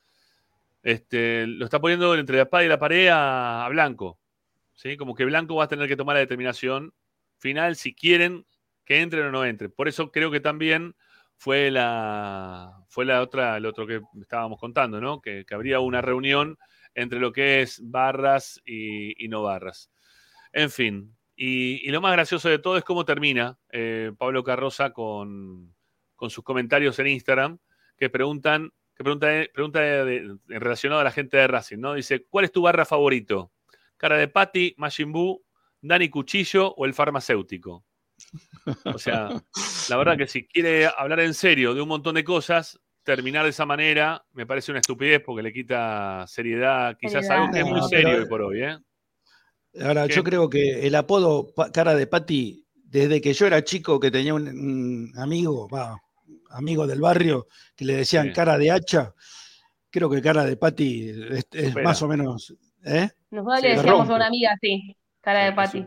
Este, 0.82 1.46
lo 1.46 1.66
está 1.66 1.80
poniendo 1.80 2.14
entre 2.14 2.36
la 2.36 2.44
espada 2.44 2.64
y 2.64 2.68
la 2.68 2.78
pared 2.78 3.08
a, 3.12 3.66
Blanco. 3.70 4.18
¿sí? 4.72 4.96
Como 4.96 5.14
que 5.14 5.24
Blanco 5.24 5.56
va 5.56 5.64
a 5.64 5.68
tener 5.68 5.88
que 5.88 5.96
tomar 5.96 6.14
la 6.14 6.20
determinación 6.20 6.94
final 7.38 7.76
si 7.76 7.94
quieren 7.94 8.46
que 8.84 9.00
entren 9.00 9.26
o 9.26 9.32
no 9.32 9.44
entren. 9.44 9.70
Por 9.70 9.88
eso 9.88 10.10
creo 10.12 10.30
que 10.30 10.40
también 10.40 10.94
fue 11.36 11.70
la, 11.70 12.84
fue 12.88 13.04
la 13.04 13.20
otra, 13.20 13.58
el 13.58 13.66
otro 13.66 13.86
que 13.86 14.00
estábamos 14.20 14.58
contando, 14.58 15.00
¿no? 15.00 15.20
Que 15.20 15.44
habría 15.50 15.80
una 15.80 16.00
reunión 16.00 16.56
entre 16.96 17.20
lo 17.20 17.30
que 17.30 17.60
es 17.60 17.80
barras 17.84 18.60
y, 18.64 19.28
no 19.28 19.42
barras. 19.42 19.90
En 20.52 20.70
fin, 20.70 21.14
y, 21.36 21.88
lo 21.90 22.00
más 22.00 22.12
gracioso 22.12 22.48
de 22.48 22.58
todo 22.58 22.78
es 22.78 22.84
cómo 22.84 23.04
termina 23.04 23.58
eh, 23.70 24.12
Pablo 24.18 24.42
Carroza 24.42 24.92
con, 24.92 25.74
sus 26.28 26.42
comentarios 26.42 26.98
en 26.98 27.08
Instagram, 27.08 27.58
que 27.98 28.08
preguntan, 28.08 28.72
que 28.96 29.04
pregunta, 29.04 29.28
pregunta 29.52 29.80
de- 29.80 30.04
de- 30.04 30.58
relacionado 30.58 31.02
a 31.02 31.04
la 31.04 31.12
gente 31.12 31.36
de 31.36 31.46
Racing, 31.46 31.78
¿no? 31.78 31.92
Dice, 31.92 32.24
¿cuál 32.28 32.46
es 32.46 32.52
tu 32.52 32.62
barra 32.62 32.86
favorito? 32.86 33.52
Cara 33.98 34.16
de 34.16 34.28
Pati, 34.28 34.74
Majin 34.78 35.12
Dani 35.82 36.08
Cuchillo 36.08 36.72
o 36.74 36.86
el 36.86 36.94
farmacéutico. 36.94 37.84
O 38.86 38.98
sea, 38.98 39.28
la 39.90 39.96
verdad 39.98 40.16
que 40.16 40.26
si 40.26 40.46
quiere 40.46 40.86
hablar 40.86 41.20
en 41.20 41.34
serio 41.34 41.74
de 41.74 41.82
un 41.82 41.88
montón 41.88 42.14
de 42.14 42.24
cosas, 42.24 42.80
terminar 43.06 43.44
de 43.44 43.50
esa 43.50 43.64
manera 43.64 44.22
me 44.32 44.44
parece 44.46 44.72
una 44.72 44.80
estupidez 44.80 45.22
porque 45.24 45.42
le 45.42 45.52
quita 45.52 46.24
seriedad, 46.26 46.96
quizás 47.00 47.24
Seriedad. 47.24 47.36
algo 47.44 47.52
que 47.54 47.58
es 47.60 47.64
muy 47.64 47.80
No, 47.80 47.88
serio 47.88 48.08
pero- 48.10 48.22
hoy 48.22 48.28
por 48.28 48.42
hoy, 48.42 48.62
¿eh? 48.62 48.78
Ahora, 49.82 50.08
¿Qué? 50.08 50.14
yo 50.14 50.24
creo 50.24 50.48
que 50.50 50.86
el 50.86 50.94
apodo 50.94 51.52
cara 51.72 51.94
de 51.94 52.06
Pati, 52.06 52.64
desde 52.74 53.20
que 53.20 53.32
yo 53.32 53.46
era 53.46 53.62
chico, 53.62 54.00
que 54.00 54.10
tenía 54.10 54.34
un, 54.34 54.48
un 54.48 55.12
amigo, 55.18 55.68
va, 55.68 56.00
amigo 56.50 56.86
del 56.86 57.00
barrio, 57.00 57.46
que 57.76 57.84
le 57.84 57.94
decían 57.94 58.28
Sí. 58.28 58.32
cara 58.32 58.56
de 58.58 58.70
hacha, 58.70 59.12
creo 59.90 60.08
que 60.10 60.20
cara 60.22 60.44
de 60.44 60.56
Pati 60.56 61.10
es, 61.30 61.46
es 61.52 61.74
más 61.76 62.00
o 62.02 62.08
menos. 62.08 62.54
¿eh? 62.84 63.08
Nosotros 63.30 63.60
Sí, 63.60 63.66
le 63.68 63.76
decíamos 63.76 64.08
a 64.10 64.14
una 64.14 64.26
amiga 64.26 64.50
así, 64.52 64.96
cara 65.20 65.44
de 65.44 65.52
Pati. 65.52 65.86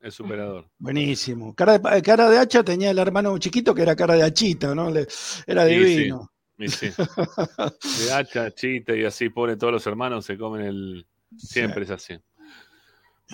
El 0.00 0.12
superador. 0.12 0.68
Buenísimo. 0.78 1.54
Cara 1.54 1.72
de, 1.72 1.80
pa- 1.80 2.00
cara 2.02 2.28
de 2.30 2.38
hacha 2.38 2.62
tenía 2.64 2.90
el 2.90 2.98
hermano 2.98 3.36
chiquito 3.38 3.74
que 3.74 3.82
era 3.82 3.94
cara 3.96 4.14
de 4.14 4.22
hachita, 4.24 4.74
¿no? 4.74 4.90
Le- 4.90 5.06
era 5.46 5.66
Sí, 5.66 5.74
divino. 5.74 6.30
Y 6.58 6.68
sí. 6.68 6.90
De 8.06 8.12
hacha, 8.12 8.50
chiste 8.50 8.98
y 8.98 9.04
así, 9.04 9.28
pobre, 9.30 9.56
todos 9.56 9.72
los 9.72 9.86
hermanos 9.86 10.24
se 10.24 10.36
comen 10.36 10.62
el. 10.66 11.06
Siempre 11.36 11.84
es 11.84 11.90
así. 11.90 12.18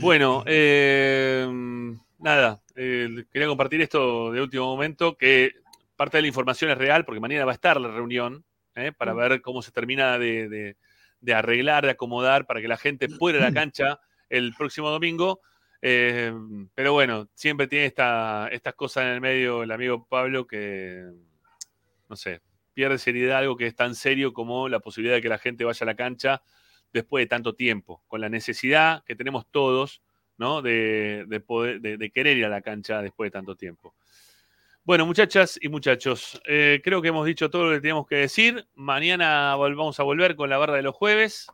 Bueno, 0.01 0.43
eh, 0.47 1.47
nada, 2.19 2.61
eh, 2.75 3.25
quería 3.33 3.47
compartir 3.49 3.81
esto 3.81 4.33
de 4.33 4.41
último 4.41 4.67
momento, 4.67 5.17
que 5.17 5.53
parte 5.97 6.19
de 6.19 6.23
la 6.23 6.29
información 6.29 6.71
es 6.73 6.79
real, 6.79 7.05
porque 7.05 7.21
mañana 7.21 7.45
va 7.45 7.53
a 7.53 7.55
estar 7.55 7.81
la 7.81 7.89
reunión, 7.89 8.45
eh, 8.75 8.91
para 8.97 9.15
ver 9.15 9.41
cómo 9.41 9.63
se 9.63 9.71
termina 9.71 10.19
de, 10.19 10.49
de- 10.49 10.77
de 11.21 11.33
arreglar, 11.35 11.85
de 11.85 11.93
acomodar, 11.93 12.45
para 12.47 12.61
que 12.61 12.69
la 12.69 12.77
gente 12.77 13.09
pueda 13.09 13.39
ir 13.39 13.43
a 13.45 13.47
la 13.49 13.55
cancha 13.55 14.01
el 14.29 14.53
próximo 14.59 14.91
domingo. 14.91 15.41
Eh, 15.81 16.33
pero 16.75 16.93
bueno, 16.93 17.29
siempre 17.35 17.67
tiene 17.67 17.87
esta, 17.87 18.49
estas 18.51 18.75
cosas 18.75 19.05
en 19.05 19.11
el 19.11 19.21
medio 19.21 19.63
el 19.63 19.71
amigo 19.71 20.07
Pablo 20.07 20.47
que, 20.47 21.03
no 22.09 22.17
sé, 22.17 22.41
pierde 22.75 22.99
seriedad 22.99 23.39
algo 23.39 23.57
que 23.57 23.67
es 23.67 23.75
tan 23.75 23.95
serio 23.95 24.33
como 24.33 24.69
la 24.69 24.81
posibilidad 24.81 25.17
de 25.17 25.23
que 25.23 25.29
la 25.29 25.39
gente 25.39 25.65
vaya 25.65 25.85
a 25.85 25.87
la 25.87 25.95
cancha 25.95 26.43
después 26.93 27.23
de 27.23 27.27
tanto 27.29 27.55
tiempo, 27.55 28.03
con 28.07 28.21
la 28.21 28.29
necesidad 28.29 29.03
que 29.05 29.17
tenemos 29.17 29.47
todos, 29.51 30.03
¿no? 30.37 30.61
De, 30.63 31.25
de 31.27 31.41
poder, 31.41 31.81
de, 31.81 31.97
de 31.97 32.11
querer 32.11 32.37
ir 32.37 32.45
a 32.45 32.49
la 32.49 32.61
cancha 32.61 33.01
después 33.03 33.29
de 33.29 33.33
tanto 33.33 33.57
tiempo. 33.57 33.95
Bueno, 34.85 35.07
muchachas 35.07 35.59
y 35.63 35.69
muchachos, 35.71 36.41
eh, 36.47 36.81
creo 36.85 37.01
que 37.01 37.09
hemos 37.09 37.25
dicho 37.25 37.49
todo 37.49 37.65
lo 37.65 37.71
que 37.75 37.81
teníamos 37.81 38.07
que 38.07 38.17
decir. 38.17 38.67
Mañana 38.75 39.57
vamos 39.57 39.99
a 39.99 40.03
volver 40.03 40.37
con 40.37 40.51
la 40.51 40.59
barra 40.59 40.77
de 40.77 40.83
los 40.83 40.95
jueves. 40.95 41.47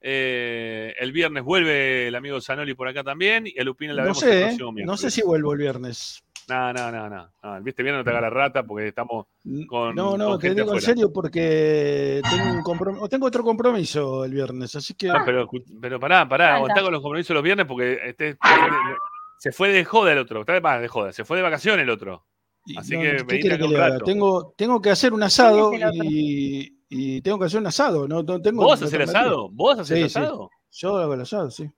Eh, 0.00 0.94
el 1.00 1.10
viernes 1.10 1.42
vuelve 1.42 2.06
el 2.06 2.14
amigo 2.14 2.40
Zanoli 2.40 2.74
por 2.74 2.86
acá 2.86 3.02
también. 3.02 3.44
Y 3.48 3.58
a 3.58 3.64
Lupina 3.64 3.92
la 3.92 4.02
No 4.02 4.08
vemos 4.10 4.22
el 4.22 4.28
sé, 4.28 4.38
¿eh? 4.38 4.42
próximo 4.44 4.66
no 4.66 4.72
miércoles. 4.72 5.00
sé 5.00 5.10
si 5.10 5.22
vuelvo 5.22 5.52
el 5.52 5.58
viernes. 5.58 6.22
No, 6.48 6.72
no, 6.72 6.92
no, 6.92 7.08
no. 7.10 7.28
no. 7.42 7.62
Viste, 7.62 7.82
viernes 7.82 8.00
no 8.00 8.04
te 8.04 8.10
agarra 8.16 8.30
rata 8.30 8.62
porque 8.62 8.88
estamos 8.88 9.26
con. 9.68 9.94
No, 9.94 10.16
no, 10.16 10.30
con 10.30 10.38
te 10.40 10.48
gente 10.48 10.62
digo 10.62 10.74
en 10.74 10.80
serio 10.80 11.12
porque 11.12 12.20
tengo, 12.30 12.50
un 12.52 12.62
comprom- 12.62 12.98
o 13.00 13.08
tengo 13.08 13.26
otro 13.26 13.42
compromiso 13.42 14.24
el 14.24 14.32
viernes, 14.32 14.74
así 14.76 14.94
que. 14.94 15.10
Ah, 15.10 15.22
pero, 15.24 15.48
pero 15.80 15.98
pará, 15.98 16.28
pará, 16.28 16.56
aguantá 16.56 16.82
con 16.82 16.92
los 16.92 17.02
compromisos 17.02 17.34
los 17.34 17.42
viernes 17.42 17.66
porque 17.66 17.98
este, 18.04 18.38
se 19.38 19.50
fue 19.52 19.70
de 19.70 19.84
joda 19.84 20.12
el 20.12 20.18
otro, 20.18 20.40
está 20.40 20.60
más 20.60 20.80
de 20.80 20.88
joda, 20.88 21.12
se 21.12 21.24
fue 21.24 21.36
de 21.36 21.42
vacaciones 21.42 21.82
el 21.82 21.90
otro. 21.90 22.24
Así 22.76 22.94
no, 22.96 23.02
que 23.02 23.16
¿qué 23.28 23.40
quiere 23.40 23.58
que 23.58 23.68
le 23.68 23.80
haga? 23.82 23.98
Tengo, 24.00 24.52
tengo 24.56 24.80
que 24.80 24.90
hacer 24.90 25.12
un 25.12 25.22
asado 25.22 25.70
¿Quién 25.70 25.82
es 25.82 25.94
el 26.00 26.04
y, 26.04 26.78
y 26.88 27.20
tengo 27.22 27.38
que 27.38 27.44
hacer 27.44 27.60
un 27.60 27.66
asado. 27.68 28.08
No, 28.08 28.22
no 28.24 28.40
tengo 28.40 28.64
¿Vos 28.64 28.82
haces 28.82 28.92
el 28.92 29.02
asado? 29.02 29.48
¿Vos 29.50 29.78
haces 29.78 29.90
el 29.96 30.04
Sí, 30.04 30.10
sí. 30.14 30.18
asado? 30.18 30.50
Yo 30.72 30.96
hago 30.96 31.14
el 31.14 31.20
asado, 31.20 31.50
sí. 31.50 31.70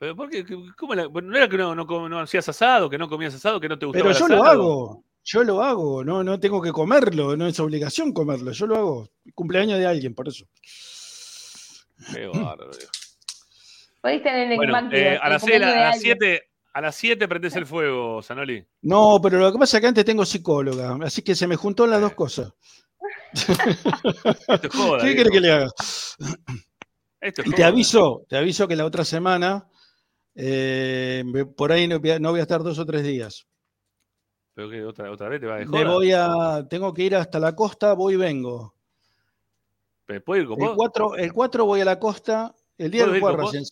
Pero 0.00 0.16
¿por 0.16 0.30
qué? 0.30 0.46
¿Cómo 0.78 0.94
la- 0.94 1.06
no 1.08 1.36
era 1.36 1.46
que 1.46 1.58
no, 1.58 1.74
no, 1.74 2.20
hacías 2.20 2.48
asado, 2.48 2.88
que 2.88 2.96
no 2.96 3.06
comías 3.06 3.34
asado, 3.34 3.60
que 3.60 3.68
no 3.68 3.78
te 3.78 3.84
gustaba 3.84 4.02
Pero 4.02 4.12
el 4.14 4.18
yo 4.18 4.28
lo 4.34 4.44
hago, 4.44 5.04
yo 5.22 5.44
lo 5.44 5.62
hago, 5.62 6.02
no, 6.02 6.24
no 6.24 6.40
tengo 6.40 6.62
que 6.62 6.72
comerlo, 6.72 7.36
no 7.36 7.46
es 7.46 7.60
obligación 7.60 8.12
comerlo, 8.14 8.50
yo 8.52 8.66
lo 8.66 8.76
hago. 8.76 9.08
Cumpleaños 9.34 9.78
de 9.78 9.86
alguien, 9.86 10.14
por 10.14 10.26
eso. 10.28 10.46
Qué 12.14 12.26
bárbaro. 12.32 12.70
Podéis 14.00 14.22
tener 14.22 14.56
Bueno, 14.56 14.62
enigmático, 14.78 14.96
eh, 14.96 15.18
a 15.20 15.26
el 15.26 15.32
las 15.34 15.42
seis- 15.42 15.52
cumpleaños 15.52 15.74
de 15.74 15.80
a 15.80 15.84
las 15.84 15.94
alguien. 15.96 16.16
7 16.18 16.42
a 16.72 16.80
las 16.80 16.94
7 16.96 17.28
prendés 17.28 17.56
el 17.56 17.66
fuego, 17.66 18.22
Zanoli. 18.22 18.64
No, 18.82 19.20
pero 19.22 19.38
lo 19.38 19.52
que 19.52 19.58
pasa 19.58 19.76
es 19.76 19.80
que 19.82 19.86
antes 19.88 20.04
tengo 20.06 20.24
psicóloga, 20.24 20.96
así 21.02 21.20
que 21.20 21.34
se 21.34 21.46
me 21.46 21.56
juntó 21.56 21.86
las 21.86 22.00
dos 22.00 22.14
cosas. 22.14 22.54
Esto 23.34 23.52
es 24.68 24.74
joda, 24.74 25.02
¿Qué 25.04 25.14
querés 25.14 25.32
que 25.32 25.40
le 25.40 25.50
haga? 25.52 25.66
Esto 27.20 27.42
es 27.42 27.48
Y 27.48 27.50
te 27.50 27.56
joda. 27.56 27.66
aviso, 27.66 28.24
te 28.28 28.36
aviso 28.38 28.66
que 28.66 28.76
la 28.76 28.86
otra 28.86 29.04
semana, 29.04 29.68
eh, 30.34 31.22
me- 31.26 31.46
por 31.46 31.72
ahí 31.72 31.86
no 31.88 32.00
voy, 32.00 32.10
a, 32.10 32.18
no 32.18 32.30
voy 32.30 32.40
a 32.40 32.42
estar 32.42 32.62
dos 32.62 32.78
o 32.78 32.86
tres 32.86 33.02
días. 33.04 33.46
¿Pero 34.54 34.70
qué? 34.70 34.84
¿Otra, 34.84 35.10
otra 35.10 35.28
vez 35.28 35.40
te 35.40 35.46
va 35.46 35.56
de 35.56 35.66
Me 35.66 35.84
joda? 35.84 35.92
voy 35.94 36.12
a, 36.12 36.66
tengo 36.68 36.92
que 36.94 37.02
ir 37.04 37.16
hasta 37.16 37.38
la 37.38 37.54
costa, 37.56 37.94
voy 37.94 38.14
y 38.14 38.16
vengo. 38.16 38.74
¿Pero 40.06 40.24
¿Puedo 40.24 40.42
ir 40.42 40.48
con 40.48 40.58
El 40.60 40.68
vos? 40.68 40.76
4, 40.76 41.16
el 41.16 41.32
4 41.32 41.64
voy 41.66 41.80
a 41.80 41.84
la 41.84 41.98
costa, 41.98 42.54
el 42.78 42.90
día 42.90 43.02
¿Puedo 43.04 43.14
del 43.14 43.22
ir 43.22 43.26
con 43.26 43.32
juego 43.34 43.42
vos? 43.44 43.54
Racing. 43.54 43.64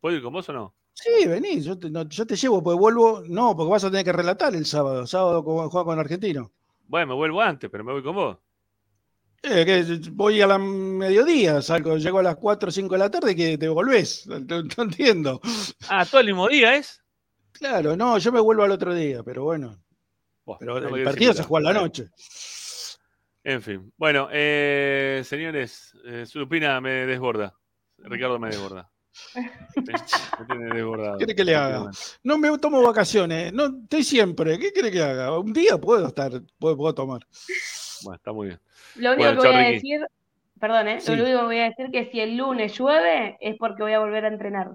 ¿Puedo 0.00 0.16
ir 0.16 0.22
con 0.22 0.32
vos 0.32 0.48
o 0.48 0.52
no? 0.52 0.74
Sí, 0.94 1.26
vení, 1.26 1.60
yo 1.62 1.78
te, 1.78 1.90
no, 1.90 2.08
yo 2.08 2.26
te 2.26 2.36
llevo, 2.36 2.62
porque 2.62 2.78
vuelvo, 2.78 3.22
no, 3.28 3.56
porque 3.56 3.70
vas 3.70 3.84
a 3.84 3.90
tener 3.90 4.04
que 4.04 4.12
relatar 4.12 4.54
el 4.54 4.66
sábado, 4.66 5.06
sábado 5.06 5.42
juega 5.42 5.84
con 5.84 5.98
Argentino. 5.98 6.52
Bueno, 6.86 7.08
me 7.08 7.14
vuelvo 7.14 7.40
antes, 7.40 7.68
pero 7.70 7.82
me 7.82 7.92
voy 7.92 8.02
con 8.02 8.14
vos. 8.14 8.38
Eh, 9.44 9.64
que 9.64 10.10
voy 10.12 10.40
a 10.40 10.46
la 10.46 10.58
mediodía, 10.58 11.60
salgo, 11.62 11.96
llego 11.96 12.20
a 12.20 12.22
las 12.22 12.36
4 12.36 12.68
o 12.68 12.72
5 12.72 12.94
de 12.94 12.98
la 12.98 13.10
tarde 13.10 13.34
que 13.34 13.58
te 13.58 13.68
volvés, 13.68 14.24
no, 14.28 14.38
no 14.38 14.82
entiendo. 14.84 15.40
Ah, 15.88 16.06
todo 16.06 16.20
el 16.20 16.28
mismo 16.28 16.48
día 16.48 16.76
es. 16.76 17.02
Claro, 17.50 17.96
no, 17.96 18.18
yo 18.18 18.30
me 18.30 18.40
vuelvo 18.40 18.62
al 18.62 18.70
otro 18.70 18.94
día, 18.94 19.22
pero 19.24 19.44
bueno. 19.44 19.82
Pero 20.58 20.80
no 20.80 20.96
el 20.96 21.04
partido 21.04 21.32
se 21.32 21.42
juega 21.42 21.70
en 21.70 21.74
la 21.74 21.80
noche. 21.80 22.08
En 23.44 23.62
fin. 23.62 23.92
Bueno, 23.96 24.28
eh, 24.30 25.22
señores, 25.24 25.92
eh, 26.04 26.24
me 26.80 27.06
desborda. 27.06 27.54
Ricardo 27.98 28.38
me 28.38 28.48
desborda. 28.48 28.88
Me 29.76 30.46
tiene 30.46 30.74
desbordado. 30.74 31.18
¿Qué 31.18 31.26
quiere 31.26 31.36
que 31.36 31.44
le 31.44 31.54
haga? 31.54 31.90
No 32.22 32.38
me 32.38 32.56
tomo 32.58 32.82
vacaciones, 32.82 33.52
no 33.52 33.66
estoy 33.82 34.04
siempre. 34.04 34.58
¿Qué 34.58 34.72
quiere 34.72 34.90
que 34.90 35.02
haga? 35.02 35.38
Un 35.38 35.52
día 35.52 35.76
puedo 35.78 36.06
estar, 36.06 36.32
puedo, 36.58 36.76
puedo 36.76 36.94
tomar. 36.94 37.26
Bueno, 38.02 38.16
está 38.16 38.32
muy 38.32 38.48
bien. 38.48 38.60
Lo 38.94 39.12
único 39.12 39.18
Bueno, 39.22 39.42
que 39.42 39.48
chao, 39.48 39.52
voy 39.52 39.62
a 39.62 39.68
Ricky. 39.70 39.74
decir, 39.74 40.06
perdón, 40.60 40.88
¿eh? 40.88 41.00
Sí. 41.00 41.16
Lo 41.16 41.22
único 41.24 41.38
que 41.40 41.44
voy 41.46 41.58
a 41.58 41.64
decir 41.70 41.90
que 41.92 42.10
si 42.10 42.20
el 42.20 42.36
lunes 42.36 42.78
llueve 42.78 43.36
es 43.40 43.56
porque 43.58 43.82
voy 43.82 43.92
a 43.92 44.00
volver 44.00 44.24
a 44.24 44.28
entrenar. 44.28 44.68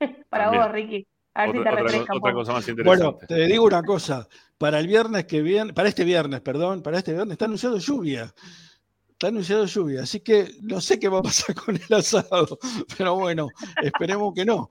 Para 0.30 0.44
También. 0.44 0.62
vos, 0.62 0.72
Ricky. 0.72 1.06
A 1.34 1.42
ver 1.42 1.52
si 1.52 1.58
Otra, 1.60 1.70
te 1.76 1.82
otra 1.82 1.82
co- 1.82 1.84
refresca 1.84 2.12
un 2.14 2.18
otra 2.18 2.32
poco. 2.32 2.34
cosa 2.40 2.52
más 2.52 2.68
Bueno, 2.68 3.04
interesante. 3.12 3.26
te 3.26 3.46
digo 3.46 3.64
una 3.64 3.82
cosa. 3.82 4.28
Para 4.58 4.80
el 4.80 4.88
viernes 4.88 5.24
que 5.26 5.40
viene, 5.42 5.72
para 5.72 5.88
este 5.88 6.04
viernes, 6.04 6.40
perdón, 6.40 6.82
para 6.82 6.98
este 6.98 7.12
viernes 7.12 7.32
está 7.32 7.44
anunciado 7.44 7.78
lluvia. 7.78 8.34
Está 9.10 9.28
anunciado 9.28 9.64
lluvia, 9.66 10.02
así 10.02 10.20
que 10.20 10.48
no 10.62 10.80
sé 10.80 10.98
qué 10.98 11.08
va 11.08 11.18
a 11.20 11.22
pasar 11.22 11.54
con 11.64 11.76
el 11.76 11.94
asado, 11.94 12.58
pero 12.96 13.16
bueno, 13.16 13.48
esperemos 13.82 14.32
que 14.34 14.44
no. 14.44 14.68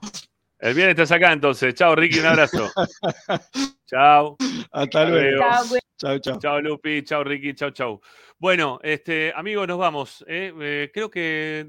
El 0.60 0.74
viernes 0.74 0.96
estás 1.00 1.12
acá 1.12 1.34
entonces. 1.34 1.74
Chao, 1.76 1.96
Ricky, 1.96 2.20
un 2.20 2.28
abrazo. 2.28 2.68
Chao. 3.88 4.38
Hasta 4.72 5.06
luego. 5.06 5.40
Chao, 5.40 5.66
Chao, 5.98 6.20
chao. 6.20 6.40
Chao, 6.40 6.62
Lupi. 6.62 7.04
Chao, 7.04 7.24
Ricky. 7.24 7.54
Chao, 7.54 7.72
chao. 7.72 8.02
Bueno, 8.38 8.80
este, 8.84 9.34
amigos, 9.36 9.68
nos 9.68 9.78
vamos. 9.80 10.24
¿eh? 10.28 10.54
Eh, 10.60 10.92
creo 10.94 11.10
que. 11.10 11.68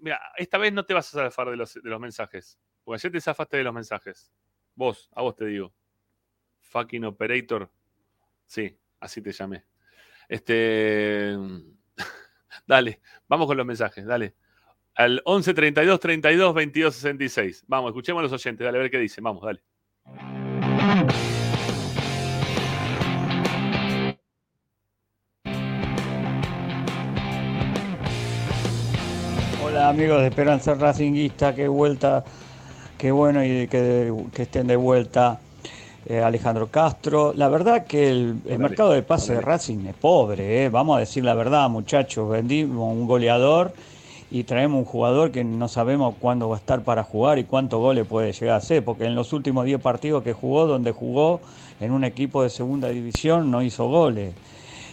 Mira, 0.00 0.20
esta 0.36 0.58
vez 0.58 0.72
no 0.72 0.84
te 0.84 0.94
vas 0.94 1.12
a 1.14 1.24
zafar 1.24 1.50
de 1.50 1.56
los, 1.56 1.74
de 1.74 1.90
los 1.90 2.00
mensajes. 2.00 2.58
Porque 2.84 3.00
ayer 3.00 3.12
te 3.12 3.20
zafaste 3.20 3.56
de 3.56 3.64
los 3.64 3.74
mensajes. 3.74 4.32
Vos, 4.74 5.10
a 5.14 5.22
vos 5.22 5.34
te 5.34 5.46
digo. 5.46 5.72
Fucking 6.60 7.04
operator. 7.04 7.70
Sí, 8.46 8.78
así 9.00 9.20
te 9.20 9.32
llamé. 9.32 9.64
Este. 10.28 11.36
Dale, 12.66 13.00
vamos 13.28 13.46
con 13.46 13.56
los 13.56 13.66
mensajes, 13.66 14.06
dale. 14.06 14.36
Al 14.94 15.20
11 15.24 15.54
32 15.54 16.00
32 16.00 16.54
22 16.54 16.94
66. 16.94 17.64
Vamos, 17.66 17.90
escuchemos 17.90 18.20
a 18.20 18.22
los 18.22 18.32
oyentes, 18.32 18.64
dale, 18.64 18.78
a 18.78 18.82
ver 18.82 18.90
qué 18.90 18.98
dicen. 18.98 19.24
Vamos, 19.24 19.42
dale. 19.44 19.62
Amigos 29.94 30.22
de 30.22 30.26
Esperanza 30.26 30.74
Racinguista, 30.74 31.54
qué 31.54 31.68
vuelta, 31.68 32.24
qué 32.98 33.12
bueno 33.12 33.44
y 33.44 33.68
que, 33.68 34.12
que 34.34 34.42
estén 34.42 34.66
de 34.66 34.74
vuelta 34.74 35.38
eh, 36.06 36.18
Alejandro 36.18 36.66
Castro. 36.66 37.32
La 37.32 37.48
verdad 37.48 37.86
que 37.86 38.10
el, 38.10 38.40
el 38.48 38.58
mercado 38.58 38.90
de 38.90 39.04
pase 39.04 39.34
de 39.34 39.40
Racing 39.40 39.86
es 39.86 39.94
pobre, 39.94 40.64
eh, 40.64 40.68
vamos 40.68 40.96
a 40.96 40.98
decir 40.98 41.22
la 41.22 41.34
verdad 41.34 41.70
muchachos, 41.70 42.28
vendimos 42.28 42.92
un 42.92 43.06
goleador 43.06 43.72
y 44.32 44.42
traemos 44.42 44.80
un 44.80 44.84
jugador 44.84 45.30
que 45.30 45.44
no 45.44 45.68
sabemos 45.68 46.16
cuándo 46.18 46.48
va 46.48 46.56
a 46.56 46.58
estar 46.58 46.82
para 46.82 47.04
jugar 47.04 47.38
y 47.38 47.44
cuántos 47.44 47.78
goles 47.78 48.04
puede 48.04 48.32
llegar 48.32 48.54
a 48.54 48.58
hacer, 48.58 48.84
porque 48.84 49.04
en 49.04 49.14
los 49.14 49.32
últimos 49.32 49.64
10 49.64 49.80
partidos 49.80 50.24
que 50.24 50.32
jugó, 50.32 50.66
donde 50.66 50.90
jugó 50.90 51.40
en 51.78 51.92
un 51.92 52.02
equipo 52.02 52.42
de 52.42 52.50
segunda 52.50 52.88
división, 52.88 53.48
no 53.48 53.62
hizo 53.62 53.86
goles. 53.86 54.34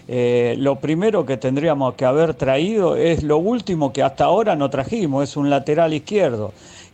Eh, 0.08 0.56
lo 0.58 0.78
primero 0.78 1.26
que 1.26 1.38
tendríamos 1.38 1.94
que 1.96 2.06
haber 2.06 2.34
traído 2.34 2.96
es 2.96 3.24
lo 3.24 3.38
último 3.38 3.94
que 3.94 4.04
hasta 4.04 4.26
ahora 4.26 4.56
no 4.56 4.70
trajimos, 4.70 5.24
es 5.24 5.38
un 5.38 5.50
lateral 5.50 5.94
izquierdo. 5.94 6.54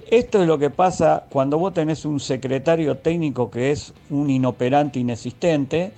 Esto 0.10 0.42
es 0.42 0.48
lo 0.48 0.58
que 0.58 0.70
pasa 0.70 1.26
cuando 1.30 1.58
vos 1.58 1.74
tenés 1.74 2.06
un 2.06 2.20
secretario 2.20 2.98
técnico 2.98 3.52
que 3.52 3.72
es 3.72 3.94
un 4.10 4.30
inoperante 4.30 5.00
inexistente 5.00 5.92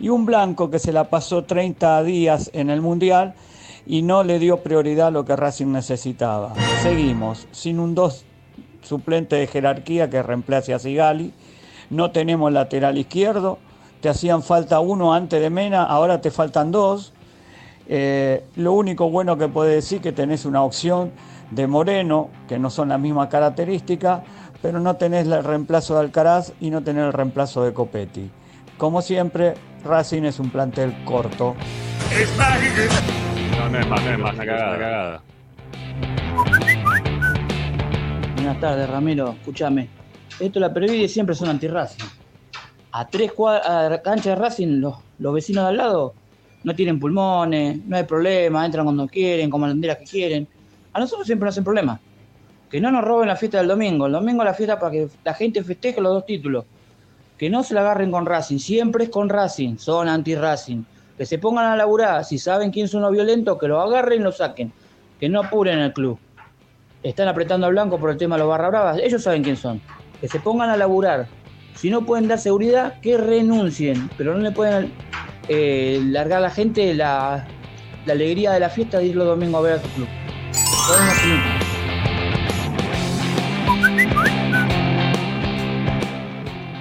y 0.00 0.08
un 0.08 0.26
blanco 0.26 0.70
que 0.70 0.80
se 0.80 0.92
la 0.92 1.04
pasó 1.04 1.44
30 1.44 2.02
días 2.02 2.50
en 2.54 2.70
el 2.70 2.80
Mundial 2.80 3.34
y 3.86 4.02
no 4.02 4.24
le 4.24 4.38
dio 4.38 4.58
prioridad 4.58 5.08
a 5.08 5.10
lo 5.12 5.24
que 5.24 5.36
Racing 5.36 5.68
necesitaba. 5.68 6.54
Seguimos, 6.82 7.46
sin 7.52 7.78
un 7.78 7.94
dos 7.94 8.24
suplente 8.82 9.36
de 9.36 9.46
jerarquía 9.46 10.10
que 10.10 10.22
reemplace 10.22 10.74
a 10.74 10.78
Sigali, 10.78 11.32
no 11.90 12.10
tenemos 12.10 12.52
lateral 12.52 12.98
izquierdo, 12.98 13.58
te 14.02 14.08
hacían 14.08 14.42
falta 14.42 14.80
uno 14.80 15.14
antes 15.14 15.40
de 15.40 15.48
Mena, 15.48 15.84
ahora 15.84 16.20
te 16.20 16.32
faltan 16.32 16.72
dos. 16.72 17.12
Eh, 17.88 18.44
lo 18.56 18.72
único 18.72 19.08
bueno 19.08 19.38
que 19.38 19.46
puede 19.46 19.76
decir 19.76 20.00
que 20.00 20.10
tenés 20.10 20.44
una 20.44 20.64
opción 20.64 21.12
de 21.52 21.68
Moreno, 21.68 22.28
que 22.48 22.58
no 22.58 22.68
son 22.68 22.88
las 22.88 22.98
mismas 22.98 23.28
características, 23.28 24.22
pero 24.60 24.80
no 24.80 24.96
tenés 24.96 25.26
el 25.28 25.44
reemplazo 25.44 25.94
de 25.94 26.00
Alcaraz 26.00 26.52
y 26.60 26.70
no 26.70 26.82
tenés 26.82 27.04
el 27.04 27.12
reemplazo 27.12 27.62
de 27.62 27.72
Copetti. 27.72 28.28
Como 28.76 29.02
siempre, 29.02 29.54
Racing 29.84 30.24
es 30.24 30.40
un 30.40 30.50
plantel 30.50 31.04
corto. 31.04 31.54
No, 33.56 33.68
no 33.68 33.78
es 33.78 33.86
más, 33.86 34.04
no 34.04 34.10
es 34.10 34.18
más, 34.18 34.34
una 34.34 34.44
cagada. 34.44 34.78
Cagada. 34.78 35.22
Buenas 38.34 38.60
tardes, 38.60 38.90
Ramiro. 38.90 39.30
Escúchame. 39.38 39.88
Esto 40.40 40.58
la 40.58 40.74
previde 40.74 41.06
siempre 41.06 41.36
son 41.36 41.50
anti-Racing. 41.50 42.21
A 42.92 43.08
tres 43.08 43.32
cuadras, 43.32 44.00
cancha 44.00 44.30
de 44.30 44.36
Racing, 44.36 44.80
los, 44.80 44.96
los 45.18 45.34
vecinos 45.34 45.64
de 45.64 45.70
al 45.70 45.76
lado 45.78 46.14
no 46.64 46.74
tienen 46.74 47.00
pulmones, 47.00 47.78
no 47.86 47.96
hay 47.96 48.04
problema, 48.04 48.64
entran 48.64 48.84
cuando 48.84 49.06
quieren, 49.06 49.50
con 49.50 49.60
banderas 49.60 49.98
que 49.98 50.04
quieren. 50.04 50.48
A 50.92 51.00
nosotros 51.00 51.26
siempre 51.26 51.46
nos 51.46 51.54
hacen 51.54 51.64
problemas. 51.64 52.00
Que 52.70 52.80
no 52.80 52.90
nos 52.90 53.04
roben 53.04 53.28
la 53.28 53.36
fiesta 53.36 53.58
del 53.58 53.68
domingo. 53.68 54.06
El 54.06 54.12
domingo 54.12 54.44
la 54.44 54.54
fiesta 54.54 54.78
para 54.78 54.92
que 54.92 55.08
la 55.24 55.34
gente 55.34 55.62
festeje 55.62 56.00
los 56.00 56.12
dos 56.12 56.26
títulos. 56.26 56.64
Que 57.36 57.50
no 57.50 57.62
se 57.62 57.74
la 57.74 57.80
agarren 57.80 58.10
con 58.10 58.24
Racing. 58.24 58.58
Siempre 58.58 59.04
es 59.04 59.10
con 59.10 59.28
Racing. 59.28 59.76
Son 59.76 60.08
anti-Racing. 60.08 60.84
Que 61.18 61.26
se 61.26 61.38
pongan 61.38 61.66
a 61.66 61.76
laburar. 61.76 62.24
Si 62.24 62.38
saben 62.38 62.70
quién 62.70 62.88
son 62.88 63.02
los 63.02 63.12
violentos, 63.12 63.58
que 63.58 63.68
lo 63.68 63.80
agarren 63.80 64.20
y 64.20 64.24
lo 64.24 64.32
saquen. 64.32 64.72
Que 65.20 65.28
no 65.28 65.40
apuren 65.40 65.80
el 65.80 65.92
club. 65.92 66.18
Están 67.02 67.28
apretando 67.28 67.66
a 67.66 67.70
Blanco 67.70 67.98
por 67.98 68.10
el 68.10 68.16
tema 68.16 68.36
de 68.36 68.40
los 68.40 68.48
barra 68.48 68.68
bravas. 68.68 68.98
Ellos 68.98 69.22
saben 69.22 69.42
quién 69.42 69.56
son. 69.56 69.80
Que 70.20 70.28
se 70.28 70.40
pongan 70.40 70.70
a 70.70 70.76
laburar. 70.76 71.26
Si 71.74 71.90
no 71.90 72.04
pueden 72.04 72.28
dar 72.28 72.38
seguridad, 72.38 73.00
que 73.00 73.16
renuncien. 73.16 74.10
Pero 74.16 74.34
no 74.34 74.40
le 74.40 74.52
pueden 74.52 74.92
eh, 75.48 76.00
largar 76.04 76.38
a 76.38 76.42
la 76.42 76.50
gente 76.50 76.94
la, 76.94 77.46
alegría 78.06 78.52
de 78.52 78.60
la 78.60 78.70
fiesta 78.70 78.98
de 78.98 79.06
ir 79.06 79.16
los 79.16 79.26
domingos 79.26 79.60
a 79.60 79.62
ver 79.62 79.72
a 79.74 79.82
su 79.82 79.88
club. 79.90 80.08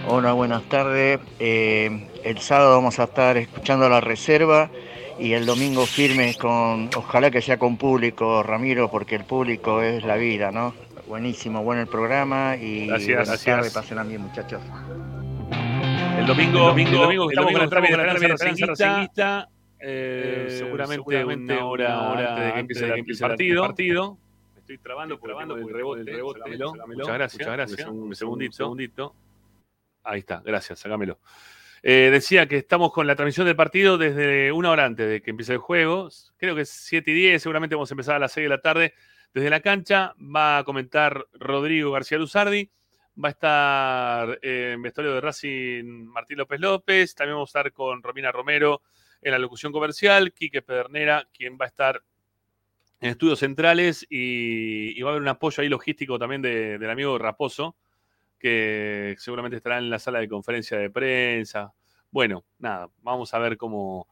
Hola, 0.07 0.33
buenas 0.33 0.63
tardes. 0.63 1.19
Eh, 1.39 2.09
el 2.23 2.37
sábado 2.39 2.71
vamos 2.71 2.99
a 2.99 3.05
estar 3.05 3.37
escuchando 3.37 3.87
la 3.87 4.01
reserva 4.01 4.69
y 5.17 5.33
el 5.33 5.45
domingo 5.45 5.85
firme 5.85 6.35
con, 6.35 6.89
ojalá 6.95 7.31
que 7.31 7.41
sea 7.41 7.57
con 7.57 7.77
público, 7.77 8.43
Ramiro, 8.43 8.89
porque 8.89 9.15
el 9.15 9.23
público 9.23 9.81
es 9.81 10.03
la 10.03 10.15
vida, 10.15 10.51
¿no? 10.51 10.73
Buenísimo, 11.11 11.61
bueno 11.61 11.81
el 11.81 11.89
programa 11.89 12.55
y 12.55 12.87
Gracias, 12.87 13.27
gracias. 13.27 13.73
pásenla 13.73 14.03
bien, 14.03 14.21
muchachos. 14.21 14.61
El 16.17 16.25
domingo, 16.25 16.69
el 16.69 16.85
domingo, 16.87 16.93
el 16.93 16.99
domingo 16.99 17.29
estamos 17.29 17.51
con 17.51 17.61
el 17.63 17.69
trámite 17.69 17.97
de 17.97 17.97
la 17.97 18.13
Esperanza 18.13 18.45
Racinguista. 18.45 18.85
Racinguista. 18.85 19.49
Eh, 19.81 20.45
seguramente, 20.57 21.03
seguramente 21.03 21.53
una 21.53 21.65
hora, 21.65 21.99
una 21.99 22.11
hora 22.11 22.27
antes 22.29 22.45
de 22.45 22.53
que 22.53 22.59
empiece 22.61 22.85
de 22.85 22.87
el, 22.87 22.93
que 22.93 22.99
empiece 23.01 23.23
el 23.25 23.29
partido. 23.29 23.61
partido. 23.61 24.17
Me 24.53 24.59
estoy 24.61 24.77
trabando, 24.77 25.19
porque 25.19 25.33
trabando 25.33 25.55
por 25.55 25.69
el 25.69 25.75
rebote. 25.75 25.99
el 25.99 26.07
rebote. 26.07 26.39
Muchas 26.87 27.13
gracias. 27.13 27.39
Muchas 27.39 27.53
gracias. 27.57 27.89
Un 27.89 28.15
segundito. 28.15 28.53
segundito. 28.53 29.15
Ahí 30.05 30.19
está, 30.19 30.41
gracias, 30.45 30.79
sácamelo. 30.79 31.19
Eh, 31.83 32.07
decía 32.09 32.47
que 32.47 32.55
estamos 32.55 32.93
con 32.93 33.05
la 33.05 33.17
transmisión 33.17 33.45
del 33.47 33.57
partido 33.57 33.97
desde 33.97 34.53
una 34.53 34.71
hora 34.71 34.85
antes 34.85 35.09
de 35.09 35.21
que 35.21 35.31
empiece 35.31 35.51
el 35.51 35.59
juego. 35.59 36.07
Creo 36.37 36.55
que 36.55 36.61
es 36.61 36.69
7 36.69 37.11
y 37.11 37.13
10, 37.13 37.43
seguramente 37.43 37.75
vamos 37.75 37.91
a 37.91 37.95
empezar 37.95 38.15
a 38.15 38.19
las 38.19 38.31
6 38.31 38.45
de 38.45 38.49
la 38.49 38.61
tarde. 38.61 38.93
Desde 39.33 39.49
la 39.49 39.61
cancha 39.61 40.13
va 40.19 40.57
a 40.59 40.63
comentar 40.63 41.25
Rodrigo 41.33 41.91
García 41.91 42.17
Luzardi. 42.17 42.69
Va 43.23 43.29
a 43.29 43.31
estar 43.31 44.39
eh, 44.41 44.71
en 44.73 44.81
vestuario 44.81 45.13
de 45.13 45.21
Racing 45.21 45.83
Martín 46.05 46.37
López 46.37 46.59
López. 46.59 47.15
También 47.15 47.35
vamos 47.35 47.49
a 47.55 47.59
estar 47.59 47.71
con 47.71 48.01
Romina 48.03 48.31
Romero 48.31 48.81
en 49.21 49.31
la 49.31 49.39
locución 49.39 49.71
comercial. 49.71 50.33
Quique 50.33 50.61
Pedernera, 50.61 51.27
quien 51.33 51.57
va 51.59 51.65
a 51.65 51.67
estar 51.67 52.01
en 52.99 53.09
estudios 53.11 53.39
centrales. 53.39 54.05
Y, 54.09 55.01
va 55.01 55.09
a 55.09 55.11
haber 55.11 55.21
un 55.21 55.27
apoyo 55.29 55.61
ahí 55.61 55.69
logístico 55.69 56.19
también 56.19 56.41
de- 56.41 56.77
del 56.77 56.89
amigo 56.89 57.17
Raposo, 57.17 57.75
que 58.39 59.15
seguramente 59.17 59.57
estará 59.57 59.77
en 59.77 59.89
la 59.89 59.99
sala 59.99 60.19
de 60.19 60.27
conferencia 60.27 60.77
de 60.77 60.89
prensa 60.89 61.73
Bueno, 62.09 62.43
nada, 62.59 62.89
vamos 63.01 63.33
a 63.33 63.39
ver 63.39 63.55
cómo, 63.57 64.07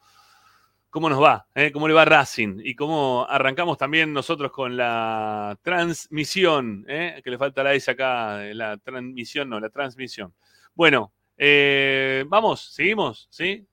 cómo 0.89 1.09
nos 1.09 1.21
va, 1.21 1.45
¿eh? 1.53 1.71
cómo 1.71 1.87
le 1.87 1.93
va 1.93 2.05
Racing 2.05 2.61
y 2.63 2.75
cómo 2.75 3.25
arrancamos 3.29 3.77
también 3.77 4.11
nosotros 4.11 4.51
con 4.51 4.75
la 4.75 5.57
transmisión, 5.61 6.85
¿eh? 6.87 7.21
que 7.23 7.29
le 7.29 7.37
falta 7.37 7.63
la 7.63 7.73
S 7.73 7.89
acá, 7.89 8.45
eh, 8.45 8.53
la 8.53 8.77
transmisión, 8.77 9.49
no, 9.49 9.59
la 9.59 9.69
transmisión. 9.69 10.33
Bueno, 10.73 11.13
eh, 11.37 12.25
vamos, 12.27 12.73
seguimos, 12.73 13.27
¿sí? 13.29 13.65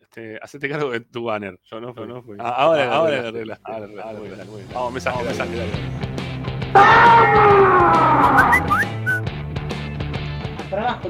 Este, 0.00 0.38
hacete 0.40 0.68
cargo 0.68 0.90
de 0.90 1.00
tu 1.00 1.24
banner. 1.24 1.58
Yo 1.64 1.80
no 1.80 1.94
fui. 1.94 2.06
no 2.06 2.22
fui. 2.22 2.36
Ah, 2.40 2.54
ahora, 2.56 2.84
Ah, 2.90 2.96
ahora. 2.96 3.30
Vamos, 4.72 4.92
mensaje, 4.92 5.24
mensaje, 5.24 5.56
dale. 5.56 5.72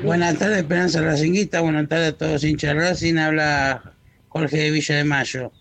Buenas 0.03 0.39
tardes, 0.39 0.59
Esperanza 0.59 1.01
Racinguista. 1.01 1.61
Buenas 1.61 1.89
tardes 1.89 2.09
a 2.15 2.17
todos 2.17 2.45
hinchas 2.45 2.75
de 2.75 2.81
Racing. 2.81 3.17
Habla 3.19 3.98
Jorge 4.39 4.57
de 4.57 4.71
Villa 4.71 4.97
de 4.97 5.05
Mayo. 5.05 5.53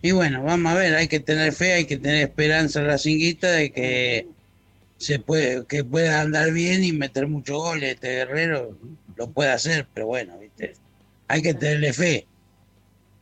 Y 0.00 0.12
bueno, 0.12 0.42
vamos 0.42 0.72
a 0.72 0.76
ver, 0.76 0.94
hay 0.94 1.08
que 1.08 1.20
tener 1.20 1.52
fe, 1.52 1.74
hay 1.74 1.84
que 1.84 1.98
tener 1.98 2.22
esperanza 2.22 2.82
Racinguista 2.82 3.50
de 3.50 3.70
que 3.70 4.26
se 4.96 5.18
puede, 5.18 5.66
que 5.66 5.84
pueda 5.84 6.20
andar 6.20 6.50
bien 6.52 6.84
y 6.84 6.92
meter 6.92 7.26
muchos 7.26 7.56
goles. 7.58 7.94
Este 7.94 8.08
guerrero 8.08 8.78
lo 9.16 9.30
puede 9.30 9.50
hacer, 9.50 9.86
pero 9.92 10.06
bueno, 10.06 10.38
¿viste? 10.38 10.74
hay 11.28 11.42
que 11.42 11.54
tenerle 11.54 11.92
fe. 11.92 12.26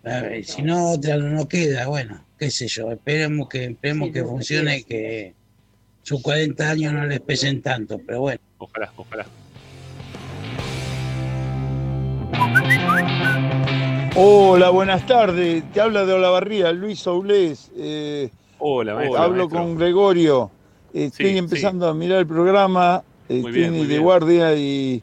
A 0.04 0.20
ver, 0.20 0.44
si 0.44 0.62
no, 0.62 0.92
otra 0.92 1.16
no 1.16 1.48
queda. 1.48 1.86
Bueno, 1.86 2.24
qué 2.38 2.50
sé 2.50 2.68
yo, 2.68 2.92
esperemos 2.92 3.48
que, 3.48 3.64
esperemos 3.64 4.10
que 4.10 4.22
funcione 4.22 4.78
y 4.78 4.84
que 4.84 5.34
sus 6.02 6.22
40 6.22 6.70
años 6.70 6.92
no 6.92 7.06
les 7.06 7.20
pesen 7.20 7.62
tanto, 7.62 8.00
pero 8.04 8.20
bueno. 8.20 8.40
Ojalá, 8.58 8.92
ojalá. 8.96 9.26
Hola, 14.14 14.70
buenas 14.70 15.06
tardes. 15.06 15.64
Te 15.72 15.80
habla 15.80 16.04
de 16.04 16.12
Olavarría, 16.12 16.72
Luis 16.72 17.06
Aulés. 17.06 17.70
Eh, 17.76 18.30
Hola, 18.58 18.94
maestro. 18.94 19.18
hablo 19.22 19.36
maestro. 19.38 19.58
con 19.60 19.76
Gregorio. 19.76 20.50
Estoy 20.92 21.30
Sí, 21.30 21.38
empezando 21.38 21.88
a 21.88 21.94
mirar 21.94 22.18
el 22.18 22.26
programa. 22.26 23.02
Muy 23.28 23.38
Estoy 23.38 23.52
bien, 23.52 23.72
de 23.72 23.86
bien. 23.86 24.02
guardia 24.02 24.54
y 24.54 25.02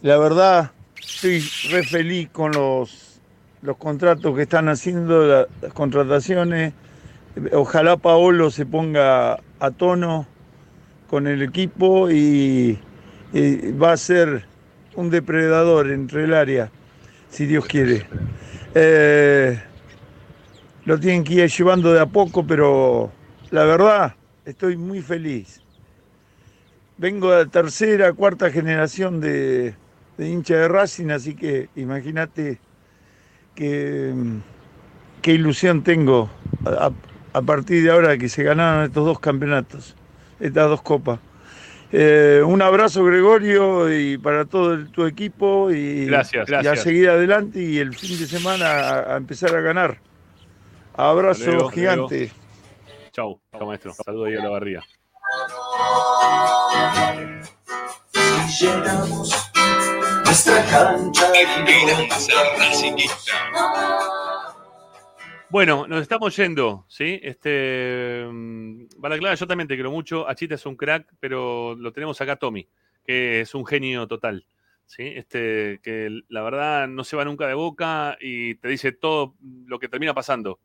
la 0.00 0.16
verdad 0.16 0.70
estoy 0.98 1.40
re 1.70 1.82
feliz 1.82 2.30
con 2.30 2.52
los, 2.52 3.20
los 3.60 3.76
contratos 3.76 4.34
que 4.34 4.42
están 4.42 4.68
haciendo, 4.70 5.26
la- 5.26 5.46
las 5.60 5.72
contrataciones. 5.74 6.72
Ojalá 7.52 7.98
Paolo 7.98 8.50
se 8.50 8.64
ponga 8.64 9.38
a 9.60 9.70
tono 9.70 10.26
con 11.10 11.26
el 11.26 11.42
equipo 11.42 12.10
y, 12.10 12.78
y 13.34 13.72
va 13.72 13.92
a 13.92 13.96
ser 13.98 14.46
un 14.94 15.10
depredador 15.10 15.90
entre 15.90 16.24
el 16.24 16.32
área, 16.32 16.70
si 17.28 17.44
Dios 17.44 17.66
quiere. 17.66 18.06
Eh, 18.78 19.58
lo 20.84 21.00
tienen 21.00 21.24
que 21.24 21.32
ir 21.32 21.48
llevando 21.48 21.94
de 21.94 22.00
a 22.00 22.04
poco, 22.04 22.46
pero 22.46 23.10
la 23.50 23.64
verdad 23.64 24.14
estoy 24.44 24.76
muy 24.76 25.00
feliz. 25.00 25.62
Vengo 26.98 27.32
de 27.32 27.46
tercera, 27.46 28.12
cuarta 28.12 28.50
generación 28.50 29.18
de, 29.18 29.74
hincha 30.18 30.56
de 30.56 30.68
Racing, 30.68 31.08
así 31.08 31.34
que 31.34 31.70
imagínate 31.74 32.58
mm, 33.56 34.36
qué 35.22 35.32
ilusión 35.32 35.82
tengo 35.82 36.28
a, 36.66 36.90
a 37.32 37.40
partir 37.40 37.82
de 37.82 37.90
ahora 37.90 38.18
que 38.18 38.28
se 38.28 38.42
ganaron 38.42 38.84
estos 38.84 39.06
dos 39.06 39.18
campeonatos, 39.20 39.96
estas 40.38 40.68
dos 40.68 40.82
copas. 40.82 41.18
Eh, 41.98 42.42
un 42.44 42.60
abrazo 42.60 43.02
Gregorio 43.04 43.90
y 43.90 44.18
para 44.18 44.44
todo 44.44 44.74
el- 44.74 44.90
tu 44.90 45.06
equipo 45.06 45.70
y, 45.70 46.04
Gracias, 46.04 46.46
y 46.46 46.52
a 46.52 46.60
gracias. 46.60 46.82
seguir 46.84 47.08
adelante 47.08 47.58
y 47.58 47.78
el 47.78 47.94
fin 47.96 48.18
de 48.18 48.26
semana 48.26 48.66
a, 48.66 49.14
a 49.14 49.16
empezar 49.16 49.56
a 49.56 49.62
ganar. 49.62 49.98
Abrazo 50.94 51.46
luego, 51.46 51.70
gigante. 51.70 52.30
Chau, 53.12 53.40
chau, 53.50 53.66
maestro. 53.66 53.94
Saludos 53.94 54.28
ahí 54.28 54.34
a 54.34 54.40
la 54.42 54.48
barriga. 54.50 54.84
Llenamos 58.60 59.50
nuestra 60.26 60.62
cancha 60.66 61.32
Bueno, 65.48 65.86
nos 65.86 66.02
estamos 66.02 66.34
yendo, 66.36 66.84
¿sí? 66.88 67.20
Este, 67.22 68.26
mm, 68.28 68.86
Balaclava, 68.98 69.36
yo 69.36 69.46
también 69.46 69.68
te 69.68 69.74
quiero 69.76 69.92
mucho. 69.92 70.28
Achita 70.28 70.56
es 70.56 70.66
un 70.66 70.76
crack, 70.76 71.14
pero 71.20 71.76
lo 71.76 71.92
tenemos 71.92 72.20
acá 72.20 72.34
Tommy, 72.34 72.68
que 73.04 73.42
es 73.42 73.54
un 73.54 73.64
genio 73.64 74.08
total, 74.08 74.44
¿sí? 74.86 75.04
Este, 75.04 75.78
que 75.84 76.20
la 76.28 76.42
verdad 76.42 76.88
no 76.88 77.04
se 77.04 77.16
va 77.16 77.24
nunca 77.24 77.46
de 77.46 77.54
boca 77.54 78.18
y 78.20 78.56
te 78.56 78.66
dice 78.68 78.90
todo 78.90 79.36
lo 79.66 79.78
que 79.78 79.88
termina 79.88 80.14
pasando. 80.14 80.58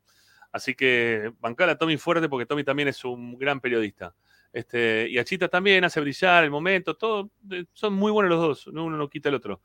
Así 0.51 0.73
que 0.73 1.31
bancar 1.39 1.69
a 1.69 1.77
Tommy 1.77 1.97
fuerte 1.97 2.27
porque 2.27 2.47
Tommy 2.47 2.63
también 2.63 2.87
es 2.87 3.05
un 3.05 3.37
gran 3.37 3.61
periodista. 3.61 4.15
Este, 4.51 5.07
y 5.09 5.19
Achita 5.19 5.47
también 5.47 5.83
hace 5.83 6.01
brillar 6.01 6.43
el 6.43 6.49
momento, 6.49 6.95
todo, 6.95 7.29
eh, 7.51 7.65
son 7.73 7.93
muy 7.93 8.11
buenos 8.11 8.31
los 8.31 8.39
dos, 8.41 8.67
no 8.73 8.85
uno 8.85 8.97
no 8.97 9.09
quita 9.09 9.29
el 9.29 9.35
otro. 9.35 9.61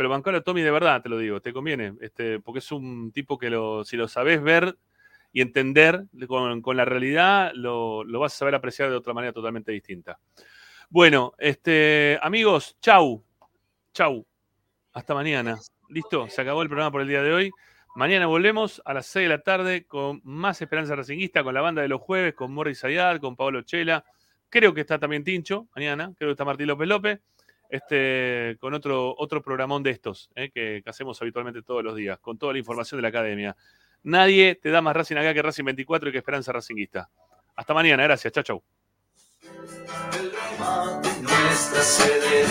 Pero 0.00 0.08
bancar 0.08 0.34
a 0.34 0.40
Tommy 0.40 0.62
de 0.62 0.70
verdad, 0.70 1.02
te 1.02 1.10
lo 1.10 1.18
digo, 1.18 1.42
te 1.42 1.52
conviene, 1.52 1.92
este, 2.00 2.40
porque 2.40 2.60
es 2.60 2.72
un 2.72 3.12
tipo 3.12 3.36
que 3.36 3.50
lo, 3.50 3.84
si 3.84 3.98
lo 3.98 4.08
sabes 4.08 4.40
ver 4.40 4.78
y 5.30 5.42
entender 5.42 6.06
con, 6.26 6.74
la 6.78 6.86
realidad, 6.86 7.52
lo, 7.52 8.02
lo 8.04 8.18
vas 8.18 8.32
a 8.32 8.38
saber 8.38 8.54
apreciar 8.54 8.88
de 8.88 8.96
otra 8.96 9.12
manera 9.12 9.34
totalmente 9.34 9.72
distinta. 9.72 10.18
Bueno, 10.88 11.34
este, 11.36 12.18
amigos, 12.22 12.78
chau, 12.80 13.22
chau, 13.92 14.26
hasta 14.94 15.12
mañana. 15.12 15.58
Listo, 15.90 16.30
se 16.30 16.40
acabó 16.40 16.62
el 16.62 16.68
programa 16.68 16.90
por 16.90 17.02
el 17.02 17.08
día 17.08 17.22
de 17.22 17.34
hoy. 17.34 17.50
Mañana 17.94 18.24
volvemos 18.24 18.80
a 18.86 18.94
las 18.94 19.04
6 19.04 19.24
de 19.24 19.28
la 19.28 19.42
tarde 19.42 19.84
con 19.84 20.22
más 20.24 20.62
Esperanza 20.62 20.96
Racinguista, 20.96 21.44
con 21.44 21.52
la 21.52 21.60
banda 21.60 21.82
de 21.82 21.88
los 21.88 22.00
jueves, 22.00 22.32
con 22.32 22.54
Morris 22.54 22.82
Ayad, 22.84 23.20
con 23.20 23.36
Pablo 23.36 23.60
Chela. 23.64 24.02
Creo 24.48 24.72
que 24.72 24.80
está 24.80 24.98
también 24.98 25.24
Tincho 25.24 25.68
mañana, 25.76 26.14
creo 26.16 26.30
que 26.30 26.32
está 26.32 26.46
Martín 26.46 26.68
López 26.68 26.88
López, 26.88 27.20
este, 27.70 28.56
con 28.60 28.74
otro, 28.74 29.14
otro 29.16 29.42
programón 29.42 29.82
de 29.82 29.90
estos 29.90 30.30
eh, 30.34 30.50
que, 30.50 30.80
que 30.82 30.90
hacemos 30.90 31.20
habitualmente 31.22 31.62
todos 31.62 31.82
los 31.82 31.96
días, 31.96 32.18
con 32.18 32.38
toda 32.38 32.52
la 32.52 32.58
información 32.58 32.98
de 32.98 33.02
la 33.02 33.08
academia. 33.08 33.56
Nadie 34.02 34.54
te 34.54 34.70
da 34.70 34.80
más 34.80 34.96
Racing 34.96 35.16
acá 35.16 35.34
que 35.34 35.42
Racing 35.42 35.64
24 35.64 36.08
y 36.08 36.12
que 36.12 36.18
Esperanza 36.18 36.52
Racinguista. 36.52 37.10
Hasta 37.54 37.74
mañana, 37.74 38.02
gracias, 38.04 38.32
chao, 38.32 38.62
sede. 41.82 42.46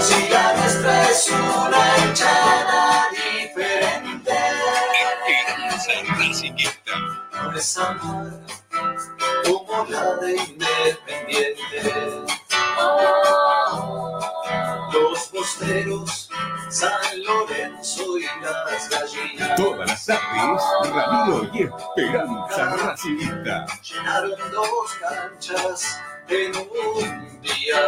Si 0.00 0.28
la 0.30 0.56
nuestra 0.56 1.10
es 1.10 1.30
una 1.30 1.82
hinchada 1.98 3.08
diferente, 3.10 4.34
no 7.32 7.56
es 7.56 7.78
amar 9.66 9.66
como 9.66 9.84
la 9.84 10.14
de 10.16 10.36
Independiente. 10.36 11.82
Los 14.92 15.26
posteros, 15.28 16.28
San 16.70 17.22
Lorenzo 17.22 18.18
y 18.18 18.24
las 18.42 18.88
gallinas. 18.88 19.56
Todas 19.56 19.88
las 19.88 20.06
tardes, 20.06 20.62
Ramiro 20.92 21.50
y 21.52 21.62
Esperanza 21.62 22.76
Racingista. 22.76 23.66
llenaron 23.82 24.50
dos 24.52 24.92
canchas 25.00 26.00
en 26.28 26.56
un 26.56 27.40
día. 27.42 27.80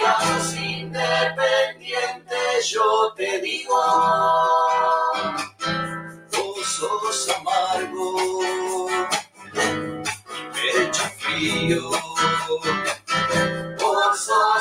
Los 0.00 0.54
independientes 0.54 2.68
yo 2.68 3.12
te 3.16 3.40
digo, 3.40 3.74
vos 6.30 6.66
sos 6.66 7.28
You. 11.36 11.90
Por 13.76 14.16
sua 14.16 14.60